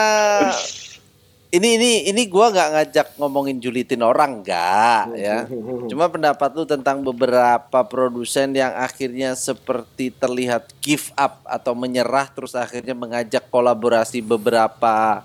ini 1.48 1.80
ini 1.80 1.90
ini 2.12 2.22
gua 2.28 2.52
nggak 2.52 2.70
ngajak 2.76 3.06
ngomongin 3.16 3.56
julitin 3.56 4.04
orang 4.04 4.44
enggak 4.44 5.16
ya. 5.16 5.48
Cuma 5.88 6.12
pendapat 6.12 6.52
lu 6.52 6.68
tentang 6.68 7.00
beberapa 7.00 7.80
produsen 7.88 8.52
yang 8.52 8.76
akhirnya 8.76 9.32
seperti 9.32 10.12
terlihat 10.12 10.68
give 10.84 11.08
up 11.16 11.40
atau 11.48 11.72
menyerah 11.72 12.28
terus 12.28 12.52
akhirnya 12.52 12.92
mengajak 12.92 13.48
kolaborasi 13.48 14.20
beberapa 14.20 15.24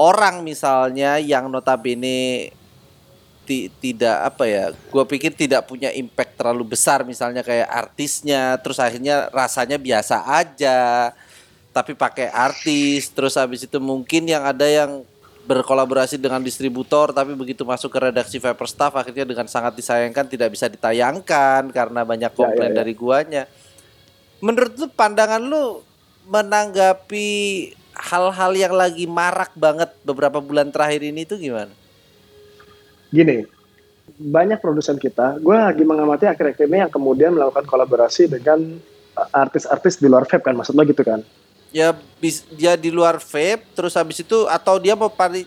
orang 0.00 0.40
misalnya 0.40 1.20
yang 1.20 1.52
notabene 1.52 2.48
ti- 3.44 3.68
tidak 3.84 4.32
apa 4.32 4.44
ya 4.48 4.64
gua 4.88 5.04
pikir 5.04 5.36
tidak 5.36 5.68
punya 5.68 5.92
impact 5.92 6.40
terlalu 6.40 6.72
besar 6.72 7.04
misalnya 7.04 7.44
kayak 7.44 7.68
artisnya 7.68 8.56
terus 8.64 8.80
akhirnya 8.80 9.28
rasanya 9.28 9.76
biasa 9.76 10.24
aja 10.24 11.12
tapi 11.68 11.92
pakai 11.92 12.32
artis 12.32 13.12
terus 13.12 13.36
habis 13.36 13.68
itu 13.68 13.76
mungkin 13.76 14.24
yang 14.24 14.40
ada 14.48 14.64
yang 14.64 15.04
berkolaborasi 15.48 16.20
dengan 16.20 16.44
distributor 16.44 17.08
tapi 17.16 17.32
begitu 17.32 17.64
masuk 17.64 17.88
ke 17.88 18.12
redaksi 18.12 18.36
Viper 18.36 18.68
Staff 18.68 18.92
akhirnya 18.92 19.24
dengan 19.24 19.48
sangat 19.48 19.72
disayangkan 19.72 20.28
tidak 20.28 20.52
bisa 20.52 20.68
ditayangkan 20.68 21.72
karena 21.72 22.04
banyak 22.04 22.32
komplain 22.36 22.70
ya, 22.70 22.74
ya. 22.76 22.78
dari 22.84 22.92
guanya. 22.92 23.44
Menurut 24.44 24.76
lu 24.76 24.86
pandangan 24.92 25.40
lu 25.40 25.80
menanggapi 26.28 27.28
hal-hal 27.96 28.52
yang 28.54 28.74
lagi 28.76 29.08
marak 29.08 29.56
banget 29.56 29.90
beberapa 30.04 30.38
bulan 30.38 30.68
terakhir 30.68 31.02
ini 31.02 31.24
itu 31.24 31.34
gimana? 31.40 31.72
Gini, 33.08 33.48
banyak 34.20 34.60
produsen 34.60 35.00
kita, 35.00 35.40
gue 35.40 35.56
lagi 35.56 35.82
mengamati 35.82 36.28
akhir-akhir 36.28 36.68
ini 36.68 36.84
yang 36.84 36.92
kemudian 36.92 37.32
melakukan 37.32 37.64
kolaborasi 37.64 38.28
dengan 38.28 38.78
artis-artis 39.32 39.98
di 39.98 40.06
luar 40.06 40.28
vape 40.28 40.44
kan, 40.44 40.54
maksud 40.54 40.76
lo 40.76 40.84
gitu 40.84 41.02
kan? 41.02 41.24
Ya 41.68 41.92
bis, 42.16 42.48
dia 42.48 42.80
di 42.80 42.88
luar 42.88 43.20
vape 43.20 43.60
terus 43.76 43.92
habis 43.92 44.24
itu 44.24 44.48
atau 44.48 44.80
dia 44.80 44.96
mau 44.96 45.12
paling 45.12 45.44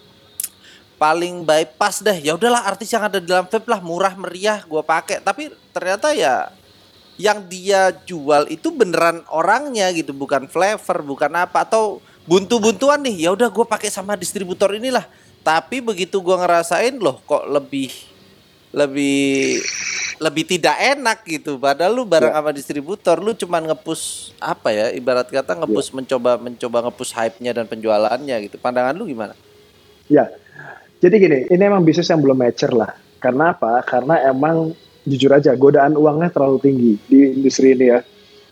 paling 1.02 1.42
bypass 1.42 2.06
deh. 2.06 2.14
Ya 2.22 2.38
udahlah 2.38 2.62
artis 2.62 2.94
yang 2.94 3.02
ada 3.02 3.18
di 3.18 3.26
dalam 3.26 3.50
vape 3.50 3.66
lah 3.66 3.82
murah 3.82 4.14
meriah 4.14 4.62
gua 4.70 4.86
pakai. 4.86 5.18
Tapi 5.18 5.50
ternyata 5.74 6.14
ya 6.14 6.54
yang 7.18 7.42
dia 7.50 7.90
jual 8.06 8.46
itu 8.50 8.70
beneran 8.70 9.26
orangnya 9.30 9.90
gitu, 9.94 10.14
bukan 10.14 10.46
flavor, 10.46 11.02
bukan 11.02 11.34
apa 11.38 11.66
atau 11.66 11.98
buntu-buntuan 12.30 13.02
nih. 13.02 13.26
Ya 13.26 13.30
udah 13.34 13.50
gua 13.50 13.66
pakai 13.66 13.90
sama 13.90 14.14
distributor 14.14 14.70
inilah. 14.78 15.10
Tapi 15.42 15.82
begitu 15.82 16.22
gua 16.22 16.38
ngerasain 16.46 17.02
loh 17.02 17.18
kok 17.26 17.50
lebih 17.50 17.90
lebih 18.72 19.60
lebih 20.22 20.44
tidak 20.46 20.78
enak 20.78 21.26
gitu. 21.26 21.58
Padahal 21.58 21.92
lu 21.92 22.06
bareng 22.06 22.30
Ya. 22.32 22.38
sama 22.38 22.52
distributor, 22.54 23.18
lu 23.18 23.34
cuman 23.34 23.74
ngepush 23.74 24.32
apa 24.38 24.70
ya? 24.70 24.86
Ibarat 24.94 25.28
kata 25.28 25.58
ngepush 25.58 25.92
mencoba 25.98 26.38
mencoba 26.38 26.78
ngepush 26.88 27.12
hype-nya 27.18 27.52
dan 27.58 27.66
penjualannya 27.66 28.36
gitu. 28.48 28.56
Pandangan 28.62 28.94
lu 28.94 29.10
gimana? 29.10 29.34
Ya, 30.12 30.30
jadi 31.02 31.18
gini, 31.18 31.40
ini 31.50 31.64
emang 31.66 31.82
bisnis 31.82 32.14
yang 32.14 32.22
belum 32.22 32.38
mature 32.38 32.78
lah. 32.78 32.94
Karena 33.18 33.58
apa? 33.58 33.82
Karena 33.82 34.22
emang 34.30 34.78
jujur 35.02 35.34
aja 35.34 35.58
godaan 35.58 35.98
uangnya 35.98 36.30
terlalu 36.30 36.58
tinggi 36.62 36.94
di 37.10 37.42
industri 37.42 37.74
ini 37.74 37.90
ya. 37.90 38.00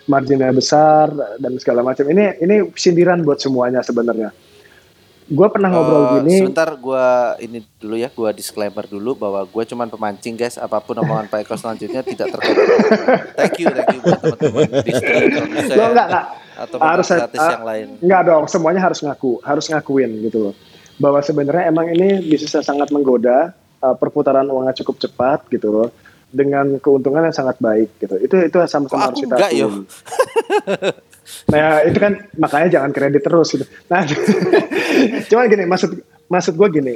Marginnya 0.10 0.50
besar 0.50 1.14
dan 1.38 1.54
segala 1.62 1.86
macam. 1.86 2.10
Ini 2.10 2.42
ini 2.42 2.74
sindiran 2.74 3.22
buat 3.22 3.38
semuanya 3.38 3.86
sebenarnya. 3.86 4.34
Gue 5.30 5.48
pernah 5.54 5.70
ngobrol 5.70 6.02
Eh, 6.02 6.10
gini. 6.26 6.36
Sebentar 6.42 6.70
gua 6.74 7.38
ini 7.38 7.62
dulu 7.78 7.96
ya, 8.02 8.10
gua 8.10 8.34
disclaimer 8.34 8.82
dulu 8.90 9.14
bahwa 9.14 9.46
gua 9.46 9.62
cuman 9.62 9.86
pemancing 9.86 10.34
guys. 10.34 10.58
Apa 10.58 10.82
pun 10.82 10.98
omongan 10.98 11.30
Pak 11.30 11.46
Eko 11.46 11.54
selanjutnya 11.54 12.02
tidak 12.02 12.34
terkait. 12.34 12.58
thank 13.38 13.62
you, 13.62 13.70
thank 13.70 13.94
you 13.94 14.02
buat 14.02 14.20
teman-teman 14.26 14.68
Lo 15.78 15.84
enggak, 15.94 16.08
enggak. 16.10 16.26
atau 16.60 16.78
Harus 16.82 17.08
artis 17.14 17.40
ah, 17.40 17.52
yang 17.56 17.66
lain. 17.66 17.88
Enggak 18.02 18.22
dong, 18.26 18.44
semuanya 18.50 18.82
harus 18.82 19.00
ngaku, 19.06 19.32
harus 19.46 19.66
ngakuin 19.70 20.12
gitu 20.26 20.38
loh. 20.50 20.54
Bahwa 20.98 21.22
sebenarnya 21.22 21.70
emang 21.70 21.94
ini 21.94 22.26
bisnis 22.26 22.52
yang 22.52 22.66
sangat 22.66 22.90
menggoda, 22.90 23.54
uh, 23.86 23.96
perputaran 23.96 24.50
uangnya 24.50 24.76
cukup 24.82 24.98
cepat 24.98 25.46
gitu 25.54 25.70
loh. 25.70 25.88
Dengan 26.30 26.78
keuntungan 26.78 27.26
yang 27.26 27.34
sangat 27.34 27.58
baik 27.58 28.02
gitu. 28.02 28.18
Itu 28.18 28.36
itu 28.38 28.58
sama-sama 28.66 29.14
harus 29.14 29.22
kita 29.22 29.38
enggak. 29.38 29.54
Nah 31.50 31.82
itu 31.86 31.98
kan 31.98 32.14
makanya 32.38 32.80
jangan 32.80 32.92
kredit 32.94 33.24
terus 33.26 33.48
gitu. 33.54 33.66
Nah, 33.90 34.06
cuma 35.30 35.50
gini 35.50 35.64
maksud 35.66 35.92
maksud 36.30 36.54
gue 36.54 36.68
gini, 36.70 36.94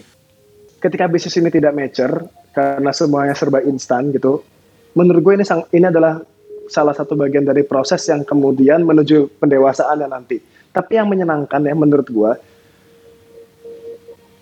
ketika 0.77 1.10
bisnis 1.10 1.38
ini 1.39 1.49
tidak 1.49 1.73
mature 1.73 2.27
karena 2.53 2.91
semuanya 2.93 3.34
serba 3.34 3.64
instan 3.65 4.14
gitu, 4.14 4.45
menurut 4.93 5.22
gue 5.26 5.34
ini 5.41 5.45
sang, 5.45 5.65
ini 5.73 5.89
adalah 5.89 6.22
salah 6.69 6.95
satu 6.95 7.18
bagian 7.18 7.43
dari 7.43 7.65
proses 7.65 8.03
yang 8.07 8.22
kemudian 8.23 8.85
menuju 8.85 9.41
pendewasaan 9.41 10.05
nanti. 10.05 10.39
Tapi 10.73 10.97
yang 10.97 11.10
menyenangkan 11.10 11.61
ya 11.61 11.76
menurut 11.77 12.07
gue, 12.10 12.31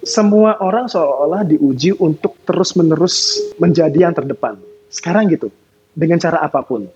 semua 0.01 0.57
orang 0.63 0.89
seolah-olah 0.89 1.45
diuji 1.45 1.93
untuk 1.99 2.39
terus 2.47 2.73
menerus 2.73 3.37
menjadi 3.61 4.09
yang 4.09 4.15
terdepan. 4.15 4.57
Sekarang 4.89 5.29
gitu, 5.29 5.51
dengan 5.93 6.17
cara 6.17 6.41
apa 6.41 6.63
pun. 6.63 6.89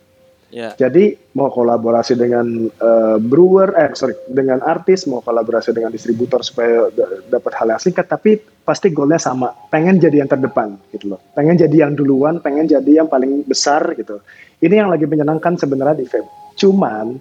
Ya. 0.56 0.72
Jadi 0.72 1.20
mau 1.36 1.52
kolaborasi 1.52 2.16
dengan 2.16 2.72
eh, 2.72 3.18
brewer, 3.20 3.76
eh 3.76 3.92
sorry, 3.92 4.16
dengan 4.32 4.64
artis, 4.64 5.04
mau 5.04 5.20
kolaborasi 5.20 5.76
dengan 5.76 5.92
distributor 5.92 6.40
supaya 6.48 6.88
da- 6.96 7.28
dapat 7.28 7.52
hal 7.60 7.76
yang 7.76 7.82
singkat, 7.84 8.08
tapi 8.08 8.40
pasti 8.64 8.88
goalnya 8.96 9.20
sama, 9.20 9.52
pengen 9.68 10.00
jadi 10.00 10.24
yang 10.24 10.32
terdepan 10.32 10.80
gitu 10.96 11.12
loh, 11.12 11.20
pengen 11.36 11.60
jadi 11.60 11.84
yang 11.84 11.92
duluan, 12.00 12.40
pengen 12.40 12.72
jadi 12.72 13.04
yang 13.04 13.12
paling 13.12 13.44
besar 13.44 13.84
gitu. 14.00 14.24
Ini 14.64 14.80
yang 14.80 14.88
lagi 14.88 15.04
menyenangkan 15.04 15.60
sebenarnya 15.60 16.00
di 16.00 16.08
vape. 16.08 16.32
Cuman 16.56 17.20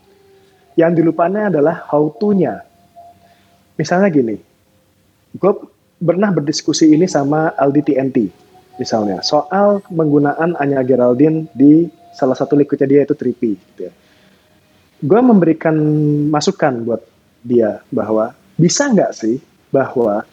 yang 0.79 0.95
dilupakannya 0.95 1.51
adalah 1.51 1.91
how 1.91 2.07
to-nya. 2.15 2.63
Misalnya 3.75 4.15
gini, 4.15 4.39
gue 5.35 5.53
pernah 5.99 6.31
berdiskusi 6.31 6.95
ini 6.95 7.11
sama 7.11 7.51
Aldi 7.59 7.83
TNT 7.83 8.19
misalnya 8.79 9.23
soal 9.23 9.79
penggunaan 9.87 10.59
Anya 10.59 10.83
Geraldine 10.83 11.47
di 11.55 11.87
salah 12.15 12.39
satu 12.39 12.55
liquidnya 12.55 12.87
dia 12.89 13.01
itu 13.03 13.13
3P 13.13 13.43
gitu 13.59 13.81
ya. 13.91 13.93
Gue 15.05 15.21
memberikan 15.21 15.75
masukan 16.31 16.87
buat 16.87 17.03
dia 17.45 17.85
bahwa 17.93 18.33
bisa 18.57 18.89
nggak 18.89 19.13
sih 19.13 19.37
bahwa 19.69 20.25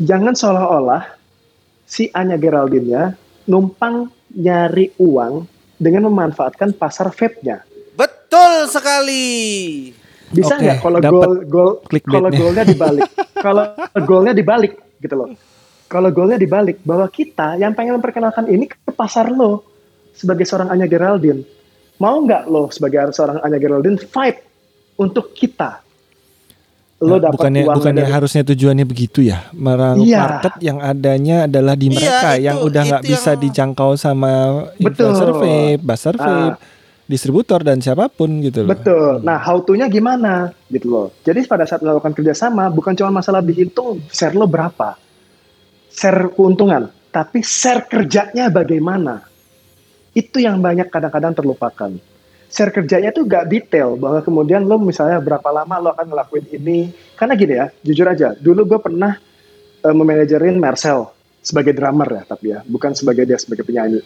jangan 0.00 0.34
seolah-olah 0.34 1.04
si 1.84 2.08
Anya 2.16 2.40
Geraldine-nya 2.40 3.14
numpang 3.46 4.08
nyari 4.32 4.96
uang 4.96 5.44
dengan 5.76 6.08
memanfaatkan 6.08 6.72
pasar 6.74 7.12
vape-nya. 7.12 7.62
Betul 7.92 8.66
sekali. 8.72 9.92
Bisa 10.32 10.56
nggak 10.56 10.80
kalau 10.80 10.98
dapet 10.98 11.12
gol 11.12 11.34
gol 11.44 11.70
clickbait-nya. 11.84 12.24
kalau 12.24 12.30
golnya 12.32 12.64
dibalik? 12.64 13.08
kalau 13.44 13.64
golnya 14.08 14.32
dibalik 14.32 14.72
gitu 15.04 15.14
loh. 15.14 15.28
Kalau 15.92 16.08
golnya 16.08 16.40
dibalik 16.40 16.80
bahwa 16.88 17.04
kita 17.12 17.60
yang 17.60 17.76
pengen 17.76 18.00
memperkenalkan 18.00 18.48
ini 18.48 18.64
ke 18.64 18.90
pasar 18.96 19.28
lo 19.28 19.71
sebagai 20.12 20.44
seorang 20.44 20.68
Anya 20.68 20.86
Geraldine. 20.86 21.42
Mau 21.96 22.20
nggak 22.20 22.46
lo 22.46 22.68
sebagai 22.68 23.10
seorang 23.10 23.38
Anya 23.40 23.58
Geraldine 23.58 23.98
fight 23.98 24.42
untuk 24.96 25.32
kita? 25.32 25.80
Lo 27.02 27.18
Nah, 27.18 27.26
dapat 27.26 27.34
bukannya 27.34 27.62
uang 27.66 27.76
bukannya 27.82 28.04
dari- 28.06 28.14
harusnya 28.14 28.42
tujuannya 28.46 28.86
begitu 28.86 29.26
ya 29.26 29.50
merang 29.50 29.98
Iya. 29.98 30.18
market 30.22 30.54
yang 30.62 30.78
adanya 30.78 31.50
adalah 31.50 31.74
di 31.74 31.90
Iya, 31.90 31.94
mereka 31.98 32.30
itu- 32.30 32.42
yang 32.46 32.56
udah 32.62 32.82
nggak 32.86 33.02
bisa 33.02 33.30
yang- 33.34 33.42
dijangkau 33.42 33.90
sama 33.96 34.32
Betul. 34.78 35.10
influencer 35.10 35.30
vape, 35.34 35.82
pasar 35.82 36.14
Ah. 36.14 36.22
vape, 36.22 36.56
distributor 37.04 37.60
dan 37.60 37.82
siapa 37.82 38.06
pun 38.06 38.30
gitu 38.40 38.62
loh. 38.62 38.70
Betul. 38.70 39.18
Nah, 39.20 39.34
how 39.36 39.58
to-nya 39.58 39.90
gimana 39.90 40.54
gitu 40.70 40.86
loh. 40.86 41.06
Jadi 41.20 41.42
pada 41.44 41.66
saat 41.66 41.82
melakukan 41.82 42.14
kerjasama 42.14 42.70
bukan 42.70 42.94
cuma 42.94 43.10
masalah 43.12 43.42
dihitung 43.42 43.98
share 44.06 44.32
lo 44.32 44.46
berapa, 44.46 44.94
share 45.90 46.30
keuntungan, 46.30 46.86
tapi 47.10 47.42
share 47.42 47.82
kerjanya 47.82 48.46
bagaimana. 48.46 49.26
Itu 50.12 50.40
yang 50.40 50.60
banyak 50.60 50.92
kadang-kadang 50.92 51.32
terlupakan. 51.32 51.92
Share 52.52 52.68
kerjanya 52.68 53.16
tuh 53.16 53.24
gak 53.24 53.48
detail 53.48 53.96
bahwa 53.96 54.20
kemudian 54.20 54.68
lo 54.68 54.76
misalnya 54.76 55.16
berapa 55.24 55.48
lama 55.48 55.74
lo 55.80 55.88
akan 55.96 56.06
ngelakuin 56.12 56.46
ini. 56.52 56.92
Karena 57.16 57.32
gini 57.32 57.54
ya, 57.56 57.66
jujur 57.80 58.04
aja, 58.04 58.36
dulu 58.36 58.76
gue 58.76 58.80
pernah 58.80 59.16
eh, 59.80 59.94
memanajerin 59.96 60.60
Marcel 60.60 61.08
sebagai 61.40 61.72
drummer 61.72 62.08
ya, 62.20 62.22
tapi 62.28 62.52
ya, 62.52 62.60
bukan 62.68 62.92
sebagai 62.92 63.24
dia 63.24 63.40
sebagai 63.40 63.64
penyanyi. 63.64 64.04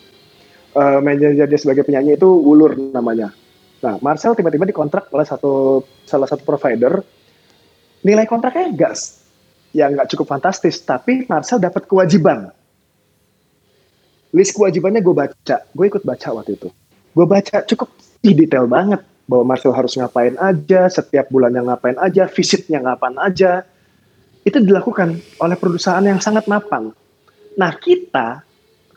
Eh, 0.77 0.99
manajer 1.01 1.49
dia 1.49 1.61
sebagai 1.61 1.89
penyanyi 1.89 2.21
itu 2.21 2.29
Wulur 2.29 2.77
namanya. 2.77 3.33
Nah, 3.81 3.97
Marcel 4.05 4.37
tiba-tiba 4.37 4.69
dikontrak 4.69 5.09
oleh 5.09 5.25
satu 5.25 5.81
salah 6.05 6.29
satu 6.29 6.45
provider. 6.45 7.01
Nilai 8.05 8.29
kontraknya 8.29 8.71
gas, 8.77 9.27
ya 9.75 9.91
nggak 9.91 10.07
cukup 10.15 10.37
fantastis, 10.37 10.79
tapi 10.85 11.27
Marcel 11.27 11.59
dapat 11.59 11.89
kewajiban. 11.89 12.53
List 14.37 14.53
kewajibannya 14.53 15.01
gue 15.01 15.17
baca, 15.17 15.57
gue 15.65 15.85
ikut 15.89 16.05
baca 16.05 16.29
waktu 16.37 16.61
itu. 16.61 16.69
Gue 17.17 17.25
baca 17.25 17.65
cukup 17.65 17.89
ih, 18.21 18.37
detail 18.37 18.69
banget 18.69 19.01
bahwa 19.25 19.57
Marcel 19.57 19.73
harus 19.73 19.97
ngapain 19.97 20.37
aja, 20.37 20.93
setiap 20.93 21.33
bulannya 21.33 21.65
ngapain 21.65 21.97
aja, 21.97 22.29
visitnya 22.29 22.85
ngapain 22.85 23.17
aja. 23.17 23.65
Itu 24.45 24.61
dilakukan 24.61 25.17
oleh 25.41 25.57
perusahaan 25.57 26.05
yang 26.05 26.21
sangat 26.21 26.45
mapan. 26.53 26.93
Nah 27.57 27.73
kita 27.81 28.45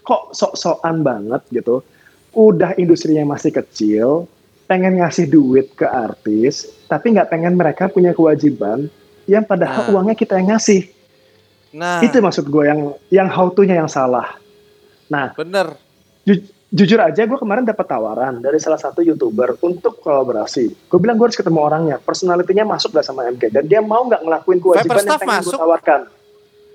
kok 0.04 0.36
sok-sokan 0.36 1.08
banget 1.08 1.42
gitu. 1.56 1.88
Udah 2.36 2.76
industrinya 2.76 3.24
masih 3.24 3.56
kecil, 3.56 4.28
pengen 4.68 5.00
ngasih 5.00 5.32
duit 5.32 5.72
ke 5.74 5.88
artis, 5.88 6.68
tapi 6.92 7.16
nggak 7.16 7.32
pengen 7.32 7.56
mereka 7.56 7.88
punya 7.88 8.12
kewajiban 8.12 8.92
yang 9.26 9.48
padahal 9.48 9.88
Nah. 9.88 9.92
uangnya 9.96 10.16
kita 10.20 10.36
yang 10.36 10.54
ngasih. 10.54 10.92
Nah, 11.70 12.02
Itu 12.02 12.18
maksud 12.20 12.50
gue 12.50 12.64
yang 12.66 12.82
yang 13.08 13.30
how 13.32 13.48
to-nya 13.50 13.80
yang 13.80 13.90
salah. 13.90 14.38
Nah, 15.10 15.34
bener. 15.34 15.74
ju- 16.24 16.46
jujur 16.70 17.02
aja 17.02 17.26
gue 17.26 17.40
kemarin 17.42 17.66
dapat 17.66 17.86
tawaran 17.90 18.38
dari 18.40 18.62
salah 18.62 18.78
satu 18.78 19.02
youtuber 19.02 19.58
untuk 19.66 19.98
kolaborasi. 20.00 20.86
Gue 20.86 21.00
bilang 21.02 21.18
gue 21.18 21.26
harus 21.26 21.38
ketemu 21.38 21.60
orangnya, 21.66 21.98
personalitinya 21.98 22.78
masuk 22.78 22.94
gak 22.94 23.06
sama 23.06 23.26
MK 23.26 23.50
dan 23.50 23.66
dia 23.66 23.82
mau 23.82 24.06
nggak 24.06 24.22
ngelakuin 24.22 24.60
kewajiban 24.62 25.02
yang 25.02 25.18
pengen 25.18 25.42
gue 25.44 25.58
tawarkan. 25.58 26.02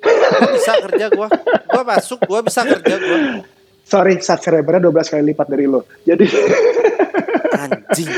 Gua 0.04 0.50
bisa 0.52 0.72
kerja 0.84 1.06
gua. 1.08 1.28
Gua 1.64 1.82
masuk, 1.86 2.18
gua 2.28 2.40
bisa 2.44 2.60
kerja 2.60 2.94
gua. 3.00 3.18
Sorry, 3.84 4.20
subscribernya 4.20 4.84
12 4.84 5.12
kali 5.12 5.22
lipat 5.32 5.46
dari 5.48 5.64
lo. 5.64 5.84
Jadi 6.04 6.24
Anjing. 7.54 8.08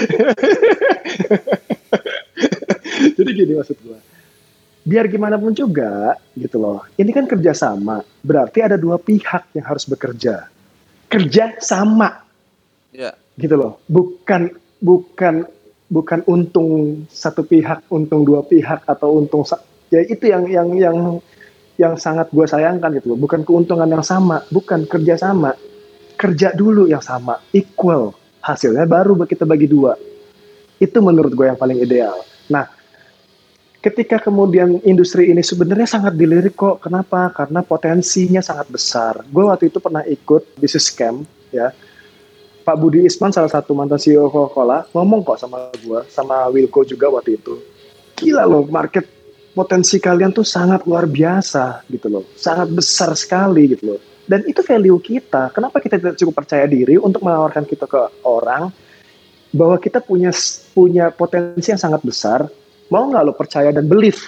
jadi 3.16 3.30
gini 3.30 3.52
maksud 3.54 3.76
gue. 3.78 3.98
Biar 4.86 5.10
gimana 5.10 5.34
pun 5.34 5.50
juga 5.50 6.14
gitu 6.38 6.62
loh. 6.62 6.86
Ini 6.94 7.10
kan 7.10 7.26
kerjasama, 7.26 8.06
berarti 8.22 8.62
ada 8.62 8.78
dua 8.78 9.02
pihak 9.02 9.50
yang 9.58 9.66
harus 9.66 9.82
bekerja. 9.90 10.46
Kerja 11.10 11.58
sama 11.58 12.22
Ya. 12.94 13.12
gitu 13.34 13.58
loh. 13.58 13.82
Bukan 13.90 14.54
bukan 14.78 15.44
bukan 15.90 16.20
untung 16.30 17.02
satu 17.10 17.42
pihak, 17.42 17.90
untung 17.90 18.22
dua 18.22 18.46
pihak 18.46 18.86
atau 18.86 19.18
untung 19.18 19.42
ya 19.90 20.00
itu 20.06 20.30
yang 20.30 20.46
yang 20.46 20.68
yang 20.78 20.96
yang 21.76 21.94
sangat 22.00 22.32
gue 22.32 22.46
sayangkan 22.46 22.94
gitu 22.96 23.12
loh. 23.12 23.18
Bukan 23.20 23.44
keuntungan 23.44 23.90
yang 23.90 24.06
sama, 24.06 24.40
bukan 24.48 24.86
kerja 24.88 25.18
sama. 25.18 25.52
Kerja 26.16 26.56
dulu 26.56 26.88
yang 26.88 27.04
sama, 27.04 27.36
equal. 27.52 28.16
Hasilnya 28.40 28.88
baru 28.88 29.18
kita 29.28 29.44
bagi 29.44 29.68
dua. 29.68 29.92
Itu 30.80 31.04
menurut 31.04 31.36
gue 31.36 31.46
yang 31.50 31.58
paling 31.60 31.76
ideal. 31.82 32.16
Nah, 32.48 32.64
ketika 33.80 34.20
kemudian 34.20 34.80
industri 34.82 35.30
ini 35.30 35.40
sebenarnya 35.40 35.88
sangat 35.88 36.14
dilirik 36.16 36.56
kok. 36.56 36.82
Kenapa? 36.82 37.30
Karena 37.32 37.60
potensinya 37.62 38.42
sangat 38.42 38.68
besar. 38.70 39.22
Gue 39.28 39.46
waktu 39.46 39.68
itu 39.68 39.78
pernah 39.78 40.02
ikut 40.04 40.58
bisnis 40.60 40.90
scam 40.90 41.24
ya. 41.52 41.72
Pak 42.66 42.76
Budi 42.82 43.06
Isman 43.06 43.30
salah 43.30 43.46
satu 43.46 43.78
mantan 43.78 44.02
CEO 44.02 44.26
Coca-Cola 44.26 44.90
ngomong 44.90 45.22
kok 45.22 45.38
sama 45.38 45.70
gue, 45.70 46.02
sama 46.10 46.50
Wilco 46.50 46.82
juga 46.82 47.06
waktu 47.06 47.38
itu. 47.38 47.62
Gila 48.18 48.42
loh, 48.42 48.66
market 48.66 49.06
potensi 49.54 50.02
kalian 50.02 50.34
tuh 50.34 50.42
sangat 50.42 50.82
luar 50.82 51.06
biasa 51.06 51.86
gitu 51.86 52.10
loh. 52.10 52.24
Sangat 52.34 52.66
besar 52.74 53.14
sekali 53.14 53.70
gitu 53.70 53.94
loh. 53.94 54.00
Dan 54.26 54.42
itu 54.50 54.58
value 54.66 54.98
kita. 54.98 55.54
Kenapa 55.54 55.78
kita 55.78 56.02
tidak 56.02 56.18
cukup 56.18 56.42
percaya 56.42 56.66
diri 56.66 56.98
untuk 56.98 57.22
menawarkan 57.22 57.62
kita 57.62 57.86
ke 57.86 58.26
orang 58.26 58.74
bahwa 59.54 59.78
kita 59.78 60.02
punya 60.02 60.34
punya 60.74 61.14
potensi 61.14 61.70
yang 61.70 61.80
sangat 61.80 62.02
besar. 62.02 62.50
Mau 62.92 63.10
nggak 63.10 63.22
lo 63.26 63.32
percaya 63.34 63.74
dan 63.74 63.90
believe 63.90 64.20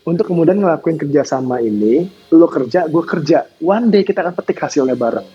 untuk 0.00 0.32
kemudian 0.32 0.58
ngelakuin 0.58 0.96
kerjasama 0.96 1.60
ini, 1.60 2.08
lo 2.32 2.48
kerja, 2.48 2.88
gue 2.88 3.04
kerja. 3.04 3.44
One 3.60 3.92
day 3.92 4.02
kita 4.02 4.24
akan 4.24 4.32
petik 4.32 4.58
hasilnya 4.58 4.96
bareng. 4.96 5.28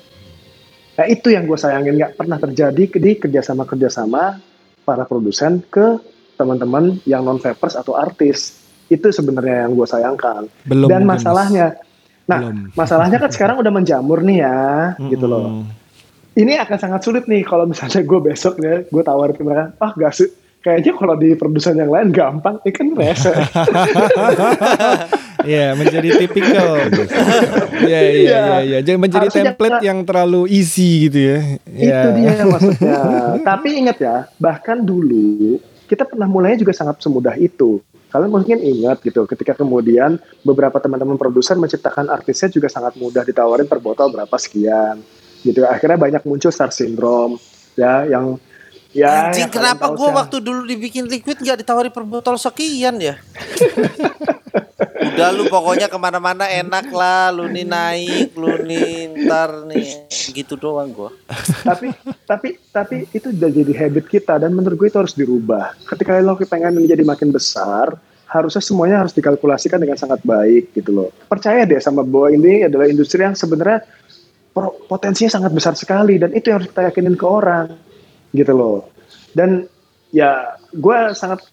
Nah 0.95 1.05
itu 1.05 1.27
yang 1.29 1.45
gue 1.45 1.59
sayangin 1.59 1.95
nggak 1.95 2.17
pernah 2.17 2.41
terjadi 2.41 2.83
di 2.89 3.11
kerjasama-kerjasama 3.19 4.41
para 4.81 5.03
produsen 5.05 5.61
ke 5.69 6.01
teman-teman 6.35 6.97
yang 7.05 7.21
non 7.23 7.37
vapers 7.37 7.77
atau 7.77 7.93
artis. 7.93 8.57
Itu 8.89 9.13
sebenarnya 9.13 9.69
yang 9.69 9.77
gue 9.77 9.87
sayangkan. 9.87 10.49
Belum 10.65 10.89
Dan 10.89 11.05
masalahnya, 11.05 11.77
nah 12.25 12.49
Belum. 12.49 12.73
masalahnya 12.73 13.17
kan 13.21 13.31
sekarang 13.33 13.57
udah 13.61 13.73
menjamur 13.73 14.21
nih 14.21 14.45
ya, 14.45 14.93
gitu 15.09 15.25
loh. 15.25 15.65
Ini 16.35 16.59
akan 16.67 16.77
sangat 16.77 17.01
sulit 17.05 17.23
nih 17.31 17.47
kalau 17.47 17.63
misalnya 17.69 18.03
gue 18.03 18.19
besok 18.19 18.59
ya, 18.59 18.83
gue 18.83 19.03
tawarin 19.05 19.39
mereka, 19.39 19.65
ah 19.79 19.91
gak 19.95 20.13
sih, 20.13 20.29
kayaknya 20.65 20.97
kalau 20.97 21.13
di 21.13 21.37
produsen 21.37 21.77
yang 21.77 21.93
lain 21.93 22.09
gampang, 22.09 22.57
ini 22.65 22.73
kan 22.73 22.87
rese. 22.97 23.29
Iya, 25.45 25.77
menjadi 25.77 26.09
tipikal. 26.17 26.89
Iya, 26.89 27.05
iya, 27.85 27.99
Iya. 28.01 28.01
iya, 28.09 28.41
iya. 28.65 28.77
Jadi 28.81 28.97
menjadi 28.97 29.29
Harusnya 29.29 29.53
template 29.53 29.77
kita- 29.77 29.85
yang 29.85 29.99
terlalu 30.01 30.41
easy 30.49 31.05
gitu 31.05 31.19
ya. 31.21 31.39
Iya. 31.69 31.99
Itu 32.01 32.09
dia 32.17 32.31
maksudnya. 32.53 32.97
Tapi 33.45 33.69
ingat 33.77 33.97
ya, 34.01 34.15
bahkan 34.41 34.81
dulu 34.81 35.61
kita 35.85 36.01
pernah 36.01 36.25
mulainya 36.25 36.65
juga 36.65 36.73
sangat 36.73 36.97
semudah 36.97 37.37
itu. 37.37 37.77
Kalian 38.09 38.31
mungkin 38.33 38.57
ingat 38.57 39.05
gitu, 39.05 39.29
ketika 39.29 39.53
kemudian 39.53 40.17
beberapa 40.41 40.81
teman-teman 40.81 41.13
produsen 41.13 41.61
menciptakan 41.61 42.09
artisnya 42.09 42.49
juga 42.49 42.65
sangat 42.65 42.97
mudah 42.97 43.21
ditawarin 43.21 43.69
per 43.69 43.77
botol 43.77 44.09
berapa 44.09 44.33
sekian. 44.41 44.97
Gitu. 45.45 45.61
Akhirnya 45.61 46.01
banyak 46.01 46.25
muncul 46.25 46.49
star 46.49 46.73
syndrome 46.73 47.37
ya 47.77 48.01
yang 48.09 48.41
ya 48.95 49.27
Anjing 49.27 49.51
kalian 49.51 49.75
kenapa 49.75 49.85
gue 49.91 50.09
waktu 50.09 50.37
dulu 50.39 50.61
dibikin 50.63 51.05
liquid 51.11 51.43
nggak 51.43 51.59
ditawari 51.61 51.91
per 51.91 52.07
botol 52.07 52.39
sekian 52.39 52.95
ya? 53.03 53.19
Udah 55.15 55.31
lu 55.31 55.47
pokoknya 55.47 55.87
ke 55.87 55.95
mana-mana 55.95 56.43
enak 56.49 56.91
lah, 56.91 57.31
lu 57.31 57.47
nih 57.47 57.63
naik, 57.63 58.35
lu 58.35 58.51
nih 58.67 59.15
ntar 59.23 59.63
nih 59.63 60.07
gitu 60.35 60.59
doang 60.59 60.91
gue. 60.91 61.11
tapi 61.63 61.95
tapi 62.27 62.59
tapi 62.73 62.95
itu 63.15 63.31
udah 63.31 63.47
jadi 63.47 63.73
habit 63.85 64.11
kita 64.11 64.35
dan 64.35 64.51
menurut 64.51 64.75
gue 64.75 64.87
itu 64.91 64.99
harus 64.99 65.15
dirubah. 65.15 65.71
Ketika 65.87 66.19
lo 66.19 66.35
pengen 66.43 66.83
menjadi 66.83 67.07
makin 67.07 67.31
besar, 67.31 67.95
harusnya 68.27 68.59
semuanya 68.59 69.07
harus 69.07 69.15
dikalkulasikan 69.15 69.79
dengan 69.79 69.95
sangat 69.95 70.19
baik 70.27 70.75
gitu 70.75 70.91
loh. 70.91 71.09
Percaya 71.31 71.63
deh 71.63 71.79
sama 71.79 72.03
bahwa 72.03 72.35
ini 72.35 72.67
adalah 72.67 72.89
industri 72.89 73.23
yang 73.23 73.37
sebenarnya 73.39 73.87
potensinya 74.91 75.31
sangat 75.31 75.51
besar 75.55 75.79
sekali 75.79 76.19
dan 76.19 76.35
itu 76.35 76.51
yang 76.51 76.59
harus 76.59 76.71
kita 76.71 76.91
yakinin 76.91 77.15
ke 77.15 77.23
orang 77.27 77.75
gitu 78.35 78.53
loh. 78.53 78.91
Dan 79.31 79.65
ya 80.11 80.59
gue 80.71 80.97
sangat 81.15 81.43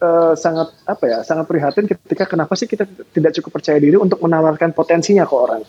eh, 0.00 0.34
sangat 0.34 0.68
apa 0.84 1.04
ya 1.04 1.18
sangat 1.24 1.44
prihatin 1.48 1.86
ketika 1.88 2.24
kenapa 2.28 2.52
sih 2.58 2.68
kita 2.68 2.88
tidak 3.12 3.32
cukup 3.40 3.60
percaya 3.60 3.78
diri 3.78 3.96
untuk 4.00 4.18
menawarkan 4.24 4.72
potensinya 4.72 5.28
ke 5.28 5.34
orang. 5.36 5.62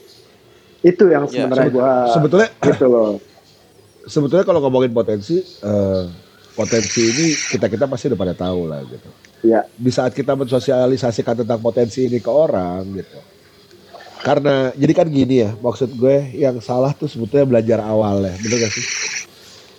Itu 0.86 1.10
yang 1.10 1.28
Ya, 1.30 1.46
sebenarnya 1.46 1.70
gue 1.72 1.92
Sebetulnya 2.14 2.50
gitu 2.64 2.86
loh. 2.88 3.12
sebetulnya 4.06 4.46
kalau 4.46 4.62
ngomongin 4.62 4.94
potensi 4.94 5.42
eh, 5.42 6.04
potensi 6.56 7.02
ini 7.04 7.28
kita 7.36 7.68
kita 7.68 7.86
pasti 7.90 8.08
udah 8.10 8.20
pada 8.20 8.36
tahu 8.38 8.62
lah 8.72 8.82
gitu. 8.88 9.10
Ya. 9.46 9.62
Di 9.78 9.92
saat 9.94 10.16
kita 10.16 10.34
mensosialisasikan 10.34 11.46
tentang 11.46 11.62
potensi 11.62 12.08
ini 12.08 12.18
ke 12.18 12.32
orang 12.32 12.82
gitu. 12.96 13.20
Karena 14.26 14.74
jadi 14.74 14.94
kan 14.98 15.06
gini 15.06 15.46
ya, 15.46 15.54
maksud 15.54 15.94
gue 16.02 16.34
yang 16.34 16.58
salah 16.58 16.98
tuh 16.98 17.06
sebetulnya 17.06 17.46
belajar 17.46 17.78
awal 17.86 18.26
ya, 18.26 18.34
bener 18.42 18.58
gak 18.66 18.74
sih? 18.74 18.86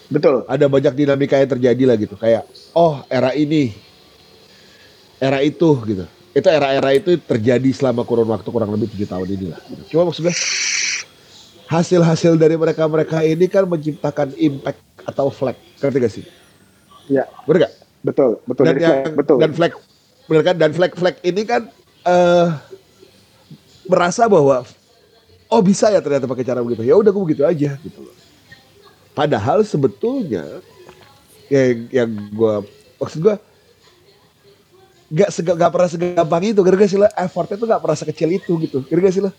Betul. 0.07 0.47
Ada 0.47 0.71
banyak 0.71 0.95
dinamika 0.95 1.35
yang 1.39 1.51
terjadi 1.51 1.83
lah 1.87 1.97
gitu, 1.99 2.15
kayak 2.15 2.47
oh 2.73 3.03
era 3.11 3.35
ini, 3.35 3.75
era 5.19 5.43
itu 5.43 5.71
gitu. 5.87 6.05
Itu 6.37 6.49
era-era 6.53 6.93
itu 6.93 7.17
terjadi 7.17 7.71
selama 7.73 8.05
kurun 8.05 8.29
waktu 8.29 8.47
kurang 8.53 8.69
lebih 8.69 8.93
tujuh 8.93 9.09
tahun 9.09 9.29
ini 9.35 9.47
lah. 9.51 9.61
gitu. 9.73 9.97
Cuma 9.97 10.13
maksudnya 10.13 10.37
hasil-hasil 11.67 12.37
dari 12.39 12.55
mereka-mereka 12.55 13.25
ini 13.25 13.49
kan 13.49 13.65
menciptakan 13.67 14.37
impact 14.39 14.79
atau 15.03 15.33
flag, 15.33 15.57
ngerti 15.81 15.99
gak 15.99 16.13
sih? 16.13 16.25
Ya, 17.09 17.25
Bener 17.49 17.67
gak? 17.67 17.73
betul, 18.07 18.31
betul. 18.47 18.65
dan 18.71 18.75
yang 18.79 19.03
flag, 19.03 19.15
betul. 19.19 19.37
dan 19.43 19.51
flag 19.51 19.73
bener 20.27 20.43
kan 20.43 20.57
dan 20.59 20.71
flag 20.75 20.93
flag 20.95 21.17
ini 21.23 21.43
kan 21.47 21.63
eh 22.07 22.49
merasa 23.87 24.27
bahwa 24.27 24.63
oh 25.51 25.63
bisa 25.63 25.91
ya 25.91 26.03
ternyata 26.03 26.27
pakai 26.27 26.47
cara 26.47 26.63
begitu 26.63 26.83
ya 26.83 26.95
udah 26.99 27.11
gue 27.11 27.23
begitu 27.23 27.43
aja 27.47 27.79
gitu 27.79 27.99
loh 28.03 28.15
padahal 29.17 29.65
sebetulnya 29.65 30.61
yang 31.49 31.89
yang 31.89 32.11
gue 32.13 32.55
maksud 33.01 33.25
gue 33.25 33.35
gak, 35.17 35.31
sega, 35.33 35.57
gak 35.57 35.73
pernah 35.73 35.89
segampang 35.89 36.43
itu 36.53 36.61
gara-gara 36.61 36.91
sih 36.91 37.01
lah 37.01 37.09
effortnya 37.17 37.57
tuh 37.57 37.69
gak 37.73 37.81
pernah 37.81 37.97
sekecil 37.97 38.29
itu 38.37 38.53
gitu 38.61 38.85
gara-gara 38.85 39.15
sih 39.17 39.25
lah 39.25 39.33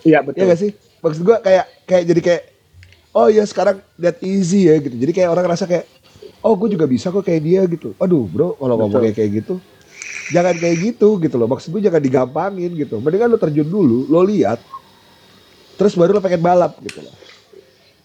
Iya, 0.00 0.24
betul. 0.24 0.38
Iya 0.40 0.44
gak 0.52 0.60
sih? 0.60 0.70
Maksud 1.00 1.22
gue 1.24 1.36
kayak 1.44 1.66
kayak 1.88 2.04
jadi 2.08 2.20
kayak 2.20 2.42
oh 3.16 3.28
ya 3.28 3.44
sekarang 3.44 3.80
that 4.00 4.20
easy 4.24 4.68
ya 4.68 4.76
gitu. 4.80 4.96
Jadi 4.96 5.12
kayak 5.12 5.28
orang 5.32 5.44
ngerasa 5.48 5.64
kayak 5.68 5.84
oh 6.40 6.56
gue 6.56 6.68
juga 6.76 6.88
bisa 6.88 7.12
kok 7.12 7.24
kayak 7.24 7.42
dia 7.44 7.60
gitu. 7.68 7.96
Aduh 8.00 8.24
bro 8.28 8.56
kalau 8.56 8.80
ngomongnya 8.80 9.12
kayak 9.16 9.44
gitu 9.44 9.60
jangan 10.30 10.54
kayak 10.56 10.76
gitu 10.80 11.20
gitu 11.20 11.36
loh. 11.36 11.48
Maksud 11.50 11.68
gue 11.74 11.82
jangan 11.84 12.00
digampangin 12.00 12.70
gitu. 12.76 13.00
Mendingan 13.00 13.28
lo 13.32 13.38
terjun 13.40 13.66
dulu, 13.66 14.06
lo 14.08 14.20
lihat, 14.24 14.62
terus 15.76 15.96
baru 15.98 16.16
lo 16.16 16.20
pengen 16.22 16.40
balap 16.40 16.78
gitu 16.80 17.02
loh. 17.04 17.14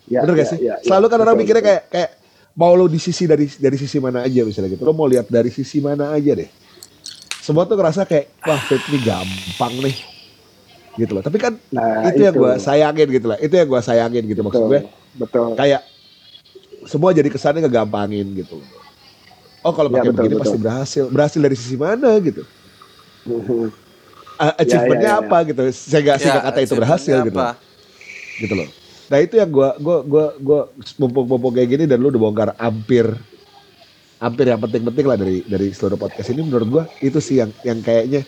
Ya, 0.06 0.22
Bener 0.22 0.34
gak 0.38 0.46
ya, 0.46 0.52
sih? 0.54 0.60
ya, 0.62 0.76
ya. 0.78 0.86
Selalu 0.86 1.06
kan 1.10 1.18
orang 1.20 1.36
Betul, 1.36 1.42
mikirnya 1.50 1.64
kayak 1.66 1.84
kayak 1.90 2.10
mau 2.54 2.72
lo 2.78 2.86
di 2.86 3.02
sisi 3.02 3.26
dari 3.26 3.50
dari 3.50 3.78
sisi 3.78 3.98
mana 3.98 4.22
aja 4.22 4.42
misalnya 4.46 4.70
gitu. 4.72 4.86
Lo 4.86 4.94
mau 4.94 5.10
lihat 5.10 5.26
dari 5.28 5.50
sisi 5.50 5.82
mana 5.82 6.14
aja 6.14 6.32
deh. 6.38 6.50
Semua 7.42 7.66
tuh 7.66 7.78
ngerasa 7.78 8.06
kayak 8.06 8.26
wah 8.42 8.58
vape 8.58 8.86
ini 8.90 9.00
gampang 9.02 9.74
nih. 9.82 9.96
Gitu 10.96 11.12
loh. 11.12 11.24
Tapi 11.26 11.38
kan 11.42 11.54
Nah, 11.74 12.08
itu, 12.08 12.22
yang 12.24 12.34
itu. 12.34 12.42
gue 12.42 12.54
sayangin 12.58 13.08
gitu 13.12 13.26
lah. 13.28 13.38
Itu 13.42 13.54
yang 13.54 13.68
gue 13.68 13.82
sayangin 13.82 14.24
gitu 14.26 14.42
maksud 14.42 14.64
gue. 14.66 14.82
Betul. 15.18 15.58
Kayak 15.58 15.82
semua 16.86 17.10
jadi 17.12 17.28
kesannya 17.28 17.66
ngegampangin 17.66 18.30
gitu. 18.38 18.62
Oh 19.66 19.74
kalau 19.74 19.90
Ya, 19.90 20.00
pakai 20.00 20.14
betul, 20.14 20.18
begini 20.22 20.34
betul. 20.38 20.44
pasti 20.46 20.58
berhasil. 20.62 21.04
Berhasil 21.10 21.40
dari 21.42 21.56
sisi 21.58 21.76
mana 21.76 22.14
gitu? 22.22 22.46
Uh, 23.26 24.54
achievementnya 24.62 25.10
ya, 25.10 25.18
ya. 25.18 25.26
apa 25.26 25.38
gitu? 25.50 25.62
Sehingga 25.74 26.14
sehingga 26.22 26.42
kata 26.46 26.60
itu 26.62 26.74
berhasil 26.78 27.16
gitu. 27.26 27.40
apa? 27.42 27.58
Gitu 28.38 28.54
loh. 28.54 28.70
Nah 29.06 29.18
itu 29.22 29.38
yang 29.38 29.50
gue 29.54 29.70
gua 29.82 29.98
gua 30.02 30.26
gua 30.42 30.60
mumpung-mumpung 30.98 31.54
kayak 31.54 31.70
gini 31.78 31.84
dan 31.86 32.02
lu 32.02 32.10
udah 32.10 32.22
bongkar 32.22 32.50
hampir 32.58 33.06
hampir 34.18 34.46
yang 34.50 34.58
penting-penting 34.58 35.06
lah 35.06 35.18
dari 35.20 35.46
dari 35.46 35.68
seluruh 35.70 36.00
podcast 36.00 36.34
ini. 36.34 36.42
Menurut 36.42 36.68
gua 36.68 36.84
itu 37.04 37.22
sih 37.22 37.38
yang 37.38 37.54
yang 37.62 37.80
kayaknya 37.86 38.26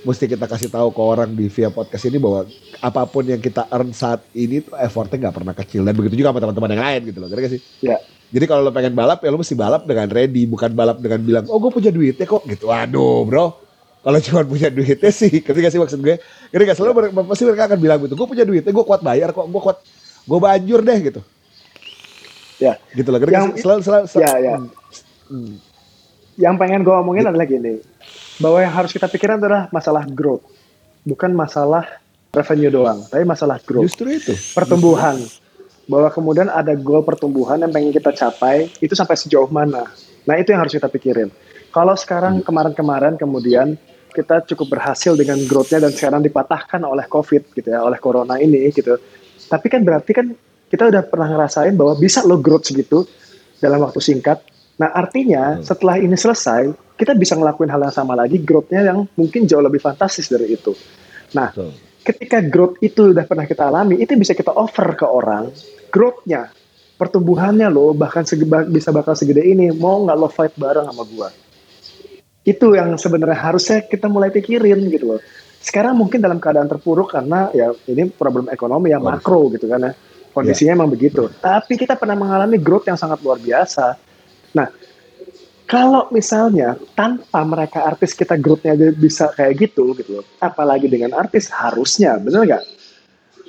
mesti 0.00 0.24
kita 0.30 0.48
kasih 0.48 0.72
tahu 0.72 0.88
ke 0.96 1.02
orang 1.02 1.30
di 1.36 1.50
via 1.52 1.68
podcast 1.68 2.08
ini 2.08 2.16
bahwa 2.16 2.48
apa 2.80 3.02
pun 3.04 3.24
yang 3.26 3.40
kita 3.40 3.68
earn 3.68 3.92
saat 3.92 4.24
ini 4.32 4.64
tuh 4.64 4.72
effortnya 4.78 5.28
nggak 5.28 5.36
pernah 5.36 5.54
kecil. 5.56 5.82
Dan 5.84 5.92
begitu 5.98 6.14
juga 6.20 6.32
sama 6.32 6.40
teman-teman 6.40 6.70
yang 6.72 6.84
lain 6.84 7.00
gitu 7.12 7.18
loh 7.20 7.28
ngerti 7.28 7.42
gak 7.42 7.52
sih? 7.52 7.62
Ya. 7.84 7.98
jadi 8.30 8.46
kalau 8.46 8.62
lo 8.62 8.70
pengen 8.70 8.94
balap 8.94 9.26
ya 9.26 9.28
lo 9.34 9.42
mesti 9.42 9.58
balap 9.58 9.82
dengan 9.90 10.06
ready 10.06 10.46
bukan 10.46 10.70
balap 10.70 11.02
dengan 11.02 11.18
bilang 11.18 11.44
oh 11.50 11.58
gue 11.58 11.70
punya 11.74 11.90
duitnya 11.90 12.24
kok 12.24 12.46
gitu. 12.46 12.70
Waduh 12.70 13.26
bro. 13.26 13.46
Kalau 14.00 14.16
cuma 14.24 14.40
punya 14.48 14.72
duitnya 14.72 15.12
sih 15.12 15.42
ngerti 15.44 15.58
gak 15.60 15.72
sih 15.74 15.80
maksud 15.82 16.00
gue? 16.00 16.16
Ngerti 16.54 16.64
gak 16.64 16.76
selalu 16.78 16.90
pasti 17.28 17.42
mereka 17.44 17.64
akan 17.68 17.78
bilang 17.82 17.98
gitu 18.06 18.14
gue 18.16 18.28
punya 18.30 18.44
duitnya 18.46 18.72
gue 18.72 18.84
kuat 18.86 19.02
bayar 19.04 19.34
kok 19.34 19.44
gue 19.44 19.60
kuat 19.60 19.78
gue 20.22 20.38
banjur 20.38 20.80
deh 20.80 20.98
gitu 21.00 21.20
Ya. 22.56 22.76
gitu 22.92 23.08
loh 23.08 23.16
gak 23.16 23.32
Yang- 23.32 23.64
selalu 23.64 23.80
selalu, 23.80 24.04
selalu 24.04 24.24
Ya, 24.24 24.32
ya. 24.36 24.54
Hmm. 25.32 25.54
Yang 26.36 26.54
pengen 26.56 26.80
gue 26.84 26.94
omongin 26.94 27.24
adalah 27.24 27.44
gini. 27.44 27.80
bahwa 28.36 28.56
yang 28.56 28.72
harus 28.72 28.88
kita 28.88 29.04
pikirkan 29.04 29.36
adalah 29.36 29.68
masalah 29.68 30.08
growth, 30.08 30.40
bukan 31.04 31.28
masalah 31.30 31.84
revenue 32.32 32.72
doang, 32.72 33.04
tapi 33.04 33.20
masalah 33.22 33.60
growth, 33.60 33.92
Justru 33.92 34.16
itu. 34.16 34.32
pertumbuhan. 34.56 35.20
Bahwa 35.84 36.08
kemudian 36.08 36.48
ada 36.48 36.72
goal 36.72 37.04
pertumbuhan 37.04 37.60
yang 37.60 37.68
pengen 37.68 37.92
kita 37.92 38.08
capai, 38.10 38.72
itu 38.80 38.96
sampai 38.96 39.12
sejauh 39.12 39.52
mana. 39.52 39.92
Nah 40.24 40.40
itu 40.40 40.52
yang 40.52 40.64
harus 40.64 40.72
kita 40.72 40.88
pikirin. 40.88 41.28
Kalau 41.68 41.92
sekarang 41.92 42.40
kemarin-kemarin 42.40 43.16
kemudian 43.16 43.76
kita 44.10 44.40
cukup 44.46 44.72
berhasil 44.72 45.12
dengan 45.14 45.36
growth-nya 45.44 45.78
dan 45.78 45.92
sekarang 45.92 46.20
dipatahkan 46.20 46.80
oleh 46.80 47.04
COVID 47.06 47.52
gitu 47.52 47.68
ya, 47.68 47.84
oleh 47.84 48.00
corona 48.00 48.36
ini 48.36 48.72
gitu. 48.72 48.96
Tapi 49.50 49.66
kan 49.66 49.82
berarti 49.82 50.14
kan 50.14 50.26
kita 50.70 50.86
udah 50.86 51.02
pernah 51.02 51.26
ngerasain 51.26 51.74
bahwa 51.74 51.98
bisa 51.98 52.22
lo 52.22 52.38
growth 52.38 52.70
segitu 52.70 53.02
dalam 53.58 53.82
waktu 53.82 53.98
singkat. 53.98 54.38
Nah 54.78 54.94
artinya 54.94 55.58
setelah 55.60 55.98
ini 55.98 56.14
selesai, 56.14 56.70
kita 56.94 57.18
bisa 57.18 57.34
ngelakuin 57.34 57.68
hal 57.68 57.82
yang 57.82 57.94
sama 57.96 58.14
lagi, 58.14 58.38
growth-nya 58.38 58.86
yang 58.86 59.08
mungkin 59.18 59.50
jauh 59.50 59.60
lebih 59.60 59.82
fantastis 59.82 60.30
dari 60.30 60.52
itu. 60.52 60.76
Nah, 61.32 61.50
Betul. 61.50 61.72
ketika 62.06 62.38
growth 62.44 62.76
itu 62.84 63.16
udah 63.16 63.24
pernah 63.24 63.48
kita 63.48 63.72
alami, 63.72 63.98
itu 63.98 64.12
bisa 64.20 64.36
kita 64.36 64.52
offer 64.52 64.94
ke 64.94 65.08
orang, 65.08 65.48
growth-nya, 65.88 66.52
pertumbuhannya 67.00 67.72
lo 67.72 67.96
bahkan 67.96 68.28
sege- 68.28 68.68
bisa 68.68 68.92
bakal 68.92 69.16
segede 69.16 69.40
ini, 69.48 69.72
mau 69.72 70.04
nggak 70.04 70.16
lo 70.20 70.28
fight 70.28 70.52
bareng 70.60 70.84
sama 70.92 71.02
gua? 71.08 71.32
Itu 72.44 72.76
yang 72.76 73.00
sebenarnya 73.00 73.36
harusnya 73.36 73.84
kita 73.84 74.08
mulai 74.08 74.28
pikirin 74.28 74.84
gitu 74.92 75.16
loh. 75.16 75.20
Sekarang 75.60 75.92
mungkin 75.92 76.24
dalam 76.24 76.40
keadaan 76.40 76.66
terpuruk 76.66 77.12
karena 77.12 77.52
ya 77.52 77.70
ini 77.84 78.08
problem 78.08 78.48
ekonomi 78.48 78.90
yang 78.90 79.04
makro 79.04 79.52
gitu 79.52 79.68
kan 79.68 79.92
ya. 79.92 79.92
Kondisinya 80.32 80.72
emang 80.78 80.88
begitu. 80.88 81.28
Tapi 81.42 81.76
kita 81.76 81.98
pernah 81.98 82.16
mengalami 82.16 82.56
growth 82.56 82.88
yang 82.88 82.96
sangat 82.96 83.20
luar 83.20 83.36
biasa. 83.36 83.98
Nah, 84.56 84.72
kalau 85.66 86.08
misalnya 86.14 86.78
tanpa 86.96 87.44
mereka 87.44 87.84
artis 87.84 88.16
kita 88.16 88.38
growth-nya 88.40 88.78
bisa 88.94 89.28
kayak 89.36 89.68
gitu 89.68 89.92
gitu 89.98 90.22
loh. 90.22 90.26
Apalagi 90.40 90.86
dengan 90.86 91.18
artis 91.18 91.50
harusnya, 91.50 92.16
bener 92.16 92.46
nggak? 92.46 92.64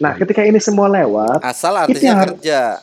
Nah, 0.02 0.18
ketika 0.18 0.42
ini 0.42 0.58
semua 0.58 0.90
lewat, 0.90 1.40
Asal 1.46 1.78
artisnya 1.78 2.18
har- 2.18 2.34
kerja. 2.34 2.82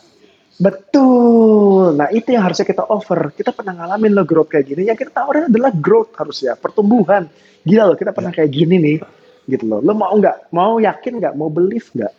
Betul. 0.59 1.95
Nah 1.95 2.11
itu 2.11 2.35
yang 2.35 2.43
harusnya 2.43 2.67
kita 2.67 2.83
offer. 2.83 3.31
Kita 3.31 3.55
pernah 3.55 3.79
ngalamin 3.79 4.11
lo 4.11 4.27
growth 4.27 4.51
kayak 4.51 4.67
gini. 4.75 4.91
Yang 4.91 5.07
kita 5.07 5.23
tawarin 5.23 5.47
adalah 5.47 5.71
growth 5.71 6.19
harusnya, 6.19 6.59
pertumbuhan. 6.59 7.31
Gila 7.63 7.87
loh, 7.87 7.95
kita 7.95 8.11
pernah 8.11 8.35
kayak 8.35 8.51
gini 8.51 8.75
nih, 8.83 8.97
gitu 9.49 9.65
loh. 9.65 9.81
Lo 9.81 9.93
mau 9.93 10.13
nggak? 10.13 10.53
Mau 10.53 10.77
yakin 10.79 11.13
nggak? 11.19 11.33
Mau 11.35 11.49
believe 11.49 11.89
nggak? 11.91 12.13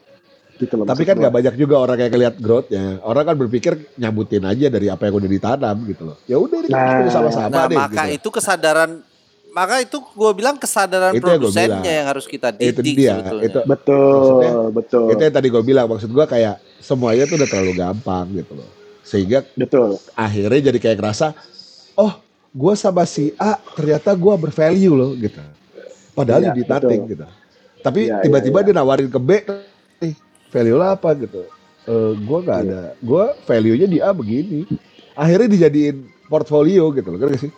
Gitu 0.58 0.74
loh. 0.76 0.84
Tapi 0.84 1.04
kan 1.06 1.16
nggak 1.16 1.32
banyak 1.32 1.56
juga 1.56 1.80
orang 1.80 1.98
yang 1.98 2.12
ngeliat 2.12 2.36
growthnya. 2.36 3.00
Orang 3.00 3.24
kan 3.24 3.36
berpikir 3.38 3.74
nyambutin 3.96 4.44
aja 4.44 4.68
dari 4.68 4.90
apa 4.90 5.08
yang 5.08 5.16
udah 5.16 5.30
ditanam 5.30 5.78
gitu 5.86 6.04
loh. 6.04 6.18
Ya 6.26 6.36
udah 6.36 6.58
ini 6.60 6.68
Nah. 6.68 7.06
kan 7.06 7.10
sama-sama 7.14 7.48
Nah, 7.48 7.66
deh 7.70 7.78
maka 7.78 8.04
gitu. 8.10 8.18
itu 8.20 8.30
kesadaran 8.34 8.92
maka 9.50 9.82
itu 9.82 9.98
gue 9.98 10.32
bilang 10.36 10.56
kesadaran 10.56 11.10
Itu 11.10 11.26
yang 11.26 11.42
produsennya 11.42 11.82
bilang. 11.82 11.98
yang 11.98 12.06
harus 12.06 12.26
kita 12.26 12.54
Itu 12.54 12.82
didik 12.82 12.96
dia. 12.96 13.18
sebetulnya. 13.18 13.46
Itu 13.46 13.60
Betul, 13.66 14.06
Maksudnya, 14.06 14.52
betul, 14.70 15.06
itu 15.10 15.22
yang 15.24 15.34
tadi 15.34 15.48
gue 15.50 15.64
bilang. 15.64 15.86
Maksud 15.90 16.10
gue 16.10 16.26
kayak 16.28 16.56
semuanya 16.78 17.24
tuh 17.26 17.36
udah 17.38 17.50
terlalu 17.50 17.74
gampang 17.74 18.26
gitu 18.36 18.54
loh. 18.54 18.70
Sehingga 19.02 19.42
betul. 19.54 19.98
akhirnya 20.14 20.70
jadi 20.70 20.78
kayak 20.78 20.98
ngerasa, 21.02 21.34
oh 21.96 22.14
gue 22.50 22.74
sama 22.76 23.06
si 23.06 23.34
A 23.36 23.58
ternyata 23.74 24.14
gue 24.14 24.34
bervalue 24.38 24.94
loh 24.94 25.12
gitu. 25.16 25.42
Padahal 26.20 26.42
Iya, 26.44 26.52
di 26.52 26.64
nothing 26.68 27.02
gitu. 27.08 27.26
Tapi 27.80 28.02
Iya, 28.12 28.20
tiba-tiba 28.20 28.60
iya, 28.60 28.66
dia 28.68 28.76
nawarin 28.76 29.08
ke 29.08 29.20
B, 29.24 29.30
nih 30.04 30.14
value 30.52 30.76
lo 30.76 30.84
apa 30.84 31.10
gitu. 31.16 31.48
Eh 31.88 32.12
gue 32.20 32.38
nggak 32.44 32.60
Iya. 32.60 32.68
ada, 32.68 32.82
gue 33.00 33.24
value-nya 33.48 33.88
di 33.88 33.98
A 34.04 34.12
begini. 34.12 34.68
Akhirnya 35.16 35.48
dijadiin 35.48 35.98
portfolio 36.28 36.92
gitu 36.92 37.08
loh, 37.08 37.20
kan 37.24 37.32
gak 37.32 37.44
sih? 37.48 37.52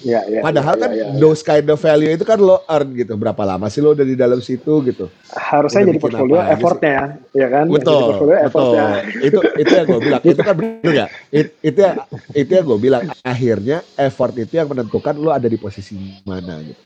Ya, 0.00 0.24
ya, 0.24 0.40
Padahal 0.40 0.76
ya, 0.76 0.80
kan 0.80 0.90
ya, 0.96 1.04
ya. 1.12 1.20
those 1.20 1.44
kind 1.44 1.68
of 1.68 1.76
value 1.76 2.08
itu 2.08 2.24
kan 2.24 2.40
lo 2.40 2.64
earn 2.64 2.96
gitu. 2.96 3.20
Berapa 3.20 3.44
lama 3.44 3.68
sih 3.68 3.84
lo 3.84 3.92
udah 3.92 4.04
di 4.04 4.16
dalam 4.16 4.40
situ 4.40 4.80
gitu. 4.84 5.12
harusnya 5.28 5.84
udah 5.84 5.92
jadi 5.92 6.00
portfolio 6.00 6.40
sih? 6.40 6.52
effortnya, 6.56 6.96
ya 7.36 7.48
kan? 7.52 7.64
Yang 7.68 7.72
jadi 7.72 7.84
Betul, 7.84 8.00
portfolio 8.08 8.32
betul. 8.32 8.46
effortnya. 8.48 8.84
Itu 9.20 9.38
itu 9.60 9.72
yang 9.76 9.86
gue 9.88 10.00
bilang. 10.00 10.22
Itu 10.24 10.40
kan 10.40 10.54
bener 10.56 10.90
gak? 11.04 11.10
It- 11.28 11.54
itu 11.60 11.78
yang 11.84 11.96
itu 12.32 12.50
yang 12.56 12.64
gue 12.64 12.78
bilang. 12.80 13.02
Akhirnya 13.20 13.76
effort 14.00 14.34
itu 14.40 14.52
yang 14.56 14.68
menentukan 14.72 15.14
lo 15.20 15.30
ada 15.36 15.48
di 15.52 15.58
posisi 15.60 15.92
mana 16.24 16.64
gitu. 16.64 16.80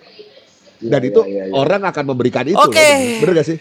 Dan 0.85 1.01
Iya, 1.01 1.09
itu 1.09 1.21
iya, 1.25 1.33
iya, 1.33 1.45
iya. 1.49 1.55
orang 1.57 1.83
akan 1.89 2.05
memberikan 2.05 2.45
itu. 2.45 2.61
Oke. 2.61 2.77
loh. 2.77 3.21
Bener 3.25 3.35
gak 3.41 3.49
sih? 3.49 3.59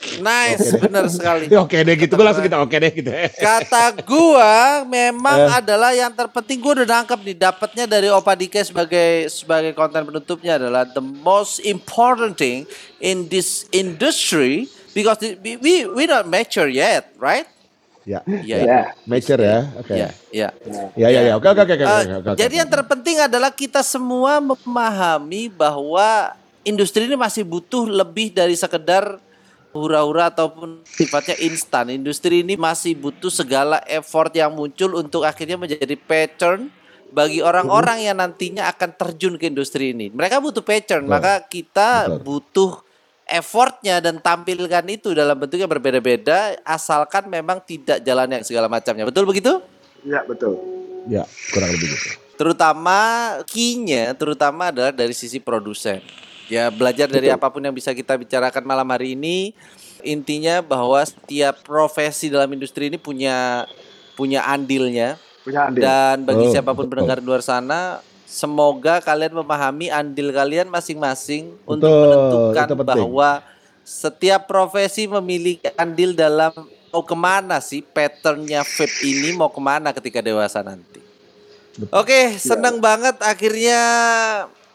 Nice, 0.00 0.80
benar 0.80 1.04
sekali. 1.12 1.44
Ya, 1.52 1.60
oke 1.60 1.76
deh 1.76 1.92
gitu. 1.92 2.16
Gue 2.16 2.24
langsung 2.24 2.40
kita 2.40 2.56
oke 2.56 2.72
deh 2.72 2.88
gitu. 2.88 3.12
Kata 3.36 3.92
gua 4.08 4.80
memang 4.88 5.38
Eh. 5.44 5.58
adalah 5.60 5.92
yang 5.92 6.08
terpenting 6.10 6.56
gua 6.56 6.80
udah 6.80 6.88
nangkep 6.88 7.20
nih 7.20 7.36
dapatnya 7.36 7.84
dari 7.84 8.08
Opa 8.08 8.32
Dike 8.32 8.64
sebagai 8.64 9.28
sebagai 9.28 9.76
konten 9.76 10.08
penutupnya 10.08 10.56
adalah 10.56 10.88
the 10.88 11.04
most 11.04 11.60
important 11.68 12.40
thing 12.40 12.64
in 12.96 13.28
this 13.28 13.68
industry 13.76 14.72
because 14.96 15.20
we 15.20 15.60
we, 15.60 15.84
we 15.84 16.08
not 16.08 16.24
mature 16.24 16.72
yet, 16.72 17.12
right? 17.20 17.44
Ya. 18.08 18.24
Iya. 18.24 18.56
Ya. 18.64 18.80
Mature 19.04 19.42
ya. 19.44 19.58
Oke. 19.76 19.92
Ya, 19.92 20.08
ya. 20.32 20.48
Ya 20.96 21.08
ya 21.12 21.20
ya. 21.30 21.32
Oke 21.36 21.48
oke 21.52 21.62
oke 21.68 21.74
oke. 21.76 21.84
Eh, 21.84 22.04
oke, 22.16 22.28
oke, 22.32 22.38
jadi 22.40 22.54
yang 22.64 22.70
terpenting 22.70 23.16
adalah 23.20 23.52
kita 23.52 23.84
semua 23.84 24.40
memahami 24.40 25.52
bahwa 25.52 26.32
industri 26.64 27.04
ini 27.04 27.16
masih 27.16 27.44
butuh 27.44 27.84
lebih 27.84 28.32
dari 28.32 28.56
sekedar 28.56 29.20
hura-hura 29.70 30.32
ataupun 30.32 30.82
sifatnya 30.82 31.36
instan. 31.44 31.92
Industri 31.92 32.42
ini 32.42 32.58
masih 32.58 32.96
butuh 32.98 33.30
segala 33.30 33.78
effort 33.86 34.32
yang 34.34 34.50
muncul 34.56 34.98
untuk 34.98 35.22
akhirnya 35.22 35.60
menjadi 35.60 35.94
pattern 35.94 36.72
bagi 37.10 37.42
orang-orang 37.42 38.06
yang 38.06 38.16
nantinya 38.18 38.70
akan 38.70 38.94
terjun 38.94 39.34
ke 39.36 39.50
industri 39.50 39.90
ini. 39.94 40.10
Mereka 40.10 40.38
butuh 40.38 40.62
pattern, 40.62 41.06
Betul. 41.06 41.12
maka 41.12 41.32
kita 41.46 41.90
Betul. 42.06 42.22
butuh 42.22 42.70
effortnya 43.30 44.02
dan 44.02 44.18
tampilkan 44.18 44.84
itu 44.90 45.14
dalam 45.14 45.38
bentuk 45.38 45.56
yang 45.56 45.70
berbeda-beda 45.70 46.58
asalkan 46.62 47.26
memang 47.26 47.62
tidak 47.62 48.02
jalan 48.02 48.26
yang 48.28 48.42
segala 48.42 48.66
macamnya. 48.66 49.06
Betul 49.06 49.24
begitu? 49.24 49.62
Ya, 50.02 50.20
betul. 50.22 50.58
Ya 51.08 51.24
kurang 51.48 51.72
lebih 51.72 51.88
gitu. 51.88 52.12
terutama 52.36 52.96
key-nya 53.44 54.12
terutama 54.12 54.68
adalah 54.68 54.92
dari 54.92 55.12
sisi 55.12 55.40
produsen. 55.40 56.00
Ya 56.48 56.68
belajar 56.68 57.06
dari 57.06 57.28
apa 57.28 57.48
pun 57.48 57.60
yang 57.60 57.72
bisa 57.72 57.92
kita 57.92 58.16
bicarakan 58.16 58.64
malam 58.64 58.84
hari 58.88 59.12
ini 59.14 59.52
intinya 60.00 60.60
bahwa 60.60 61.00
setiap 61.00 61.60
profesi 61.62 62.28
dalam 62.28 62.48
industri 62.50 62.88
ini 62.88 62.96
punya 62.96 63.64
punya 64.12 64.44
andilnya 64.44 65.16
Punya 65.40 65.68
andil. 65.68 65.80
dan 65.80 66.24
bagi 66.24 66.48
Oh, 66.48 66.52
siapa 66.52 66.72
pun 66.72 66.84
betul. 66.84 67.00
pendengar 67.00 67.20
di 67.20 67.26
luar 67.28 67.40
sana 67.40 68.00
semoga 68.30 69.02
kalian 69.02 69.34
memahami 69.42 69.90
andil 69.90 70.30
kalian 70.30 70.70
masing-masing 70.70 71.50
untuk 71.66 71.90
menentukan 71.90 72.66
bahwa 72.86 73.42
setiap 73.82 74.46
profesi 74.46 75.10
memiliki 75.10 75.66
andil 75.74 76.14
dalam 76.14 76.54
mau 76.94 77.02
ke 77.02 77.16
mana 77.18 77.58
sih 77.58 77.82
patternnya 77.82 78.62
vape 78.62 79.02
ini 79.02 79.34
mau 79.34 79.50
ke 79.50 79.58
mana 79.58 79.90
ketika 79.90 80.22
dewasa 80.22 80.62
nanti. 80.62 81.02
Oke, 81.90 82.38
senang 82.38 82.78
banget 82.78 83.18
akhirnya 83.18 83.82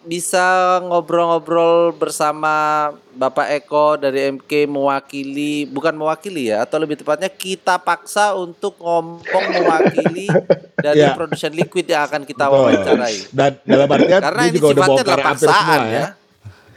bisa 0.06 0.78
ngobrol-ngobrol 0.86 1.92
bersama 1.98 2.90
Bapak 3.16 3.48
Eko 3.58 3.98
dari 3.98 4.30
MK 4.32 4.70
mewakili, 4.70 5.66
bukan 5.66 5.96
mewakili 5.96 6.54
ya, 6.54 6.62
atau 6.62 6.78
lebih 6.78 7.00
tepatnya 7.00 7.28
kita 7.28 7.82
paksa 7.82 8.38
untuk 8.38 8.78
ngomong 8.78 9.24
mewakili 9.50 10.30
dari 10.86 11.02
Iya. 11.02 11.18
produsen 11.18 11.52
liquid 11.52 11.90
yang 11.90 12.06
akan 12.06 12.22
kita 12.24 12.46
wawancarai. 12.48 13.18
Dan 13.34 13.52
dalam 13.66 13.88
artian 13.90 14.22
Karena 14.22 14.42
ini 14.46 14.58
juga 14.58 14.68
sifatnya 14.72 15.02
adalah 15.02 15.26
paksaan 15.34 15.54
semua 15.58 15.76
ya. 15.86 15.90
ya. 15.90 16.08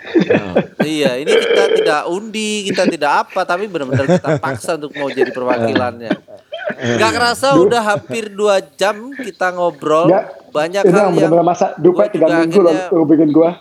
Nah, 0.09 0.55
iya, 0.89 1.11
ini 1.21 1.29
kita 1.29 1.65
tidak 1.77 2.03
undi, 2.09 2.51
kita 2.73 2.83
tidak 2.89 3.13
apa, 3.29 3.41
tapi 3.45 3.69
benar-benar 3.69 4.09
kita 4.09 4.41
paksa 4.41 4.81
untuk 4.81 4.97
mau 4.97 5.13
jadi 5.13 5.29
perwakilannya. 5.29 6.13
Gak 6.77 7.13
kerasa 7.17 7.57
udah 7.57 7.83
hampir 7.83 8.29
dua 8.29 8.61
jam 8.77 9.13
kita 9.17 9.57
ngobrol. 9.57 10.13
Banyak 10.49 10.81
Itu 10.81 10.97
hal 10.97 11.13
yang 11.13 11.45
masa 11.45 11.77
dupa 11.77 12.09
tiga 12.09 12.41
minggu 12.45 12.61
loh 12.65 13.05
bikin 13.05 13.29
gua. 13.33 13.61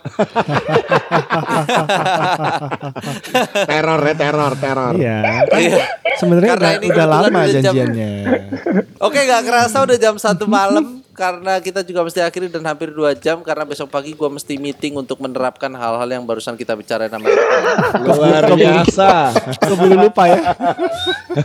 teror 3.68 4.00
ya 4.00 4.14
teror 4.16 4.52
teror. 4.56 4.94
Iya. 4.96 5.16
Iya. 5.52 5.84
Sebenarnya 6.16 6.50
Karena 6.56 6.68
udah, 6.68 6.80
ini 6.80 6.86
udah 6.88 7.06
lama 7.06 7.40
janjiannya. 7.44 8.12
Oke, 9.04 9.20
gak 9.28 9.42
kerasa 9.44 9.84
udah 9.84 9.96
jam 10.00 10.16
satu 10.16 10.48
malam 10.48 11.04
karena 11.18 11.58
kita 11.58 11.82
juga 11.82 12.06
mesti 12.06 12.22
akhiri 12.22 12.46
dan 12.46 12.62
hampir 12.62 12.94
dua 12.94 13.10
jam 13.10 13.42
karena 13.42 13.66
besok 13.66 13.90
pagi 13.90 14.14
gua 14.14 14.30
mesti 14.30 14.54
meeting 14.54 14.94
untuk 14.94 15.18
menerapkan 15.18 15.66
hal-hal 15.74 16.06
yang 16.06 16.22
barusan 16.22 16.54
kita 16.54 16.78
bicarain 16.78 17.10
sama 17.10 17.26
Eko. 17.26 17.42
Luar 18.06 18.46
biasa. 18.54 19.34
Keburu 19.58 19.98
lupa 19.98 20.30
ya. 20.30 20.54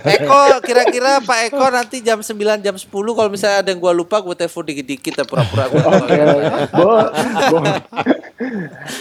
Eko, 0.06 0.62
kira-kira 0.62 1.18
Pak 1.26 1.50
Eko 1.50 1.66
nanti 1.74 2.06
jam 2.06 2.22
9 2.22 2.62
jam 2.62 2.76
10 2.78 2.86
kalau 2.94 3.30
misalnya 3.34 3.66
ada 3.66 3.70
yang 3.74 3.82
gua 3.82 3.98
lupa 3.98 4.22
gue 4.22 4.38
telepon 4.38 4.62
dikit-dikit 4.62 5.14
ya 5.18 5.26
pura-pura 5.26 5.66
gua 5.74 5.82
lupa. 5.90 6.06
Gua, 6.70 7.02
gua, 7.50 7.62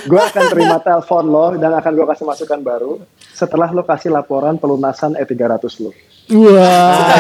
gua 0.08 0.22
akan 0.32 0.42
terima 0.56 0.80
telepon 0.80 1.24
lo 1.28 1.46
dan 1.60 1.76
akan 1.76 1.92
gua 1.92 2.06
kasih 2.16 2.24
masukan 2.24 2.60
baru 2.64 2.96
setelah 3.36 3.68
lo 3.68 3.84
kasih 3.84 4.08
laporan 4.08 4.56
pelunasan 4.56 5.20
E300 5.20 5.68
lo. 5.84 5.92
Wah. 6.30 7.18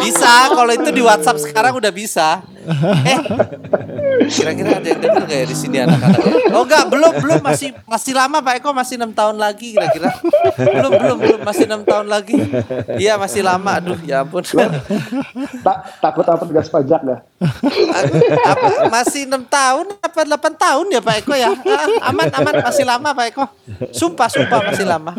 Bisa, 0.00 0.32
kalau 0.50 0.72
itu 0.72 0.88
di 0.90 1.02
WhatsApp 1.04 1.38
sekarang 1.42 1.76
udah 1.76 1.92
bisa. 1.92 2.40
Eh, 3.04 3.18
Kira-kira 4.24 4.80
ada 4.80 4.88
yang 4.88 5.00
denger 5.02 5.22
gak 5.26 5.38
ya 5.42 5.46
di 5.46 5.56
sini 5.58 5.76
anak-anak? 5.84 6.20
Oh 6.54 6.64
enggak, 6.64 6.84
belum, 6.88 7.12
belum 7.20 7.40
masih 7.44 7.74
masih 7.84 8.12
lama 8.14 8.40
Pak 8.40 8.62
Eko 8.62 8.70
masih 8.72 8.94
enam 8.96 9.12
tahun 9.12 9.36
lagi 9.36 9.74
kira-kira. 9.74 10.08
Belum, 10.56 10.92
belum, 10.96 11.16
belum 11.18 11.40
masih 11.44 11.64
enam 11.66 11.82
tahun 11.82 12.06
lagi. 12.08 12.38
Iya 12.96 13.20
masih 13.20 13.42
lama. 13.44 13.82
Aduh, 13.82 13.98
ya 14.06 14.22
ampun. 14.22 14.46
Tak 15.60 15.76
takut 15.98 16.24
apa 16.24 16.40
petugas 16.46 16.70
pajak 16.70 17.00
dah. 17.04 17.20
apa, 18.48 18.88
masih 18.88 19.28
enam 19.28 19.44
tahun 19.44 19.92
apa 20.00 20.20
delapan 20.24 20.52
tahun 20.56 20.86
ya 20.94 21.00
Pak 21.04 21.14
Eko 21.20 21.34
ya? 21.36 21.50
Ah, 21.52 22.08
aman, 22.08 22.28
aman 22.32 22.54
masih 22.64 22.84
lama 22.86 23.08
Pak 23.12 23.26
Eko. 23.34 23.44
Sumpah, 23.92 24.28
sumpah 24.30 24.72
masih 24.72 24.86
lama. 24.88 25.12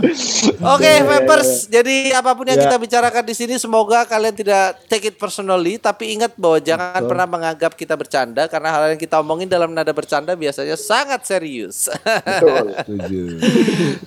Oke, 0.74 0.92
Vapers. 1.06 1.68
Jadi 1.76 2.16
apa 2.16 2.32
pun 2.32 2.48
yang 2.48 2.56
Ya. 2.56 2.72
kita 2.72 2.78
bicarakan 2.80 3.24
di 3.28 3.36
sini, 3.36 3.60
semoga 3.60 4.08
kalian 4.08 4.32
tidak 4.32 4.80
take 4.88 5.12
it 5.12 5.16
personally, 5.16 5.76
tapi 5.76 6.16
ingat 6.16 6.32
bahwa 6.34 6.56
jangan 6.58 7.04
pernah 7.04 7.28
menganggap 7.28 7.76
kita 7.76 7.92
bercanda 7.94 8.48
karena 8.48 8.72
hal 8.72 8.96
yang 8.96 9.02
kita 9.02 9.20
omongin 9.20 9.46
dalam 9.46 9.76
nada 9.76 9.92
bercanda 9.92 10.32
biasanya 10.34 10.80
sangat 10.80 11.28
serius. 11.28 11.92
Betul. 12.00 12.72
Setuju. 12.80 13.22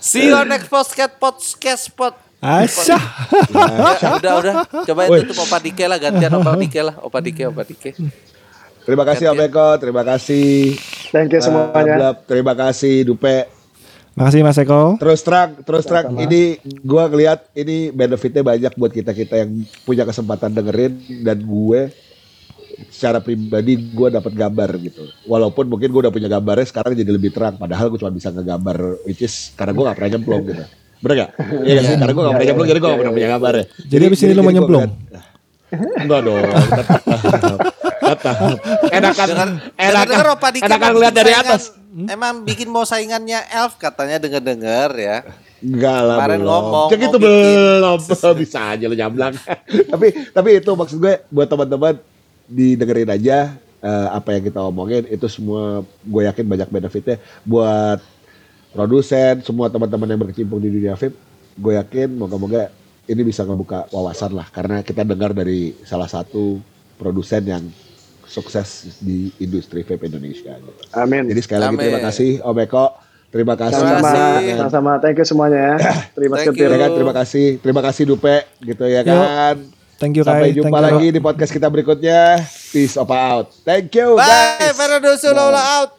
See 0.00 0.24
you 0.24 0.34
on 0.34 0.48
next 0.48 0.66
podcast 0.66 1.12
podcast 1.14 1.92
pod. 1.92 2.16
Asyah. 2.38 3.02
Ya, 3.98 4.08
udah 4.14 4.32
udah 4.38 4.54
coba 4.86 5.00
itu 5.10 5.26
tuh 5.26 5.42
Opa 5.42 5.58
Dike 5.58 5.84
lah 5.84 5.98
gantian 5.98 6.30
Opa 6.30 6.54
Dike 6.54 6.78
lah 6.78 6.94
Opa 7.02 7.18
Dike 7.18 7.42
Opa 7.50 7.66
Dike. 7.66 7.98
Terima 8.86 9.02
kasih 9.04 9.34
Om 9.34 9.42
Eko, 9.42 9.68
terima 9.76 10.00
kasih. 10.00 10.78
Thank 11.10 11.34
you 11.34 11.42
semuanya. 11.42 11.98
Blab, 11.98 12.16
terima 12.24 12.54
kasih 12.54 13.02
Dupe. 13.04 13.57
Makasih 14.18 14.42
Mas 14.42 14.58
Eko. 14.58 14.98
Terus 14.98 15.20
terang, 15.22 15.50
terus 15.62 15.84
terang 15.86 16.18
ini 16.18 16.58
gua 16.82 17.06
ngelihat 17.06 17.46
ini 17.54 17.88
benefitnya 17.88 18.42
banyak 18.42 18.74
buat 18.74 18.90
kita-kita 18.90 19.34
yang 19.38 19.50
punya 19.86 20.02
kesempatan 20.02 20.50
dengerin 20.50 20.92
dan 21.22 21.38
gue 21.38 21.94
secara 22.88 23.18
pribadi 23.18 23.74
gue 23.74 24.08
dapat 24.08 24.32
gambar 24.32 24.70
gitu. 24.80 25.02
Walaupun 25.24 25.66
mungkin 25.66 25.90
gue 25.90 26.00
udah 26.00 26.10
punya 26.10 26.26
gambarnya 26.26 26.66
sekarang 26.66 26.94
jadi 26.94 27.10
lebih 27.10 27.30
terang. 27.30 27.54
Padahal 27.54 27.90
gue 27.90 27.98
cuma 27.98 28.10
bisa 28.10 28.30
ngegambar 28.30 28.76
which 29.02 29.18
is 29.20 29.54
karena 29.54 29.70
gue 29.70 29.82
gak 29.82 29.96
pernah 29.98 30.10
nyemplung 30.14 30.42
gitu. 30.44 30.62
Bener 30.98 31.14
gak? 31.16 31.30
Iya 31.62 31.72
gak 31.74 31.84
sih? 31.84 31.96
Karena 31.96 32.12
gue 32.12 32.22
gak 32.22 32.32
pernah 32.32 32.46
nyemplung 32.46 32.68
jadi 32.68 32.78
gue 32.78 32.88
gak 32.88 33.00
pernah 33.02 33.14
punya 33.14 33.28
gambarnya. 33.28 33.64
Jadi 33.84 34.02
abis 34.04 34.20
ini 34.20 34.32
lu 34.32 34.42
mau 34.42 34.50
nyemplung? 34.50 34.86
ngeliat- 34.86 35.26
Enggak 36.00 36.20
dong. 36.24 36.42
Tetap. 38.18 38.58
Enakan, 38.90 39.28
enakan, 39.78 40.06
Dengar 40.10 40.28
Opa 40.34 40.48
Dike 40.50 40.66
enakan 40.66 40.90
ngeliat 40.98 41.14
bikin 41.14 41.20
dari 41.22 41.32
atas. 41.38 41.62
Emang 42.10 42.34
bikin 42.42 42.68
mau 42.68 42.84
saingannya 42.84 43.46
Elf 43.54 43.78
katanya 43.78 44.18
denger-denger 44.18 44.90
ya. 44.98 45.18
Enggak 45.58 45.98
lah 46.06 46.16
Kemarin 46.22 46.38
belum. 46.38 46.50
ngomong, 46.50 46.88
Cek 46.90 46.98
mau 46.98 47.06
itu 47.10 47.18
belum. 47.18 47.98
Bisa 48.42 48.60
aja 48.74 48.84
lu 48.86 48.94
nyamblang. 48.94 49.34
tapi 49.92 50.06
tapi 50.30 50.48
itu 50.62 50.70
maksud 50.70 50.96
gue 50.98 51.14
buat 51.30 51.48
teman-teman 51.50 51.98
didengerin 52.48 53.10
aja 53.10 53.58
eh, 53.82 54.08
apa 54.10 54.34
yang 54.34 54.42
kita 54.46 54.60
omongin 54.62 55.04
itu 55.10 55.26
semua 55.28 55.84
gue 55.84 56.22
yakin 56.24 56.46
banyak 56.48 56.68
benefitnya 56.72 57.16
buat 57.44 58.00
produsen 58.72 59.44
semua 59.44 59.68
teman-teman 59.68 60.08
yang 60.08 60.20
berkecimpung 60.24 60.60
di 60.62 60.72
dunia 60.72 60.96
vape 60.96 61.14
gue 61.58 61.72
yakin 61.76 62.08
moga-moga 62.16 62.72
ini 63.08 63.22
bisa 63.24 63.44
ngebuka 63.44 63.88
wawasan 63.92 64.36
lah 64.36 64.48
karena 64.52 64.84
kita 64.84 65.04
dengar 65.04 65.32
dari 65.32 65.76
salah 65.84 66.08
satu 66.08 66.60
produsen 67.00 67.42
yang 67.44 67.64
sukses 68.28 69.00
di 69.00 69.32
industri 69.40 69.80
vape 69.82 70.04
Indonesia 70.04 70.52
gitu. 70.54 70.82
Amin. 70.92 71.26
Jadi 71.26 71.40
sekali 71.40 71.60
lagi 71.64 71.74
Amin. 71.74 71.84
terima 71.88 72.00
kasih 72.04 72.30
Om 72.44 72.58
Eko, 72.60 72.86
terima 73.32 73.54
kasih. 73.56 73.80
Terima 73.80 73.98
Sama-sama, 73.98 74.12
kasih. 74.38 74.54
sama-sama. 74.54 74.92
Thank 75.00 75.16
you 75.18 75.26
semuanya 75.26 75.60
ya. 75.60 75.74
Terima 76.16 76.34
setir. 76.38 76.68
Ya 76.68 76.78
kan, 76.78 76.90
terima 76.92 77.14
kasih, 77.16 77.46
terima 77.58 77.80
kasih 77.82 78.02
Dupe, 78.04 78.36
gitu 78.60 78.84
ya 78.84 79.00
Yo. 79.02 79.08
kan. 79.08 79.56
Thank 79.98 80.14
you 80.14 80.22
Sampai 80.22 80.54
Kai. 80.54 80.62
jumpa 80.62 80.70
Thank 80.70 80.78
you, 80.78 80.86
lagi 80.94 81.06
Ro. 81.10 81.14
di 81.16 81.20
podcast 81.20 81.50
kita 81.50 81.66
berikutnya. 81.66 82.20
Peace 82.70 82.94
of 82.94 83.10
out. 83.10 83.50
Thank 83.66 83.90
you 83.98 84.14
Bye, 84.14 84.30
guys. 84.62 84.78
Fernando 84.78 85.12
Solo 85.18 85.50
out. 85.50 85.90